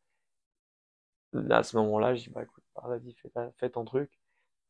à 1.49 1.63
ce 1.63 1.78
moment-là, 1.78 2.15
je 2.15 2.23
dis, 2.23 2.30
bah 2.30 2.43
écoute, 2.43 2.63
vas-y, 2.84 3.15
fais, 3.57 3.69
ton 3.69 3.86
truc. 3.86 4.11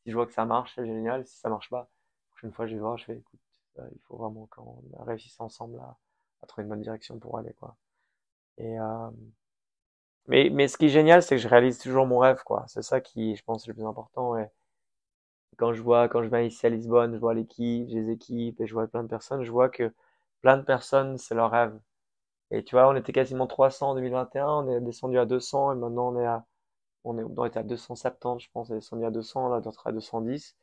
Si 0.03 0.11
je 0.11 0.15
vois 0.15 0.25
que 0.25 0.33
ça 0.33 0.45
marche, 0.45 0.73
c'est 0.75 0.85
génial. 0.85 1.25
Si 1.25 1.37
ça 1.37 1.49
marche 1.49 1.69
pas, 1.69 1.81
la 1.81 2.31
prochaine 2.31 2.53
fois, 2.53 2.67
je 2.67 2.73
vais 2.75 2.81
voir, 2.81 2.97
je 2.97 3.05
fais, 3.05 3.17
écoute, 3.17 3.39
euh, 3.79 3.87
il 3.93 3.99
faut 4.01 4.17
vraiment 4.17 4.47
qu'on 4.47 4.81
réussisse 5.03 5.39
ensemble 5.39 5.79
à, 5.79 5.97
trouver 6.47 6.63
une 6.63 6.69
bonne 6.69 6.81
direction 6.81 7.19
pour 7.19 7.37
aller, 7.37 7.53
quoi. 7.53 7.75
Et, 8.57 8.79
euh, 8.79 9.09
mais, 10.27 10.49
mais 10.49 10.67
ce 10.67 10.77
qui 10.77 10.85
est 10.85 10.89
génial, 10.89 11.23
c'est 11.23 11.35
que 11.35 11.41
je 11.41 11.47
réalise 11.47 11.79
toujours 11.79 12.05
mon 12.05 12.19
rêve, 12.19 12.43
quoi. 12.43 12.65
C'est 12.67 12.81
ça 12.83 13.01
qui, 13.01 13.35
je 13.35 13.43
pense, 13.43 13.65
est 13.65 13.69
le 13.69 13.73
plus 13.75 13.85
important. 13.85 14.37
Et 14.37 14.47
quand 15.57 15.73
je 15.73 15.81
vois, 15.81 16.07
quand 16.07 16.23
je 16.23 16.29
viens 16.29 16.41
ici 16.41 16.65
à 16.65 16.69
Lisbonne, 16.69 17.13
je 17.15 17.19
vois 17.19 17.33
l'équipe, 17.33 17.87
les 17.89 18.09
équipes, 18.11 18.61
et 18.61 18.67
je 18.67 18.73
vois 18.73 18.87
plein 18.87 19.03
de 19.03 19.09
personnes, 19.09 19.43
je 19.43 19.51
vois 19.51 19.69
que 19.69 19.93
plein 20.41 20.57
de 20.57 20.63
personnes, 20.63 21.17
c'est 21.17 21.35
leur 21.35 21.51
rêve. 21.51 21.77
Et 22.51 22.63
tu 22.63 22.75
vois, 22.75 22.87
on 22.87 22.95
était 22.95 23.11
quasiment 23.11 23.47
300 23.47 23.91
en 23.91 23.95
2021, 23.95 24.47
on 24.47 24.69
est 24.69 24.81
descendu 24.81 25.19
à 25.19 25.25
200 25.25 25.73
et 25.73 25.75
maintenant 25.75 26.13
on 26.13 26.19
est 26.19 26.25
à, 26.25 26.45
on 27.03 27.17
est, 27.17 27.23
on 27.23 27.45
était 27.45 27.59
à 27.59 27.63
270, 27.63 28.43
je 28.43 28.49
pense, 28.51 28.69
on 28.69 28.73
est 28.73 28.77
descendu 28.77 29.05
à 29.05 29.11
200, 29.11 29.49
là, 29.49 29.61
d'autres 29.61 29.85
à 29.87 29.91
210. 29.91 30.55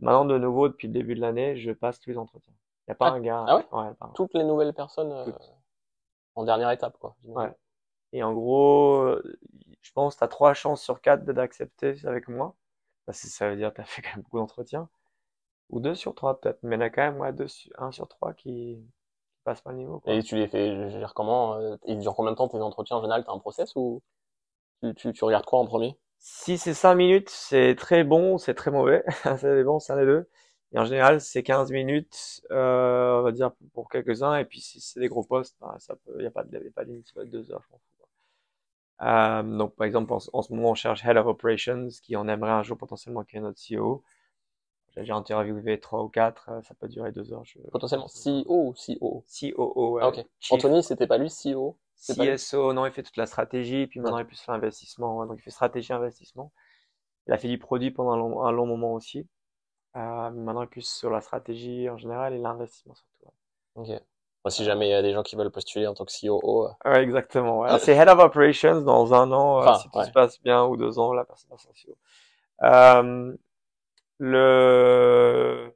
Maintenant, 0.00 0.24
de 0.24 0.36
nouveau, 0.38 0.68
depuis 0.68 0.88
le 0.88 0.94
début 0.94 1.14
de 1.14 1.20
l'année, 1.20 1.56
je 1.56 1.70
passe 1.70 2.00
tous 2.00 2.10
les 2.10 2.18
entretiens. 2.18 2.54
Il 2.86 2.90
n'y 2.90 2.92
a 2.92 2.94
pas 2.96 3.08
ah, 3.08 3.12
un 3.12 3.20
gars. 3.20 3.44
Ah 3.46 3.56
ouais? 3.56 3.92
Toutes 4.14 4.34
les 4.34 4.42
nouvelles 4.42 4.74
personnes 4.74 5.12
euh, 5.12 5.30
en 6.34 6.44
dernière 6.44 6.70
étape, 6.70 6.98
quoi. 6.98 7.14
Ouais. 7.24 7.52
Et 8.12 8.24
en 8.24 8.32
gros, 8.32 9.16
je 9.80 9.92
pense 9.92 10.14
que 10.14 10.18
tu 10.18 10.24
as 10.24 10.28
trois 10.28 10.54
chances 10.54 10.82
sur 10.82 11.00
quatre 11.00 11.24
d'accepter 11.24 11.94
avec 12.04 12.26
moi. 12.28 12.56
Parce 13.06 13.20
que 13.20 13.28
ça 13.28 13.48
veut 13.48 13.56
dire 13.56 13.70
que 13.70 13.76
tu 13.76 13.80
as 13.82 13.84
fait 13.84 14.02
quand 14.02 14.16
même 14.16 14.22
beaucoup 14.22 14.38
d'entretiens. 14.38 14.88
Ou 15.70 15.80
deux 15.80 15.94
sur 15.94 16.14
trois, 16.14 16.40
peut-être. 16.40 16.58
Mais 16.62 16.76
il 16.76 16.80
y 16.80 16.82
en 16.82 16.86
a 16.86 16.90
quand 16.90 17.02
même, 17.02 17.20
ouais, 17.20 17.32
deux, 17.32 17.46
un 17.78 17.92
sur 17.92 18.08
trois 18.08 18.34
qui, 18.34 18.84
passe 19.42 19.60
pas 19.60 19.70
le 19.72 19.78
niveau. 19.78 20.00
Quoi. 20.00 20.14
Et 20.14 20.22
tu 20.22 20.36
les 20.36 20.48
fais, 20.48 20.74
je 20.74 20.94
veux 20.94 20.98
dire, 20.98 21.14
comment 21.14 21.54
euh, 21.56 21.76
Ils 21.86 21.98
durent 21.98 22.14
combien 22.14 22.32
de 22.32 22.36
temps 22.36 22.48
tes 22.48 22.58
entretiens 22.58 22.96
en 22.96 23.02
général 23.02 23.24
T'as 23.24 23.32
un 23.32 23.38
process 23.38 23.72
ou 23.76 24.02
tu, 24.82 24.94
tu, 24.94 25.12
tu, 25.12 25.24
regardes 25.24 25.44
quoi 25.44 25.58
en 25.58 25.66
premier? 25.66 25.96
Si 26.18 26.58
c'est 26.58 26.74
5 26.74 26.94
minutes, 26.94 27.30
c'est 27.30 27.74
très 27.76 28.04
bon, 28.04 28.38
c'est 28.38 28.54
très 28.54 28.70
mauvais. 28.70 29.04
c'est 29.38 29.64
bon, 29.64 29.78
c'est 29.78 29.92
un 29.92 29.96
des 29.96 30.06
deux. 30.06 30.28
Et 30.72 30.78
en 30.78 30.84
général, 30.84 31.20
c'est 31.20 31.42
15 31.42 31.70
minutes, 31.70 32.42
euh, 32.50 33.18
on 33.20 33.22
va 33.22 33.32
dire, 33.32 33.52
pour 33.74 33.88
quelques-uns. 33.90 34.36
Et 34.36 34.44
puis, 34.44 34.60
si 34.60 34.80
c'est 34.80 35.00
des 35.00 35.08
gros 35.08 35.24
postes, 35.24 35.56
il 36.16 36.20
n'y 36.20 36.26
a 36.26 36.30
pas 36.30 36.44
de, 36.44 36.58
pas 36.70 36.84
de 36.84 36.90
limite, 36.90 37.08
ça 37.08 37.14
peut 37.14 37.22
être 37.22 37.30
deux 37.30 37.50
heures, 37.52 37.62
je 37.62 37.68
pense. 37.68 37.80
Euh, 39.02 39.42
donc, 39.42 39.74
par 39.74 39.86
exemple, 39.86 40.12
en, 40.12 40.18
en, 40.32 40.42
ce 40.42 40.52
moment, 40.52 40.70
on 40.70 40.74
cherche 40.74 41.04
Head 41.04 41.16
of 41.16 41.26
Operations, 41.26 41.88
qui 42.02 42.16
en 42.16 42.28
aimerait 42.28 42.52
un 42.52 42.62
jour 42.62 42.78
potentiellement 42.78 43.24
qu'il 43.24 43.36
y 43.36 43.42
ait 43.42 43.44
notre 43.44 43.60
CEO. 43.60 44.02
J'ai 44.96 45.12
interviewé 45.12 45.80
trois 45.80 46.02
ou 46.02 46.08
quatre, 46.08 46.50
euh, 46.50 46.60
ça 46.62 46.74
peut 46.74 46.88
durer 46.88 47.12
deux 47.12 47.32
heures. 47.32 47.44
Je... 47.44 47.58
Potentiellement 47.70 48.08
CEO 48.08 48.44
ou 48.68 48.74
COO 48.74 49.24
COO, 49.26 49.90
ouais. 49.92 50.02
Ah, 50.04 50.08
ok. 50.08 50.24
Anthony, 50.50 50.82
c'était 50.82 51.06
pas 51.06 51.18
lui 51.18 51.28
CEO 51.28 51.78
CSO, 51.96 52.72
non, 52.72 52.84
il 52.84 52.92
fait 52.92 53.02
toute 53.02 53.16
la 53.16 53.26
stratégie, 53.26 53.86
puis 53.86 54.00
maintenant 54.00 54.18
il 54.18 54.26
plus 54.26 54.40
faire 54.40 54.54
investissement, 54.54 55.24
donc 55.24 55.38
il 55.38 55.42
fait 55.42 55.50
stratégie 55.50 55.92
investissement. 55.92 56.52
Il 57.28 57.32
a 57.32 57.38
fait 57.38 57.48
du 57.48 57.58
produit 57.58 57.92
pendant 57.92 58.12
un 58.12 58.16
long, 58.16 58.44
un 58.44 58.50
long 58.50 58.66
moment 58.66 58.94
aussi. 58.94 59.28
Euh, 59.96 60.30
maintenant 60.30 60.62
il 60.62 60.64
est 60.64 60.68
plus 60.68 60.88
sur 60.88 61.10
la 61.10 61.20
stratégie 61.20 61.88
en 61.88 61.96
général 61.96 62.34
et 62.34 62.38
l'investissement 62.38 62.94
surtout. 62.94 63.32
Ok. 63.74 63.88
si 64.48 64.64
jamais 64.64 64.88
il 64.88 64.90
y 64.90 64.94
a 64.94 65.02
des 65.02 65.12
gens 65.12 65.22
qui 65.22 65.36
veulent 65.36 65.50
postuler 65.50 65.86
en 65.86 65.94
tant 65.94 66.04
que 66.04 66.12
COO. 66.12 66.66
Euh... 66.66 66.90
Ouais, 66.90 67.02
exactement. 67.02 67.60
Ouais. 67.60 67.78
C'est 67.78 67.92
Head 67.92 68.08
of 68.08 68.18
Operations 68.18 68.80
dans 68.80 69.14
un 69.14 69.30
an, 69.30 69.62
euh, 69.62 69.74
si 69.76 69.88
tout 69.90 70.02
se 70.02 70.10
passe 70.10 70.42
bien, 70.42 70.64
ou 70.64 70.76
deux 70.76 70.98
ans, 70.98 71.12
la 71.12 71.24
personne 71.24 71.50
passe 71.50 71.66
en 71.66 73.32
CEO. 73.32 73.36
Le, 74.24 75.74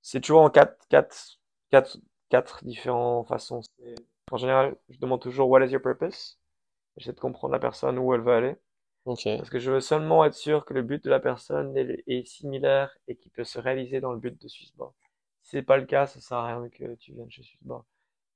c'est 0.00 0.22
toujours 0.22 0.40
en 0.40 0.48
quatre, 0.48 0.78
quatre, 0.88 1.38
quatre, 1.70 1.98
quatre 2.30 2.64
différentes 2.64 3.28
façons. 3.28 3.60
En 4.30 4.38
général, 4.38 4.76
je 4.88 4.98
demande 4.98 5.20
toujours 5.20 5.50
what 5.50 5.62
is 5.62 5.72
your 5.72 5.82
purpose? 5.82 6.40
J'essaie 6.96 7.12
de 7.12 7.20
comprendre 7.20 7.52
la 7.52 7.58
personne 7.58 7.98
où 7.98 8.14
elle 8.14 8.22
veut 8.22 8.32
aller. 8.32 8.56
Okay. 9.04 9.36
Parce 9.36 9.50
que 9.50 9.58
je 9.58 9.70
veux 9.70 9.80
seulement 9.80 10.24
être 10.24 10.32
sûr 10.32 10.64
que 10.64 10.72
le 10.72 10.80
but 10.80 11.04
de 11.04 11.10
la 11.10 11.20
personne 11.20 11.76
est, 11.76 12.26
similaire 12.26 12.96
et 13.08 13.16
qu'il 13.16 13.30
peut 13.30 13.44
se 13.44 13.58
réaliser 13.58 14.00
dans 14.00 14.12
le 14.12 14.20
but 14.20 14.40
de 14.40 14.48
Swissborg. 14.48 14.94
Si 15.42 15.50
c'est 15.50 15.62
pas 15.62 15.76
le 15.76 15.84
cas, 15.84 16.06
ça 16.06 16.18
sert 16.18 16.38
à 16.38 16.46
rien 16.46 16.70
que 16.70 16.94
tu 16.94 17.12
viennes 17.12 17.30
chez 17.30 17.42
Swissborg. 17.42 17.84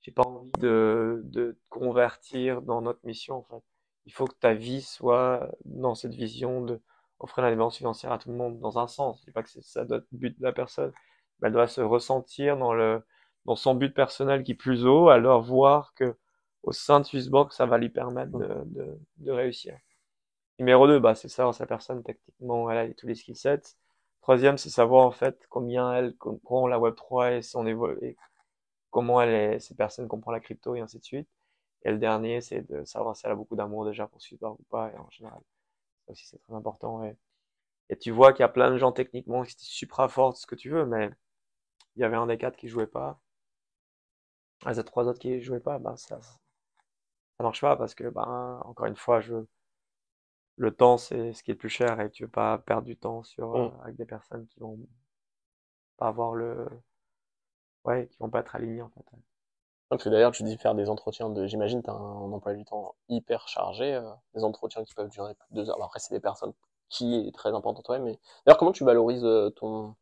J'ai 0.03 0.12
pas 0.12 0.24
envie 0.24 0.53
de, 0.59 1.22
de 1.24 1.59
convertir 1.70 2.61
dans 2.61 2.82
notre 2.82 3.01
mission, 3.05 3.36
en 3.36 3.43
fait. 3.45 3.64
Il 4.05 4.12
faut 4.12 4.26
que 4.26 4.36
ta 4.38 4.53
vie 4.53 4.82
soit 4.82 5.51
dans 5.64 5.95
cette 5.95 6.14
vision 6.14 6.61
de 6.61 6.78
offrir 7.21 7.45
l'indépendance 7.45 7.77
financière 7.77 8.12
à 8.12 8.18
tout 8.18 8.31
le 8.31 8.37
monde 8.37 8.59
dans 8.61 8.79
un 8.79 8.87
sens. 8.89 9.21
Je 9.21 9.27
dis 9.27 9.33
pas 9.33 9.43
que 9.43 9.51
c'est 9.51 9.62
ça 9.62 9.85
doit 9.85 9.99
être 9.99 10.07
le 10.12 10.18
but 10.18 10.39
de 10.39 10.43
la 10.43 10.53
personne, 10.53 10.93
mais 11.41 11.49
elle 11.49 11.55
doit 11.55 11.68
se 11.68 11.81
ressentir 11.81 12.57
dans 12.57 12.75
le 12.75 13.03
dans 13.47 13.57
son 13.57 13.75
but 13.75 13.95
personnel 13.95 14.43
qui 14.43 14.53
est 14.53 14.55
plus 14.55 14.87
haut, 14.87 15.09
alors 15.09 15.43
voir 15.43 15.95
que 15.95 16.16
au 16.62 16.73
sein 16.73 17.01
de 17.01 17.07
Swissborg, 17.07 17.53
ça 17.53 17.66
va 17.66 17.79
lui 17.79 17.89
permettre 17.89 18.33
de, 18.33 18.99
de, 19.18 19.33
réussir. 19.33 19.79
Numéro 20.59 20.87
2, 20.87 20.99
bah, 21.01 21.14
c'est 21.14 21.29
savoir 21.29 21.55
sa 21.55 21.66
personne 21.66 22.03
techniquement, 22.03 22.71
elle 22.71 22.79
a 22.79 22.95
tous 22.95 23.07
les 23.07 23.14
skill 23.14 23.37
sets. 23.37 23.77
Troisième, 24.23 24.59
c'est 24.59 24.71
savoir 24.71 25.07
en 25.07 25.11
fait 25.11 25.47
combien 25.49 25.95
elle 25.95 26.16
comprend 26.16 26.66
la 26.68 26.79
Web3 26.79 27.39
et 27.39 27.43
son 27.43 27.66
et 27.66 28.16
comment 28.91 29.21
elle 29.23 29.31
est, 29.31 29.61
ces 29.61 29.75
personnes 29.75 30.09
comprennent 30.09 30.35
la 30.35 30.41
crypto 30.41 30.75
et 30.75 30.81
ainsi 30.81 30.99
de 30.99 31.05
suite. 31.05 31.29
Et 31.85 31.91
le 31.91 31.99
dernier, 31.99 32.43
c'est 32.43 32.62
de 32.71 32.85
savoir 32.85 33.16
si 33.16 33.27
elle 33.27 33.33
a 33.33 33.37
beaucoup 33.37 33.57
d'amour 33.57 33.87
déjà 33.87 34.07
pour 34.07 34.21
Swissborg 34.21 34.61
ou 34.61 34.64
pas, 34.71 34.93
et 34.93 34.99
en 34.99 35.09
général 35.11 35.41
aussi 36.11 36.27
c'est 36.27 36.39
très 36.39 36.55
important. 36.55 37.05
Et, 37.05 37.17
et 37.91 37.97
tu 37.99 38.11
vois 38.11 38.33
qu'il 38.33 38.43
y 38.43 38.45
a 38.45 38.49
plein 38.49 38.71
de 38.71 38.77
gens 38.79 38.93
techniquement 38.93 39.43
qui 39.43 39.53
étaient 39.53 39.65
supra 39.65 40.09
forts, 40.09 40.37
ce 40.37 40.47
que 40.47 40.55
tu 40.55 40.71
veux, 40.71 40.87
mais 40.87 41.11
il 41.97 42.03
y 42.03 42.05
avait 42.05 42.17
un 42.17 42.27
des 42.27 42.39
quatre 42.39 42.57
qui 42.57 42.69
jouait 42.69 42.87
pas. 42.87 43.21
Ah, 44.65 44.73
les 44.73 44.85
trois 44.85 45.07
autres 45.09 45.19
qui 45.19 45.41
jouaient 45.43 45.61
pas, 45.61 45.79
ben 45.79 45.97
ça, 45.97 46.21
ça 46.21 47.43
marche 47.43 47.61
pas 47.61 47.77
parce 47.77 47.95
que, 47.95 48.09
ben, 48.09 48.61
encore 48.65 48.87
une 48.87 48.97
fois, 48.97 49.21
je, 49.21 49.37
le 50.57 50.71
temps 50.75 50.99
c'est 50.99 51.33
ce 51.33 51.43
qui 51.43 51.51
est 51.51 51.55
le 51.55 51.59
plus 51.59 51.69
cher 51.71 52.01
et 52.01 52.11
tu 52.11 52.25
veux 52.25 52.31
pas 52.31 52.59
perdre 52.59 52.87
du 52.87 52.97
temps 52.97 53.23
sur, 53.23 53.57
mm. 53.59 53.81
avec 53.83 53.97
des 53.97 54.05
personnes 54.07 54.47
qui 54.47 54.61
vont 54.61 54.79
pas 55.97 56.09
avoir 56.09 56.35
le, 56.35 56.67
ouais, 57.85 58.09
qui 58.09 58.19
vont 58.19 58.31
pas 58.31 58.41
être 58.41 58.57
alignés, 58.57 58.83
en 58.83 58.91
fait. 58.91 59.05
Parce 59.91 60.05
que 60.05 60.09
d'ailleurs, 60.11 60.32
tu 60.32 60.45
dis 60.45 60.57
faire 60.59 60.74
des 60.76 60.91
entretiens 60.91 61.30
de, 61.30 61.47
j'imagine, 61.47 61.82
tu 61.82 61.91
as 61.91 61.95
un 61.95 62.32
emploi 62.32 62.55
du 62.55 62.64
temps 62.64 62.97
hyper 63.11 63.49
chargé, 63.49 63.95
euh, 63.97 64.11
des 64.34 64.45
entretiens 64.45 64.84
qui 64.84 64.95
peuvent 64.95 65.11
durer 65.11 65.34
plus 65.34 65.49
de 65.53 65.57
deux 65.62 65.70
heures. 65.70 65.76
Alors 65.76 65.88
après, 65.88 66.01
c'est 66.01 66.14
des 66.14 66.20
personnes 66.20 66.55
qui 66.91 67.16
est 67.28 67.34
très 67.34 67.51
important 67.55 67.82
toi, 67.82 67.99
mais 68.01 68.18
d'ailleurs, 68.47 68.59
comment 68.59 68.72
tu 68.72 68.84
valorises 68.84 69.24
euh, 69.24 69.51
ton, 69.51 69.97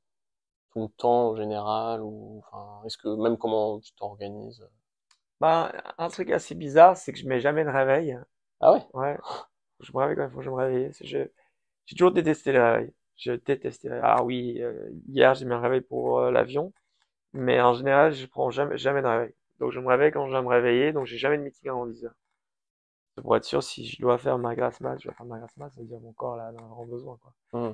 ton 0.75 0.89
temps 0.89 1.31
en 1.31 1.37
général 1.37 2.03
ou, 2.03 2.43
enfin, 2.47 2.83
est-ce 2.87 2.99
que 2.99 3.09
même 3.09 3.39
comment 3.39 3.81
tu 3.81 3.93
t'organises? 3.95 4.65
Bah, 5.41 5.73
un 5.99 6.09
truc 6.09 6.31
assez 6.31 6.55
bizarre, 6.55 6.97
c'est 6.97 7.13
que 7.13 7.19
je 7.19 7.27
mets 7.27 7.41
jamais 7.41 7.65
de 7.65 7.71
réveil. 7.71 8.17
Ah 8.61 8.73
ouais? 8.73 8.87
Ouais, 8.95 9.19
je 9.81 9.93
me 9.93 9.99
réveille 10.01 10.17
quand 10.17 10.27
il 10.27 10.31
faut 10.33 10.39
que 10.39 10.45
je 10.45 10.51
me 10.51 10.57
réveille. 10.57 10.93
Je- 11.03 11.29
J'ai 11.87 11.97
toujours 11.97 12.13
détesté 12.13 12.53
le 12.53 12.63
réveil. 12.65 12.95
Je 13.17 13.33
détestais. 13.35 13.91
Ah 14.03 14.25
oui, 14.25 14.61
euh, 14.63 14.91
hier 15.09 15.35
j'ai 15.35 15.47
mis 15.47 15.55
un 15.55 15.61
réveil 15.61 15.81
pour 15.83 16.21
euh, 16.21 16.31
l'avion, 16.33 16.73
mais 17.35 17.61
en 17.63 17.75
général 17.75 18.15
je 18.15 18.27
prends 18.27 18.51
jamais, 18.51 18.79
jamais 18.79 19.03
de 19.03 19.09
réveil. 19.09 19.35
Donc 19.61 19.73
je 19.73 19.81
me 19.81 19.89
réveille 19.89 20.13
quand 20.13 20.27
je 20.27 20.31
dois 20.33 20.43
me 20.43 20.49
réveiller, 20.49 20.93
donc 20.93 21.07
j'ai 21.07 21.19
jamais 21.19 21.39
de 21.39 21.43
meeting 21.43 21.71
avant 21.71 21.87
10 21.87 22.05
heures. 22.05 22.15
Pour 23.23 23.37
être 23.37 23.45
sûr, 23.45 23.63
si 23.63 23.87
je 23.87 24.01
dois 24.01 24.19
faire 24.19 24.39
ma 24.39 24.55
grasse 24.55 24.81
mat, 24.81 24.97
je 24.99 25.05
dois 25.05 25.15
faire 25.15 25.27
ma 25.27 25.39
grasse 25.39 25.57
mat, 25.57 25.71
ça 25.71 25.81
veut 25.81 25.87
dire 25.87 26.01
mon 26.01 26.13
corps 26.13 26.37
là 26.37 26.45
en 26.53 26.57
a 26.57 26.63
vraiment 26.63 26.87
besoin, 26.87 27.17
quoi. 27.19 27.33
Hmm. 27.53 27.73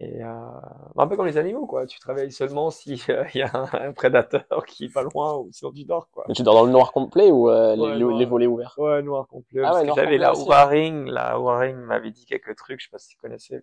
Et 0.00 0.22
euh, 0.22 0.50
un 0.96 1.06
peu 1.08 1.16
comme 1.16 1.26
les 1.26 1.38
animaux, 1.38 1.66
quoi. 1.66 1.84
Tu 1.86 1.98
te 1.98 2.06
réveilles 2.06 2.30
seulement 2.30 2.70
si 2.70 3.02
euh, 3.08 3.24
y 3.34 3.42
a 3.42 3.50
un, 3.56 3.88
un 3.88 3.92
prédateur 3.92 4.64
qui 4.66 4.84
est 4.84 4.92
pas 4.92 5.02
loin 5.02 5.34
ou 5.36 5.48
sinon 5.52 5.72
tu 5.72 5.84
dors, 5.84 6.08
quoi. 6.10 6.24
Mais 6.28 6.34
tu 6.34 6.42
dors 6.42 6.54
dans 6.54 6.64
le 6.66 6.70
noir 6.70 6.92
complet 6.92 7.30
ou 7.32 7.50
euh, 7.50 7.74
les, 7.74 7.82
Ouais, 7.82 7.92
les- 7.94 7.98
noir. 7.98 8.18
les 8.18 8.24
volets 8.24 8.46
ouverts? 8.46 8.74
Ouais, 8.78 9.02
noir 9.02 9.26
complet. 9.26 9.62
Ah 9.64 9.74
ouais, 9.74 9.86
j'avais 9.92 10.18
la 10.18 10.30
aussi. 10.32 10.42
Oura 10.42 10.66
Ring, 10.66 11.06
la 11.06 11.38
Oura 11.40 11.58
Ring 11.58 11.76
m'avait 11.76 12.12
dit 12.12 12.26
quelques 12.26 12.54
trucs, 12.56 12.80
je 12.80 12.86
sais 12.86 12.90
pas 12.90 12.98
si 12.98 13.08
tu 13.08 13.16
connaissais. 13.16 13.62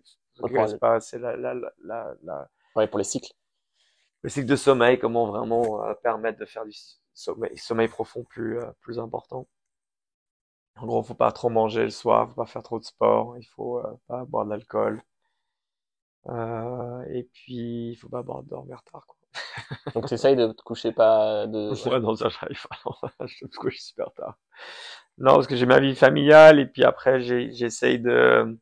Pas, 0.78 1.00
c'est 1.00 1.18
la, 1.18 1.36
la, 1.36 1.54
la, 1.54 1.72
la, 1.82 2.14
la- 2.22 2.48
Ouais, 2.74 2.86
pour 2.86 2.98
les 2.98 3.04
cycles. 3.04 3.32
le 4.22 4.28
cycle 4.28 4.46
de 4.46 4.56
sommeil, 4.56 4.98
comment 4.98 5.26
vraiment 5.26 5.82
euh, 5.84 5.94
permettre 6.02 6.38
de 6.38 6.44
faire 6.44 6.66
du 6.66 6.72
sommeil, 7.16 7.56
sommeil 7.58 7.88
profond 7.88 8.24
plus, 8.24 8.58
euh, 8.58 8.70
plus 8.80 8.98
important. 8.98 9.48
En 10.76 10.86
gros, 10.86 11.02
faut 11.02 11.14
pas 11.14 11.32
trop 11.32 11.48
manger 11.48 11.84
le 11.84 11.90
soir, 11.90 12.28
faut 12.28 12.34
pas 12.34 12.46
faire 12.46 12.62
trop 12.62 12.78
de 12.78 12.84
sport, 12.84 13.36
il 13.38 13.46
faut 13.46 13.78
euh, 13.78 13.98
pas 14.06 14.24
boire 14.24 14.44
de 14.44 14.50
l'alcool. 14.50 15.02
Euh, 16.28 17.04
et 17.10 17.24
puis, 17.32 17.90
il 17.92 17.96
faut 17.96 18.08
pas 18.08 18.22
boire, 18.22 18.42
dormir 18.42 18.82
tard, 18.84 19.06
quoi. 19.06 19.16
Donc, 19.94 20.06
tu 20.06 20.14
essayes 20.14 20.36
de 20.36 20.52
te 20.52 20.62
coucher 20.62 20.92
pas 20.92 21.46
de, 21.46 21.70
Ouais, 21.90 22.00
non, 22.00 22.14
ça, 22.14 22.28
j'arrive 22.28 22.66
pas. 22.68 23.14
Je 23.26 23.44
me 23.44 23.56
couche 23.56 23.78
super 23.78 24.12
tard. 24.12 24.38
Non, 25.18 25.34
parce 25.34 25.46
que 25.46 25.56
j'ai 25.56 25.66
ma 25.66 25.80
vie 25.80 25.94
familiale 25.94 26.60
et 26.60 26.66
puis 26.66 26.84
après, 26.84 27.20
j'essaye 27.20 27.98
de, 27.98 28.58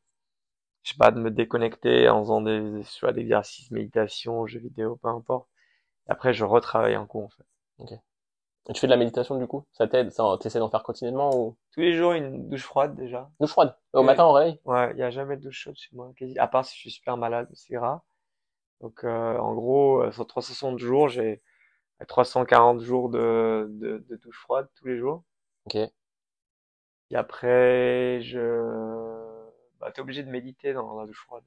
je 0.85 0.93
sais 0.93 0.99
pas, 0.99 1.11
de 1.11 1.21
me 1.21 1.31
déconnecter 1.31 2.09
en 2.09 2.23
faisant 2.23 2.43
des, 2.43 2.83
soit 2.85 3.13
d'exercices, 3.13 3.71
méditation, 3.73 4.47
jeux 4.47 4.61
vidéo, 4.61 4.97
peu 5.03 5.09
importe. 5.09 5.49
Et 6.09 6.13
après, 6.13 6.35
je 6.35 6.45
retravaille 6.45 6.95
un 6.95 7.07
coup, 7.07 7.25
en 7.25 7.31
fait. 7.31 7.95
Et 7.95 7.99
tu 8.73 8.81
fais 8.81 8.87
de 8.87 8.93
la 8.93 8.97
méditation 8.97 9.37
du 9.37 9.47
coup? 9.47 9.65
Ça 9.73 9.87
t'aide? 9.87 10.11
Ça, 10.11 10.25
t'essaies 10.41 10.59
d'en 10.59 10.71
faire 10.71 10.83
quotidiennement 10.83 11.31
ou? 11.35 11.57
Tous 11.73 11.81
les 11.81 11.95
jours, 11.95 12.12
une 12.12 12.49
douche 12.49 12.62
froide, 12.65 12.95
déjà. 12.95 13.31
Douche 13.41 13.51
froide? 13.51 13.77
Au 13.93 14.03
matin, 14.03 14.25
au 14.25 14.33
réveil? 14.33 14.59
Ouais, 14.65 14.93
il 14.93 14.99
y 14.99 15.03
a 15.03 15.11
jamais 15.11 15.37
de 15.37 15.43
douche 15.43 15.59
chaude 15.59 15.77
chez 15.77 15.95
moi, 15.95 16.12
quasi. 16.17 16.39
À 16.39 16.47
part 16.47 16.65
si 16.65 16.75
je 16.77 16.81
suis 16.81 16.91
super 16.91 17.17
malade, 17.17 17.49
c'est 17.53 17.77
rare. 17.77 18.01
Donc, 18.81 19.05
euh, 19.05 19.39
en 19.39 19.55
gros, 19.55 20.03
euh, 20.03 20.12
sur 20.12 20.27
360 20.27 20.79
jours, 20.79 21.09
j'ai 21.09 21.43
340 22.09 22.81
jours 22.81 23.11
de, 23.11 23.69
de, 23.71 24.05
de 24.09 24.17
douche 24.17 24.41
froide 24.41 24.69
tous 24.77 24.87
les 24.87 24.99
jours. 24.99 25.25
Ok. 25.67 25.91
Et 27.11 27.17
après, 27.17 28.21
je, 28.23 28.39
bah, 29.81 29.91
t'es 29.93 30.01
obligé 30.03 30.23
de 30.23 30.31
méditer 30.31 30.73
dans 30.73 30.99
la 30.99 31.07
douche 31.07 31.23
froide. 31.25 31.45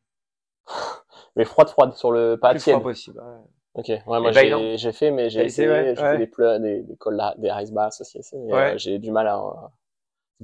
Mais 1.35 1.45
froide, 1.45 1.69
froide, 1.69 1.93
sur 1.93 2.11
le, 2.11 2.37
pas 2.39 2.51
Plus 2.51 2.61
tiède. 2.63 2.81
possible, 2.81 3.19
ouais. 3.19 3.41
Ok, 3.77 3.89
ouais, 3.89 4.01
moi 4.05 4.21
bah, 4.21 4.31
j'ai 4.31 4.49
non. 4.49 4.75
j'ai 4.75 4.91
fait, 4.91 5.11
mais 5.11 5.29
j'ai 5.29 5.39
T'as 5.39 5.45
essayé, 5.45 5.69
ouais, 5.69 5.95
j'ai 5.95 6.01
ouais. 6.01 6.27
fait 6.27 6.57
des 6.57 6.59
des, 6.59 6.83
des 6.83 6.97
cols, 6.97 7.21
des 7.37 7.51
ice 7.61 7.71
baths 7.71 8.01
aussi, 8.01 8.19
mais 8.33 8.51
euh, 8.53 8.77
j'ai 8.77 8.97
du 8.97 9.11
mal 9.11 9.27
à, 9.27 9.37
euh, 9.37 9.51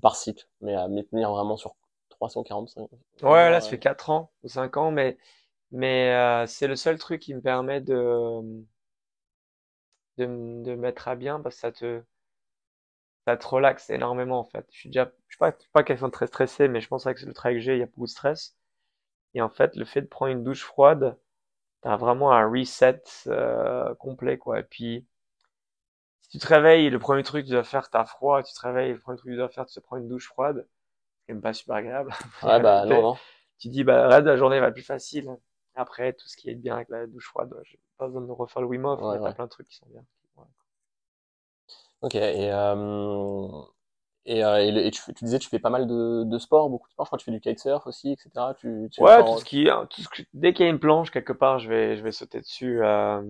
par 0.02 0.16
cycle, 0.16 0.48
mais 0.62 0.76
à 0.76 0.88
m'y 0.88 1.04
tenir 1.06 1.32
vraiment 1.32 1.58
sur 1.58 1.76
345. 2.10 2.88
Ouais, 3.24 3.50
là, 3.50 3.60
ça 3.60 3.70
fait 3.70 3.80
4 3.80 4.12
ans 4.12 4.32
ou 4.44 4.50
5 4.50 4.78
ans, 4.78 4.92
mais, 4.92 5.18
mais 5.72 6.12
euh, 6.14 6.46
c'est 6.48 6.68
le 6.68 6.76
seul 6.76 7.00
truc 7.00 7.22
qui 7.22 7.34
me 7.34 7.42
permet 7.42 7.82
de, 7.82 8.42
de, 10.18 10.76
mettre 10.76 11.08
à 11.08 11.16
bien 11.16 11.40
parce 11.40 11.56
que 11.56 11.62
ça 11.62 11.72
te, 11.72 12.04
ça 13.26 13.36
te 13.38 13.48
relaxe 13.48 13.90
énormément, 13.90 14.40
en 14.40 14.44
fait. 14.46 14.66
Je 14.72 14.78
suis 14.80 14.90
déjà, 14.90 15.12
je 15.28 15.34
suis 15.36 15.40
pas, 15.40 15.52
je 15.52 15.62
suis 15.64 15.72
pas 15.72 15.84
quelqu'un 15.84 16.08
de 16.08 16.12
très 16.12 16.28
stressé, 16.28 16.68
mais 16.68 16.82
je 16.82 16.88
pense 16.88 17.04
que 17.06 17.26
le 17.26 17.34
travail 17.34 17.58
que 17.58 17.62
j'ai, 17.62 17.74
il 17.76 17.80
y 17.80 17.84
a 17.84 17.88
beaucoup 17.88 18.06
de 18.06 18.12
stress. 18.12 18.56
Et 19.36 19.42
en 19.42 19.50
fait, 19.50 19.76
le 19.76 19.86
fait 19.86 20.02
de 20.02 20.08
prendre 20.08 20.32
une 20.32 20.44
douche 20.44 20.64
froide, 20.64 21.18
t'as 21.84 21.98
vraiment 21.98 22.34
un 22.34 22.50
reset 22.50 23.04
euh, 23.28 23.96
complet, 23.98 24.40
quoi. 24.40 24.60
Et 24.62 24.64
puis, 24.64 25.06
si 26.22 26.30
tu 26.30 26.40
te 26.40 26.48
réveilles, 26.48 26.90
le 26.90 26.98
premier 27.00 27.22
truc 27.24 27.44
que 27.44 27.48
tu 27.50 27.54
dois 27.54 27.64
faire, 27.64 27.90
t'as 27.92 28.06
froid, 28.06 28.42
tu 28.44 28.52
te 28.54 28.60
réveilles, 28.62 28.94
le 28.94 29.00
premier 29.00 29.18
truc 29.18 29.28
que 29.30 29.34
tu 29.34 29.38
dois 29.38 29.50
faire, 29.50 29.66
tu 29.68 29.76
te 29.76 29.80
prends 29.80 29.98
une 29.98 30.08
douche 30.08 30.28
froide. 30.28 30.68
C'est 31.28 31.34
même 31.34 31.42
pas 31.42 31.54
super 31.54 31.76
agréable. 31.78 32.14
Ouais, 32.44 32.60
bah 32.60 32.86
non, 32.86 33.02
non. 33.02 33.20
Tu 33.60 33.70
dis, 33.70 33.84
bah, 33.84 34.04
le 34.04 34.10
reste 34.10 34.26
de 34.26 34.30
la 34.32 34.38
journée 34.38 34.60
va 34.60 34.68
être 34.68 34.74
plus 34.76 34.84
facile. 34.84 35.30
Après, 35.76 36.14
tout 36.14 36.28
ce 36.28 36.38
qui 36.38 36.50
est 36.50 36.56
bien 36.56 36.76
avec 36.76 36.90
la 36.90 37.08
douche 37.08 37.28
froide, 37.28 37.52
ouais, 37.54 37.64
j'ai 37.66 37.80
pas 37.98 38.08
besoin 38.08 38.22
de 38.22 38.32
refaire 38.32 38.62
le 38.62 38.68
Wim 38.68 38.86
Hof, 38.86 39.02
Ouais, 39.02 39.06
mais 39.10 39.20
t'as 39.20 39.32
ouais. 39.32 39.34
plein 39.34 39.46
de 39.46 39.50
trucs 39.50 39.68
qui 39.68 39.78
sont 39.78 39.88
bien. 39.88 40.06
Ok, 42.02 42.16
et, 42.16 42.52
euh, 42.52 43.62
et, 44.26 44.44
euh, 44.44 44.58
et, 44.60 44.92
tu, 44.92 45.02
tu 45.14 45.26
disais 45.26 45.40
tu 45.40 45.50
fais 45.50 45.60
pas 45.60 45.70
mal 45.70 45.88
de, 45.88 46.24
de 46.26 46.38
sport, 46.40 46.70
beaucoup 46.70 46.88
de 46.88 46.94
sport, 46.94 47.06
je 47.06 47.10
crois 47.10 47.18
que 47.20 47.24
tu 47.24 47.26
fais 47.32 47.32
du 47.38 47.42
kitesurf 47.42 47.86
aussi, 47.88 48.12
etc. 48.14 48.54
Tu, 48.56 48.90
tu 48.92 49.04
Ouais, 49.04 49.24
tout 49.26 49.38
ce 49.38 49.44
qui, 49.46 49.66
tout 49.90 50.02
ce 50.02 50.10
que- 50.10 50.22
dès 50.34 50.54
qu'il 50.54 50.66
y 50.66 50.70
a 50.70 50.72
une 50.72 50.80
planche 50.80 51.12
quelque 51.12 51.34
part, 51.34 51.60
je 51.60 51.68
vais, 51.70 51.98
je 51.98 52.04
vais 52.04 52.12
sauter 52.12 52.40
dessus. 52.42 52.84
euh, 52.84 53.22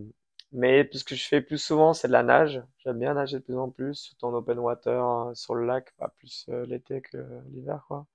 mais 0.51 0.87
ce 0.93 1.03
que 1.03 1.15
je 1.15 1.25
fais 1.27 1.41
plus 1.41 1.57
souvent, 1.57 1.93
c'est 1.93 2.07
de 2.07 2.13
la 2.13 2.23
nage. 2.23 2.61
J'aime 2.79 2.99
bien 2.99 3.13
nager 3.15 3.37
de 3.39 3.43
plus 3.43 3.57
en 3.57 3.69
plus, 3.69 3.95
surtout 3.95 4.25
en 4.27 4.33
open 4.33 4.59
water, 4.59 5.03
euh, 5.29 5.33
sur 5.33 5.55
le 5.55 5.65
lac, 5.65 5.91
pas 5.97 6.09
plus 6.09 6.45
euh, 6.49 6.65
l'été 6.65 7.01
que 7.01 7.17
l'hiver, 7.51 7.83
quoi. 7.87 8.05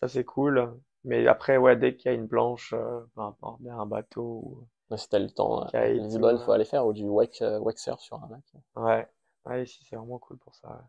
Ça, 0.00 0.08
c'est 0.08 0.24
cool. 0.24 0.74
Mais 1.04 1.26
après, 1.28 1.56
ouais, 1.58 1.76
dès 1.76 1.96
qu'il 1.96 2.10
y 2.10 2.14
a 2.14 2.18
une 2.18 2.28
planche, 2.28 2.72
euh, 2.74 3.00
peu 3.14 3.22
importe, 3.22 3.62
bien 3.62 3.78
un 3.78 3.86
bateau, 3.86 4.42
ou- 4.44 4.68
Ouais, 4.90 4.96
si 4.96 5.10
t'as 5.10 5.18
le 5.18 5.28
temps, 5.28 5.66
Kite, 5.66 6.06
Lisbonne, 6.06 6.38
ouais. 6.38 6.38
faut 6.38 6.52
aller 6.52 6.64
faire, 6.64 6.86
ou 6.86 6.94
du 6.94 7.04
wake, 7.04 7.42
wake 7.60 7.78
surf 7.78 8.00
sur 8.00 8.16
un 8.24 8.28
lac. 8.30 8.42
ouais, 8.76 9.08
ouais, 9.46 9.62
ici, 9.64 9.84
c'est 9.88 9.96
vraiment 9.96 10.18
cool 10.20 10.38
pour 10.38 10.54
ça. 10.54 10.68
ouais. 10.68 10.84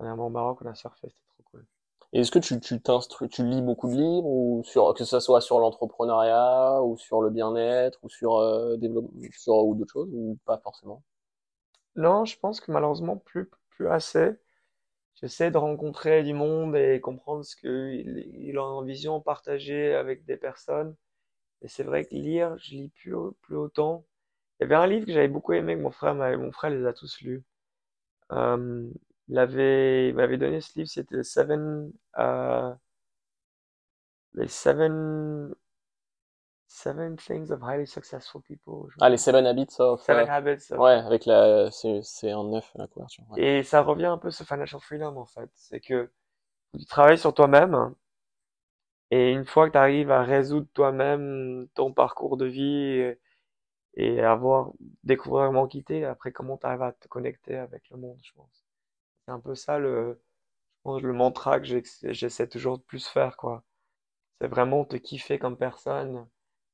Dernièrement 0.00 0.28
au 0.28 0.30
Maroc, 0.30 0.58
on 0.62 0.66
a 0.66 0.74
surfé, 0.74 1.08
c'était 1.10 1.26
trop 1.28 1.42
cool. 1.50 1.66
Et 2.14 2.20
est-ce 2.20 2.30
que 2.30 2.38
tu, 2.38 2.58
tu 2.58 2.80
t'instruis, 2.80 3.28
tu 3.28 3.44
lis 3.44 3.60
beaucoup 3.60 3.86
de 3.86 3.96
livres, 3.96 4.24
ou 4.24 4.62
sur, 4.64 4.94
que 4.94 5.04
ce 5.04 5.20
soit 5.20 5.42
sur 5.42 5.60
l'entrepreneuriat, 5.60 6.82
ou 6.82 6.96
sur 6.96 7.20
le 7.20 7.28
bien-être, 7.28 7.98
ou 8.02 8.08
sur, 8.08 8.36
euh, 8.38 8.78
développement, 8.78 9.10
sur, 9.36 9.56
ou 9.56 9.74
d'autres 9.74 9.92
choses, 9.92 10.08
ou 10.10 10.38
pas 10.46 10.56
forcément? 10.56 11.02
Non, 11.96 12.24
je 12.24 12.38
pense 12.38 12.62
que 12.62 12.72
malheureusement, 12.72 13.18
plus, 13.18 13.50
plus 13.68 13.88
assez. 13.88 14.30
J'essaie 15.20 15.50
de 15.50 15.58
rencontrer 15.58 16.22
du 16.22 16.32
monde 16.32 16.74
et 16.76 16.98
comprendre 17.00 17.44
ce 17.44 17.54
qu'il 17.56 18.26
il 18.34 18.56
a 18.56 18.64
en 18.64 18.82
vision, 18.82 19.20
partager 19.20 19.94
avec 19.94 20.24
des 20.24 20.38
personnes. 20.38 20.96
Et 21.62 21.68
c'est 21.68 21.84
vrai 21.84 22.06
que 22.06 22.14
lire, 22.14 22.56
je 22.58 22.70
lis 22.70 22.88
plus, 22.88 23.14
plus 23.42 23.56
autant. 23.56 24.06
Il 24.60 24.64
y 24.64 24.66
avait 24.66 24.76
un 24.76 24.86
livre 24.86 25.06
que 25.06 25.12
j'avais 25.12 25.28
beaucoup 25.28 25.52
aimé, 25.52 25.76
que 25.76 25.82
mon 25.82 25.90
frère 25.90 26.14
mon 26.14 26.52
frère 26.52 26.70
les 26.70 26.86
a 26.86 26.94
tous 26.94 27.20
lus. 27.20 27.44
Euh, 28.32 28.88
il 29.30 29.38
avait, 29.38 30.08
il 30.08 30.14
m'avait 30.16 30.38
donné 30.38 30.60
ce 30.60 30.76
livre, 30.76 30.90
c'était 30.90 31.16
les 31.16 31.22
Seven, 31.22 31.92
euh, 32.18 32.74
les 34.34 34.48
Seven, 34.48 35.54
Seven 36.66 37.16
Things 37.16 37.52
of 37.52 37.62
Highly 37.62 37.86
Successful 37.86 38.42
People. 38.42 38.92
Ah, 39.00 39.08
les. 39.08 39.16
Seven 39.16 39.46
Habits 39.46 39.76
of, 39.78 40.02
Seven 40.02 40.28
euh, 40.28 40.32
Habits 40.32 40.72
of 40.72 40.78
ouais, 40.80 40.94
avec 40.94 41.26
la, 41.26 41.70
c'est, 41.70 42.34
en 42.34 42.44
neuf, 42.44 42.72
la 42.74 42.88
couverture. 42.88 43.24
ouais. 43.30 43.42
Et 43.42 43.62
ça 43.62 43.82
revient 43.82 44.06
un 44.06 44.18
peu 44.18 44.32
ce 44.32 44.42
financial 44.42 44.80
freedom 44.80 45.16
en 45.16 45.26
fait. 45.26 45.50
C'est 45.54 45.80
que 45.80 46.10
tu 46.76 46.84
travailles 46.86 47.18
sur 47.18 47.32
toi-même 47.32 47.94
et 49.12 49.30
une 49.30 49.44
fois 49.44 49.68
que 49.68 49.72
tu 49.72 49.78
arrives 49.78 50.10
à 50.10 50.24
résoudre 50.24 50.66
toi-même 50.74 51.68
ton 51.74 51.92
parcours 51.92 52.36
de 52.36 52.46
vie 52.46 53.14
et, 53.94 54.20
avoir 54.20 54.72
découvrir 55.04 55.46
comment 55.46 55.68
quitter, 55.68 56.04
après 56.04 56.32
comment 56.32 56.56
tu 56.56 56.66
arrives 56.66 56.82
à 56.82 56.92
te 56.92 57.06
connecter 57.06 57.56
avec 57.56 57.88
le 57.90 57.96
monde, 57.96 58.18
je 58.22 58.32
pense. 58.32 58.59
C'est 59.30 59.34
un 59.34 59.40
peu 59.40 59.54
ça 59.54 59.78
le, 59.78 60.20
je 60.78 60.82
pense, 60.84 61.02
le 61.02 61.12
mantra 61.14 61.60
que 61.60 61.66
j'ex- 61.66 62.06
j'essaie 62.10 62.48
toujours 62.48 62.78
de 62.78 62.84
plus 62.84 63.06
faire 63.08 63.36
quoi. 63.36 63.64
C'est 64.40 64.48
vraiment 64.48 64.84
te 64.84 64.96
kiffer 64.96 65.38
comme 65.38 65.56
personne. 65.58 66.28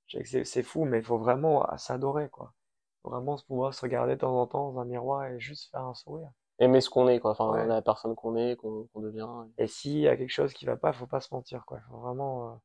Je 0.08 0.18
sais 0.18 0.22
que 0.24 0.28
c'est 0.30 0.44
c'est 0.44 0.62
fou, 0.64 0.84
mais 0.86 0.98
il 1.00 1.04
faut 1.04 1.18
vraiment 1.18 1.70
euh, 1.72 1.76
s'adorer 1.78 2.28
quoi. 2.30 2.54
Faut 3.02 3.10
vraiment 3.10 3.36
se 3.38 3.44
pouvoir 3.46 3.74
se 3.74 3.82
regarder 3.82 4.14
de 4.16 4.20
temps 4.20 4.40
en 4.40 4.46
temps 4.48 4.72
dans 4.72 4.80
un 4.80 4.86
miroir 4.86 5.26
et 5.26 5.40
juste 5.40 5.70
faire 5.72 5.82
un 5.82 5.94
sourire. 5.94 6.30
Aimer 6.58 6.80
ce 6.82 6.90
qu'on 6.90 7.08
est, 7.08 7.20
quoi. 7.20 7.32
Enfin, 7.32 7.52
Ouais. 7.52 7.66
la 7.66 7.82
personne 7.82 8.14
qu'on 8.16 8.36
est, 8.36 8.56
qu'on, 8.56 8.88
qu'on 8.92 9.00
devient. 9.02 9.28
Et 9.58 9.66
s'il 9.68 9.98
y 9.98 10.08
a 10.08 10.16
quelque 10.16 10.30
chose 10.30 10.52
qui 10.54 10.66
va 10.66 10.76
pas, 10.76 10.92
faut 10.92 11.06
pas 11.06 11.20
se 11.20 11.34
mentir, 11.34 11.64
quoi. 11.66 11.80
Faut 11.90 11.98
vraiment, 11.98 12.52
euh, 12.52 12.56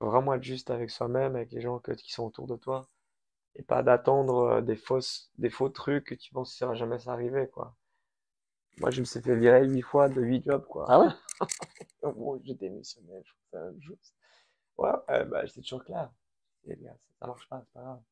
faut 0.00 0.06
vraiment 0.10 0.34
être 0.34 0.42
juste 0.44 0.70
avec 0.70 0.90
soi-même, 0.90 1.36
avec 1.36 1.52
les 1.52 1.60
gens 1.60 1.78
que- 1.80 1.92
qui 1.92 2.12
sont 2.12 2.24
autour 2.26 2.46
de 2.48 2.56
toi, 2.56 2.88
et 3.56 3.62
pas 3.64 3.82
d'attendre 3.82 4.36
euh, 4.58 4.62
des 4.62 4.76
fausses, 4.76 5.30
des 5.38 5.50
faux 5.50 5.70
trucs 5.70 6.04
que 6.06 6.14
tu 6.16 6.32
penses 6.32 6.52
que 6.52 6.58
ça 6.58 6.66
va 6.68 6.74
jamais 6.74 6.98
s'arriver, 7.00 7.48
quoi. 7.48 7.76
Moi, 8.80 8.90
je 8.90 9.00
me 9.00 9.04
suis 9.04 9.20
fait 9.20 9.36
virer 9.36 9.66
huit 9.68 9.82
fois 9.82 10.08
de 10.08 10.20
huit 10.22 10.42
jobs, 10.44 10.66
quoi. 10.66 10.86
Ah 10.88 10.98
ouais? 11.00 11.08
Gros, 12.02 12.40
j'ai 12.44 12.54
démissionné, 12.54 13.22
je 13.24 13.30
trouve 13.30 13.76
ça. 13.82 13.96
Ouais, 14.78 14.90
ouais, 15.08 15.24
bah, 15.26 15.42
c'est 15.46 15.60
toujours 15.60 15.84
clair. 15.84 16.10
Et, 16.66 16.76
gars, 16.76 16.96
ça, 17.20 17.26
marche 17.26 17.48
pas, 17.48 17.60
c'est 17.64 17.72
pas 17.74 17.82
grave. 17.82 18.02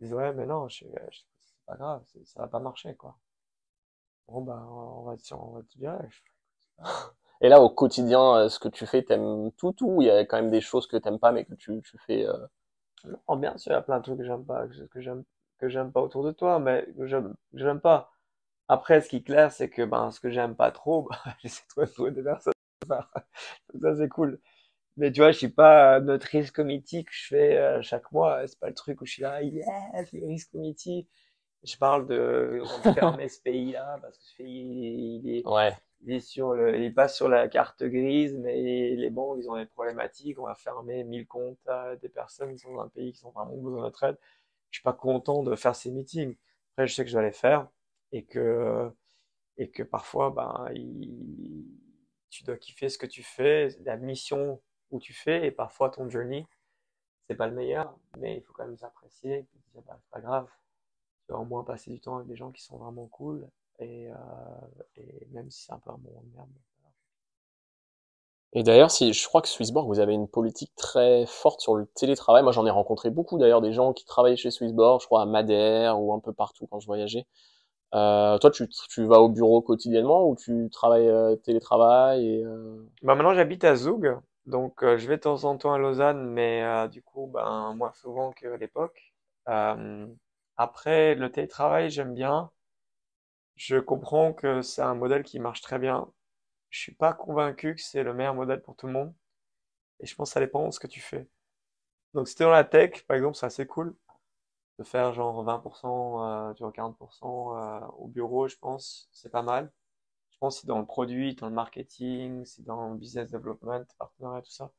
Ils 0.00 0.04
disent, 0.04 0.14
ouais, 0.14 0.32
mais 0.34 0.46
non, 0.46 0.68
je, 0.68 0.86
je- 1.12 1.18
c'est 1.42 1.66
pas 1.66 1.76
grave, 1.76 2.04
ça 2.26 2.40
va 2.42 2.48
pas 2.48 2.60
marcher, 2.60 2.94
quoi. 2.96 3.18
Bon, 4.28 4.42
bah, 4.42 4.62
on 4.68 5.04
va, 5.04 5.16
on 5.38 5.52
va 5.54 5.62
te 5.62 5.78
virer. 5.78 6.08
Et 7.40 7.48
là, 7.48 7.60
au 7.60 7.70
quotidien, 7.70 8.34
euh, 8.38 8.48
ce 8.48 8.58
que 8.58 8.66
tu 8.68 8.86
fais, 8.86 9.04
t'aimes 9.04 9.52
tout 9.56 9.74
ou 9.82 10.02
il 10.02 10.06
y 10.06 10.10
a 10.10 10.24
quand 10.24 10.36
même 10.36 10.50
des 10.50 10.60
choses 10.60 10.88
que 10.88 10.96
t'aimes 10.96 11.20
pas, 11.20 11.30
mais 11.30 11.44
que 11.44 11.54
tu, 11.54 11.80
tu 11.82 11.96
fais. 11.98 12.26
euh, 12.26 12.46
Non, 13.28 13.36
bien 13.36 13.56
sûr, 13.58 13.72
il 13.72 13.74
y 13.74 13.78
a 13.78 13.82
plein 13.82 13.98
de 13.98 14.02
trucs 14.04 14.18
que 14.18 14.24
j'aime 14.24 14.44
pas, 14.44 14.66
que 14.68 14.84
que 14.86 15.00
j'aime, 15.00 15.24
que 15.58 15.68
j'aime 15.68 15.92
pas 15.92 16.00
autour 16.02 16.24
de 16.24 16.32
toi, 16.32 16.58
mais 16.58 16.86
que 16.96 17.06
j'aime, 17.06 17.34
que 17.52 17.58
j'aime 17.58 17.80
pas. 17.80 18.12
Après, 18.68 19.00
ce 19.00 19.08
qui 19.08 19.16
est 19.16 19.22
clair, 19.22 19.52
c'est 19.52 19.68
que 19.68 19.82
ben, 19.82 20.10
ce 20.10 20.20
que 20.20 20.30
j'aime 20.30 20.56
pas 20.56 20.70
trop, 20.70 21.02
bah, 21.02 21.18
j'essaie 21.42 21.62
de 21.76 21.84
trouver 21.86 22.10
des 22.12 22.22
personnes. 22.22 22.52
Ça, 22.88 23.96
c'est 23.96 24.08
cool. 24.08 24.40
Mais 24.96 25.10
tu 25.12 25.20
vois, 25.20 25.32
je 25.32 25.38
suis 25.38 25.48
pas 25.48 26.00
notre 26.00 26.26
risque 26.28 26.54
committee 26.54 27.04
que 27.04 27.12
je 27.12 27.26
fais 27.26 27.56
euh, 27.56 27.82
chaque 27.82 28.10
mois. 28.12 28.46
C'est 28.46 28.58
pas 28.58 28.68
le 28.68 28.74
truc 28.74 29.00
où 29.00 29.06
je 29.06 29.12
suis 29.12 29.22
là, 29.22 29.42
yes, 29.42 29.66
le 30.12 30.26
risque 30.26 30.52
committee. 30.52 31.08
Je 31.64 31.76
parle 31.76 32.06
de, 32.06 32.62
fermer 32.94 33.28
ce 33.28 33.40
pays-là 33.42 33.98
parce 34.02 34.18
que 34.18 34.24
ce 34.24 34.36
pays, 34.36 35.20
il 35.22 35.38
est, 35.38 35.46
Ouais. 35.46 35.72
il 36.02 36.12
est 36.12 36.20
sur 36.20 36.52
le, 36.54 36.76
il 36.76 36.84
est 36.84 36.90
pas 36.90 37.08
sur 37.08 37.28
la 37.28 37.48
carte 37.48 37.82
grise, 37.82 38.36
mais 38.38 38.60
les 38.94 39.10
banques, 39.10 39.38
ils 39.40 39.50
ont 39.50 39.56
des 39.56 39.66
problématiques. 39.66 40.38
On 40.38 40.46
va 40.46 40.54
fermer 40.54 41.04
1000 41.04 41.26
comptes 41.26 41.66
à 41.66 41.96
des 41.96 42.08
personnes 42.08 42.52
qui 42.52 42.58
sont 42.60 42.74
dans 42.74 42.82
un 42.82 42.88
pays 42.88 43.12
qui 43.12 43.18
sont 43.18 43.30
vraiment 43.30 43.56
besoin 43.56 43.78
de 43.78 43.84
notre 43.84 44.04
aide. 44.04 44.18
Je 44.70 44.78
suis 44.78 44.84
pas 44.84 44.92
content 44.92 45.42
de 45.42 45.56
faire 45.56 45.74
ces 45.74 45.90
meetings. 45.90 46.36
Après, 46.72 46.86
je 46.86 46.94
sais 46.94 47.04
que 47.04 47.08
je 47.08 47.14
dois 47.14 47.22
les 47.22 47.32
faire 47.32 47.68
et 48.14 48.24
que, 48.24 48.90
et 49.56 49.70
que 49.70 49.82
parfois, 49.82 50.30
ben, 50.30 50.70
tu 52.30 52.44
dois 52.44 52.56
kiffer 52.56 52.88
ce 52.88 52.96
que 52.96 53.06
tu 53.06 53.24
fais, 53.24 53.68
la 53.84 53.96
mission 53.96 54.62
où 54.92 55.00
tu 55.00 55.12
fais 55.12 55.46
et 55.46 55.50
parfois 55.50 55.90
ton 55.90 56.08
journey, 56.08 56.46
c'est 57.26 57.34
pas 57.34 57.48
le 57.48 57.54
meilleur, 57.54 57.98
mais 58.18 58.36
il 58.36 58.42
faut 58.42 58.52
quand 58.52 58.66
même 58.66 58.78
s'apprécier 58.78 59.38
et 59.38 59.46
dire, 59.72 59.82
bah, 59.82 59.98
c'est 60.00 60.10
pas 60.10 60.20
grave. 60.20 60.48
Tu 61.26 61.32
vas 61.32 61.40
au 61.40 61.44
moins 61.44 61.64
passer 61.64 61.90
du 61.90 62.00
temps 62.00 62.16
avec 62.16 62.28
des 62.28 62.36
gens 62.36 62.52
qui 62.52 62.62
sont 62.62 62.78
vraiment 62.78 63.08
cool 63.08 63.48
et, 63.80 64.08
euh, 64.08 64.14
même 65.32 65.50
si 65.50 65.64
c'est 65.64 65.72
un 65.72 65.80
peu 65.80 65.90
un 65.90 65.96
moment 65.96 66.22
de 66.22 66.36
merde. 66.36 66.48
Et 68.52 68.62
d'ailleurs, 68.62 68.92
si 68.92 69.12
je 69.12 69.26
crois 69.26 69.42
que 69.42 69.48
Swissborg, 69.48 69.88
vous 69.88 69.98
avez 69.98 70.12
une 70.12 70.28
politique 70.28 70.72
très 70.76 71.26
forte 71.26 71.60
sur 71.60 71.74
le 71.74 71.86
télétravail. 71.86 72.44
Moi, 72.44 72.52
j'en 72.52 72.64
ai 72.64 72.70
rencontré 72.70 73.10
beaucoup 73.10 73.36
d'ailleurs 73.36 73.60
des 73.60 73.72
gens 73.72 73.92
qui 73.92 74.04
travaillaient 74.04 74.36
chez 74.36 74.52
Swissborg, 74.52 75.00
je 75.00 75.06
crois 75.06 75.22
à 75.22 75.26
Madère 75.26 76.00
ou 76.00 76.14
un 76.14 76.20
peu 76.20 76.32
partout 76.32 76.68
quand 76.68 76.78
je 76.78 76.86
voyageais. 76.86 77.26
Euh, 77.94 78.38
toi, 78.38 78.50
tu, 78.50 78.68
tu 78.68 79.04
vas 79.04 79.20
au 79.20 79.28
bureau 79.28 79.62
quotidiennement 79.62 80.28
ou 80.28 80.36
tu 80.36 80.68
travailles 80.70 81.08
euh, 81.08 81.36
télétravail 81.36 82.26
et 82.26 82.44
euh, 82.44 82.84
Bah 83.02 83.14
maintenant 83.14 83.34
j'habite 83.34 83.62
à 83.64 83.76
Zoug, 83.76 84.18
donc 84.46 84.82
euh, 84.82 84.98
je 84.98 85.06
vais 85.06 85.16
de 85.16 85.22
temps 85.22 85.44
en 85.44 85.56
temps 85.56 85.72
à 85.72 85.78
Lausanne, 85.78 86.26
mais 86.30 86.88
du 86.88 87.02
coup 87.02 87.28
ben 87.32 87.74
moins 87.74 87.92
souvent 87.92 88.32
qu'à 88.32 88.56
l'époque. 88.56 89.14
Après 90.56 91.14
le 91.14 91.30
télétravail 91.30 91.90
j'aime 91.90 92.12
bien. 92.12 92.50
Je 93.56 93.78
comprends 93.78 94.32
que 94.32 94.62
c'est 94.62 94.82
un 94.82 94.94
modèle 94.94 95.24
qui 95.24 95.40
marche 95.40 95.60
très 95.60 95.80
bien. 95.80 96.06
Je 96.70 96.80
suis 96.80 96.94
pas 96.94 97.12
convaincu 97.14 97.74
que 97.76 97.80
c'est 97.82 98.02
le 98.04 98.14
meilleur 98.14 98.34
modèle 98.34 98.62
pour 98.62 98.76
tout 98.76 98.86
le 98.86 98.92
monde, 98.92 99.14
et 100.00 100.06
je 100.06 100.14
pense 100.16 100.30
que 100.30 100.34
ça 100.34 100.40
dépend 100.40 100.66
de 100.68 100.72
ce 100.72 100.80
que 100.80 100.86
tu 100.88 101.00
fais. 101.00 101.28
Donc 102.14 102.28
si 102.28 102.36
t'es 102.36 102.44
dans 102.44 102.50
la 102.50 102.64
tech, 102.64 103.04
par 103.06 103.16
exemple, 103.16 103.36
c'est 103.36 103.46
assez 103.46 103.66
cool 103.66 103.94
de 104.78 104.84
faire 104.84 105.12
genre 105.12 105.44
20%, 105.44 106.50
euh, 106.50 106.54
tu 106.54 106.62
vois 106.62 106.72
40% 106.72 107.56
euh, 107.56 107.86
au 107.98 108.08
bureau, 108.08 108.48
je 108.48 108.56
pense, 108.56 109.08
c'est 109.12 109.30
pas 109.30 109.42
mal. 109.42 109.72
Je 110.30 110.38
pense 110.38 110.56
que 110.56 110.60
c'est 110.62 110.66
dans 110.66 110.80
le 110.80 110.86
produit, 110.86 111.34
dans 111.36 111.48
le 111.48 111.54
marketing, 111.54 112.44
c'est 112.44 112.64
dans 112.64 112.90
le 112.90 112.96
business 112.98 113.30
development, 113.30 113.84
partenariat, 113.98 114.42
tout 114.42 114.50
ça. 114.50 114.72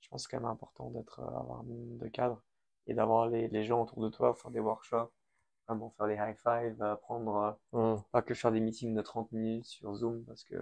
Je 0.00 0.08
pense 0.08 0.26
que 0.26 0.30
c'est 0.30 0.36
quand 0.36 0.42
même 0.42 0.50
important 0.50 0.90
d'être, 0.90 1.20
euh, 1.20 1.38
avoir 1.38 1.60
un 1.60 1.64
minimum 1.64 1.98
de 1.98 2.08
cadre 2.08 2.42
et 2.86 2.94
d'avoir 2.94 3.28
les, 3.28 3.48
les 3.48 3.64
gens 3.64 3.82
autour 3.82 4.02
de 4.02 4.08
toi, 4.08 4.34
faire 4.34 4.50
des 4.50 4.60
workshops, 4.60 5.12
vraiment 5.68 5.90
faire 5.90 6.06
des 6.06 6.14
high 6.14 6.36
five, 6.36 6.82
euh, 6.82 6.96
prendre, 6.96 7.58
hmm. 7.72 7.96
pas 8.12 8.22
que 8.22 8.34
faire 8.34 8.52
des 8.52 8.60
meetings 8.60 8.94
de 8.94 9.02
30 9.02 9.32
minutes 9.32 9.66
sur 9.66 9.94
Zoom 9.94 10.24
parce 10.24 10.44
que 10.44 10.56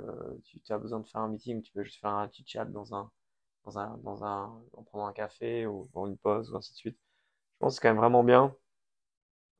tu, 0.44 0.60
as 0.70 0.78
besoin 0.78 1.00
de 1.00 1.06
faire 1.06 1.20
un 1.20 1.28
meeting, 1.28 1.62
tu 1.62 1.72
peux 1.72 1.84
juste 1.84 2.00
faire 2.00 2.10
un 2.10 2.26
petit 2.28 2.44
chat 2.46 2.64
dans 2.64 2.94
un, 2.94 3.10
dans 3.64 3.78
un, 3.78 3.96
dans 3.98 4.24
un, 4.24 4.62
en 4.74 4.82
prenant 4.82 5.06
un 5.06 5.12
café 5.12 5.66
ou 5.66 5.88
dans 5.94 6.06
une 6.06 6.16
pause 6.18 6.50
ou 6.52 6.56
ainsi 6.56 6.72
de 6.72 6.78
suite. 6.78 6.98
Je 7.54 7.58
pense 7.60 7.74
que 7.74 7.76
c'est 7.76 7.82
quand 7.82 7.94
même 7.94 7.98
vraiment 7.98 8.24
bien. 8.24 8.54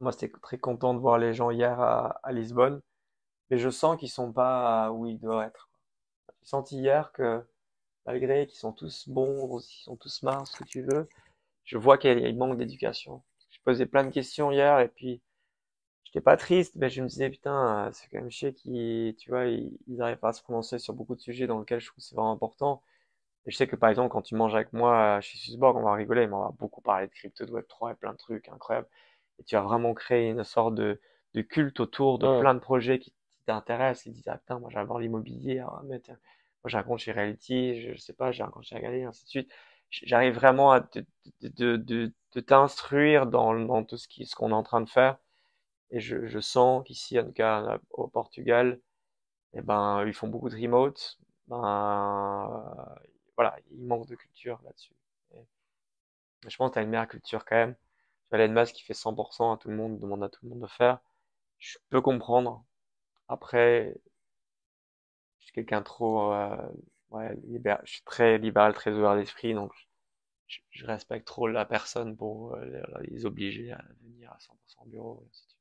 Moi, 0.02 0.10
j'étais 0.12 0.28
très 0.40 0.58
content 0.58 0.94
de 0.94 0.98
voir 0.98 1.16
les 1.18 1.32
gens 1.32 1.50
hier 1.50 1.80
à, 1.80 2.32
Lisbonne, 2.32 2.82
mais 3.50 3.58
je 3.58 3.70
sens 3.70 3.96
qu'ils 3.98 4.10
sont 4.10 4.32
pas 4.32 4.90
où 4.92 5.06
ils 5.06 5.18
doivent 5.18 5.46
être. 5.46 5.70
J'ai 6.40 6.46
senti 6.48 6.78
hier 6.78 7.12
que 7.12 7.42
malgré 8.06 8.46
qu'ils 8.48 8.58
sont 8.58 8.72
tous 8.72 9.08
bons, 9.08 9.58
qu'ils 9.60 9.84
sont 9.84 9.96
tous 9.96 10.08
smart, 10.10 10.46
ce 10.46 10.58
que 10.58 10.64
tu 10.64 10.82
veux, 10.82 11.08
je 11.64 11.78
vois 11.78 11.98
qu'il 11.98 12.36
manque 12.36 12.58
d'éducation. 12.58 13.22
Je 13.50 13.60
posais 13.64 13.86
plein 13.86 14.04
de 14.04 14.10
questions 14.10 14.50
hier 14.52 14.80
et 14.80 14.88
puis 14.88 15.22
j'étais 16.04 16.20
pas 16.20 16.36
triste, 16.36 16.74
mais 16.76 16.90
je 16.90 17.02
me 17.02 17.08
disais 17.08 17.30
putain, 17.30 17.90
c'est 17.92 18.08
quand 18.08 18.18
même 18.18 18.30
chier 18.30 18.54
qu'ils, 18.54 19.14
tu 19.16 19.30
vois, 19.30 19.46
ils, 19.46 19.78
ils 19.88 19.98
pas 20.20 20.30
à 20.30 20.32
se 20.32 20.42
prononcer 20.42 20.78
sur 20.80 20.94
beaucoup 20.94 21.14
de 21.14 21.20
sujets 21.20 21.46
dans 21.46 21.60
lesquels 21.60 21.80
je 21.80 21.86
trouve 21.86 21.98
que 21.98 22.02
c'est 22.02 22.16
vraiment 22.16 22.32
important. 22.32 22.82
Et 23.46 23.52
je 23.52 23.56
sais 23.56 23.68
que 23.68 23.76
par 23.76 23.90
exemple, 23.90 24.10
quand 24.10 24.22
tu 24.22 24.34
manges 24.36 24.54
avec 24.54 24.72
moi 24.72 25.18
euh, 25.18 25.20
chez 25.20 25.38
Swissborg, 25.38 25.76
on 25.76 25.82
va 25.82 25.94
rigoler, 25.94 26.26
mais 26.26 26.34
on 26.34 26.42
va 26.42 26.52
beaucoup 26.58 26.80
parler 26.80 27.08
de 27.08 27.12
crypto, 27.12 27.44
de 27.46 27.52
Web3 27.52 27.92
et 27.92 27.94
plein 27.96 28.12
de 28.12 28.18
trucs 28.18 28.48
incroyables. 28.48 28.88
Et 29.42 29.44
tu 29.44 29.56
vas 29.56 29.62
vraiment 29.62 29.94
créer 29.94 30.30
une 30.30 30.44
sorte 30.44 30.76
de, 30.76 31.00
de 31.34 31.42
culte 31.42 31.80
autour 31.80 32.20
de 32.20 32.28
plein 32.28 32.54
de 32.54 32.60
projets 32.60 33.00
qui, 33.00 33.12
t'intéressent. 33.46 34.06
Ils 34.06 34.12
disent, 34.12 34.28
ah 34.28 34.38
putain, 34.38 34.60
moi 34.60 34.70
j'adore 34.70 35.00
l'immobilier, 35.00 35.58
ah, 35.60 35.82
mais 35.86 35.98
tiens, 36.00 36.16
moi 36.62 36.68
j'ai 36.70 36.78
un 36.78 36.84
compte 36.84 37.00
chez 37.00 37.10
Realty, 37.12 37.80
je, 37.82 37.94
je 37.94 37.98
sais 38.00 38.12
pas, 38.12 38.30
j'ai 38.32 38.44
un 38.44 38.48
compte 38.50 38.62
chez 38.64 38.76
Agali, 38.76 39.02
ainsi 39.02 39.24
de 39.24 39.28
suite. 39.30 39.52
J'arrive 39.90 40.34
vraiment 40.34 40.70
à 40.72 40.80
te, 40.80 41.00
de, 41.40 41.48
de, 41.48 41.76
de, 41.76 42.12
de 42.34 42.40
t'instruire 42.40 43.26
dans, 43.26 43.52
dans 43.54 43.84
tout 43.84 43.96
ce 43.98 44.06
qui, 44.08 44.26
ce 44.26 44.36
qu'on 44.36 44.50
est 44.50 44.54
en 44.54 44.62
train 44.62 44.80
de 44.80 44.88
faire. 44.88 45.18
Et 45.90 46.00
je, 46.00 46.26
je 46.26 46.40
sens 46.40 46.84
qu'ici, 46.86 47.18
en 47.20 47.24
tout 47.26 47.32
cas, 47.32 47.78
au 47.90 48.08
Portugal, 48.08 48.80
eh 49.54 49.62
ben, 49.62 50.04
ils 50.06 50.14
font 50.14 50.28
beaucoup 50.28 50.50
de 50.50 50.56
remote. 50.56 51.18
Ben, 51.48 51.62
euh, 52.50 52.96
voilà, 53.36 53.56
il 53.72 53.84
manque 53.84 54.06
de 54.08 54.14
culture 54.16 54.60
là-dessus. 54.64 54.94
Je 56.46 56.56
pense 56.56 56.70
que 56.70 56.74
tu 56.74 56.78
as 56.78 56.82
une 56.82 56.90
meilleure 56.90 57.08
culture 57.08 57.44
quand 57.44 57.56
même. 57.56 57.74
Elon 58.32 58.52
Musk 58.52 58.74
qui 58.74 58.82
fait 58.82 58.94
100% 58.94 59.54
à 59.54 59.56
tout 59.58 59.68
le 59.68 59.76
monde, 59.76 59.98
demande 59.98 60.22
à 60.24 60.28
tout 60.28 60.40
le 60.44 60.50
monde 60.50 60.60
de 60.60 60.66
faire. 60.66 61.00
Je 61.58 61.78
peux 61.90 62.00
comprendre. 62.00 62.64
Après, 63.28 63.94
je 65.38 65.44
suis 65.46 65.52
quelqu'un 65.52 65.82
trop, 65.82 66.32
euh, 66.32 66.56
ouais, 67.10 67.34
libéral. 67.44 67.82
Je 67.84 67.92
suis 67.94 68.02
très 68.02 68.38
libéral, 68.38 68.74
très 68.74 68.92
ouvert 68.92 69.16
d'esprit, 69.16 69.54
donc 69.54 69.72
je, 70.46 70.86
respecte 70.86 71.26
trop 71.26 71.48
la 71.48 71.64
personne 71.64 72.16
pour 72.16 72.54
euh, 72.54 72.82
les 73.02 73.26
obliger 73.26 73.72
à 73.72 73.82
venir 74.02 74.30
à 74.32 74.38
100% 74.38 74.82
au 74.82 74.86
bureau, 74.86 75.22
et 75.22 75.28
ainsi 75.30 75.46
de. 75.48 75.52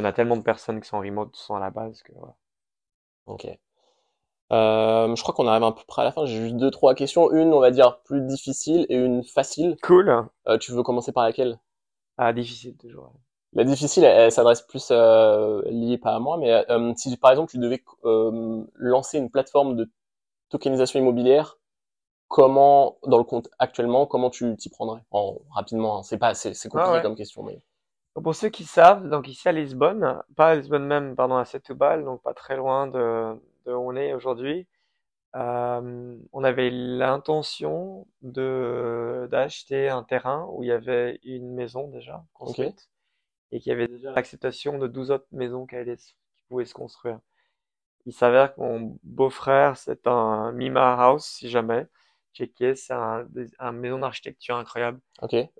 On 0.00 0.04
a 0.04 0.12
tellement 0.12 0.36
de 0.36 0.42
personnes 0.42 0.80
qui 0.80 0.88
sont 0.88 0.96
en 0.96 1.00
remote, 1.00 1.32
qui 1.32 1.42
sont 1.42 1.54
à 1.54 1.60
la 1.60 1.70
base, 1.70 2.02
que. 2.02 2.12
Ok. 3.26 3.46
Euh, 4.52 5.14
je 5.14 5.22
crois 5.22 5.34
qu'on 5.34 5.46
arrive 5.46 5.62
à 5.62 5.72
peu 5.72 5.82
près 5.86 6.02
à 6.02 6.04
la 6.04 6.12
fin. 6.12 6.26
J'ai 6.26 6.40
juste 6.40 6.56
deux, 6.56 6.70
trois 6.70 6.94
questions. 6.94 7.30
Une, 7.32 7.52
on 7.52 7.60
va 7.60 7.70
dire, 7.70 8.00
plus 8.02 8.20
difficile 8.22 8.86
et 8.88 8.96
une 8.96 9.22
facile. 9.22 9.76
Cool. 9.82 10.26
Euh, 10.48 10.58
tu 10.58 10.72
veux 10.72 10.82
commencer 10.82 11.12
par 11.12 11.24
laquelle? 11.24 11.58
Ah, 12.18 12.32
difficile 12.32 12.76
toujours. 12.76 13.12
La 13.52 13.64
difficile, 13.64 14.04
elle, 14.04 14.16
elle 14.16 14.32
s'adresse 14.32 14.62
plus 14.62 14.88
euh, 14.90 15.62
liée 15.66 15.98
pas 15.98 16.14
à 16.14 16.18
moi, 16.20 16.36
mais 16.36 16.52
euh, 16.70 16.92
si 16.96 17.16
par 17.16 17.32
exemple 17.32 17.50
tu 17.50 17.58
devais 17.58 17.82
lancer 18.76 19.18
une 19.18 19.30
plateforme 19.30 19.74
de 19.74 19.90
tokenisation 20.50 21.00
immobilière, 21.00 21.58
comment, 22.28 22.98
dans 23.06 23.18
le 23.18 23.24
compte 23.24 23.48
actuellement, 23.58 24.06
comment 24.06 24.30
tu 24.30 24.56
t'y 24.56 24.68
prendrais? 24.68 25.02
En, 25.10 25.38
rapidement, 25.50 25.98
hein. 25.98 26.02
C'est 26.04 26.18
pas, 26.18 26.34
c'est 26.34 26.50
Ah 26.50 26.68
compliqué 26.68 26.92
ouais. 26.92 27.02
comme 27.02 27.16
question, 27.16 27.42
mais. 27.42 27.60
Pour 28.22 28.34
ceux 28.34 28.50
qui 28.50 28.64
savent, 28.64 29.08
donc 29.08 29.26
ici 29.28 29.48
à 29.48 29.52
Lisbonne, 29.52 30.22
pas 30.36 30.48
à 30.48 30.54
Lisbonne 30.54 30.84
même, 30.84 31.16
pardon, 31.16 31.36
à 31.36 31.44
Setúbal, 31.44 32.04
donc 32.04 32.22
pas 32.22 32.34
très 32.34 32.56
loin 32.56 32.86
de, 32.86 33.34
de 33.66 33.72
où 33.72 33.90
on 33.90 33.96
est 33.96 34.12
aujourd'hui, 34.12 34.66
euh, 35.36 36.16
on 36.32 36.44
avait 36.44 36.70
l'intention 36.70 38.06
de 38.22 39.28
d'acheter 39.30 39.88
un 39.88 40.02
terrain 40.02 40.46
où 40.50 40.64
il 40.64 40.68
y 40.68 40.72
avait 40.72 41.20
une 41.22 41.54
maison 41.54 41.86
déjà 41.88 42.24
construite 42.34 42.90
et 43.52 43.60
qu'il 43.60 43.70
y 43.70 43.72
avait 43.72 43.86
déjà 43.88 44.12
l'acceptation 44.12 44.78
de 44.78 44.88
12 44.88 45.12
autres 45.12 45.26
maisons 45.32 45.66
qui, 45.66 45.76
allaient 45.76 45.96
qui 45.96 46.16
pouvaient 46.48 46.64
se 46.64 46.74
construire. 46.74 47.20
Il 48.06 48.12
s'avère 48.12 48.54
que 48.54 48.60
mon 48.60 48.98
beau-frère, 49.04 49.76
c'est 49.76 50.06
un 50.06 50.52
Mima 50.52 50.94
House, 50.94 51.26
si 51.26 51.50
jamais, 51.50 51.86
checké, 52.32 52.74
c'est 52.74 52.94
un, 52.94 53.26
un 53.58 53.72
maison 53.72 53.98
d'architecture 53.98 54.56
incroyable. 54.56 55.00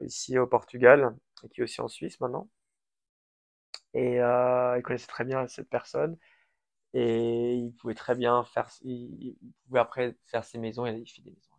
Ici 0.00 0.38
au 0.38 0.46
Portugal 0.46 1.14
et 1.44 1.48
qui 1.48 1.60
est 1.60 1.64
aussi 1.64 1.80
en 1.80 1.88
Suisse 1.88 2.20
maintenant. 2.20 2.48
Et 3.94 4.20
euh, 4.20 4.76
il 4.78 4.82
connaissait 4.82 5.06
très 5.06 5.24
bien 5.24 5.46
cette 5.48 5.68
personne 5.68 6.16
et 6.94 7.54
il 7.54 7.72
pouvait 7.74 7.94
très 7.94 8.14
bien 8.14 8.44
faire, 8.44 8.68
il, 8.82 9.36
il 9.42 9.52
pouvait 9.66 9.80
après 9.80 10.16
faire 10.26 10.44
ses 10.44 10.58
maisons 10.58 10.86
et 10.86 10.92
il 10.92 11.06
fait 11.08 11.22
des 11.22 11.30
maisons 11.30 11.56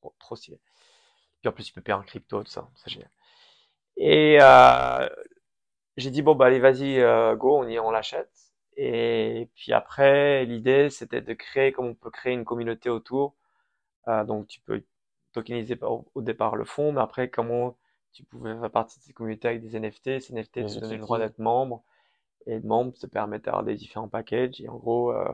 trop, 0.00 0.14
trop 0.18 0.36
stylé. 0.36 0.60
Puis 1.40 1.48
en 1.48 1.52
plus, 1.52 1.68
il 1.68 1.72
peut 1.72 1.80
payer 1.80 1.94
en 1.94 2.02
crypto, 2.02 2.42
tout 2.42 2.50
ça, 2.50 2.68
c'est 2.76 2.90
génial. 2.90 3.10
Et 3.96 4.38
euh, 4.40 5.08
j'ai 5.96 6.10
dit 6.10 6.22
bon 6.22 6.34
bah 6.34 6.46
allez 6.46 6.60
vas-y 6.60 7.00
euh, 7.00 7.34
go, 7.36 7.58
on 7.58 7.68
y 7.68 7.78
on 7.78 7.90
l'achète. 7.90 8.30
Et 8.76 9.48
puis 9.56 9.72
après, 9.72 10.44
l'idée 10.44 10.90
c'était 10.90 11.20
de 11.20 11.32
créer 11.34 11.72
comme 11.72 11.86
on 11.86 11.94
peut 11.94 12.10
créer 12.10 12.32
une 12.32 12.44
communauté 12.44 12.90
autour. 12.90 13.34
Euh, 14.08 14.24
donc 14.24 14.46
tu 14.48 14.60
peux 14.60 14.84
tokeniser 15.32 15.78
au, 15.82 16.06
au 16.14 16.22
départ 16.22 16.56
le 16.56 16.64
fonds, 16.64 16.92
mais 16.92 17.00
après 17.00 17.28
comment 17.30 17.76
tu 18.12 18.24
pouvais 18.24 18.58
faire 18.58 18.70
partie 18.70 18.98
de 19.00 19.04
ces 19.04 19.12
communautés 19.12 19.48
avec 19.48 19.62
des 19.62 19.78
NFT. 19.78 20.20
Ces 20.20 20.32
NFT 20.32 20.66
te 20.66 20.80
donnaient 20.80 20.96
le 20.96 21.02
droit 21.02 21.18
d'être 21.18 21.38
membre. 21.38 21.84
Et 22.48 22.54
être 22.54 22.64
membre 22.64 22.94
te 22.98 23.06
permet 23.08 23.40
d'avoir 23.40 23.64
des 23.64 23.76
différents 23.76 24.08
packages. 24.08 24.60
Et 24.62 24.68
en 24.70 24.76
gros, 24.76 25.12
euh, 25.12 25.28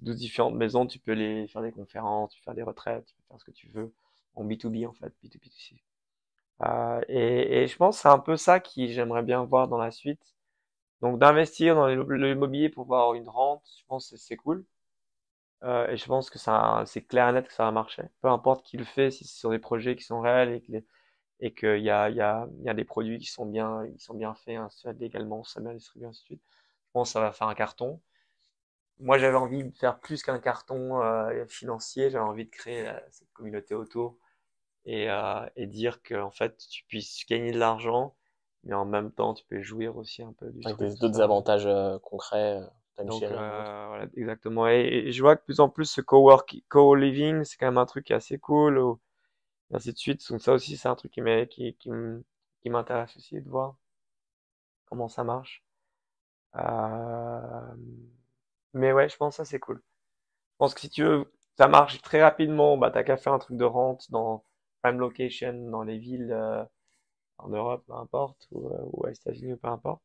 12 0.00 0.18
différentes 0.18 0.56
maisons, 0.56 0.86
tu 0.86 1.00
peux 1.00 1.12
les 1.14 1.48
faire 1.48 1.62
des 1.62 1.72
conférences, 1.72 2.32
tu 2.34 2.40
peux 2.40 2.44
faire 2.46 2.54
des 2.56 2.64
retraites, 2.64 3.06
tu 3.06 3.14
peux 3.16 3.22
faire 3.28 3.40
ce 3.40 3.46
que 3.46 3.52
tu 3.52 3.68
veux 3.68 3.92
en 4.36 4.44
B2B 4.44 4.86
en 4.86 4.92
fait, 4.94 5.14
B2B2C. 5.22 5.76
Euh, 6.64 7.00
et, 7.08 7.66
je 7.68 7.76
pense 7.76 7.96
que 7.98 8.02
c'est 8.02 8.08
un 8.10 8.18
peu 8.20 8.36
ça 8.36 8.60
qui 8.60 8.92
j'aimerais 8.92 9.22
bien 9.24 9.44
voir 9.44 9.68
dans 9.68 9.78
la 9.78 9.90
suite. 9.92 10.22
Donc 11.02 11.18
d'investir 11.20 11.74
dans 11.76 11.86
l'immobilier 11.88 12.68
pour 12.70 12.84
avoir 12.84 13.14
une 13.14 13.28
rente, 13.28 13.64
je 13.80 13.84
pense 13.88 14.10
que 14.10 14.16
c'est 14.18 14.36
cool. 14.36 14.64
Euh, 15.64 15.88
et 15.88 15.96
je 15.96 16.06
pense 16.06 16.30
que 16.30 16.38
c'est 16.86 17.02
clair 17.02 17.28
et 17.28 17.32
net 17.32 17.46
que 17.48 17.52
ça 17.52 17.64
va 17.64 17.70
marcher. 17.72 18.02
Peu 18.22 18.28
importe 18.28 18.64
qui 18.64 18.76
le 18.76 18.84
fait, 18.84 19.10
si 19.10 19.24
c'est 19.24 19.38
sur 19.38 19.50
des 19.50 19.58
projets 19.58 19.96
qui 19.96 20.04
sont 20.04 20.20
réels 20.20 20.52
et 20.52 20.60
que 20.62 20.72
les- 20.72 20.84
et 21.40 21.54
qu'il 21.54 21.80
y 21.82 21.90
a, 21.90 22.10
y 22.10 22.20
a, 22.20 22.48
y 22.62 22.68
a 22.68 22.74
des 22.74 22.84
produits 22.84 23.18
qui 23.18 23.26
sont 23.26 23.46
bien, 23.46 23.86
qui 23.96 24.00
sont 24.02 24.14
bien 24.14 24.34
faits, 24.34 24.58
suite, 24.58 24.92
légalement, 25.00 25.44
ça 25.44 25.60
bien 25.60 25.74
distribué, 25.74 26.06
ainsi 26.08 26.22
de 26.22 26.26
suite. 26.26 26.42
Je 26.88 26.92
pense 26.92 27.10
que 27.10 27.12
ça 27.14 27.20
va 27.20 27.32
faire 27.32 27.48
un 27.48 27.54
carton. 27.54 28.00
Moi, 29.00 29.18
j'avais 29.18 29.36
envie 29.36 29.64
de 29.64 29.76
faire 29.76 29.98
plus 30.00 30.22
qu'un 30.22 30.38
carton 30.40 31.00
euh, 31.02 31.46
financier. 31.46 32.10
J'avais 32.10 32.24
envie 32.24 32.44
de 32.46 32.50
créer 32.50 32.88
euh, 32.88 32.98
cette 33.10 33.32
communauté 33.32 33.74
autour 33.74 34.16
et, 34.86 35.10
euh, 35.10 35.46
et 35.56 35.66
dire 35.66 36.02
que 36.02 36.14
en 36.16 36.30
fait, 36.32 36.58
tu 36.70 36.84
puisses 36.86 37.26
gagner 37.28 37.52
de 37.52 37.58
l'argent, 37.58 38.16
mais 38.64 38.74
en 38.74 38.86
même 38.86 39.12
temps, 39.12 39.34
tu 39.34 39.44
peux 39.46 39.62
jouir 39.62 39.96
aussi 39.98 40.22
un 40.22 40.32
peu 40.34 40.50
du 40.52 40.64
Avec 40.64 40.76
truc, 40.76 40.90
des- 40.90 40.96
tout 40.98 41.08
d'autres 41.08 41.20
avantages 41.20 41.66
euh, 41.66 41.98
concrets, 41.98 42.60
Donc 43.02 43.30
euh, 43.30 43.86
voilà, 43.88 44.06
exactement. 44.16 44.68
Et, 44.68 44.80
et 45.08 45.12
je 45.12 45.22
vois 45.22 45.36
que 45.36 45.40
de 45.42 45.44
plus 45.46 45.60
en 45.60 45.68
plus 45.68 45.86
ce 45.86 46.00
cowork, 46.00 46.56
co-living, 46.68 47.44
c'est 47.44 47.56
quand 47.56 47.66
même 47.66 47.78
un 47.78 47.86
truc 47.86 48.04
qui 48.06 48.12
est 48.12 48.16
assez 48.16 48.38
cool, 48.38 48.78
et 49.70 49.76
ainsi 49.76 49.92
de 49.92 49.98
suite. 49.98 50.28
Donc 50.30 50.40
ça 50.42 50.52
aussi, 50.54 50.76
c'est 50.76 50.88
un 50.88 50.96
truc 50.96 51.12
qui 51.12 51.22
qui, 51.50 51.90
qui 52.62 52.70
m'intéresse 52.70 53.16
aussi 53.16 53.40
de 53.40 53.48
voir 53.48 53.76
comment 54.86 55.08
ça 55.08 55.24
marche. 55.24 55.62
Euh, 56.56 57.74
mais 58.74 58.92
ouais, 58.92 59.08
je 59.08 59.16
pense 59.16 59.34
que 59.36 59.44
ça 59.44 59.50
c'est 59.50 59.58
cool. 59.60 59.82
Je 60.52 60.56
pense 60.58 60.74
que 60.74 60.80
si 60.82 60.90
tu 60.90 61.04
veux, 61.04 61.32
ça 61.58 61.68
marche 61.68 62.02
très 62.02 62.22
rapidement, 62.22 62.78
bah 62.78 62.90
t'as 62.92 63.04
qu'à 63.04 63.18
faire 63.18 63.32
un 63.34 63.38
truc 63.38 63.56
de 63.56 63.64
rente 63.64 64.10
dans 64.12 64.44
prime 64.82 64.98
location, 65.00 65.54
dans 65.70 65.82
les 65.84 65.98
villes 65.98 66.30
euh, 66.32 66.64
en 67.38 67.48
Europe, 67.50 67.84
peu 67.86 67.94
importe, 67.94 68.48
ou, 68.52 68.68
euh, 68.68 68.78
ou 68.92 69.06
aux 69.06 69.08
États-Unis, 69.08 69.56
peu 69.56 69.68
importe, 69.68 70.02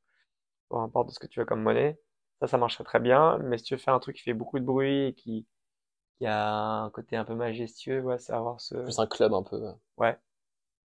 peu 0.69 0.77
importe 0.77 1.11
ce 1.11 1.19
que 1.19 1.27
tu 1.27 1.41
as 1.41 1.45
comme 1.45 1.63
monnaie. 1.63 1.99
Ça, 2.41 2.47
ça 2.47 2.57
marcherait 2.59 2.83
très 2.85 2.99
bien. 2.99 3.39
Mais 3.39 3.57
si 3.57 3.65
tu 3.65 3.75
veux 3.75 3.79
faire 3.79 3.93
un 3.95 3.99
truc 3.99 4.17
qui 4.17 4.23
fait 4.23 4.33
beaucoup 4.33 4.59
de 4.59 4.65
bruit 4.65 5.07
et 5.09 5.13
qui, 5.15 5.47
qui 6.17 6.25
a 6.27 6.83
un 6.83 6.89
côté 6.91 7.15
un 7.17 7.25
peu 7.25 7.35
majestueux, 7.35 8.01
ouais, 8.01 8.19
c'est 8.19 8.33
avoir 8.33 8.61
ce, 8.61 8.75
Plus 8.85 8.97
un 8.99 9.07
club 9.07 9.33
un 9.33 9.43
peu. 9.43 9.73
ouais, 9.97 10.17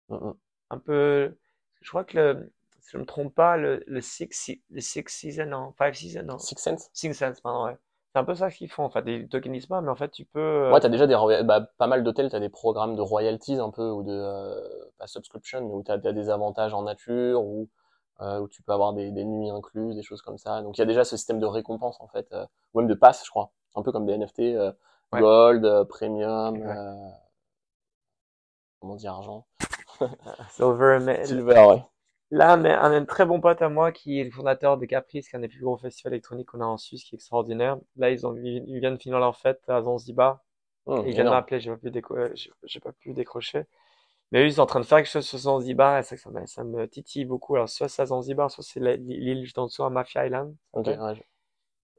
Mm, 0.09 0.15
mm. 0.17 0.35
un 0.71 0.79
peu, 0.79 1.37
je 1.81 1.89
crois 1.89 2.03
que 2.05 2.17
le, 2.17 2.53
si 2.81 2.91
je 2.93 2.97
me 2.99 3.05
trompe 3.05 3.35
pas, 3.35 3.57
le, 3.57 3.83
le 3.87 4.01
six, 4.01 4.29
le 4.71 4.81
six 4.81 5.03
season, 5.07 5.47
non, 5.47 5.73
five 5.77 5.93
season, 5.95 6.23
non, 6.23 6.37
Six 6.39 6.59
Sense? 6.59 6.89
six 6.93 7.13
sense, 7.15 7.41
pardon, 7.41 7.65
ouais. 7.67 7.77
C'est 8.13 8.19
un 8.19 8.25
peu 8.25 8.35
ça 8.35 8.51
qu'ils 8.51 8.71
font, 8.71 8.83
en 8.85 8.89
fait. 8.91 9.03
Ils 9.07 9.29
tokenisent 9.29 9.67
pas, 9.67 9.81
mais 9.81 9.89
en 9.91 9.95
fait, 9.97 10.11
tu 10.11 10.25
peux, 10.25 10.39
euh, 10.41 10.75
Ouais, 10.75 10.79
t'as 10.79 10.89
déjà 10.89 11.07
des, 11.07 11.15
bah, 11.43 11.61
pas 11.77 11.87
mal 11.87 12.03
d'hôtels, 12.03 12.29
t'as 12.29 12.39
des 12.39 12.49
programmes 12.49 12.95
de 12.95 13.01
royalties 13.01 13.55
un 13.55 13.71
peu, 13.71 13.89
ou 13.89 14.03
de, 14.03 14.11
euh, 14.11 14.85
pas 14.99 15.07
subscription, 15.07 15.61
mais 15.67 15.73
où 15.73 15.81
t'as, 15.83 15.97
t'as 15.97 16.11
des 16.13 16.29
avantages 16.29 16.73
en 16.75 16.83
nature, 16.83 17.43
ou 17.43 17.69
euh, 18.21 18.39
où 18.41 18.47
tu 18.47 18.61
peux 18.61 18.71
avoir 18.73 18.93
des, 18.93 19.11
des 19.11 19.25
nuits 19.25 19.49
incluses, 19.49 19.95
des 19.95 20.03
choses 20.03 20.21
comme 20.21 20.37
ça. 20.37 20.61
Donc 20.61 20.77
il 20.77 20.81
y 20.81 20.83
a 20.83 20.85
déjà 20.85 21.03
ce 21.05 21.15
système 21.17 21.39
de 21.39 21.45
récompense 21.47 21.99
en 22.01 22.07
fait, 22.07 22.27
euh, 22.33 22.45
ou 22.73 22.79
même 22.81 22.89
de 22.89 22.93
pass, 22.93 23.23
je 23.25 23.29
crois. 23.31 23.51
Un 23.75 23.81
peu 23.81 23.91
comme 23.91 24.05
des 24.05 24.13
NFT, 24.13 24.41
Ouais. 25.11 25.19
gold, 25.21 25.65
euh, 25.65 25.85
premium, 25.85 26.55
Exact. 26.55 26.77
euh, 26.77 27.09
comment 28.79 28.95
dire, 28.95 29.13
argent. 29.13 29.45
Silver, 30.49 30.99
mais 31.01 31.25
Silver, 31.25 31.65
ouais. 31.67 31.83
Là, 32.31 32.57
mais 32.57 32.71
un, 32.73 32.91
un 32.93 33.05
très 33.05 33.25
bon 33.25 33.41
pote 33.41 33.61
à 33.61 33.69
moi 33.69 33.91
qui 33.91 34.19
est 34.19 34.23
le 34.23 34.31
fondateur 34.31 34.77
de 34.77 34.85
Caprice, 34.85 35.29
qui 35.29 35.35
est 35.35 35.39
un 35.39 35.41
des 35.41 35.47
plus 35.47 35.61
gros 35.61 35.77
festivals 35.77 36.13
électroniques 36.13 36.49
qu'on 36.49 36.61
a 36.61 36.65
en 36.65 36.77
Suisse, 36.77 37.03
qui 37.03 37.15
est 37.15 37.17
extraordinaire. 37.17 37.77
Là, 37.97 38.11
ils 38.11 38.27
ont, 38.27 38.35
ils 38.37 38.79
viennent 38.79 38.99
finir 38.99 39.19
leur 39.19 39.35
fête 39.37 39.61
à 39.67 39.81
Zanzibar. 39.81 40.39
Et 41.03 41.09
ils 41.09 41.13
viennent 41.15 41.29
m'appeler, 41.29 41.59
j'ai 41.61 41.71
pas 41.71 41.77
pu 41.77 41.91
déco- 41.91 42.17
euh, 42.17 42.33
pas 42.83 42.91
pu 42.93 43.13
décrocher. 43.13 43.65
Mais 44.31 44.43
eux, 44.43 44.47
ils 44.47 44.53
sont 44.55 44.61
en 44.61 44.67
train 44.67 44.81
de 44.81 44.85
faire 44.85 44.99
quelque 44.99 45.09
chose 45.11 45.27
sur 45.27 45.39
Zanzibar, 45.39 45.99
et 45.99 46.03
ça, 46.03 46.17
ça 46.17 46.29
me, 46.31 46.45
ça 46.47 46.63
me 46.63 46.87
titille 46.87 47.25
beaucoup. 47.25 47.55
Alors, 47.55 47.69
soit 47.69 47.89
c'est 47.89 48.01
à 48.03 48.07
Zanzibar, 48.07 48.51
soit 48.51 48.63
c'est 48.63 48.79
l'île 48.97 49.43
juste 49.43 49.57
en 49.59 49.65
dessous, 49.67 49.83
à 49.83 49.89
Mafia 49.91 50.25
Island. 50.27 50.55
Ok, 50.71 50.87
ouais, 50.87 51.25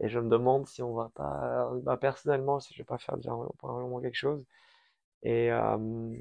Et 0.01 0.09
je 0.09 0.18
me 0.18 0.28
demande 0.31 0.66
si 0.66 0.82
on 0.82 0.94
va 0.94 1.10
pas, 1.14 1.70
bah, 1.82 1.97
personnellement, 1.97 2.60
si 2.60 2.74
je 2.74 2.78
vais 2.81 2.85
pas 2.85 2.98
faire 2.98 3.16
déjà 3.16 3.32
probablement 3.59 4.01
quelque 4.01 4.16
chose. 4.16 4.44
Et, 5.24 5.52
euh, 5.52 6.16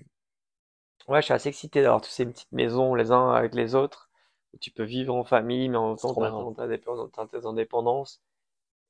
ouais, 1.08 1.22
je 1.22 1.26
suis 1.26 1.34
assez 1.34 1.50
excité 1.50 1.82
d'avoir 1.82 2.02
toutes 2.02 2.12
ces 2.12 2.26
petites 2.26 2.52
maisons 2.52 2.96
les 2.96 3.12
uns 3.12 3.32
avec 3.32 3.54
les 3.56 3.76
autres, 3.76 4.10
où 4.54 4.58
tu 4.60 4.72
peux 4.72 4.84
vivre 4.84 5.14
en 5.16 5.24
famille, 5.24 5.70
mais 5.70 5.78
en 5.78 5.90
même 5.90 5.98
temps, 5.98 6.14
des- 6.14 6.82
t'as 7.14 7.28
tes 7.28 7.46
indépendances. 7.46 8.22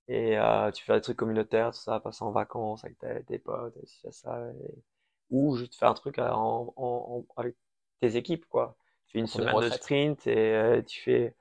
Et 0.10 0.38
euh, 0.40 0.72
tu 0.72 0.84
fais 0.86 0.96
des 0.96 1.02
trucs 1.02 1.18
communautaires, 1.18 1.72
tout 1.74 1.80
ça, 1.80 2.00
passer 2.02 2.24
en 2.24 2.32
vacances 2.32 2.84
avec 2.86 3.00
tes, 3.00 3.24
tes 3.26 3.40
potes, 3.40 3.76
et 3.78 4.12
ça, 4.12 4.40
et- 4.52 4.84
ou 5.32 5.56
juste 5.58 5.76
faire 5.76 5.90
un 5.90 5.94
truc 5.96 6.20
euh, 6.20 6.30
en, 6.32 6.74
en- 6.78 7.26
en- 7.38 7.42
avec 7.42 7.56
tes 8.02 8.16
équipes, 8.18 8.46
quoi. 8.48 8.78
Tu 9.08 9.14
fais 9.14 9.20
une 9.20 9.28
semaine 9.28 9.60
de 9.60 9.70
sprint 9.70 10.28
et 10.28 10.38
euh, 10.56 10.82
tu 10.84 11.02
fais, 11.02 11.36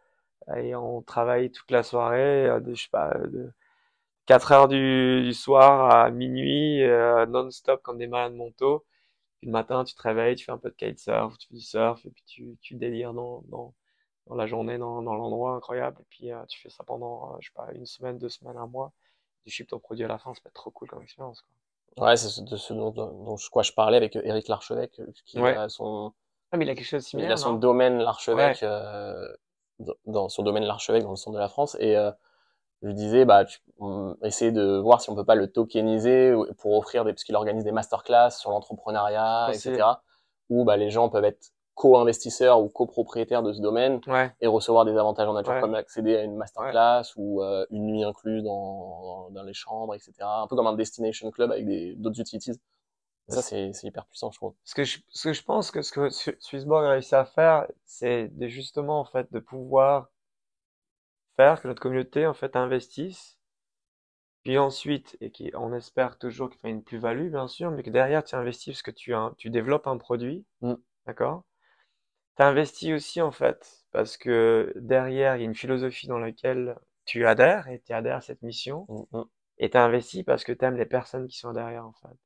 et 0.56 0.74
on 0.74 1.02
travaille 1.02 1.50
toute 1.50 1.70
la 1.70 1.82
soirée, 1.82 2.46
euh, 2.48 2.60
de, 2.60 2.74
je 2.74 2.82
sais 2.84 2.88
pas, 2.90 3.14
de 3.18 3.52
4 4.26 4.52
heures 4.52 4.68
du, 4.68 5.22
du 5.24 5.34
soir 5.34 5.90
à 5.94 6.10
minuit, 6.10 6.82
euh, 6.84 7.26
non-stop 7.26 7.82
comme 7.82 7.98
des 7.98 8.06
malades 8.08 8.34
mentaux. 8.34 8.86
Puis 9.40 9.46
le 9.48 9.52
matin, 9.52 9.84
tu 9.84 9.94
te 9.94 10.02
réveilles, 10.02 10.36
tu 10.36 10.44
fais 10.46 10.52
un 10.52 10.58
peu 10.58 10.70
de 10.70 10.76
kitesurf, 10.76 11.38
tu 11.38 11.48
fais 11.48 11.54
du 11.56 11.60
surf, 11.62 12.04
et 12.06 12.10
puis 12.10 12.24
tu, 12.26 12.58
tu 12.62 12.74
délires 12.76 13.14
dans, 13.14 13.42
dans, 13.48 13.74
dans 14.28 14.36
la 14.36 14.46
journée, 14.48 14.78
dans, 14.78 15.02
dans 15.02 15.14
l'endroit 15.16 15.54
incroyable. 15.56 15.98
Et 16.02 16.06
puis 16.10 16.32
euh, 16.32 16.44
tu 16.48 16.60
fais 16.60 16.70
ça 16.70 16.84
pendant, 16.84 17.34
euh, 17.34 17.38
je 17.40 17.48
sais 17.48 17.54
pas, 17.54 17.68
une 17.74 17.86
semaine, 17.86 18.18
deux 18.18 18.28
semaines, 18.30 18.56
un 18.58 18.66
mois. 18.68 18.92
Tu 19.44 19.50
ships 19.52 19.68
ton 19.70 19.80
produit 19.80 20.04
à 20.04 20.08
la 20.08 20.18
fin, 20.18 20.34
ça 20.34 20.40
peut 20.42 20.48
être 20.48 20.54
trop 20.54 20.70
cool 20.72 20.88
comme 20.88 21.02
expérience, 21.02 21.42
quoi. 21.42 21.52
Ouais, 21.98 22.16
c'est 22.16 22.28
ce- 22.28 22.40
de 22.42 22.56
ce 22.56 22.72
dont, 22.72 22.90
dont 22.92 23.36
je, 23.36 23.50
quoi, 23.50 23.62
je 23.62 23.72
parlais 23.72 23.96
avec 23.96 24.14
Eric 24.16 24.48
Larchevêque, 24.48 25.00
euh, 25.00 25.06
qui 25.26 25.40
Ouais. 25.40 25.54
a 25.54 25.68
son, 25.68 26.14
Ah, 26.52 26.56
mais 26.58 26.66
il 26.66 26.70
a 26.70 26.74
quelque 26.74 26.86
chose 26.86 27.04
de 27.04 27.08
il 27.16 27.30
a 27.30 27.36
similaire, 27.36 27.38
son 27.38 27.54
domaine 27.54 27.98
Larchevêque, 27.98 28.62
euh, 28.62 29.28
dans, 29.78 29.94
dans 30.06 30.28
son 30.28 30.42
domaine 30.42 30.64
Larchevêque 30.64 31.02
dans 31.04 31.10
le 31.10 31.16
centre 31.16 31.34
de 31.34 31.40
la 31.40 31.48
France, 31.48 31.76
et 31.80 31.96
euh, 31.96 32.10
je 32.82 32.90
disais, 32.90 33.24
bah, 33.24 33.44
tu, 33.44 33.58
on, 33.80 34.16
essayer 34.22 34.52
de 34.52 34.78
voir 34.78 35.00
si 35.00 35.10
on 35.10 35.14
peut 35.16 35.24
pas 35.24 35.34
le 35.34 35.50
tokeniser 35.50 36.32
ou- 36.34 36.46
pour 36.58 36.76
offrir 36.76 37.04
des, 37.04 37.12
parce 37.12 37.24
qu'il 37.24 37.34
organise 37.36 37.64
des 37.64 37.72
masterclass 37.72 38.30
sur 38.30 38.50
l'entrepreneuriat, 38.50 39.48
etc. 39.72 39.84
Où, 40.50 40.64
bah, 40.64 40.76
les 40.76 40.90
gens 40.90 41.08
peuvent 41.08 41.24
être 41.24 41.50
co-investisseurs 41.74 42.60
ou 42.60 42.68
copropriétaires 42.68 43.42
de 43.42 43.52
ce 43.52 43.60
domaine 43.60 44.00
Ouais, 44.08 44.32
et 44.40 44.46
recevoir 44.48 44.84
des 44.84 44.96
avantages 44.96 45.28
en 45.28 45.32
nature 45.34 45.52
Ouais. 45.52 45.60
comme 45.60 45.74
accéder 45.76 46.16
à 46.16 46.22
une 46.22 46.34
masterclass 46.36 47.02
ou 47.16 47.40
euh, 47.42 47.66
une 47.70 47.86
nuit 47.86 48.02
incluse 48.04 48.42
dans, 48.42 49.28
dans 49.30 49.42
les 49.44 49.54
chambres, 49.54 49.94
etc. 49.94 50.12
Un 50.42 50.46
peu 50.48 50.56
comme 50.56 50.66
un 50.66 50.72
destination 50.74 51.30
club 51.30 51.52
avec 51.52 51.66
des, 51.66 51.94
d'autres 51.94 52.20
utilities. 52.20 52.52
Ça, 53.28 53.42
c'est, 53.42 53.70
hyper 53.84 54.06
puissant, 54.06 54.30
je 54.32 54.38
trouve. 54.38 54.54
Ce 54.64 54.74
que 54.74 54.84
je, 54.84 54.98
ce 55.08 55.28
que 55.28 55.32
je 55.34 55.42
pense 55.42 55.70
que 55.70 55.82
ce 55.82 55.92
que 55.92 56.10
Swissborg 56.40 56.84
a 56.86 56.90
réussi 56.90 57.14
à 57.14 57.24
faire, 57.24 57.66
c'est 57.84 58.30
justement, 58.48 59.00
en 59.00 59.04
fait, 59.04 59.30
de 59.32 59.38
pouvoir 59.38 60.08
faire 61.36 61.62
que 61.62 61.68
notre 61.68 61.80
communauté, 61.80 62.26
en 62.26 62.34
fait, 62.34 62.54
investisse, 62.54 63.38
puis 64.42 64.58
ensuite, 64.58 65.16
et 65.20 65.30
qui, 65.30 65.50
on 65.54 65.72
espère 65.72 66.18
toujours 66.18 66.50
qu'il 66.50 66.58
fait 66.60 66.70
une 66.70 66.82
plus-value, 66.82 67.30
bien 67.30 67.46
sûr, 67.48 67.70
mais 67.70 67.82
que 67.84 67.90
derrière, 67.90 68.24
tu 68.24 68.34
investis 68.34 68.72
parce 68.74 68.82
que 68.82 68.90
tu, 68.90 69.14
as- 69.14 69.32
tu 69.38 69.48
développes 69.50 69.86
un 69.86 69.96
produit, 69.98 70.44
Mm. 70.60 70.74
d'accord? 71.06 71.44
Tu 72.36 72.42
investis 72.44 72.92
aussi, 72.94 73.22
en 73.22 73.32
fait, 73.32 73.86
parce 73.92 74.16
que 74.18 74.72
derrière, 74.76 75.36
il 75.36 75.40
y 75.40 75.44
a 75.44 75.46
une 75.46 75.54
philosophie 75.56 76.08
dans 76.08 76.18
laquelle 76.18 76.76
tu 77.06 77.26
adhères, 77.26 77.68
et 77.68 77.80
tu 77.80 77.92
adhères 77.94 78.16
à 78.18 78.20
cette 78.22 78.42
mission, 78.42 78.86
Mm, 78.88 79.18
mm. 79.18 79.24
et 79.58 79.70
tu 79.70 79.78
investis 79.78 80.24
parce 80.24 80.44
que 80.44 80.52
tu 80.52 80.64
aimes 80.64 80.76
les 80.78 80.86
personnes 80.86 81.28
qui 81.28 81.38
sont 81.38 81.52
derrière, 81.52 81.86
en 81.86 81.92
fait. 81.94 82.16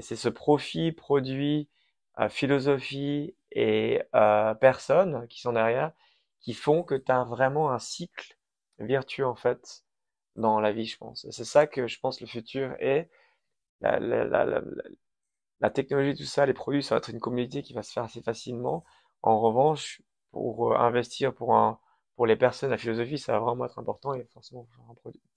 Et 0.00 0.02
c'est 0.02 0.16
ce 0.16 0.30
profit, 0.30 0.92
produit, 0.92 1.68
philosophie 2.30 3.36
et 3.52 4.00
euh, 4.14 4.54
personnes 4.54 5.28
qui 5.28 5.42
sont 5.42 5.52
derrière 5.52 5.92
qui 6.40 6.54
font 6.54 6.82
que 6.82 6.94
tu 6.94 7.12
as 7.12 7.24
vraiment 7.24 7.70
un 7.70 7.78
cycle 7.78 8.38
vertueux, 8.78 9.26
en 9.26 9.34
fait, 9.34 9.84
dans 10.36 10.58
la 10.58 10.72
vie, 10.72 10.86
je 10.86 10.96
pense. 10.96 11.26
Et 11.26 11.32
c'est 11.32 11.44
ça 11.44 11.66
que 11.66 11.86
je 11.86 12.00
pense 12.00 12.22
le 12.22 12.26
futur 12.26 12.74
est. 12.80 13.10
La, 13.82 14.00
technologie, 15.68 16.16
tout 16.16 16.24
ça, 16.24 16.46
les 16.46 16.54
produits, 16.54 16.82
ça 16.82 16.94
va 16.94 17.00
être 17.00 17.10
une 17.10 17.20
communauté 17.20 17.62
qui 17.62 17.74
va 17.74 17.82
se 17.82 17.92
faire 17.92 18.04
assez 18.04 18.22
facilement. 18.22 18.86
En 19.20 19.38
revanche, 19.38 20.00
pour 20.30 20.72
euh, 20.72 20.78
investir 20.78 21.34
pour 21.34 22.26
les 22.26 22.36
personnes, 22.36 22.70
la 22.70 22.78
philosophie, 22.78 23.18
ça 23.18 23.34
va 23.34 23.40
vraiment 23.40 23.66
être 23.66 23.78
important 23.78 24.14
et 24.14 24.24
forcément 24.32 24.66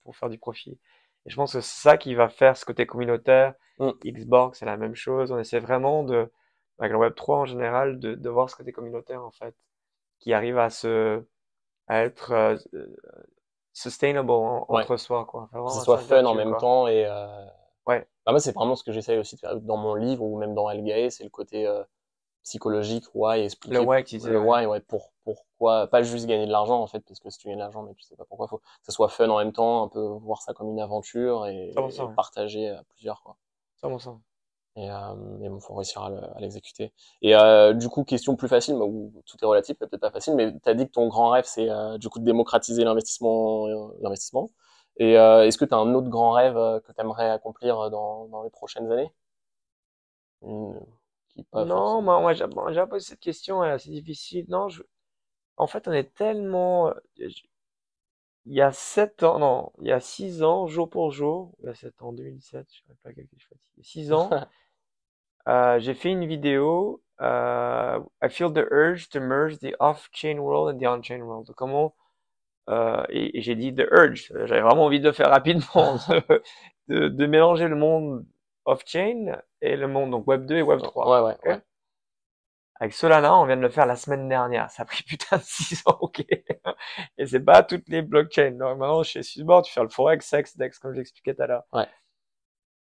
pour 0.04 0.16
faire 0.16 0.30
du 0.30 0.38
profit. 0.38 0.78
Et 1.26 1.30
je 1.30 1.36
pense 1.36 1.52
que 1.54 1.60
c'est 1.60 1.82
ça 1.82 1.96
qui 1.96 2.14
va 2.14 2.28
faire 2.28 2.56
ce 2.56 2.64
côté 2.64 2.86
communautaire. 2.86 3.54
Mm. 3.78 3.90
Xbox, 4.04 4.58
c'est 4.58 4.66
la 4.66 4.76
même 4.76 4.94
chose. 4.94 5.32
On 5.32 5.38
essaie 5.38 5.58
vraiment 5.60 6.02
de, 6.04 6.30
avec 6.78 6.92
le 6.92 6.98
Web3 6.98 7.34
en 7.34 7.44
général, 7.46 7.98
de, 7.98 8.14
de 8.14 8.28
voir 8.30 8.50
ce 8.50 8.56
côté 8.56 8.72
communautaire, 8.72 9.22
en 9.24 9.30
fait, 9.30 9.54
qui 10.20 10.32
arrive 10.32 10.58
à 10.58 10.70
se, 10.70 11.22
à 11.88 12.02
être 12.04 12.32
euh, 12.32 12.56
euh, 12.74 12.86
sustainable 13.72 14.30
en- 14.30 14.66
Ouais. 14.68 14.82
entre 14.82 14.96
soi, 14.96 15.24
quoi. 15.24 15.48
Faire 15.52 15.64
Que 15.64 15.72
ce 15.72 15.80
soit 15.80 15.98
fun 15.98 16.24
en 16.24 16.34
même 16.34 16.50
quoi. 16.50 16.58
temps 16.60 16.88
et, 16.88 17.06
euh... 17.06 17.46
Ouais. 17.86 18.06
bah, 18.24 18.32
moi, 18.32 18.40
c'est 18.40 18.52
vraiment 18.52 18.76
ce 18.76 18.84
que 18.84 18.92
j'essaye 18.92 19.18
aussi 19.18 19.36
de 19.36 19.40
faire 19.40 19.56
dans 19.60 19.76
mon 19.76 19.94
livre 19.94 20.22
ou 20.24 20.38
même 20.38 20.54
dans 20.54 20.66
Algae, 20.68 21.10
c'est 21.10 21.24
le 21.24 21.30
côté, 21.30 21.66
euh, 21.66 21.82
psychologique, 22.42 23.04
why, 23.14 23.40
expliquer 23.40 23.74
Le 23.76 23.80
why 23.80 24.04
le 24.24 24.40
why, 24.40 24.66
ouais, 24.66 24.80
pour, 24.80 25.13
pourquoi, 25.24 25.88
pas 25.88 26.02
juste 26.02 26.26
gagner 26.26 26.46
de 26.46 26.52
l'argent, 26.52 26.80
en 26.82 26.86
fait, 26.86 27.00
parce 27.00 27.20
que 27.20 27.30
si 27.30 27.38
tu 27.38 27.48
gagnes 27.48 27.56
de 27.58 27.62
l'argent, 27.62 27.82
mais 27.82 27.94
tu 27.94 28.04
sais 28.04 28.16
pas 28.16 28.24
pourquoi, 28.26 28.48
faut 28.48 28.58
que 28.58 28.64
ça 28.82 28.92
soit 28.92 29.08
fun 29.08 29.28
en 29.30 29.38
même 29.38 29.52
temps, 29.52 29.84
un 29.84 29.88
peu 29.88 30.00
voir 30.00 30.42
ça 30.42 30.54
comme 30.54 30.70
une 30.70 30.80
aventure 30.80 31.46
et, 31.46 31.74
C'est 31.76 31.90
ça, 31.90 32.14
partager 32.14 32.68
à 32.70 32.82
plusieurs, 32.90 33.22
quoi. 33.22 33.36
C'est 33.76 33.86
vraiment 33.86 33.98
ça. 34.00 34.18
Et, 34.76 34.90
euh, 34.90 35.38
et 35.42 35.48
bon, 35.48 35.60
faut 35.60 35.74
réussir 35.74 36.02
à 36.02 36.10
le- 36.10 36.36
à 36.36 36.40
l'exécuter. 36.40 36.92
Et 37.22 37.36
euh, 37.36 37.74
du 37.74 37.88
coup, 37.88 38.02
question 38.04 38.34
plus 38.36 38.48
facile, 38.48 38.74
bah, 38.76 38.84
où 38.84 39.12
tout 39.26 39.36
est 39.40 39.46
relatif, 39.46 39.78
peut-être 39.78 40.00
pas 40.00 40.10
facile, 40.10 40.34
mais 40.34 40.52
tu 40.52 40.68
as 40.68 40.74
dit 40.74 40.86
que 40.86 40.90
ton 40.92 41.06
grand 41.08 41.30
rêve, 41.30 41.44
c'est 41.46 41.70
euh, 41.70 41.96
du 41.98 42.08
coup 42.08 42.18
de 42.18 42.24
démocratiser 42.24 42.82
l'investissement. 42.84 43.68
euh, 43.68 43.88
l'investissement. 44.00 44.50
Et 44.96 45.16
euh, 45.18 45.44
est-ce 45.46 45.58
que 45.58 45.64
tu 45.64 45.74
as 45.74 45.76
un 45.78 45.94
autre 45.94 46.08
grand 46.08 46.32
rêve 46.32 46.56
euh, 46.56 46.80
que 46.80 46.92
tu 46.92 47.00
aimerais 47.00 47.30
accomplir 47.30 47.90
dans, 47.90 48.26
dans 48.28 48.42
les 48.42 48.50
prochaines 48.50 48.90
années? 48.90 49.12
Qui 51.28 51.44
Non, 51.54 52.02
moi, 52.02 52.20
moi, 52.20 52.32
j'ai 52.34 52.46
bon, 52.46 52.64
posé 52.88 53.00
cette 53.08 53.20
question, 53.20 53.62
elle 53.64 53.70
est 53.70 53.74
assez 53.74 53.90
difficile. 53.90 54.44
Non, 54.48 54.68
je... 54.68 54.82
En 55.56 55.66
fait, 55.66 55.88
on 55.88 55.92
est 55.92 56.14
tellement... 56.14 56.90
euh, 56.90 56.94
je- 57.18 57.42
Il 58.46 58.54
y 58.54 58.62
a 58.62 58.72
sept 58.72 59.22
ans, 59.22 59.38
non, 59.38 59.70
il 59.82 59.88
y 59.88 59.92
a 59.92 60.00
six 60.00 60.42
ans, 60.42 60.66
jour 60.66 60.88
pour 60.88 61.10
jour, 61.10 61.52
il 61.60 61.66
y 61.66 61.68
a 61.68 61.74
sept 61.74 62.00
ans, 62.02 62.12
2007, 62.14 62.66
je 62.72 62.80
ne 62.88 62.94
sais 62.94 63.00
pas 63.02 63.12
calculer, 63.12 63.28
je 63.36 63.44
suis 63.44 63.48
fatigué. 63.48 63.82
Six 63.82 64.12
ans, 64.14 64.30
euh, 65.48 65.78
j'ai 65.80 65.94
fait 65.94 66.10
une 66.10 66.26
vidéo, 66.26 67.02
euh, 67.20 68.00
I 68.22 68.28
feel 68.28 68.52
the 68.52 68.66
urge 68.70 69.08
to 69.10 69.20
merge 69.20 69.58
the 69.58 69.74
off-chain 69.80 70.38
world 70.40 70.74
and 70.74 70.78
the 70.80 70.86
on-chain 70.86 71.22
world. 71.22 71.46
Donc, 71.46 71.56
comment, 71.56 71.94
euh, 72.70 73.04
et, 73.10 73.38
et 73.38 73.42
j'ai 73.42 73.56
dit 73.56 73.74
the 73.74 73.86
urge, 73.92 74.32
j'avais 74.46 74.62
vraiment 74.62 74.86
envie 74.86 75.00
de 75.00 75.06
le 75.08 75.12
faire 75.12 75.30
rapidement, 75.30 75.98
de, 76.88 77.08
de 77.08 77.26
mélanger 77.26 77.68
le 77.68 77.76
monde 77.76 78.26
off-chain 78.66 79.40
et 79.62 79.76
le 79.76 79.88
monde, 79.88 80.10
donc 80.12 80.26
Web 80.28 80.46
2 80.46 80.56
et 80.56 80.62
Web 80.62 80.80
3. 80.82 81.22
Ouais, 81.22 81.28
ouais, 81.28 81.38
Ok 81.46 81.50
ouais. 81.50 81.62
Avec 82.84 82.92
Solana, 82.92 83.34
on 83.34 83.46
vient 83.46 83.56
de 83.56 83.62
le 83.62 83.70
faire 83.70 83.86
la 83.86 83.96
semaine 83.96 84.28
dernière. 84.28 84.70
Ça 84.70 84.82
a 84.82 84.84
pris 84.84 85.02
putain 85.08 85.38
de 85.38 85.42
6 85.42 85.84
ans, 85.86 85.96
ok. 86.02 86.22
Et 87.16 87.26
c'est 87.26 87.40
pas 87.40 87.62
toutes 87.62 87.88
les 87.88 88.02
blockchains. 88.02 88.50
Maintenant, 88.58 89.02
chez 89.02 89.22
Swissborg, 89.22 89.64
tu 89.64 89.72
fais 89.72 89.80
le 89.80 89.88
Forex, 89.88 90.26
Sex, 90.26 90.54
Dex, 90.58 90.78
comme 90.78 90.92
j'expliquais 90.94 91.34
tout 91.34 91.40
à 91.42 91.46
l'heure. 91.46 91.62
Ouais. 91.72 91.88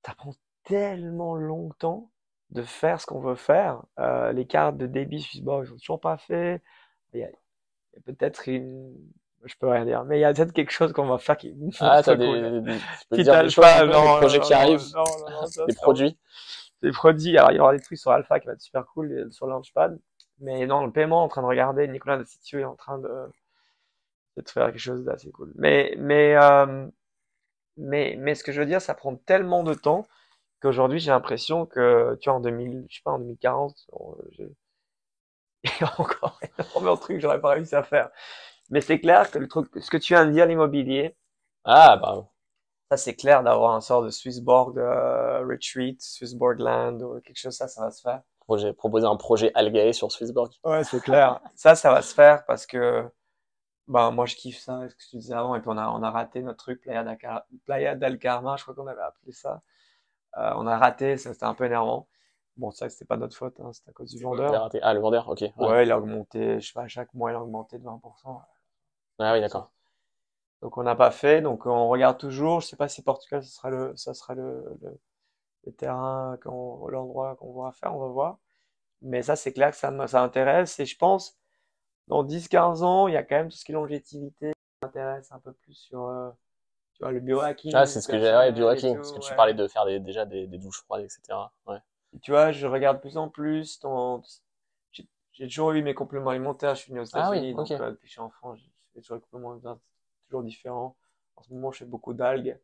Ça 0.05 0.13
prend 0.15 0.35
tellement 0.65 1.37
longtemps 1.37 2.11
de 2.51 2.61
faire 2.61 3.01
ce 3.01 3.07
qu'on 3.07 3.21
veut 3.21 3.35
faire. 3.35 3.83
Euh, 3.99 4.31
les 4.33 4.47
cartes 4.47 4.77
de 4.77 4.87
débit 4.87 5.23
Swissborg, 5.23 5.65
ils 5.65 5.69
sont 5.69 5.77
toujours 5.79 6.01
pas 6.01 6.19
faits. 6.19 6.63
Il 7.15 7.21
y 7.21 7.25
a, 7.25 7.29
peut-être 8.05 8.47
une, 8.47 8.95
je 9.47 9.55
peux 9.59 9.69
rien 9.69 9.87
dire, 9.87 10.05
mais 10.05 10.19
il 10.19 10.21
y 10.21 10.25
a 10.27 10.35
peut-être 10.35 10.53
quelque 10.53 10.71
chose 10.71 10.93
qu'on 10.93 11.07
va 11.07 11.17
faire 11.17 11.39
qui 11.39 11.57
Ah, 11.81 12.03
t'as 12.05 12.15
des, 12.15 12.27
cool. 12.27 12.63
des- 12.63 13.25
des 13.25 13.25
peu, 13.25 13.87
non, 13.87 14.03
des 14.13 14.19
projets 14.19 14.41
qui 14.41 14.53
arrivent, 14.53 14.85
des 15.67 15.75
produits. 15.75 16.19
Produits. 16.93 17.37
Alors, 17.39 17.53
il 17.53 17.57
y 17.57 17.61
aura 17.61 17.75
des 17.77 17.83
trucs 17.83 17.99
sur 17.99 18.11
Alpha 18.13 18.41
qui 18.41 18.47
va 18.47 18.55
être 18.55 18.61
super 18.63 18.87
cool 18.87 19.13
et 19.13 19.31
sur 19.33 19.47
Launchpad. 19.47 19.99
Mais 20.41 20.67
non, 20.67 20.87
le 20.87 20.93
paiement, 20.93 21.25
en 21.25 21.29
train 21.29 21.43
de 21.43 21.47
regarder, 21.47 21.89
Nicolas 21.89 22.19
de 22.19 22.25
Sitio 22.25 22.61
est 22.61 22.65
en 22.65 22.77
train 22.77 22.99
de, 22.99 23.09
de 24.37 24.49
faire 24.49 24.67
quelque 24.67 24.79
chose 24.79 25.05
d'assez 25.05 25.31
cool. 25.31 25.53
Mais, 25.57 25.95
mais, 25.99 26.37
euh, 26.37 26.87
mais, 27.77 28.17
mais 28.19 28.35
ce 28.35 28.45
que 28.45 28.53
je 28.53 28.61
veux 28.61 28.67
dire, 28.67 28.83
ça 28.83 28.95
prend 28.95 29.17
tellement 29.17 29.65
de 29.65 29.75
temps 29.75 30.07
qu'aujourd'hui, 30.63 31.01
j'ai 31.01 31.11
l'impression 31.13 31.67
que, 31.67 32.17
tu 32.21 32.31
vois, 32.31 32.39
en 32.39 32.41
2000, 32.41 32.87
je 32.91 32.97
sais 32.97 33.03
pas, 33.05 33.13
en 33.13 33.21
2040, 33.21 33.77
on- 33.93 34.17
j'ai- 34.33 34.51
il 35.65 35.71
y 35.81 35.85
a 35.85 36.01
encore 36.01 36.39
énormément 36.59 36.95
de 36.95 37.01
trucs 37.01 37.17
que 37.17 37.23
j'aurais 37.23 37.41
pas 37.41 37.51
réussi 37.51 37.75
à 37.75 37.83
faire. 37.83 38.11
Mais 38.71 38.81
c'est 38.81 39.01
clair 39.01 39.31
que 39.31 39.39
le 39.39 39.49
truc, 39.49 39.69
ce 39.81 39.91
que 39.91 39.97
tu 39.99 40.15
viens 40.15 40.27
de 40.27 40.33
dire, 40.33 40.47
l'immobilier, 40.47 41.17
Ah, 41.65 41.97
bah, 41.97 42.29
ça, 42.91 42.97
c'est 42.97 43.15
clair 43.15 43.43
d'avoir 43.43 43.75
un 43.75 43.81
sort 43.81 44.03
de 44.03 44.11
Swissborg 44.11 44.79
euh, 44.79 45.41
Retreat, 45.47 46.01
Swissborg 46.01 46.59
Land 46.59 47.01
ou 47.01 47.21
quelque 47.21 47.39
chose, 47.39 47.55
ça, 47.55 47.69
ça 47.69 47.83
va 47.83 47.91
se 47.91 48.01
faire. 48.01 48.23
projet, 48.41 48.73
proposer 48.73 49.07
un 49.07 49.17
projet 49.17 49.51
Algae 49.55 49.93
sur 49.93 50.11
Swissborg. 50.11 50.53
Ouais, 50.65 50.85
c'est 50.85 51.01
clair. 51.01 51.41
Ça, 51.55 51.75
ça 51.75 51.93
va 51.93 52.03
se 52.03 52.15
faire 52.15 52.45
parce 52.47 52.67
que 52.67 53.05
ben 53.89 54.11
moi 54.11 54.27
je 54.27 54.37
kiffe 54.37 54.59
ça, 54.59 54.87
ce 54.89 54.95
que 54.95 55.01
tu 55.11 55.17
disais 55.17 55.35
avant, 55.35 55.55
et 55.55 55.61
puis 55.61 55.71
on 55.71 55.79
a 55.79 55.89
on 55.91 56.03
a 56.03 56.11
raté 56.11 56.43
notre 56.43 56.59
truc 56.59 56.83
Playa 56.83 57.95
del 57.97 58.19
Carmen, 58.19 58.57
je 58.59 58.63
crois 58.63 58.75
qu'on 58.75 58.87
avait 58.87 59.01
appelé 59.03 59.33
ça. 59.33 59.63
Euh, 60.39 60.53
on 60.57 60.67
a 60.67 60.77
raté, 60.79 61.17
ça 61.17 61.33
c'était 61.33 61.47
un 61.47 61.55
peu 61.55 61.65
énervant. 61.67 62.09
Bon, 62.57 62.71
ça 62.71 62.89
c'était 62.91 63.05
pas 63.07 63.17
notre 63.17 63.37
faute, 63.37 63.59
hein, 63.61 63.73
c'était 63.73 63.91
à 63.91 63.93
cause 63.93 64.11
du 64.15 64.23
vendeur. 64.23 64.53
raté. 64.63 64.81
Ah, 64.83 64.93
le 64.95 65.01
vendeur, 65.01 65.29
ok. 65.29 65.41
Ouais. 65.41 65.53
Ouais, 65.57 65.87
il 65.87 65.93
a 65.93 65.99
augmenté, 65.99 66.61
je 66.61 66.67
sais 66.69 66.73
pas, 66.75 66.87
chaque 66.89 67.15
mois 67.15 67.33
il 67.33 67.35
a 67.37 67.43
augmenté 67.43 67.79
de 67.79 67.85
20%. 67.85 68.41
Ah 69.21 69.33
oui, 69.33 69.41
d'accord. 69.41 69.71
Donc 70.63 70.77
on 70.77 70.83
n'a 70.83 70.97
pas 70.97 71.11
fait, 71.11 71.41
donc 71.41 71.67
on 71.67 71.89
regarde 71.89 72.19
toujours. 72.19 72.61
Je 72.61 72.67
sais 72.69 72.77
pas 72.77 72.89
si 72.89 73.03
Portugal 73.03 73.43
ça 73.43 73.51
sera 73.51 73.71
le 73.71 73.97
ça 73.97 74.15
sera 74.15 74.35
le, 74.35 74.65
le, 74.83 74.99
le 75.67 75.73
terrain, 75.73 76.39
l'endroit 76.45 77.37
qu'on 77.37 77.63
va 77.63 77.73
faire, 77.73 77.95
on 77.95 78.01
va 78.01 78.09
voir. 78.09 78.39
Mais 79.03 79.23
ça 79.23 79.37
c'est 79.37 79.53
clair 79.53 79.71
que 79.71 79.77
ça 79.77 80.07
ça 80.09 80.23
intéresse 80.23 80.81
et 80.81 80.87
je 80.87 80.97
pense 80.97 81.39
dans 82.09 82.25
10-15 82.25 82.83
ans, 82.83 83.09
il 83.09 83.15
y 83.15 83.17
a 83.17 83.23
quand 83.23 83.37
même 83.37 83.51
tout 83.51 83.57
ce 83.57 83.65
qui 83.65 83.73
est 83.73 83.75
longévité 83.75 84.09
qui 84.11 84.47
m'intéresse 84.83 85.31
un 85.33 85.41
peu 85.41 85.53
plus 85.53 85.75
sur 85.75 86.07
euh, 86.07 86.31
tu 86.95 87.03
vois 87.05 87.13
le 87.13 87.21
biohacking. 87.21 87.73
Ah, 87.75 87.87
c'est 87.87 88.01
ce 88.01 88.09
que 88.09 88.19
j'ai, 88.19 88.35
ouais, 88.35 88.53
biohacking, 88.53 88.97
parce 88.97 89.13
que 89.13 89.21
tu 89.21 89.35
parlais 89.35 89.55
de 89.55 89.69
faire 89.69 89.85
des, 89.85 90.01
déjà 90.01 90.25
des, 90.25 90.47
des 90.47 90.59
douches 90.59 90.83
froides, 90.83 91.03
etc. 91.05 91.39
Ouais. 91.67 91.79
Et 92.15 92.19
tu 92.21 92.31
vois, 92.31 92.51
je 92.53 92.67
regarde 92.67 92.97
de 92.97 93.03
plus 93.03 93.17
en 93.17 93.29
plus 93.29 93.79
dans 93.81 94.23
j'ai 95.33 95.47
toujours 95.47 95.71
eu 95.71 95.83
mes 95.83 95.95
compléments 95.95 96.31
alimentaires, 96.31 96.75
je 96.75 96.81
suis 96.83 96.93
né 96.93 96.99
aux 96.99 97.05
Ah 97.13 97.31
oui, 97.31 97.37
États-Unis, 97.37 97.55
donc 97.55 97.71
euh, 97.71 97.91
depuis 97.91 98.03
que 98.03 98.07
je 98.09 98.13
suis 98.13 98.21
enfant, 98.21 98.57
j'ai 98.57 99.01
toujours 99.01 99.19
des 99.19 99.23
compléments 99.23 99.53
alimentaires 99.53 99.79
toujours 100.29 100.45
différents. 100.45 100.97
En 101.37 101.43
ce 101.43 101.53
moment, 101.53 101.73
je 101.73 101.79
fais 101.79 101.85
beaucoup 101.85 102.15
d'algues. 102.15 102.59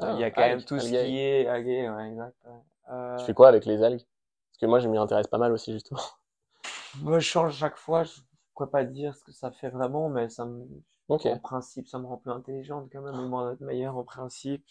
Euh, 0.00 0.06
Ah, 0.06 0.12
il 0.14 0.20
y 0.20 0.24
a 0.24 0.30
quand 0.30 0.42
même 0.42 0.58
algues, 0.58 0.64
tout 0.66 0.78
ce 0.78 0.88
qui 0.88 0.96
est 0.96 1.46
algues, 1.46 1.66
ouais, 1.66 2.08
exact. 2.10 2.36
ouais. 2.44 2.62
Euh, 2.90 3.16
Tu 3.18 3.24
fais 3.24 3.34
quoi 3.34 3.48
avec 3.48 3.64
les 3.64 3.82
algues? 3.82 4.04
Parce 4.50 4.58
que 4.60 4.66
moi, 4.66 4.80
je 4.80 4.88
m'y 4.88 4.98
intéresse 4.98 5.26
pas 5.26 5.38
mal 5.38 5.52
aussi, 5.52 5.72
justement. 5.72 6.00
moi, 7.00 7.18
je 7.18 7.26
change 7.26 7.56
chaque 7.56 7.76
fois. 7.76 8.04
Je 8.04 8.20
pourrais 8.54 8.70
pas 8.70 8.84
dire 8.84 9.14
ce 9.14 9.24
que 9.24 9.32
ça 9.32 9.50
fait 9.50 9.68
vraiment, 9.68 10.08
mais 10.08 10.28
ça 10.28 10.44
me, 10.44 10.66
Ok. 11.08 11.26
en 11.26 11.38
principe, 11.38 11.88
ça 11.88 11.98
me 11.98 12.06
rend 12.06 12.16
plus 12.16 12.30
intelligente 12.30 12.88
quand 12.92 13.02
même, 13.02 13.14
et 13.14 13.28
moi 13.28 13.50
d'être 13.50 13.60
meilleur 13.60 13.96
en 13.96 14.04
principe. 14.04 14.64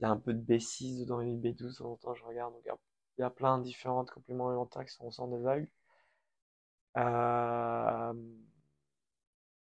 Il 0.00 0.04
y 0.04 0.06
a 0.06 0.10
un 0.10 0.16
peu 0.16 0.32
de 0.32 0.40
B6 0.40 1.00
dedans 1.00 1.20
et 1.20 1.34
B12 1.34 1.72
de 1.72 1.78
temps 1.78 1.92
en 1.92 1.96
temps, 1.96 2.14
je 2.14 2.24
regarde. 2.24 2.52
Donc, 2.54 2.62
il 2.64 3.20
y 3.20 3.24
a, 3.24 3.30
plein 3.30 3.58
de 3.58 3.64
différents 3.64 4.04
compléments 4.04 4.48
alimentaires 4.48 4.84
qui 4.84 4.92
sont 4.92 5.06
au 5.06 5.10
centre 5.10 5.36
des 5.36 5.46
algues. 5.46 5.70
Euh, 6.96 8.12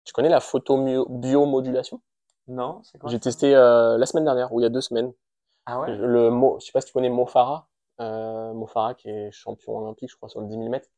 Tu 0.06 0.14
connais 0.14 0.30
la 0.30 0.40
photo 0.40 0.77
biomodulation? 1.10 2.02
non, 2.48 2.82
c'est 2.84 2.99
quoi 2.99 3.10
J'ai 3.10 3.19
testé 3.19 3.56
euh, 3.56 3.98
la 3.98 4.06
semaine 4.06 4.23
dernière, 4.23 4.53
ou 4.53 4.60
il 4.60 4.64
y 4.64 4.65
a 4.68 4.69
deux 4.69 4.82
semaines. 4.82 5.11
Ah 5.65 5.80
ouais? 5.80 5.95
Le 5.95 6.30
Mo, 6.30 6.57
je 6.60 6.68
sais 6.68 6.72
pas 6.72 6.82
si 6.82 6.88
tu 6.88 6.94
connais 6.94 7.10
Mo 7.10 7.26
Farah, 7.26 7.68
euh, 7.99 8.53
Mo 8.53 8.68
Farah 8.68 8.94
qui 8.94 9.10
est 9.10 9.32
champion 9.32 9.77
olympique, 9.80 10.11
je 10.11 10.15
crois, 10.15 10.30
sur 10.30 10.41
le 10.41 10.48
10 10.48 10.53
000 10.53 10.69
mètres. 10.69 10.90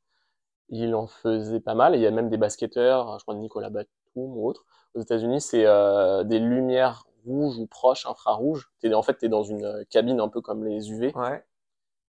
Il 0.70 0.94
en 0.94 1.08
faisait 1.08 1.62
pas 1.62 1.74
mal. 1.74 1.96
Il 1.96 2.02
y 2.02 2.06
a 2.08 2.12
même 2.12 2.30
des 2.30 2.38
basketteurs, 2.38 3.18
je 3.18 3.24
crois 3.24 3.36
Nicolas 3.36 3.70
Batum 3.70 3.88
ou 4.16 4.46
autre. 4.46 4.66
Aux 4.94 5.00
États-Unis, 5.00 5.40
c'est 5.40 5.66
euh, 5.66 6.26
des 6.26 6.40
lumières 6.40 7.06
rouges 7.26 7.58
ou 7.58 7.68
proches 7.68 8.06
infrarouges. 8.06 8.70
T'es, 8.82 8.94
en 8.94 9.02
fait, 9.02 9.18
tu 9.18 9.26
es 9.26 9.30
dans 9.30 9.44
une 9.44 9.86
cabine 9.90 10.20
un 10.20 10.28
peu 10.28 10.42
comme 10.42 10.66
les 10.66 10.92
UV. 10.92 11.14
Ouais. 11.16 11.46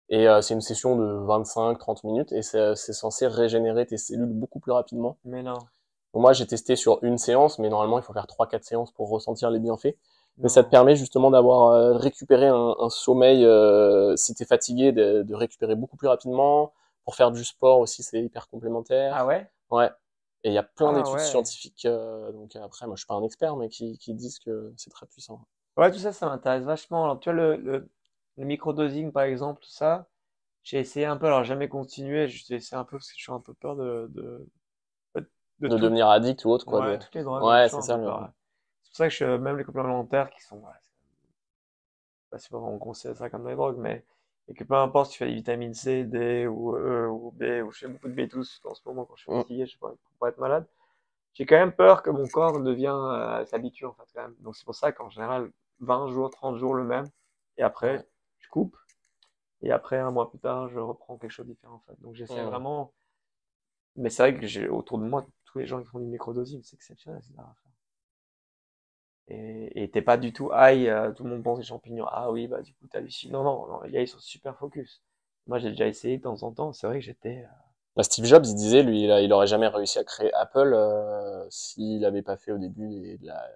Et 0.09 0.27
euh, 0.27 0.41
c'est 0.41 0.53
une 0.53 0.61
session 0.61 0.97
de 0.97 1.05
25-30 1.05 2.05
minutes 2.05 2.33
et 2.33 2.41
c'est 2.41 2.75
censé 2.75 3.27
régénérer 3.27 3.85
tes 3.85 3.97
cellules 3.97 4.25
beaucoup 4.33 4.59
plus 4.59 4.73
rapidement. 4.73 5.17
Mais 5.23 5.41
non. 5.41 5.57
Moi, 6.13 6.33
j'ai 6.33 6.45
testé 6.45 6.75
sur 6.75 6.99
une 7.03 7.17
séance, 7.17 7.57
mais 7.59 7.69
normalement, 7.69 7.97
il 7.99 8.03
faut 8.03 8.13
faire 8.13 8.27
3-4 8.27 8.63
séances 8.63 8.91
pour 8.91 9.09
ressentir 9.09 9.49
les 9.49 9.59
bienfaits. 9.59 9.95
Mais 10.37 10.49
ça 10.49 10.63
te 10.63 10.69
permet 10.69 10.95
justement 10.95 11.31
d'avoir 11.31 11.69
euh, 11.71 11.93
récupéré 11.97 12.47
un, 12.47 12.75
un 12.79 12.89
sommeil, 12.89 13.45
euh, 13.45 14.15
si 14.17 14.33
tu 14.35 14.43
es 14.43 14.45
fatigué, 14.45 14.91
de, 14.91 15.23
de 15.23 15.35
récupérer 15.35 15.75
beaucoup 15.75 15.97
plus 15.97 16.07
rapidement. 16.07 16.73
Pour 17.05 17.15
faire 17.15 17.31
du 17.31 17.43
sport 17.43 17.79
aussi, 17.79 18.03
c'est 18.03 18.21
hyper 18.23 18.47
complémentaire. 18.49 19.17
Ah 19.17 19.25
ouais? 19.25 19.47
Ouais. 19.71 19.89
Et 20.43 20.49
il 20.49 20.53
y 20.53 20.57
a 20.57 20.63
plein 20.63 20.91
Ah 20.91 20.93
d'études 20.93 21.19
ouais. 21.19 21.19
scientifiques, 21.19 21.85
euh, 21.85 22.31
donc 22.31 22.55
après, 22.55 22.87
moi 22.87 22.95
je 22.95 23.01
suis 23.01 23.07
pas 23.07 23.13
un 23.15 23.23
expert, 23.23 23.55
mais 23.57 23.69
qui, 23.69 23.97
qui 23.99 24.13
disent 24.15 24.39
que 24.39 24.73
c'est 24.77 24.89
très 24.89 25.05
puissant. 25.07 25.41
Ouais, 25.77 25.91
tout 25.91 25.97
ça, 25.99 26.11
ça 26.13 26.27
m'intéresse 26.27 26.63
vachement. 26.63 27.03
Alors, 27.05 27.19
tu 27.19 27.29
vois, 27.31 27.33
le, 27.33 27.55
le, 27.57 27.89
le 28.37 28.45
microdosing, 28.45 29.11
par 29.11 29.23
exemple, 29.23 29.61
tout 29.61 29.69
ça, 29.69 30.07
j'ai 30.63 30.79
essayé 30.79 31.05
un 31.05 31.17
peu, 31.17 31.27
alors 31.27 31.43
jamais 31.45 31.69
continué, 31.69 32.27
j'ai 32.29 32.55
essayé 32.55 32.77
un 32.79 32.85
peu 32.85 32.97
parce 32.97 33.09
que 33.11 33.17
je 33.17 33.23
suis 33.23 33.31
un 33.33 33.39
peu 33.41 33.53
peur 33.55 33.75
de, 33.77 34.07
de, 34.11 34.47
de, 35.67 35.77
devenir 35.77 36.07
addict 36.09 36.45
ou 36.45 36.49
autre, 36.49 36.65
quoi. 36.65 36.81
ouais, 36.81 36.97
de- 36.97 36.99
toutes 36.99 37.13
les 37.15 37.23
drogues, 37.23 37.45
Ouais, 37.45 37.69
c'est 37.69 37.81
ça, 37.81 37.97
le- 37.97 38.05
ouais. 38.07 38.27
C'est 38.83 38.89
pour 38.91 38.97
ça 38.97 39.07
que 39.09 39.13
je, 39.15 39.25
même 39.37 39.57
les 39.57 39.63
compléments 39.63 39.89
alimentaires 39.89 40.29
qui 40.31 40.41
sont, 40.41 40.57
ouais, 40.57 40.73
c'est 40.81 42.29
pas 42.29 42.37
si 42.39 42.53
on 42.53 42.79
considère 42.79 43.17
ça 43.17 43.29
comme 43.29 43.45
des 43.45 43.55
drogues, 43.55 43.77
mais 43.77 44.05
et 44.47 44.53
que 44.53 44.63
peu 44.63 44.75
importe 44.75 45.07
si 45.07 45.13
tu 45.13 45.17
fais 45.19 45.27
des 45.27 45.35
vitamines 45.35 45.73
C, 45.73 46.03
D 46.03 46.47
ou 46.47 46.75
E 46.75 47.07
ou 47.09 47.31
B, 47.31 47.43
ou 47.65 47.71
je 47.71 47.79
fais 47.79 47.87
beaucoup 47.87 48.07
de 48.07 48.13
B12 48.13 48.59
en 48.65 48.73
ce 48.75 48.81
moment 48.85 49.05
quand 49.05 49.15
je 49.15 49.23
suis 49.23 49.29
Mm. 49.29 49.41
fatigué, 49.41 49.65
je 49.65 49.71
sais 49.73 49.77
pas, 49.79 49.89
pour 49.89 50.13
pas 50.19 50.29
être 50.29 50.37
malade, 50.39 50.65
j'ai 51.33 51.45
quand 51.45 51.57
même 51.57 51.73
peur 51.73 52.03
que 52.03 52.09
mon 52.11 52.27
corps 52.27 52.61
devient, 52.61 52.95
euh, 52.97 53.45
s'habitue 53.45 53.85
en 53.85 53.93
fait 53.93 54.05
quand 54.15 54.23
même. 54.23 54.35
Donc 54.41 54.55
c'est 54.57 54.65
pour 54.65 54.75
ça 54.75 54.91
qu'en 54.93 55.09
général, 55.09 55.51
20 55.81 56.07
jours, 56.09 56.29
30 56.31 56.57
jours 56.57 56.75
le 56.75 56.83
même, 56.85 57.05
et 57.57 57.63
après, 57.63 58.07
je 58.39 58.49
coupe, 58.49 58.77
et 59.61 59.71
après, 59.71 59.97
un 59.99 60.11
mois 60.11 60.29
plus 60.29 60.39
tard, 60.39 60.69
je 60.69 60.79
reprends 60.79 61.17
quelque 61.17 61.31
chose 61.31 61.47
de 61.47 61.53
différent 61.53 61.75
en 61.75 61.83
fait. 61.91 61.99
Donc 62.01 62.15
j'essaie 62.15 62.43
Mm. 62.43 62.43
vraiment, 62.43 62.93
mais 63.95 64.09
c'est 64.09 64.23
vrai 64.31 64.39
que 64.39 64.47
j'ai 64.47 64.67
autour 64.69 64.97
de 64.99 65.05
moi 65.05 65.25
tous 65.51 65.59
les 65.59 65.65
gens 65.67 65.79
qui 65.79 65.85
font 65.87 65.99
du 65.99 66.05
microdosing, 66.05 66.61
c'est 66.63 66.75
exceptionnel, 66.75 67.21
faire. 67.35 67.53
Et 69.27 69.89
t'es 69.91 70.01
pas 70.01 70.17
du 70.17 70.33
tout 70.33 70.51
high, 70.53 70.87
euh, 70.87 71.11
tout 71.13 71.23
le 71.23 71.29
monde 71.29 71.43
pense 71.43 71.57
des 71.59 71.63
champignons. 71.63 72.05
Ah 72.09 72.31
oui, 72.31 72.47
bah 72.47 72.61
du 72.61 72.73
coup 72.73 72.87
t'hallucines. 72.87 73.31
Non, 73.31 73.43
non, 73.43 73.65
non, 73.67 73.81
les 73.83 73.91
gars 73.91 74.01
ils 74.01 74.07
sont 74.07 74.19
super 74.19 74.57
focus. 74.57 75.01
Moi, 75.47 75.57
j'ai 75.59 75.69
déjà 75.69 75.87
essayé 75.87 76.17
de 76.17 76.23
temps 76.23 76.43
en 76.43 76.51
temps. 76.51 76.73
C'est 76.73 76.85
vrai 76.87 76.99
que 76.99 77.05
j'étais. 77.05 77.43
euh, 77.45 77.55
Bah, 77.95 78.03
Steve 78.03 78.25
Jobs, 78.25 78.45
il 78.45 78.55
disait, 78.55 78.83
lui, 78.83 79.03
il, 79.03 79.11
a- 79.11 79.21
il 79.21 79.31
aurait 79.33 79.47
jamais 79.47 79.67
réussi 79.67 79.99
à 79.99 80.03
créer 80.03 80.33
Apple 80.33 80.73
euh, 80.73 81.45
s'il 81.49 82.01
n'avait 82.01 82.21
pas 82.21 82.37
fait 82.37 82.51
au 82.51 82.57
début 82.57 82.87
des- 82.87 83.17
de 83.17 83.25
la 83.25 83.47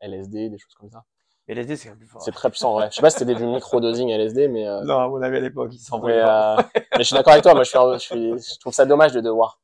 LSD, 0.00 0.48
des 0.48 0.58
choses 0.58 0.74
comme 0.74 0.90
ça. 0.90 1.04
Mais 1.46 1.54
LSD, 1.54 1.76
c'est 1.76 1.84
quand 1.88 1.92
même 1.92 1.98
plus 1.98 2.08
fort. 2.08 2.22
C'est 2.22 2.32
très 2.32 2.50
puissant, 2.50 2.76
ouais. 2.78 2.88
Je 2.90 2.96
sais 2.96 3.02
pas 3.02 3.10
si 3.10 3.18
c'était 3.18 3.34
du 3.34 3.44
micro-dosing 3.46 4.08
LSD, 4.10 4.48
mais, 4.48 4.66
euh, 4.66 4.82
Non, 4.84 4.98
à 4.98 5.08
mon 5.08 5.22
avis, 5.22 5.36
à 5.36 5.40
l'époque, 5.40 5.70
ils 5.72 5.78
s'en 5.78 5.96
mais, 5.98 6.02
voulaient 6.02 6.24
euh, 6.24 6.56
mais 6.76 6.98
je 6.98 7.02
suis 7.04 7.14
d'accord 7.14 7.32
avec 7.32 7.42
toi. 7.42 7.54
Moi, 7.54 7.62
je, 7.64 7.68
suis, 7.68 7.78
un- 7.78 7.92
je, 7.94 7.98
suis, 7.98 8.38
je 8.54 8.58
trouve 8.60 8.72
ça 8.74 8.84
dommage 8.86 9.12
de 9.12 9.20
devoir, 9.20 9.60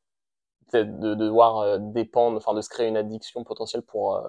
de, 0.73 0.83
de 0.83 1.15
devoir 1.15 1.59
euh, 1.59 1.77
dépendre, 1.79 2.37
enfin, 2.37 2.53
de 2.53 2.61
se 2.61 2.69
créer 2.69 2.87
une 2.87 2.97
addiction 2.97 3.43
potentielle 3.43 3.81
pour. 3.83 4.15
Euh, 4.17 4.27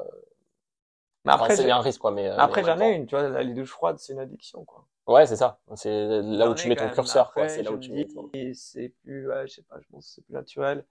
Mais 1.25 1.33
enfin, 1.33 1.45
après, 1.45 1.57
c'est 1.57 1.63
j'ai- 1.65 1.71
un 1.71 1.81
risque, 1.81 2.01
quoi. 2.01 2.11
Mais 2.13 2.29
euh, 2.29 2.39
après 2.39 2.63
j'en 2.65 2.81
ai 2.81 2.95
une. 2.95 3.07
Tu 3.07 3.17
vois, 3.17 3.43
les 3.43 3.55
douches 3.55 3.71
froides, 3.71 3.99
c'est 3.99 4.13
une 4.13 4.21
addiction, 4.21 4.65
quoi. 4.65 4.87
Ouais, 5.07 5.27
c'est 5.27 5.37
ça. 5.37 5.61
C'est 5.77 5.91
là 6.23 6.49
où 6.49 6.55
tu 6.55 6.69
mets 6.69 6.77
ton 6.77 6.89
curseur, 6.89 7.33
quoi. 7.33 7.49
C'est 7.49 7.63
là 7.63 7.73
où 7.73 7.79
tu 7.79 7.93
mets. 7.93 8.07
ton- 8.07 8.31
C'est 8.55 8.89
plus, 9.03 9.29
ouais, 9.29 9.47
je 9.47 9.55
sais 9.55 9.63
pas, 9.63 9.77
je 9.81 9.87
pense 9.91 10.07
que 10.07 10.13
c'est 10.15 10.25
plus 10.25 10.35
naturel. 10.35 10.85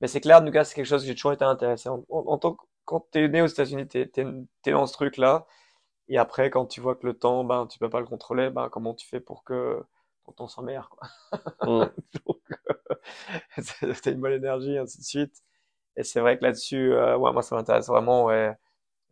Mais 0.00 0.08
c'est 0.08 0.20
clair, 0.20 0.38
en 0.42 0.46
tout 0.46 0.52
cas, 0.52 0.64
c'est 0.64 0.74
quelque 0.74 0.86
chose 0.86 1.02
que 1.02 1.08
j'ai 1.08 1.14
toujours 1.14 1.32
été 1.32 1.44
intéressé. 1.44 1.88
En, 1.90 2.04
en- 2.10 2.24
en 2.28 2.38
tant 2.38 2.54
que, 2.54 2.64
quand 2.86 3.06
t'es 3.12 3.28
né 3.28 3.42
aux 3.42 3.46
États-Unis, 3.46 3.88
t'es, 3.88 4.06
t'es 4.08 4.70
dans 4.72 4.86
ce 4.86 4.92
truc-là. 4.94 5.46
Et 6.08 6.18
après, 6.18 6.50
quand 6.50 6.66
tu 6.66 6.80
vois 6.80 6.96
que 6.96 7.06
le 7.06 7.14
temps, 7.18 7.44
ben, 7.44 7.66
tu 7.68 7.78
peux 7.78 7.90
pas 7.90 8.00
le 8.00 8.06
contrôler, 8.06 8.50
ben, 8.50 8.68
comment 8.70 8.94
tu 8.94 9.06
fais 9.08 9.20
pour 9.20 9.44
que 9.44 9.82
ton 10.26 10.32
temps 10.32 10.48
soit 10.48 10.64
meilleur, 10.64 10.90
quoi? 10.90 11.08
Mm. 11.64 11.86
T'as 14.02 14.10
une 14.12 14.20
bonne 14.20 14.32
énergie, 14.32 14.78
ainsi 14.78 14.98
de 14.98 15.04
suite. 15.04 15.34
Et 15.96 16.04
c'est 16.04 16.20
vrai 16.20 16.38
que 16.38 16.44
là-dessus, 16.44 16.92
euh, 16.94 17.16
ouais, 17.18 17.32
moi, 17.32 17.42
ça 17.42 17.56
m'intéresse 17.56 17.88
vraiment, 17.88 18.24
ouais. 18.26 18.54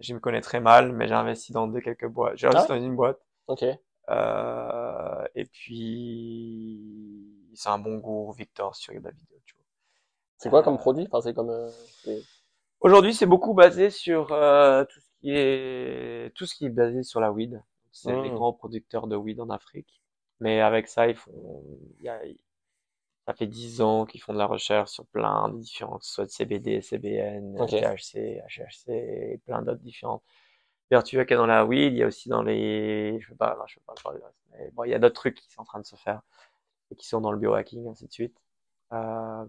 Je 0.01 0.15
me 0.15 0.21
connais 0.21 0.41
très 0.43 0.61
mal, 0.61 0.93
mais 0.93 1.09
j'ai 1.09 1.15
investi 1.15 1.53
dans 1.53 1.69
deux, 1.69 1.81
quelques 1.81 2.07
boîtes. 2.09 2.37
J'ai 2.39 2.49
investi 2.49 2.69
Ah 2.69 2.69
dans 2.69 2.77
une 2.83 2.97
boîte. 2.97 3.21
Ok. 3.49 3.65
Euh, 4.11 5.25
et 5.35 5.45
puis, 5.47 6.81
c'est 7.55 7.69
un 7.71 7.79
bon 7.79 7.99
goût, 7.99 8.33
Victor, 8.33 8.77
sur 8.77 8.93
la 8.95 9.11
vidéo, 9.11 9.39
tu 9.47 9.57
vois. 9.57 9.65
C'est 10.39 10.49
quoi 10.51 10.63
comme 10.63 10.75
Euh, 10.75 10.79
produit? 10.79 11.07
Enfin, 11.11 11.21
c'est 11.21 11.35
comme. 11.35 11.51
euh, 11.51 11.71
Aujourd'hui, 12.81 13.15
c'est 13.15 13.27
beaucoup 13.27 13.55
basé 13.55 13.91
sur 13.91 14.33
euh, 14.33 14.85
tout 14.85 15.01
ce 15.01 15.07
qui 15.21 15.31
est 15.33 16.35
tout 16.37 16.47
ce 16.47 16.55
qui 16.55 16.67
est 16.67 16.71
basé 16.71 17.03
sur 17.03 17.21
la 17.21 17.33
weed. 17.33 17.63
C'est 17.93 18.17
les 18.17 18.31
Mm. 18.31 18.37
grands 18.37 18.53
producteurs 18.53 19.07
de 19.07 19.17
weed 19.17 19.41
en 19.41 19.51
Afrique. 19.51 20.03
Mais 20.41 20.61
avec 20.61 20.89
ça, 20.89 21.09
ils 21.09 21.17
font, 21.17 21.33
il 21.99 22.05
y 22.05 22.09
a, 22.09 22.21
ça 23.27 23.35
fait 23.35 23.47
10 23.47 23.81
ans 23.83 24.07
qu'ils 24.07 24.21
font 24.23 24.33
de 24.33 24.39
la 24.39 24.47
recherche 24.47 24.91
sur 24.91 25.07
plein 25.07 25.49
de 25.49 25.63
ce 25.63 25.85
soit 26.01 26.25
de 26.25 26.31
CBD, 26.31 26.81
CBN, 26.81 27.61
Ok. 27.61 27.71
THC, 27.71 28.41
HHC, 28.49 28.89
et 28.89 29.41
plein 29.45 29.63
d'autres 29.63 29.83
différentes 29.83 30.23
vertus 30.91 31.21
qu'il 31.21 31.31
y 31.33 31.35
a 31.35 31.37
dans 31.39 31.47
la 31.47 31.65
weed. 31.65 31.93
Il 31.93 31.99
y 31.99 32.03
a 32.03 32.07
aussi 32.07 32.29
dans 32.29 32.43
les, 32.43 33.19
je 33.21 33.31
veux 33.31 33.37
pas, 33.37 33.59
je 33.67 33.77
veux 33.77 33.83
pas 33.87 33.95
parler 34.03 34.21
du 34.21 34.25
reste, 34.25 34.39
mais 34.53 34.71
bon, 34.73 34.85
il 34.85 34.91
y 34.91 34.95
a 34.95 34.99
d'autres 34.99 35.15
trucs 35.17 35.37
qui 35.37 35.51
sont 35.51 35.63
en 35.63 35.65
train 35.65 35.81
de 35.81 35.87
se 35.87 35.97
faire 35.97 36.23
et 36.91 36.97
qui 36.97 37.07
sont 37.07 37.21
dans 37.21 37.33
le 37.33 37.39
biohacking, 37.39 37.89
ainsi 37.89 38.07
de 38.07 38.13
suite. 38.13 38.37
Euh, 38.93 39.45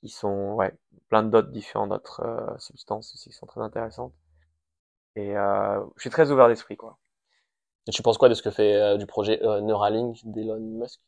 qui 0.00 0.08
sont, 0.08 0.54
ouais, 0.54 0.72
plein 1.08 1.22
d'autres 1.22 1.50
différentes 1.50 1.92
euh, 2.20 2.58
substances 2.58 3.14
aussi 3.14 3.30
qui 3.30 3.36
sont 3.36 3.46
très 3.46 3.60
intéressantes. 3.60 4.14
Et 5.16 5.36
euh, 5.36 5.84
je 5.96 6.00
suis 6.02 6.10
très 6.10 6.30
ouvert 6.30 6.48
d'esprit, 6.48 6.76
quoi. 6.76 6.98
Et 7.86 7.90
tu 7.90 8.02
penses 8.02 8.18
quoi 8.18 8.28
de 8.28 8.34
ce 8.34 8.42
que 8.42 8.50
fait 8.50 8.74
euh, 8.74 8.96
du 8.96 9.06
projet 9.06 9.42
euh, 9.42 9.60
Neuralink 9.60 10.20
d'Elon 10.24 10.58
Musk? 10.60 11.00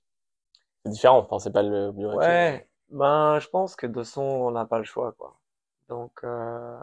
C'est 0.85 0.93
différent. 0.93 1.19
Enfin, 1.19 1.39
c'est 1.39 1.53
pas 1.53 1.63
le 1.63 1.93
biohacking. 1.93 2.19
Ouais, 2.21 2.69
ben, 2.91 3.39
je 3.41 3.49
pense 3.49 3.77
que 3.77 3.87
de 3.87 3.95
façon, 3.95 4.23
on 4.23 4.51
n'a 4.51 4.65
pas 4.67 4.79
le 4.79 4.85
choix, 4.85 5.13
quoi. 5.13 5.39
Donc, 5.89 6.21
euh, 6.25 6.79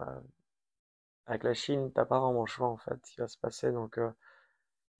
avec 1.27 1.43
la 1.43 1.53
Chine, 1.53 1.91
t'as 1.93 2.03
pas 2.05 2.19
vraiment 2.19 2.41
le 2.41 2.47
choix, 2.47 2.67
en 2.67 2.75
fait, 2.77 2.95
ce 3.05 3.11
qui 3.13 3.21
va 3.21 3.27
se 3.29 3.37
passer. 3.37 3.71
Donc, 3.71 3.97
euh, 3.97 4.09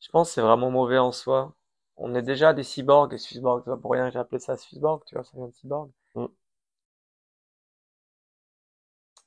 je 0.02 0.10
pense 0.12 0.30
que 0.30 0.36
c'est 0.36 0.42
vraiment 0.42 0.72
mauvais 0.72 0.98
en 1.00 1.12
soi. 1.12 1.54
On 1.98 2.16
est 2.16 2.22
déjà 2.24 2.54
des 2.54 2.64
cyborgs, 2.64 3.10
des 3.12 3.18
cyborgs, 3.18 3.64
c'est 3.66 3.72
pas 3.72 3.78
pour 3.78 3.92
rien 3.92 4.08
que 4.08 4.14
j'ai 4.14 4.20
appelé 4.20 4.40
ça 4.40 4.58
cyborg, 4.58 5.04
tu 5.06 5.16
vois, 5.16 5.24
ça 5.24 5.32
vient 5.36 5.48
de 5.48 5.54
cyborg. 5.54 5.92
Mm. 6.16 6.26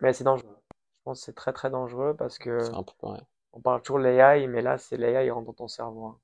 Mais 0.01 0.12
c'est 0.12 0.24
dangereux. 0.24 0.59
Je 0.70 1.03
pense 1.05 1.20
que 1.20 1.24
c'est 1.27 1.35
très 1.35 1.53
très 1.55 1.70
dangereux 1.70 2.15
parce 2.16 2.39
que 2.39 2.61
C'est 2.61 2.74
un 2.74 2.82
peu 2.82 2.93
pareil. 3.01 3.23
on 3.55 3.61
parle 3.61 3.81
toujours 3.82 3.99
de 4.01 4.05
l'AI, 4.05 4.47
mais 4.49 4.61
là, 4.62 4.77
c'est 4.78 4.97
l'AI 4.99 5.31
rentre 5.31 5.47
dans 5.47 5.53
ton 5.55 5.69
cerveau. 5.69 6.05
hein. 6.07 6.19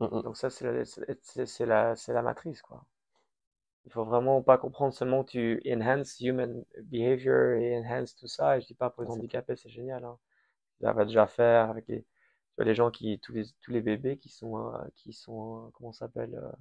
Mm, 0.00 0.06
mm. 0.06 0.22
Donc 0.22 0.36
ça, 0.36 0.50
c'est 0.50 0.64
la, 0.72 0.84
c'est 0.84 1.66
la, 1.66 1.94
c'est 1.96 2.12
la 2.12 2.22
matrice, 2.22 2.62
quoi. 2.62 2.84
Il 3.86 3.92
faut 3.92 4.04
vraiment 4.04 4.42
pas 4.42 4.58
comprendre 4.58 4.94
seulement 4.94 5.24
que 5.24 5.30
tu 5.32 5.62
enhance 5.72 6.20
human 6.20 6.64
behavior 6.84 7.54
et 7.60 7.76
enhance 7.78 8.14
tout 8.16 8.28
ça. 8.28 8.56
Et 8.56 8.60
je 8.60 8.66
dis 8.66 8.74
pas 8.74 8.90
pour 8.90 9.02
les 9.02 9.10
handicapés, 9.10 9.56
c'est 9.56 9.68
génial, 9.70 10.04
hein. 10.04 10.18
Ça 10.82 10.92
va 10.92 11.04
déjà 11.06 11.26
faire 11.26 11.70
avec 11.70 11.88
les, 11.88 12.04
les 12.58 12.74
gens 12.74 12.90
qui, 12.90 13.18
tous 13.20 13.32
les, 13.34 13.44
tous 13.62 13.72
les 13.72 13.80
bébés 13.82 14.18
qui 14.18 14.28
sont, 14.30 14.58
euh, 14.74 14.78
qui 14.96 15.12
sont, 15.12 15.66
euh, 15.66 15.70
comment 15.74 15.92
ça 15.92 16.06
s'appelle, 16.06 16.34
euh, 16.36 16.52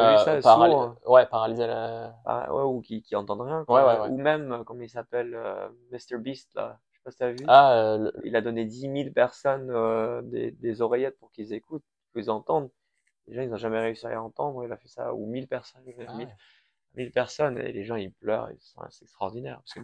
Euh, 0.00 0.40
hein? 0.82 0.96
Ouais, 1.06 1.26
paralysé 1.26 1.66
la. 1.66 2.14
Ah, 2.24 2.52
ouais, 2.54 2.62
ou 2.62 2.80
qui, 2.80 3.02
qui 3.02 3.16
entendent 3.16 3.42
rien, 3.42 3.64
Ouais, 3.68 3.82
ouais. 3.82 4.08
Ou 4.10 4.16
même, 4.18 4.52
euh, 4.52 4.64
comment 4.64 4.82
il 4.82 4.90
s'appelle, 4.90 5.34
euh, 5.34 5.68
Mr. 5.90 6.18
Beast, 6.18 6.54
là. 6.54 6.78
Je 6.92 6.98
sais 6.98 7.02
pas 7.04 7.10
si 7.12 7.18
t'as 7.18 7.30
vu. 7.30 7.46
Ah, 7.48 7.72
euh, 7.94 7.98
le- 7.98 8.12
Il 8.24 8.36
a 8.36 8.40
donné 8.40 8.64
10 8.64 8.88
000 8.88 9.12
personnes 9.12 9.70
des, 10.30 10.50
des 10.52 10.80
oreillettes 10.82 11.18
pour 11.18 11.30
qu'ils 11.32 11.52
écoutent, 11.52 11.84
qu'ils 12.16 12.30
entendent. 12.30 12.70
Les 13.28 13.36
gens, 13.36 13.42
ils 13.42 13.50
n'ont 13.50 13.56
jamais 13.56 13.80
réussi 13.80 14.06
à 14.06 14.10
les 14.10 14.16
entendre. 14.16 14.64
Il 14.64 14.72
a 14.72 14.76
fait 14.76 14.88
ça, 14.88 15.14
ou 15.14 15.26
1000 15.26 15.48
personnes. 15.48 15.82
ah 16.06 16.14
1000, 16.16 16.26
ouais. 16.28 16.34
1000 16.96 17.12
personnes, 17.12 17.58
et 17.58 17.72
les 17.72 17.84
gens, 17.84 17.96
ils 17.96 18.12
pleurent. 18.12 18.50
C'est 18.90 19.04
extraordinaire. 19.04 19.60
Parce 19.62 19.74
que 19.74 19.80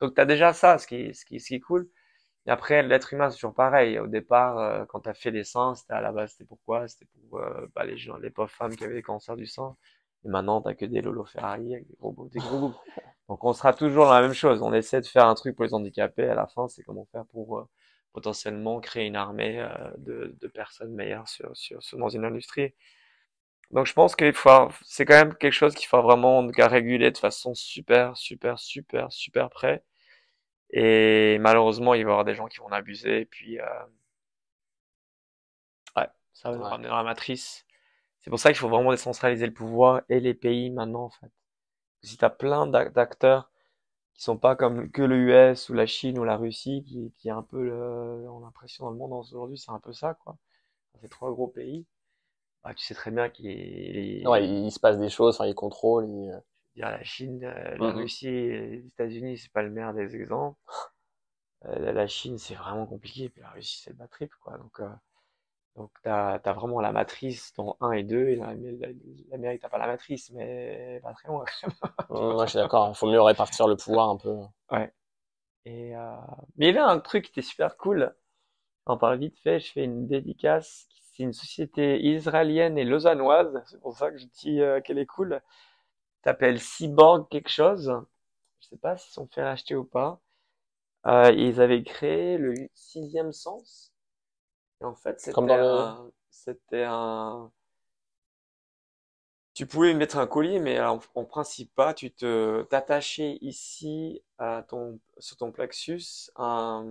Donc, 0.00 0.14
tu 0.14 0.20
as 0.20 0.24
déjà 0.26 0.52
ça, 0.52 0.78
ce 0.78 0.86
qui, 0.86 1.14
ce 1.14 1.24
qui, 1.24 1.40
ce 1.40 1.48
qui 1.48 1.54
est 1.56 1.60
cool. 1.60 1.88
Et 2.46 2.50
après, 2.50 2.82
l'être 2.82 3.12
humain, 3.14 3.30
c'est 3.30 3.36
toujours 3.36 3.54
pareil. 3.54 3.98
Au 3.98 4.06
départ, 4.06 4.58
euh, 4.58 4.84
quand 4.86 5.00
tu 5.00 5.08
as 5.10 5.14
fait 5.14 5.30
les 5.30 5.44
seins, 5.44 5.74
c'était 5.74 5.94
à 5.94 6.00
la 6.00 6.12
base, 6.12 6.32
c'était 6.32 6.44
pourquoi? 6.46 6.88
C'était 6.88 7.06
pour 7.06 7.38
euh, 7.40 7.66
bah, 7.74 7.84
les 7.84 7.96
gens, 7.98 8.16
les 8.18 8.30
pauvres 8.30 8.50
femmes 8.50 8.76
qui 8.76 8.84
avaient 8.84 8.94
des 8.94 9.02
cancers 9.02 9.36
du 9.36 9.46
sang. 9.46 9.76
Et 10.24 10.28
maintenant, 10.28 10.62
t'as 10.62 10.74
que 10.74 10.86
des 10.86 11.02
Lolo 11.02 11.24
Ferrari 11.24 11.74
avec 11.74 11.88
des 11.88 11.96
gros, 11.96 12.12
beaux- 12.12 12.28
des 12.28 12.40
gros 12.40 12.58
boobs. 12.58 12.74
Donc, 13.28 13.44
on 13.44 13.52
sera 13.52 13.72
toujours 13.74 14.06
dans 14.06 14.14
la 14.14 14.22
même 14.22 14.32
chose. 14.34 14.62
On 14.62 14.72
essaie 14.74 15.00
de 15.00 15.06
faire 15.06 15.26
un 15.26 15.34
truc 15.34 15.56
pour 15.56 15.64
les 15.64 15.74
handicapés. 15.74 16.28
À 16.28 16.34
la 16.34 16.46
fin, 16.46 16.68
c'est 16.68 16.82
comment 16.82 17.06
faire 17.12 17.26
pour 17.26 17.58
euh, 17.60 17.68
potentiellement 18.12 18.80
créer 18.80 19.06
une 19.06 19.16
armée 19.16 19.60
euh, 19.60 19.68
de, 19.98 20.36
de 20.40 20.48
personnes 20.48 20.94
meilleures 20.94 21.28
sur, 21.28 21.56
sur, 21.56 21.82
sur- 21.82 21.98
dans 21.98 22.08
une 22.08 22.24
industrie. 22.24 22.74
Donc, 23.70 23.86
je 23.86 23.92
pense 23.94 24.16
qu'il 24.16 24.32
faut, 24.32 24.68
c'est 24.84 25.04
quand 25.06 25.14
même 25.14 25.34
quelque 25.36 25.52
chose 25.52 25.74
qu'il 25.74 25.86
faut 25.88 26.02
vraiment 26.02 26.38
en 26.38 26.46
tout 26.46 26.52
cas, 26.52 26.68
réguler 26.68 27.10
de 27.12 27.18
façon 27.18 27.54
super, 27.54 28.16
super, 28.16 28.58
super, 28.58 29.12
super 29.12 29.50
près. 29.50 29.84
Et 30.72 31.38
malheureusement, 31.40 31.94
il 31.94 32.04
va 32.04 32.10
y 32.10 32.12
avoir 32.12 32.24
des 32.26 32.34
gens 32.36 32.48
qui 32.48 32.58
vont 32.58 32.68
abuser. 32.72 33.22
Et 33.22 33.26
puis, 33.26 33.60
euh, 33.60 33.64
ouais, 35.96 36.08
ça 36.32 36.50
va 36.50 36.56
nous 36.58 36.64
Ouais. 36.64 36.68
ramener 36.68 36.88
dans 36.88 36.96
la 36.96 37.02
matrice. 37.04 37.64
C'est 38.20 38.30
pour 38.30 38.40
ça 38.40 38.50
qu'il 38.50 38.58
faut 38.60 38.68
vraiment 38.70 38.92
décentraliser 38.92 39.46
le 39.46 39.54
pouvoir 39.54 40.02
et 40.10 40.20
les 40.20 40.34
pays 40.34 40.70
maintenant, 40.70 41.04
en 41.04 41.10
fait. 41.10 41.30
Si 42.02 42.18
tu 42.18 42.24
as 42.24 42.30
plein 42.30 42.66
d'ac- 42.66 42.92
d'acteurs 42.94 43.50
qui 44.20 44.24
sont 44.26 44.38
pas 44.38 44.56
comme 44.56 44.90
que 44.92 45.02
le 45.02 45.16
US 45.18 45.70
ou 45.70 45.74
la 45.74 45.86
Chine 45.86 46.18
ou 46.20 46.24
la 46.24 46.36
Russie, 46.38 46.84
qui, 46.86 47.12
qui 47.18 47.28
est 47.28 47.32
un 47.32 47.42
peu, 47.42 47.62
le, 47.64 48.30
on 48.30 48.40
a 48.42 48.46
l'impression 48.46 48.86
dans 48.86 48.92
le 48.92 48.98
monde 48.98 49.12
aujourd'hui, 49.14 49.58
c'est 49.58 49.72
un 49.72 49.80
peu 49.80 49.92
ça, 49.94 50.14
quoi. 50.14 50.38
Ces 51.02 51.08
trois 51.10 51.32
gros 51.32 51.48
pays, 51.48 51.86
bah, 52.64 52.74
tu 52.74 52.84
sais 52.86 52.94
très 52.94 53.10
bien 53.12 53.28
qu'il 53.30 53.48
a- 53.48 53.50
Ouais, 54.24 54.46
il, 54.46 54.64
il 54.66 54.72
se 54.72 54.80
passe 54.80 54.98
des 54.98 55.10
choses, 55.10 55.34
enfin, 55.36 55.46
il 55.46 55.54
contrôle. 55.54 56.06
il- 56.08 56.42
dire 56.76 56.88
la 56.90 57.02
Chine, 57.04 57.44
euh, 57.44 57.76
la 57.78 57.92
Mhm. 57.92 57.94
Russie 57.94 58.28
et 58.28 58.60
les 58.70 58.86
États-Unis, 58.86 59.38
c'est 59.38 59.52
pas 59.52 59.62
le 59.62 59.70
meilleur 59.70 59.92
des 59.94 60.14
exemples. 60.16 60.58
Euh, 61.64 61.78
la- 61.78 61.92
la 61.92 62.06
Chine, 62.06 62.36
c'est 62.38 62.54
vraiment 62.54 62.86
compliqué, 62.86 63.30
puis 63.30 63.40
la 63.40 63.50
Russie, 63.50 63.80
c'est 63.82 63.90
le 63.90 63.96
bas 63.96 64.08
trip, 64.08 64.30
quoi. 64.40 64.58
Donc, 64.58 64.78
euh, 64.80 64.88
donc 65.76 65.90
t'as, 66.02 66.38
t'as 66.40 66.52
vraiment 66.52 66.80
la 66.80 66.92
matrice 66.92 67.52
dans 67.56 67.76
1 67.80 67.92
et 67.92 68.02
2, 68.04 68.28
et 68.28 68.36
dans 68.36 68.46
l'Amé- 68.46 68.76
la- 68.78 68.88
l'Amérique, 69.30 69.62
t'as 69.62 69.68
pas 69.68 69.78
la 69.78 69.86
matrice, 69.86 70.30
mais 70.32 71.00
pas 71.02 71.12
très 71.14 71.28
loin, 71.28 71.44
quand 71.62 71.68
même. 71.68 71.76
Ouais, 72.10 72.44
je 72.46 72.50
suis 72.50 72.58
d'accord. 72.58 72.90
Il 72.90 72.94
faut 72.96 73.10
mieux 73.10 73.22
répartir 73.22 73.66
le 73.66 73.74
pouvoir 73.76 74.10
un 74.10 74.16
peu. 74.16 74.36
Ouais. 74.70 74.92
Et, 75.66 75.96
euh, 75.96 76.16
mais 76.56 76.66
il 76.68 76.76
y 76.76 76.78
avait 76.78 76.80
un 76.92 77.00
truc 77.00 77.26
qui 77.26 77.30
était 77.32 77.42
super 77.42 77.76
cool. 77.76 78.14
On 78.86 78.98
parle 78.98 79.18
vite 79.20 79.38
fait, 79.40 79.60
je 79.60 79.72
fais 79.72 79.84
une 79.84 80.06
dédicace. 80.08 80.88
C'est 81.14 81.24
une 81.24 81.34
société 81.34 82.00
israélienne 82.02 82.78
et 82.78 82.84
lausannoise. 82.84 83.62
C'est 83.66 83.80
pour 83.80 83.96
ça 83.96 84.10
que 84.10 84.18
je 84.18 84.26
dis 84.26 84.60
euh, 84.62 84.80
qu'elle 84.82 84.98
est 84.98 85.06
cool. 85.06 85.42
S'appelle 86.24 86.60
Cyborg 86.60 87.28
quelque 87.30 87.50
chose. 87.50 87.92
Je 88.60 88.68
sais 88.68 88.78
pas 88.78 88.96
s'ils 88.98 89.12
sont 89.14 89.28
fait 89.28 89.44
racheter 89.44 89.76
ou 89.76 89.84
pas. 89.84 90.20
Euh, 91.06 91.32
ils 91.32 91.60
avaient 91.60 91.82
créé 91.84 92.38
le 92.38 92.54
sixième 92.74 93.32
sens. 93.32 93.92
Et 94.82 94.84
en 94.84 94.94
fait, 94.94 95.20
c'était 95.20 95.32
Comme 95.32 95.46
dans 95.46 95.56
le- 95.56 95.92
un, 96.04 96.10
c'était 96.30 96.84
un, 96.86 97.50
tu 99.54 99.66
pouvais 99.66 99.94
mettre 99.94 100.18
un 100.18 100.26
collier, 100.26 100.58
mais 100.60 100.80
en, 100.80 101.00
en 101.14 101.24
principe 101.24 101.74
pas. 101.74 101.94
Tu 101.94 102.10
te, 102.12 102.62
t'attachais 102.64 103.38
ici 103.42 104.22
à 104.38 104.64
ton, 104.68 104.98
sur 105.18 105.36
ton 105.36 105.52
plexus 105.52 106.30
un, 106.36 106.86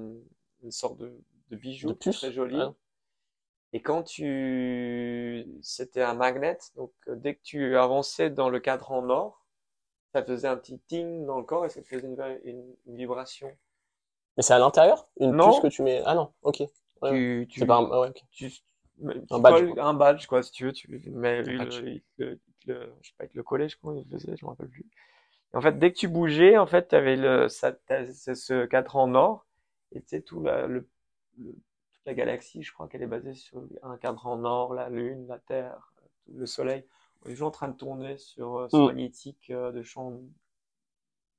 une 0.63 0.71
sorte 0.71 0.97
de, 0.97 1.11
de 1.49 1.55
bijou 1.55 1.89
De 1.89 1.93
puce, 1.93 2.21
très 2.21 2.31
joli. 2.31 2.57
ouais. 2.57 2.73
Et 3.73 3.81
quand 3.81 4.03
tu, 4.03 5.45
c'était 5.63 6.01
un 6.03 6.13
magnet, 6.13 6.57
donc 6.75 6.91
euh, 7.07 7.15
dès 7.15 7.35
que 7.35 7.41
tu 7.43 7.77
avançais 7.77 8.29
dans 8.29 8.49
le 8.49 8.59
cadran 8.59 9.01
nord, 9.01 9.43
ça 10.13 10.23
faisait 10.23 10.47
un 10.49 10.57
petit 10.57 10.79
ting 10.79 11.25
dans 11.25 11.39
le 11.39 11.45
corps 11.45 11.65
et 11.65 11.69
ça 11.69 11.81
te 11.81 11.87
faisait 11.87 12.07
une, 12.07 12.39
une- 12.45 12.75
une 12.87 12.97
vibration. 12.97 13.55
Mais 14.37 14.41
c'est 14.43 14.53
à 14.53 14.57
l'intérieur? 14.57 15.07
Une 15.19 15.35
Non. 15.37 15.37
puce 15.37 15.59
que 15.59 15.67
tu 15.67 15.83
mets? 15.83 16.01
Ah 16.03 16.15
non, 16.15 16.33
ok. 16.41 16.63
Ouais, 17.01 17.11
Tu, 17.11 17.47
tu, 17.49 17.65
pas 17.65 17.77
un. 17.77 17.89
ouais, 17.89 18.09
ok. 18.09 18.23
tu, 18.31 18.51
mais 18.99 19.15
Un 19.31 19.39
badge, 19.39 19.63
quoi. 19.63 19.77
un 19.77 19.93
badge, 19.93 20.27
quoi, 20.27 20.43
si 20.43 20.51
tu 20.51 20.65
veux, 20.65 20.73
tu 20.73 20.89
mets 21.11 21.41
Un 21.45 21.65
le, 21.67 22.39
le- 22.65 22.93
je 23.01 23.07
sais 23.09 23.13
pas, 23.17 23.23
avec 23.23 23.33
le 23.33 23.43
collège, 23.43 23.75
comment 23.77 23.95
ils 23.95 24.07
faisaient, 24.09 24.35
je 24.37 24.45
me 24.45 24.49
rappelle 24.49 24.69
plus. 24.69 24.85
Et 25.53 25.57
en 25.57 25.61
fait, 25.61 25.79
dès 25.79 25.91
que 25.93 25.97
tu 25.99 26.07
bougeais, 26.09 26.57
en 26.57 26.67
fait, 26.67 26.89
tu 26.89 26.95
avais 26.95 27.15
le, 27.17 27.49
ça, 27.49 27.73
ce 27.89 28.65
cadran 28.65 29.07
nord, 29.07 29.47
et 29.93 30.01
tu 30.01 30.09
sais, 30.09 30.21
tout 30.21 30.41
la, 30.43 30.67
le, 30.67 30.89
toute 31.37 32.05
la 32.05 32.13
galaxie, 32.13 32.63
je 32.63 32.73
crois 32.73 32.87
qu'elle 32.87 33.03
est 33.03 33.07
basée 33.07 33.33
sur 33.33 33.63
un 33.83 33.97
cadran 33.97 34.37
nord, 34.37 34.73
la 34.73 34.89
Lune, 34.89 35.27
la 35.27 35.39
Terre, 35.39 35.93
le 36.27 36.45
Soleil. 36.45 36.85
On 37.23 37.27
est 37.29 37.33
toujours 37.33 37.49
en 37.49 37.51
train 37.51 37.67
de 37.69 37.77
tourner 37.77 38.17
sur 38.17 38.57
euh, 38.59 38.69
ce 38.69 38.81
Mm. 38.81 38.83
magnétique 38.83 39.49
euh, 39.51 39.71
de 39.71 39.83
champ 39.83 40.11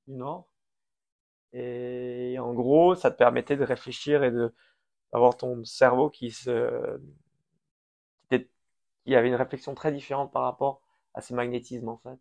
du 0.07 0.13
Nord. 0.13 0.45
Et 1.53 2.37
en 2.39 2.53
gros, 2.53 2.95
ça 2.95 3.11
te 3.11 3.17
permettait 3.17 3.57
de 3.57 3.63
réfléchir 3.63 4.23
et 4.23 4.31
de 4.31 4.53
d'avoir 5.13 5.37
ton 5.37 5.63
cerveau 5.65 6.09
qui 6.09 6.31
se 6.31 6.99
qui, 9.05 9.15
avait 9.15 9.27
une 9.29 9.35
réflexion 9.35 9.75
très 9.75 9.91
différente 9.91 10.31
par 10.31 10.43
rapport 10.43 10.81
à 11.13 11.21
ce 11.21 11.33
magnétisme 11.33 11.89
en 11.89 11.97
fait. 11.97 12.19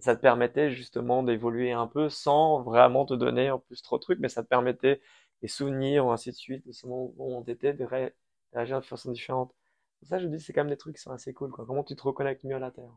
Ça 0.00 0.16
te 0.16 0.22
permettait 0.22 0.70
justement 0.72 1.22
d'évoluer 1.24 1.72
un 1.72 1.86
peu 1.88 2.08
sans 2.10 2.62
vraiment 2.62 3.06
te 3.06 3.14
donner 3.14 3.50
en 3.50 3.58
plus 3.60 3.82
trop 3.82 3.98
de 3.98 4.02
trucs, 4.02 4.20
mais 4.20 4.28
ça 4.30 4.42
te 4.44 4.48
permettait 4.48 5.00
des 5.42 5.48
souvenirs 5.48 6.06
ou 6.06 6.12
ainsi 6.12 6.30
de 6.30 6.36
suite, 6.36 6.66
de 6.66 6.72
ce 6.72 6.86
moment 6.86 7.12
où 7.18 7.34
on 7.36 7.42
était, 7.44 7.74
de 7.74 7.84
ré- 7.84 8.14
réagir 8.54 8.80
de 8.80 8.86
façon 8.86 9.12
différente. 9.12 9.54
Ça, 10.02 10.18
je 10.20 10.28
dis, 10.28 10.40
c'est 10.40 10.52
quand 10.52 10.62
même 10.62 10.70
des 10.70 10.76
trucs 10.78 10.96
qui 10.96 11.02
sont 11.02 11.12
assez 11.12 11.34
cool, 11.34 11.50
quoi. 11.52 11.66
Comment 11.66 11.84
tu 11.84 11.96
te 11.96 12.02
reconnectes 12.02 12.44
mieux 12.44 12.56
à 12.56 12.60
la 12.60 12.70
Terre. 12.72 12.92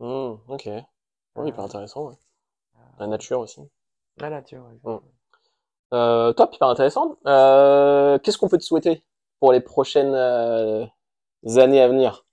Hmm, 0.00 0.34
ok. 0.48 0.66
Oui, 1.36 1.48
hyper 1.48 1.62
Euh, 1.62 1.64
intéressant. 1.64 2.08
ouais. 2.08 2.16
euh, 2.76 2.80
La 2.98 3.06
nature 3.08 3.40
aussi. 3.40 3.60
la 4.18 4.30
nature, 4.30 4.70
Hmm. 4.84 5.00
Euh, 5.92 6.32
top, 6.32 6.54
hyper 6.54 6.68
intéressant. 6.68 7.16
Euh, 7.26 8.18
qu'est-ce 8.18 8.38
qu'on 8.38 8.48
peut 8.48 8.58
te 8.58 8.64
souhaiter 8.64 9.02
pour 9.40 9.52
les 9.52 9.60
prochaines 9.60 10.14
euh, 10.14 10.86
années 11.56 11.80
à 11.80 11.88
venir? 11.88 12.24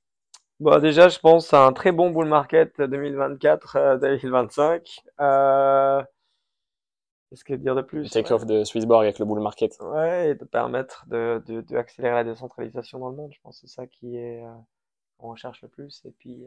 Bon, 0.59 0.79
déjà, 0.79 1.09
je 1.09 1.19
pense 1.19 1.53
à 1.53 1.65
un 1.65 1.73
très 1.73 1.91
bon 1.91 2.09
bull 2.09 2.27
market 2.27 2.79
2024-2025. 2.79 4.99
Euh, 5.19 6.03
qu'est-ce 7.29 7.43
que 7.43 7.53
dire 7.53 7.75
de 7.75 7.81
plus? 7.81 8.09
Take 8.09 8.29
Ouais. 8.29 8.33
off 8.33 8.45
de 8.45 8.63
Swissborg 8.63 9.03
avec 9.03 9.19
le 9.19 9.25
bull 9.25 9.39
market. 9.39 9.77
Ouais, 9.81 10.31
et 10.31 10.35
de 10.35 10.45
permettre 10.45 11.05
de, 11.07 11.41
de, 11.45 11.61
de 11.61 11.77
accélérer 11.77 12.15
la 12.15 12.23
décentralisation 12.23 12.99
dans 12.99 13.09
le 13.09 13.15
monde. 13.15 13.33
Je 13.33 13.39
pense 13.41 13.61
que 13.61 13.67
c'est 13.67 13.73
ça 13.73 13.87
qui 13.87 14.17
est, 14.17 14.43
euh, 14.43 14.53
qu'on 15.17 15.31
recherche 15.31 15.61
le 15.61 15.67
plus. 15.67 16.03
Et 16.05 16.11
puis, 16.11 16.45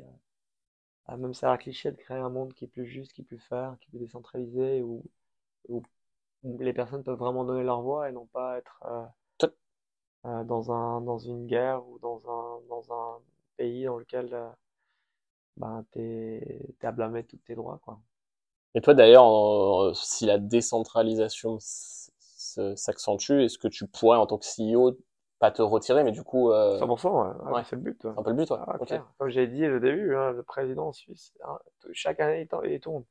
euh, 1.08 1.16
même 1.16 1.34
ça 1.34 1.48
a 1.48 1.50
l'air 1.50 1.58
cliché 1.58 1.90
de 1.90 1.96
créer 1.96 2.18
un 2.18 2.30
monde 2.30 2.54
qui 2.54 2.64
est 2.64 2.68
plus 2.68 2.86
juste, 2.86 3.12
qui 3.12 3.22
est 3.22 3.24
plus 3.24 3.38
fair, 3.38 3.76
qui 3.80 3.88
est 3.88 3.90
plus 3.90 3.98
décentralisé, 3.98 4.82
où 4.82 5.02
les 6.44 6.72
personnes 6.72 7.02
peuvent 7.02 7.18
vraiment 7.18 7.44
donner 7.44 7.64
leur 7.64 7.82
voix 7.82 8.08
et 8.08 8.12
non 8.12 8.26
pas 8.26 8.58
être 8.58 8.82
euh, 8.86 9.46
euh, 10.26 10.44
dans 10.44 10.72
un, 10.72 11.00
dans 11.00 11.18
une 11.18 11.46
guerre 11.46 11.86
ou 11.88 11.98
dans 11.98 12.20
un, 12.28 12.60
dans 12.68 12.92
un 12.92 13.18
pays 13.56 13.84
dans 13.84 13.98
lequel 13.98 14.28
euh, 14.32 14.48
ben, 15.56 15.84
t'es, 15.92 16.60
à 16.82 16.92
blâmer 16.92 17.24
tous 17.24 17.38
tes 17.38 17.54
droits, 17.54 17.80
quoi. 17.84 18.00
Et 18.74 18.80
toi 18.80 18.94
d'ailleurs, 18.94 19.96
si 19.96 20.26
la 20.26 20.38
décentralisation 20.38 21.58
s'accentue, 21.60 23.40
est-ce 23.40 23.58
que 23.58 23.66
tu 23.66 23.86
pourrais 23.88 24.18
en 24.18 24.26
tant 24.26 24.38
que 24.38 24.46
CEO 24.46 24.96
pas 25.40 25.50
te 25.50 25.62
retirer, 25.62 26.04
mais 26.04 26.12
du 26.12 26.22
coup, 26.22 26.52
euh, 26.52 26.78
100%, 26.78 27.46
ouais, 27.46 27.52
ouais, 27.52 27.62
c'est 27.64 27.74
le 27.74 27.82
but. 27.82 28.04
ouais. 28.04 28.12
c'est 28.12 28.20
un 28.20 28.22
peu 28.22 28.30
le 28.30 28.36
but, 28.36 28.50
ouais. 28.50 28.58
Ah. 28.60 29.06
Comme 29.16 29.30
j'ai 29.30 29.46
dit 29.46 29.66
au 29.66 29.78
début, 29.78 30.14
hein, 30.14 30.32
le 30.32 30.42
président 30.42 30.92
suisse, 30.92 31.32
hein, 31.42 31.58
chaque 31.92 32.20
année, 32.20 32.42
il 32.42 32.46
tourne. 32.46 32.66
il 32.66 32.78
tourne. 32.78 33.04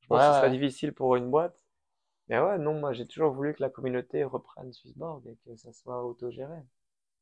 Je 0.00 0.06
pense 0.06 0.20
que 0.20 0.26
ce 0.26 0.38
serait 0.38 0.50
difficile 0.50 0.92
pour 0.92 1.16
une 1.16 1.30
boîte. 1.30 1.61
Mais 2.32 2.40
ouais, 2.40 2.58
non, 2.58 2.80
moi, 2.80 2.92
j'ai 2.92 3.06
toujours 3.06 3.32
voulu 3.32 3.54
que 3.54 3.62
la 3.62 3.70
communauté 3.70 4.24
reprenne 4.24 4.72
Swissborg 4.72 5.24
et 5.28 5.36
que 5.46 5.54
ça 5.56 5.72
soit 5.72 6.04
autogéré. 6.04 6.58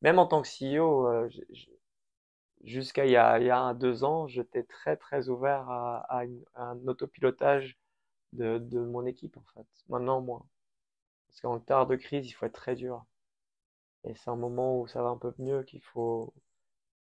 Même 0.03 0.19
en 0.20 0.27
tant 0.27 0.43
que 0.43 0.49
CEO, 0.49 1.07
euh, 1.09 1.28
jusqu'à 2.65 3.05
il 3.07 3.12
y 3.12 3.16
a, 3.16 3.39
il 3.39 3.47
y 3.47 3.51
a 3.51 3.59
un, 3.59 3.74
deux 3.74 4.05
ans, 4.05 4.27
j'étais 4.28 4.62
très, 4.65 4.97
très 4.97 5.28
ouvert 5.28 5.69
à, 5.70 5.99
à 6.09 6.24
une- 6.24 6.45
à 6.55 6.65
un 6.65 6.87
autopilotage 6.87 7.78
de, 8.35 8.59
de 8.59 8.81
mon 8.81 9.07
équipe, 9.07 9.37
en 9.39 9.45
fait. 9.55 9.66
Maintenant, 9.89 10.20
moi. 10.23 10.47
Parce 11.28 11.41
qu'en 11.43 11.61
temps 11.61 11.87
de 11.87 11.97
crise, 11.97 12.27
il 12.28 12.32
faut 12.32 12.47
être 12.47 12.55
très 12.55 12.77
dur. 12.77 13.05
Et 14.05 14.15
c'est 14.15 14.28
un 14.31 14.37
moment 14.37 14.78
où 14.81 14.87
ça 14.87 15.03
va 15.03 15.09
un 15.09 15.16
peu 15.16 15.32
mieux 15.39 15.62
qu'il 15.62 15.81
faut 15.82 16.35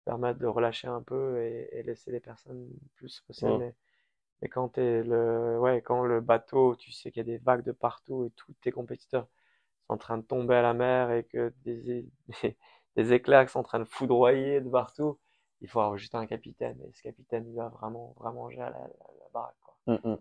permettre 0.06 0.40
de 0.40 0.48
relâcher 0.48 0.88
un 0.90 1.03
peu 1.03 1.41
et, 1.44 1.69
et 1.73 1.84
laisser 1.84 2.11
les 2.11 2.19
personnes 2.22 2.69
plus 2.95 3.23
se. 3.31 3.64
Mais, 4.41 4.49
quand 4.49 4.70
t'es 4.70 5.03
le, 5.03 5.60
ouais, 5.60 5.82
quand 5.82 6.03
le 6.06 6.22
bateau, 6.22 6.76
tu 6.76 6.91
sais 6.91 7.11
qu'il 7.11 7.20
y 7.28 7.30
a 7.30 7.38
des 7.38 7.38
vagues 7.38 7.64
de 7.64 7.72
partout 7.72 8.26
et 8.26 8.32
tous 8.32 8.53
tes 8.61 8.72
compétiteurs 8.72 9.28
sont 9.88 9.94
en 9.94 9.98
train 9.98 10.18
de 10.18 10.24
tomber 10.24 10.56
à 10.56 10.61
la 10.61 10.74
mer 10.74 11.11
et 11.11 11.24
que 11.24 11.53
des, 11.64 12.06
des, 12.95 13.22
qui 13.22 13.52
sont 13.52 13.60
en 13.60 13.64
train 13.64 13.80
de 13.80 13.86
foudroyer 13.86 14.61
de 14.61 14.70
partout, 14.70 15.20
il 15.61 15.68
faut 15.68 15.82
avoir 15.82 15.98
juste 15.98 16.16
un 16.16 16.26
capitaine. 16.26 16.80
Et 16.88 16.91
ce 16.94 17.02
capitaine, 17.02 17.45
il 17.48 17.56
va 17.56 17.70
vraiment, 17.70 18.14
vraiment 18.18 18.49
gérer 18.49 18.70
la, 18.70 18.80
la, 18.80 18.88
la 19.20 19.30
baraque, 19.34 19.57
quoi. 19.61 19.76
Mm, 19.88 20.10
mm. 20.11 20.18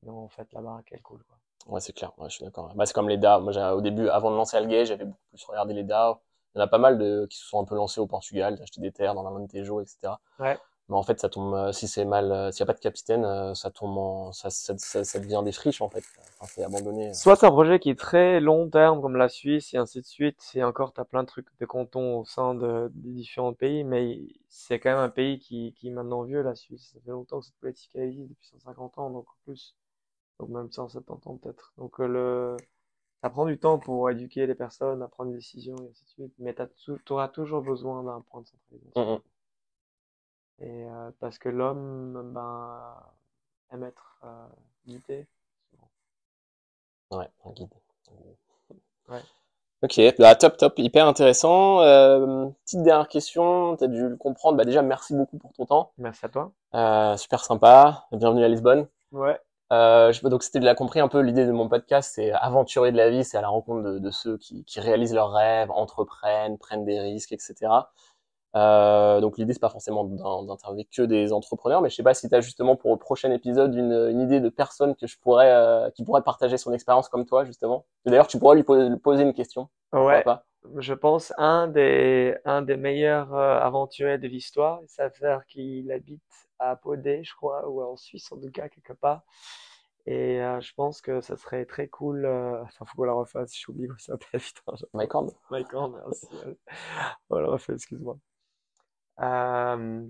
Sinon, 0.00 0.24
en 0.24 0.28
fait, 0.28 0.52
la 0.52 0.60
baraque, 0.60 0.88
elle 0.92 1.02
coule, 1.02 1.22
quoi. 1.24 1.38
Ouais, 1.66 1.80
c'est 1.80 1.92
clair. 1.92 2.12
Ouais, 2.18 2.28
je 2.28 2.36
suis 2.36 2.44
d'accord. 2.44 2.74
Bah, 2.74 2.84
c'est 2.86 2.92
comme 2.92 3.08
les 3.08 3.16
DAO. 3.16 3.40
Moi, 3.40 3.74
au 3.74 3.80
début, 3.80 4.08
avant 4.08 4.30
de 4.30 4.36
lancer 4.36 4.56
Algay, 4.56 4.84
j'avais 4.84 5.06
beaucoup 5.06 5.26
plus 5.30 5.44
regardé 5.46 5.72
les 5.72 5.84
DAO. 5.84 6.20
Il 6.54 6.58
y 6.58 6.60
en 6.60 6.64
a 6.64 6.68
pas 6.68 6.78
mal 6.78 6.98
de, 6.98 7.26
qui 7.30 7.38
se 7.38 7.46
sont 7.46 7.60
un 7.60 7.64
peu 7.64 7.74
lancés 7.74 8.00
au 8.00 8.06
Portugal, 8.06 8.56
d'acheter 8.56 8.80
des 8.80 8.92
terres 8.92 9.14
dans 9.14 9.22
l'Alentejo, 9.22 9.80
etc. 9.80 10.20
Ouais. 10.38 10.58
Mais 10.88 10.96
en 10.96 11.02
fait, 11.02 11.20
ça 11.20 11.28
tombe, 11.28 11.54
euh, 11.54 11.72
si 11.72 11.88
c'est 11.88 12.04
mal, 12.04 12.30
euh, 12.32 12.50
s'il 12.52 12.64
n'y 12.64 12.70
a 12.70 12.72
pas 12.74 12.76
de 12.78 12.80
capitaine, 12.82 13.24
euh, 13.24 13.54
ça 13.54 13.70
tombe 13.70 13.96
en, 13.98 14.32
ça, 14.32 14.50
ça, 14.50 14.74
ça, 14.78 15.04
ça 15.04 15.18
devient 15.20 15.42
des 15.44 15.52
friches, 15.52 15.80
en 15.82 15.88
fait. 15.90 16.04
Enfin, 16.40 16.52
c'est 16.54 16.64
abandonné. 16.64 17.12
Soit 17.12 17.36
c'est 17.36 17.46
un 17.46 17.50
projet 17.50 17.78
qui 17.78 17.88
est 17.90 17.98
très 17.98 18.40
long 18.40 18.68
terme, 18.68 19.00
comme 19.00 19.16
la 19.16 19.28
Suisse 19.30 19.72
et 19.72 19.78
ainsi 19.78 20.00
de 20.00 20.06
suite, 20.06 20.50
et 20.54 20.62
encore 20.64 20.92
t'as 20.92 21.04
plein 21.04 21.22
de 21.22 21.28
trucs 21.28 21.46
de 21.58 21.64
cantons 21.66 22.18
au 22.20 22.24
sein 22.24 22.54
de, 22.54 22.90
des 22.94 23.12
différents 23.12 23.54
pays, 23.54 23.84
mais 23.84 24.18
c'est 24.48 24.78
quand 24.80 24.90
même 24.90 24.98
un 24.98 25.08
pays 25.08 25.38
qui, 25.38 25.72
qui 25.74 25.88
est 25.88 25.90
maintenant 25.92 26.22
vieux, 26.24 26.42
la 26.42 26.54
Suisse. 26.54 26.90
Ça 26.92 27.00
fait 27.00 27.10
longtemps 27.10 27.40
que 27.40 27.46
cette 27.46 27.56
politique 27.56 27.90
elle 27.94 28.02
existe, 28.08 28.28
depuis 28.30 28.46
150 28.48 28.98
ans, 28.98 29.10
donc 29.10 29.26
en 29.28 29.34
plus. 29.44 29.74
Donc 30.40 30.50
même 30.50 30.72
170 30.72 31.28
ans 31.28 31.38
peut-être. 31.38 31.72
Donc 31.78 31.98
le, 32.00 32.56
ça 33.22 33.30
prend 33.30 33.46
du 33.46 33.58
temps 33.58 33.78
pour 33.80 34.10
éduquer 34.10 34.46
les 34.46 34.54
personnes, 34.56 35.02
à 35.02 35.08
prendre 35.08 35.30
des 35.32 35.38
décisions 35.38 35.76
et 35.78 35.90
ainsi 35.90 36.04
de 36.04 36.10
suite, 36.10 36.34
mais 36.38 36.54
t'as 36.54 36.66
tou- 36.68 36.98
t'auras 37.04 37.28
toujours 37.28 37.62
besoin 37.62 38.04
d'un 38.04 38.22
point 38.22 38.42
de 38.42 38.48
centralisation. 38.48 38.92
Mm, 38.96 39.00
mm. 39.02 39.33
Et 40.60 40.86
euh, 40.86 41.10
parce 41.20 41.38
que 41.38 41.48
l'homme, 41.48 42.32
ben, 42.32 42.94
aime 43.72 43.84
être 43.84 44.18
euh, 44.24 44.46
guidé. 44.86 45.26
Ouais, 47.10 47.28
un 47.44 47.50
guide. 47.50 47.74
Ouais. 49.08 49.20
Ok, 49.82 50.00
bah, 50.18 50.34
top, 50.34 50.56
top, 50.56 50.78
hyper 50.78 51.06
intéressant. 51.06 51.80
Euh, 51.80 52.46
petite 52.64 52.82
dernière 52.82 53.08
question, 53.08 53.76
t'as 53.76 53.86
dû 53.86 54.08
le 54.08 54.16
comprendre. 54.16 54.56
Bah, 54.56 54.64
déjà, 54.64 54.82
merci 54.82 55.14
beaucoup 55.14 55.36
pour 55.36 55.52
ton 55.52 55.66
temps. 55.66 55.92
Merci 55.98 56.24
à 56.24 56.28
toi. 56.28 57.16
Super 57.18 57.44
sympa. 57.44 58.06
Bienvenue 58.12 58.44
à 58.44 58.48
Lisbonne. 58.48 58.86
Ouais. 59.12 59.38
Euh, 59.72 60.12
je, 60.12 60.26
donc, 60.28 60.42
c'était 60.42 60.60
de 60.60 60.64
la 60.64 60.74
compris 60.74 61.00
un 61.00 61.08
peu 61.08 61.20
l'idée 61.20 61.46
de 61.46 61.52
mon 61.52 61.68
podcast, 61.68 62.12
c'est 62.14 62.32
aventurier 62.32 62.92
de 62.92 62.96
la 62.96 63.10
vie, 63.10 63.24
c'est 63.24 63.38
à 63.38 63.40
la 63.40 63.48
rencontre 63.48 63.82
de, 63.82 63.98
de 63.98 64.10
ceux 64.10 64.36
qui, 64.38 64.64
qui 64.64 64.78
réalisent 64.78 65.14
leurs 65.14 65.32
rêves, 65.32 65.70
entreprennent, 65.70 66.58
prennent 66.58 66.84
des 66.84 67.00
risques, 67.00 67.32
etc. 67.32 67.54
Euh, 68.56 69.20
donc 69.20 69.36
l'idée 69.36 69.52
c'est 69.52 69.58
pas 69.60 69.68
forcément 69.68 70.04
d'in- 70.04 70.44
d'interviewer 70.44 70.84
que 70.94 71.02
des 71.02 71.32
entrepreneurs, 71.32 71.82
mais 71.82 71.90
je 71.90 71.96
sais 71.96 72.04
pas 72.04 72.14
si 72.14 72.28
tu 72.28 72.34
as 72.36 72.40
justement 72.40 72.76
pour 72.76 72.92
le 72.92 72.98
prochain 72.98 73.32
épisode 73.32 73.74
une, 73.74 73.92
une 74.10 74.20
idée 74.20 74.38
de 74.40 74.48
personne 74.48 74.94
que 74.94 75.08
je 75.08 75.18
pourrais, 75.18 75.50
euh, 75.50 75.90
qui 75.90 76.04
pourrait 76.04 76.22
partager 76.22 76.56
son 76.56 76.72
expérience 76.72 77.08
comme 77.08 77.26
toi 77.26 77.44
justement. 77.44 77.84
D'ailleurs, 78.06 78.28
tu 78.28 78.38
pourrais 78.38 78.54
lui 78.54 78.62
poser, 78.62 78.88
lui 78.88 78.98
poser 78.98 79.24
une 79.24 79.34
question. 79.34 79.68
Ouais. 79.92 80.22
pas? 80.22 80.44
Je 80.78 80.94
pense 80.94 81.32
un 81.36 81.66
des, 81.66 82.36
un 82.44 82.62
des 82.62 82.76
meilleurs 82.76 83.34
euh, 83.34 83.58
aventuriers 83.58 84.18
de 84.18 84.28
l'histoire. 84.28 84.78
Il 84.82 84.88
s'avère 84.88 85.44
qu'il 85.46 85.90
habite 85.90 86.22
à 86.58 86.76
Podé, 86.76 87.24
je 87.24 87.34
crois, 87.34 87.68
ou 87.68 87.82
en 87.82 87.96
Suisse 87.96 88.30
en 88.30 88.40
tout 88.40 88.50
cas, 88.52 88.68
quelque 88.68 88.92
part. 88.92 89.22
Et 90.06 90.40
euh, 90.40 90.60
je 90.60 90.72
pense 90.74 91.00
que 91.00 91.20
ça 91.20 91.36
serait 91.36 91.64
très 91.66 91.88
cool. 91.88 92.24
Enfin, 92.26 92.84
faut 92.86 92.96
qu'on 92.96 93.04
la 93.04 93.12
refasse. 93.14 93.52
J'oublie 93.56 93.88
comment 93.88 93.98
ça 93.98 94.12
s'appelle. 94.12 94.40
Mike 94.94 95.14
Horn 95.14 95.30
Mike 95.50 95.74
Horn, 95.74 96.00
merci. 96.06 96.28
On 97.30 97.38
la 97.38 97.48
refait, 97.48 97.72
excuse-moi. 97.74 98.16
Euh, 99.20 100.04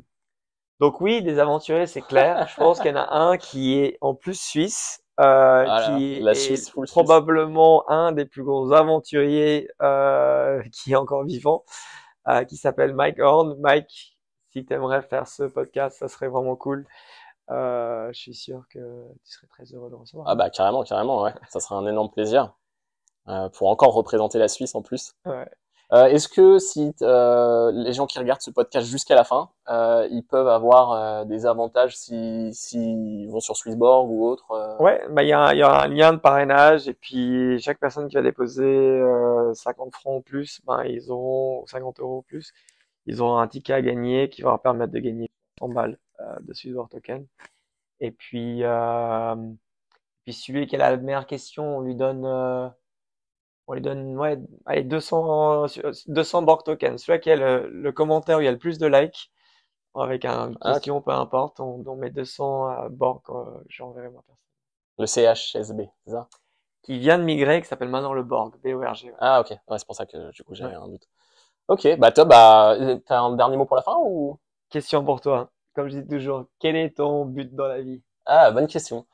donc 0.81 1.01
oui, 1.01 1.22
des 1.22 1.39
aventuriers, 1.39 1.86
c'est 1.86 2.01
clair. 2.02 2.48
Je 2.48 2.56
pense 2.56 2.81
qu'il 2.81 2.90
y 2.90 2.94
en 2.94 3.01
a 3.01 3.14
un 3.14 3.36
qui 3.36 3.78
est 3.78 3.97
en 4.01 4.14
plus 4.14 4.39
suisse, 4.39 5.02
euh, 5.20 5.64
Voilà, 5.64 5.97
qui 5.97 6.20
la 6.20 6.32
est 6.32 6.35
Suisse, 6.35 6.66
Suisse. 6.70 6.90
probablement 6.90 7.89
un 7.89 8.12
des 8.12 8.24
plus 8.24 8.43
gros 8.43 8.72
aventuriers 8.72 9.68
euh, 9.82 10.62
qui 10.72 10.93
est 10.93 10.97
encore 10.97 11.24
vivant, 11.24 11.64
euh, 12.28 12.44
qui 12.44 12.56
s'appelle 12.56 12.94
Mike 12.94 13.20
Horn. 13.20 13.56
Mike, 13.60 14.16
si 14.51 14.64
tu 14.64 14.72
aimerais 14.74 15.02
faire 15.02 15.28
ce 15.28 15.44
podcast, 15.44 15.98
ça 15.98 16.09
serait 16.09 16.28
vraiment 16.28 16.56
cool. 16.56 16.86
Je 17.48 18.10
suis 18.12 18.35
sûr 18.35 18.64
que 18.70 18.78
tu 19.24 19.32
serais 19.32 19.47
très 19.47 19.64
heureux 19.74 19.90
de 19.90 19.94
recevoir. 19.94 20.26
Ah 20.28 20.35
bah 20.35 20.51
carrément, 20.51 20.82
carrément, 20.82 21.22
ouais. 21.22 21.35
Ça 21.48 21.60
sera 21.60 21.76
un 21.76 21.86
énorme 21.86 22.10
plaisir 22.10 22.55
pour 23.52 23.68
encore 23.68 23.94
représenter 23.94 24.39
la 24.39 24.48
Suisse 24.48 24.74
en 24.74 24.82
plus. 24.82 25.14
Ouais. 25.24 25.48
Euh, 25.93 26.06
Est-ce 26.06 26.28
que 26.28 26.59
si 26.59 26.93
euh, 27.02 27.70
les 27.73 27.93
gens 27.93 28.06
qui 28.06 28.19
regardent 28.19 28.40
ce 28.40 28.51
podcast 28.51 28.86
jusqu'à 28.89 29.15
la 29.15 29.23
fin, 29.24 29.51
euh, 29.69 30.09
ils 30.11 30.24
peuvent 30.24 30.48
avoir 30.48 30.93
euh, 30.93 31.24
des 31.24 31.47
avantages 31.47 31.97
si, 31.97 32.51
si 32.52 32.78
ils 33.24 33.28
vont 33.28 33.40
sur 33.40 33.56
Swissborg 33.56 34.09
ou 34.11 34.27
autre 34.27 34.51
euh, 34.52 34.77
Ouais, 34.78 35.02
bah 35.11 35.23
il 35.23 35.28
y 35.28 35.32
a, 35.32 35.55
y 35.55 35.62
a 35.62 35.82
un 35.82 35.89
lien 35.89 36.12
de 36.12 36.19
parrainage 36.19 36.89
et 36.89 36.94
puis 36.94 37.61
chaque 37.61 37.78
personne 37.78 38.09
qui 38.09 38.16
va 38.16 38.23
déposer 38.23 38.65
euh, 38.65 39.52
50 39.55 39.93
francs 39.94 40.19
ou 40.20 40.23
plus, 40.23 40.61
ben 40.66 40.82
ils 40.85 41.11
ou 41.11 41.65
50 41.66 42.01
euros 42.01 42.19
ou 42.19 42.23
plus, 42.23 42.52
ils 43.06 43.20
auront 43.20 43.39
un 43.39 43.47
ticket 43.48 43.74
à 43.74 43.82
gagner 43.82 44.31
qui 44.31 44.43
va 44.43 44.51
leur 44.51 44.62
permettre 44.62 44.93
de 44.93 44.98
gagner 45.01 45.31
100 45.59 45.69
balles. 45.69 45.98
de 46.40 46.55
Swissborg 46.55 46.89
Token. 46.89 47.27
Et 48.01 48.11
puis, 48.11 48.62
puis 50.24 50.32
celui 50.32 50.66
qui 50.66 50.77
a 50.77 50.78
la 50.78 50.97
meilleure 50.97 51.27
question, 51.27 51.77
on 51.78 51.81
lui 51.82 51.94
donne, 51.94 52.24
on 53.66 53.74
lui 53.74 53.80
donne 53.80 54.16
ouais, 54.16 54.38
allez, 54.66 54.84
200, 54.84 55.66
200 56.06 56.42
Borg 56.42 56.64
tokens. 56.64 57.02
Celui 57.02 57.20
qui 57.20 57.30
a 57.30 57.36
le, 57.36 57.92
commentaire 57.92 58.38
où 58.38 58.40
il 58.40 58.44
y 58.44 58.48
a 58.48 58.52
le 58.52 58.58
plus 58.58 58.78
de 58.78 58.86
likes, 58.86 59.30
avec 59.94 60.24
un 60.24 60.52
ah, 60.60 60.74
question, 60.74 61.00
peu 61.00 61.12
importe, 61.12 61.60
on, 61.60 61.82
on 61.86 61.96
met 61.96 62.10
200 62.10 62.88
Borg, 62.90 63.22
j'enverrai 63.68 64.08
ma 64.08 64.20
personne. 64.22 64.36
Le 64.98 65.06
CHSB, 65.06 65.82
c'est 66.04 66.12
ça? 66.12 66.28
Qui 66.82 66.98
vient 66.98 67.18
de 67.18 67.24
migrer, 67.24 67.62
qui 67.62 67.68
s'appelle 67.68 67.88
maintenant 67.88 68.12
le 68.12 68.22
Borg, 68.22 68.54
BORG. 68.62 69.14
Ah 69.18 69.40
ok, 69.40 69.50
ouais, 69.50 69.78
c'est 69.78 69.86
pour 69.86 69.96
ça 69.96 70.06
que 70.06 70.30
du 70.32 70.44
coup 70.44 70.54
j'avais 70.54 70.74
un 70.74 70.86
doute. 70.86 71.08
Ok, 71.66 71.96
bah 71.98 72.12
top, 72.12 72.28
bah, 72.28 72.76
t'as 73.06 73.20
un 73.20 73.34
dernier 73.36 73.56
mot 73.56 73.64
pour 73.64 73.76
la 73.76 73.82
fin 73.82 73.96
ou? 74.04 74.38
Question 74.68 75.02
pour 75.04 75.20
toi. 75.20 75.50
Comme 75.74 75.88
je 75.88 75.98
dis 75.98 76.06
toujours, 76.06 76.44
quel 76.58 76.76
est 76.76 76.96
ton 76.96 77.24
but 77.24 77.54
dans 77.54 77.66
la 77.66 77.80
vie? 77.80 78.02
Ah, 78.26 78.50
bonne 78.50 78.66
question. 78.66 79.06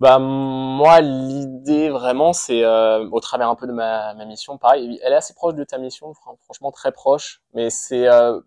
Bah 0.00 0.18
moi, 0.18 1.00
l'idée 1.00 1.88
vraiment, 1.88 2.32
c'est 2.32 2.64
euh, 2.64 3.08
au 3.10 3.20
travers 3.20 3.48
un 3.48 3.54
peu 3.54 3.66
de 3.66 3.72
ma, 3.72 4.12
ma, 4.14 4.24
mission, 4.24 4.58
pareil, 4.58 4.98
elle 5.02 5.12
est 5.12 5.16
assez 5.16 5.34
proche 5.34 5.54
de 5.54 5.64
ta 5.64 5.78
mission, 5.78 6.12
franchement 6.42 6.72
très 6.72 6.90
proche, 6.92 7.42
mais 7.54 7.70
c'est 7.70 8.08
euh, 8.08 8.40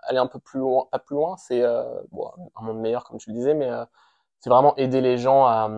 aller 0.00 0.18
un 0.18 0.26
peu 0.26 0.38
plus 0.38 0.60
loin, 0.60 0.86
pas 0.90 0.98
plus 0.98 1.16
loin, 1.16 1.36
c'est 1.38 1.62
euh, 1.62 1.84
bon, 2.12 2.30
un 2.56 2.62
monde 2.62 2.80
meilleur 2.80 3.04
comme 3.04 3.18
tu 3.18 3.30
le 3.30 3.36
disais, 3.36 3.54
mais 3.54 3.70
euh, 3.70 3.84
c'est 4.40 4.50
vraiment 4.50 4.76
aider 4.76 5.00
les 5.00 5.16
gens 5.18 5.46
à, 5.46 5.70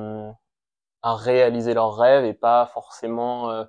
à 1.03 1.15
réaliser 1.15 1.75
leurs 1.75 1.97
rêves 1.97 2.25
et 2.25 2.35
pas 2.35 2.67
forcément. 2.67 3.51
Euh, 3.51 3.65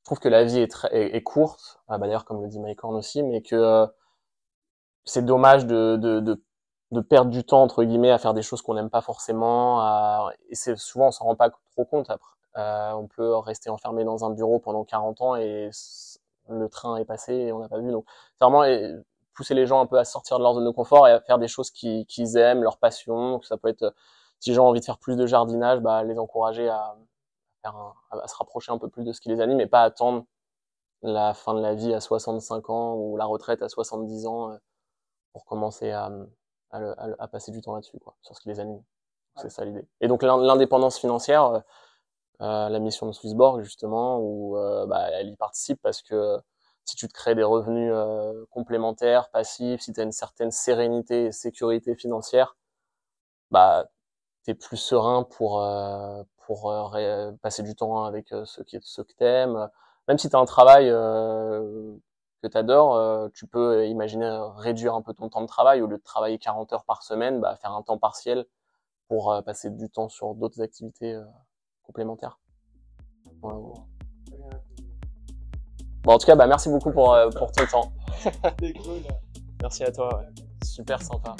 je 0.00 0.04
trouve 0.06 0.20
que 0.20 0.28
la 0.28 0.44
vie 0.44 0.60
est, 0.60 0.70
très, 0.70 0.88
est, 0.94 1.22
courte, 1.22 1.80
ah, 1.88 1.98
bah, 1.98 2.06
d'ailleurs 2.06 2.24
comme 2.26 2.42
le 2.42 2.48
dit 2.48 2.60
Mike 2.60 2.84
Horn 2.84 2.94
aussi, 2.96 3.22
mais 3.22 3.42
que 3.42 3.56
euh, 3.56 3.86
c'est 5.04 5.24
dommage 5.24 5.66
de, 5.66 5.96
de, 5.96 6.20
de, 6.20 6.42
de, 6.94 7.00
perdre 7.00 7.30
du 7.30 7.44
temps 7.44 7.62
entre 7.62 7.84
guillemets 7.84 8.10
à 8.10 8.18
faire 8.18 8.34
des 8.34 8.42
choses 8.42 8.62
qu'on 8.62 8.74
n'aime 8.74 8.90
pas 8.90 9.00
forcément. 9.00 10.28
Et 10.48 10.54
c'est 10.54 10.76
souvent 10.76 11.08
on 11.08 11.10
s'en 11.10 11.24
rend 11.26 11.36
pas 11.36 11.50
trop 11.50 11.84
compte 11.84 12.10
après. 12.10 12.30
Euh, 12.56 12.92
on 12.92 13.08
peut 13.08 13.36
rester 13.36 13.70
enfermé 13.70 14.04
dans 14.04 14.24
un 14.24 14.30
bureau 14.30 14.60
pendant 14.60 14.84
40 14.84 15.20
ans 15.22 15.36
et 15.36 15.70
le 16.48 16.68
train 16.68 16.96
est 16.96 17.04
passé 17.04 17.34
et 17.34 17.52
on 17.52 17.58
n'a 17.60 17.68
pas 17.68 17.78
vu. 17.78 17.90
Donc 17.90 18.06
c'est 18.38 18.44
vraiment 18.44 18.64
pousser 19.34 19.54
les 19.54 19.66
gens 19.66 19.80
un 19.80 19.86
peu 19.86 19.98
à 19.98 20.04
sortir 20.04 20.38
de 20.38 20.42
leur 20.42 20.54
zone 20.54 20.64
de 20.64 20.70
confort 20.70 21.08
et 21.08 21.12
à 21.12 21.20
faire 21.20 21.38
des 21.38 21.48
choses 21.48 21.70
qu'ils 21.70 22.36
aiment, 22.36 22.62
leur 22.62 22.78
passion. 22.78 23.32
Donc 23.32 23.44
ça 23.44 23.56
peut 23.56 23.68
être, 23.68 23.94
si 24.40 24.50
les 24.50 24.56
gens 24.56 24.64
ont 24.64 24.68
envie 24.68 24.80
de 24.80 24.84
faire 24.84 24.98
plus 24.98 25.16
de 25.16 25.26
jardinage, 25.26 25.80
bah, 25.80 26.04
les 26.04 26.18
encourager 26.18 26.68
à, 26.68 26.96
à 27.64 28.28
se 28.28 28.36
rapprocher 28.36 28.72
un 28.72 28.78
peu 28.78 28.88
plus 28.88 29.04
de 29.04 29.12
ce 29.12 29.20
qui 29.20 29.28
les 29.28 29.40
anime 29.40 29.60
et 29.60 29.66
pas 29.66 29.82
attendre 29.82 30.24
la 31.02 31.34
fin 31.34 31.54
de 31.54 31.60
la 31.60 31.74
vie 31.74 31.94
à 31.94 32.00
65 32.00 32.70
ans 32.70 32.94
ou 32.96 33.16
la 33.16 33.26
retraite 33.26 33.62
à 33.62 33.68
70 33.68 34.26
ans 34.26 34.52
euh, 34.52 34.56
pour 35.32 35.44
commencer 35.44 35.90
à, 35.90 36.10
à, 36.74 37.08
à, 37.18 37.28
passer 37.28 37.52
du 37.52 37.60
temps 37.60 37.74
là-dessus, 37.74 37.98
quoi, 37.98 38.16
sur 38.22 38.36
ce 38.36 38.40
qui 38.40 38.48
les 38.48 38.60
anime. 38.60 38.82
C'est 39.36 39.50
ça 39.50 39.64
l'idée. 39.64 39.86
Et 40.00 40.08
donc 40.08 40.22
l'indépendance 40.22 40.98
financière, 40.98 41.44
euh, 41.46 41.60
euh, 42.40 42.68
la 42.68 42.78
mission 42.80 43.06
de 43.06 43.12
Swissborg 43.12 43.62
justement, 43.62 44.18
où 44.18 44.56
euh, 44.58 44.86
bah, 44.86 45.08
elle 45.12 45.28
y 45.28 45.36
participe 45.36 45.80
parce 45.82 46.02
que 46.02 46.40
si 46.84 46.96
tu 46.96 47.08
te 47.08 47.14
crées 47.14 47.34
des 47.34 47.44
revenus 47.44 47.92
euh, 47.94 48.44
complémentaires, 48.50 49.30
passifs, 49.30 49.80
si 49.80 49.92
tu 49.92 50.00
as 50.00 50.04
une 50.04 50.12
certaine 50.12 50.50
sérénité 50.50 51.26
et 51.26 51.32
sécurité 51.32 51.94
financière, 51.94 52.56
bah, 53.50 53.86
tu 54.44 54.50
es 54.50 54.54
plus 54.54 54.76
serein 54.76 55.22
pour, 55.24 55.66
pour 56.46 56.96
passer 57.42 57.62
du 57.62 57.74
temps 57.74 58.04
avec 58.04 58.28
ceux, 58.44 58.64
qui, 58.64 58.78
ceux 58.82 59.04
que 59.04 59.12
t'aimes. 59.14 59.70
Même 60.08 60.18
si 60.18 60.28
tu 60.28 60.36
as 60.36 60.38
un 60.38 60.44
travail 60.44 60.90
que 62.44 62.52
tu 62.52 62.58
adores, 62.58 63.30
tu 63.32 63.46
peux 63.46 63.86
imaginer 63.86 64.30
réduire 64.56 64.94
un 64.94 65.02
peu 65.02 65.14
ton 65.14 65.28
temps 65.28 65.42
de 65.42 65.46
travail. 65.46 65.82
Au 65.82 65.86
lieu 65.86 65.98
de 65.98 66.02
travailler 66.02 66.38
40 66.38 66.72
heures 66.72 66.84
par 66.84 67.02
semaine, 67.02 67.40
bah, 67.40 67.56
faire 67.56 67.72
un 67.72 67.82
temps 67.82 67.98
partiel 67.98 68.46
pour 69.08 69.42
passer 69.44 69.70
du 69.70 69.90
temps 69.90 70.08
sur 70.08 70.34
d'autres 70.34 70.60
activités 70.60 71.18
complémentaires. 71.82 72.38
Voilà. 73.42 73.58
Bon, 76.04 76.12
en 76.12 76.18
tout 76.18 76.26
cas, 76.26 76.36
bah, 76.36 76.46
merci 76.46 76.68
beaucoup 76.68 76.92
pour, 76.92 77.14
euh, 77.14 77.30
pour 77.30 77.50
ton 77.50 77.64
temps. 77.66 77.92
cool. 78.60 79.00
Merci 79.62 79.84
à 79.84 79.90
toi, 79.90 80.18
ouais. 80.18 80.26
super 80.62 81.00
sympa. 81.00 81.34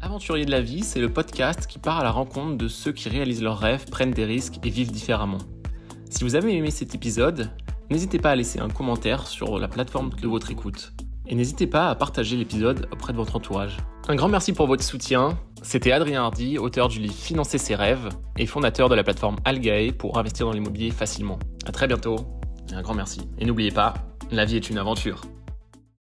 Aventurier 0.00 0.44
de 0.44 0.50
la 0.50 0.60
vie, 0.60 0.82
c'est 0.82 0.98
le 0.98 1.12
podcast 1.12 1.68
qui 1.68 1.78
part 1.78 2.00
à 2.00 2.02
la 2.02 2.10
rencontre 2.10 2.56
de 2.56 2.66
ceux 2.66 2.90
qui 2.90 3.08
réalisent 3.08 3.42
leurs 3.42 3.58
rêves, 3.58 3.88
prennent 3.88 4.10
des 4.10 4.24
risques 4.24 4.58
et 4.64 4.70
vivent 4.70 4.90
différemment. 4.90 5.38
Si 6.10 6.24
vous 6.24 6.34
avez 6.34 6.56
aimé 6.56 6.72
cet 6.72 6.96
épisode, 6.96 7.50
n'hésitez 7.88 8.18
pas 8.18 8.32
à 8.32 8.36
laisser 8.36 8.58
un 8.58 8.68
commentaire 8.68 9.28
sur 9.28 9.60
la 9.60 9.68
plateforme 9.68 10.10
de 10.10 10.26
votre 10.26 10.50
écoute. 10.50 10.92
Et 11.28 11.36
n'hésitez 11.36 11.68
pas 11.68 11.88
à 11.88 11.94
partager 11.94 12.36
l'épisode 12.36 12.88
auprès 12.92 13.12
de 13.12 13.16
votre 13.16 13.36
entourage. 13.36 13.76
Un 14.08 14.16
grand 14.16 14.28
merci 14.28 14.52
pour 14.52 14.66
votre 14.66 14.82
soutien. 14.82 15.38
C'était 15.62 15.92
Adrien 15.92 16.22
Hardy, 16.22 16.58
auteur 16.58 16.88
du 16.88 16.98
livre 16.98 17.14
Financer 17.14 17.58
ses 17.58 17.76
rêves 17.76 18.08
et 18.36 18.46
fondateur 18.46 18.88
de 18.88 18.96
la 18.96 19.04
plateforme 19.04 19.36
Algae 19.44 19.92
pour 19.96 20.18
investir 20.18 20.46
dans 20.46 20.52
l'immobilier 20.52 20.90
facilement. 20.90 21.38
À 21.64 21.70
très 21.70 21.86
bientôt 21.86 22.16
et 22.72 22.74
un 22.74 22.82
grand 22.82 22.94
merci. 22.94 23.20
Et 23.38 23.44
n'oubliez 23.44 23.70
pas, 23.70 23.94
la 24.32 24.44
vie 24.44 24.56
est 24.56 24.68
une 24.68 24.78
aventure. 24.78 25.22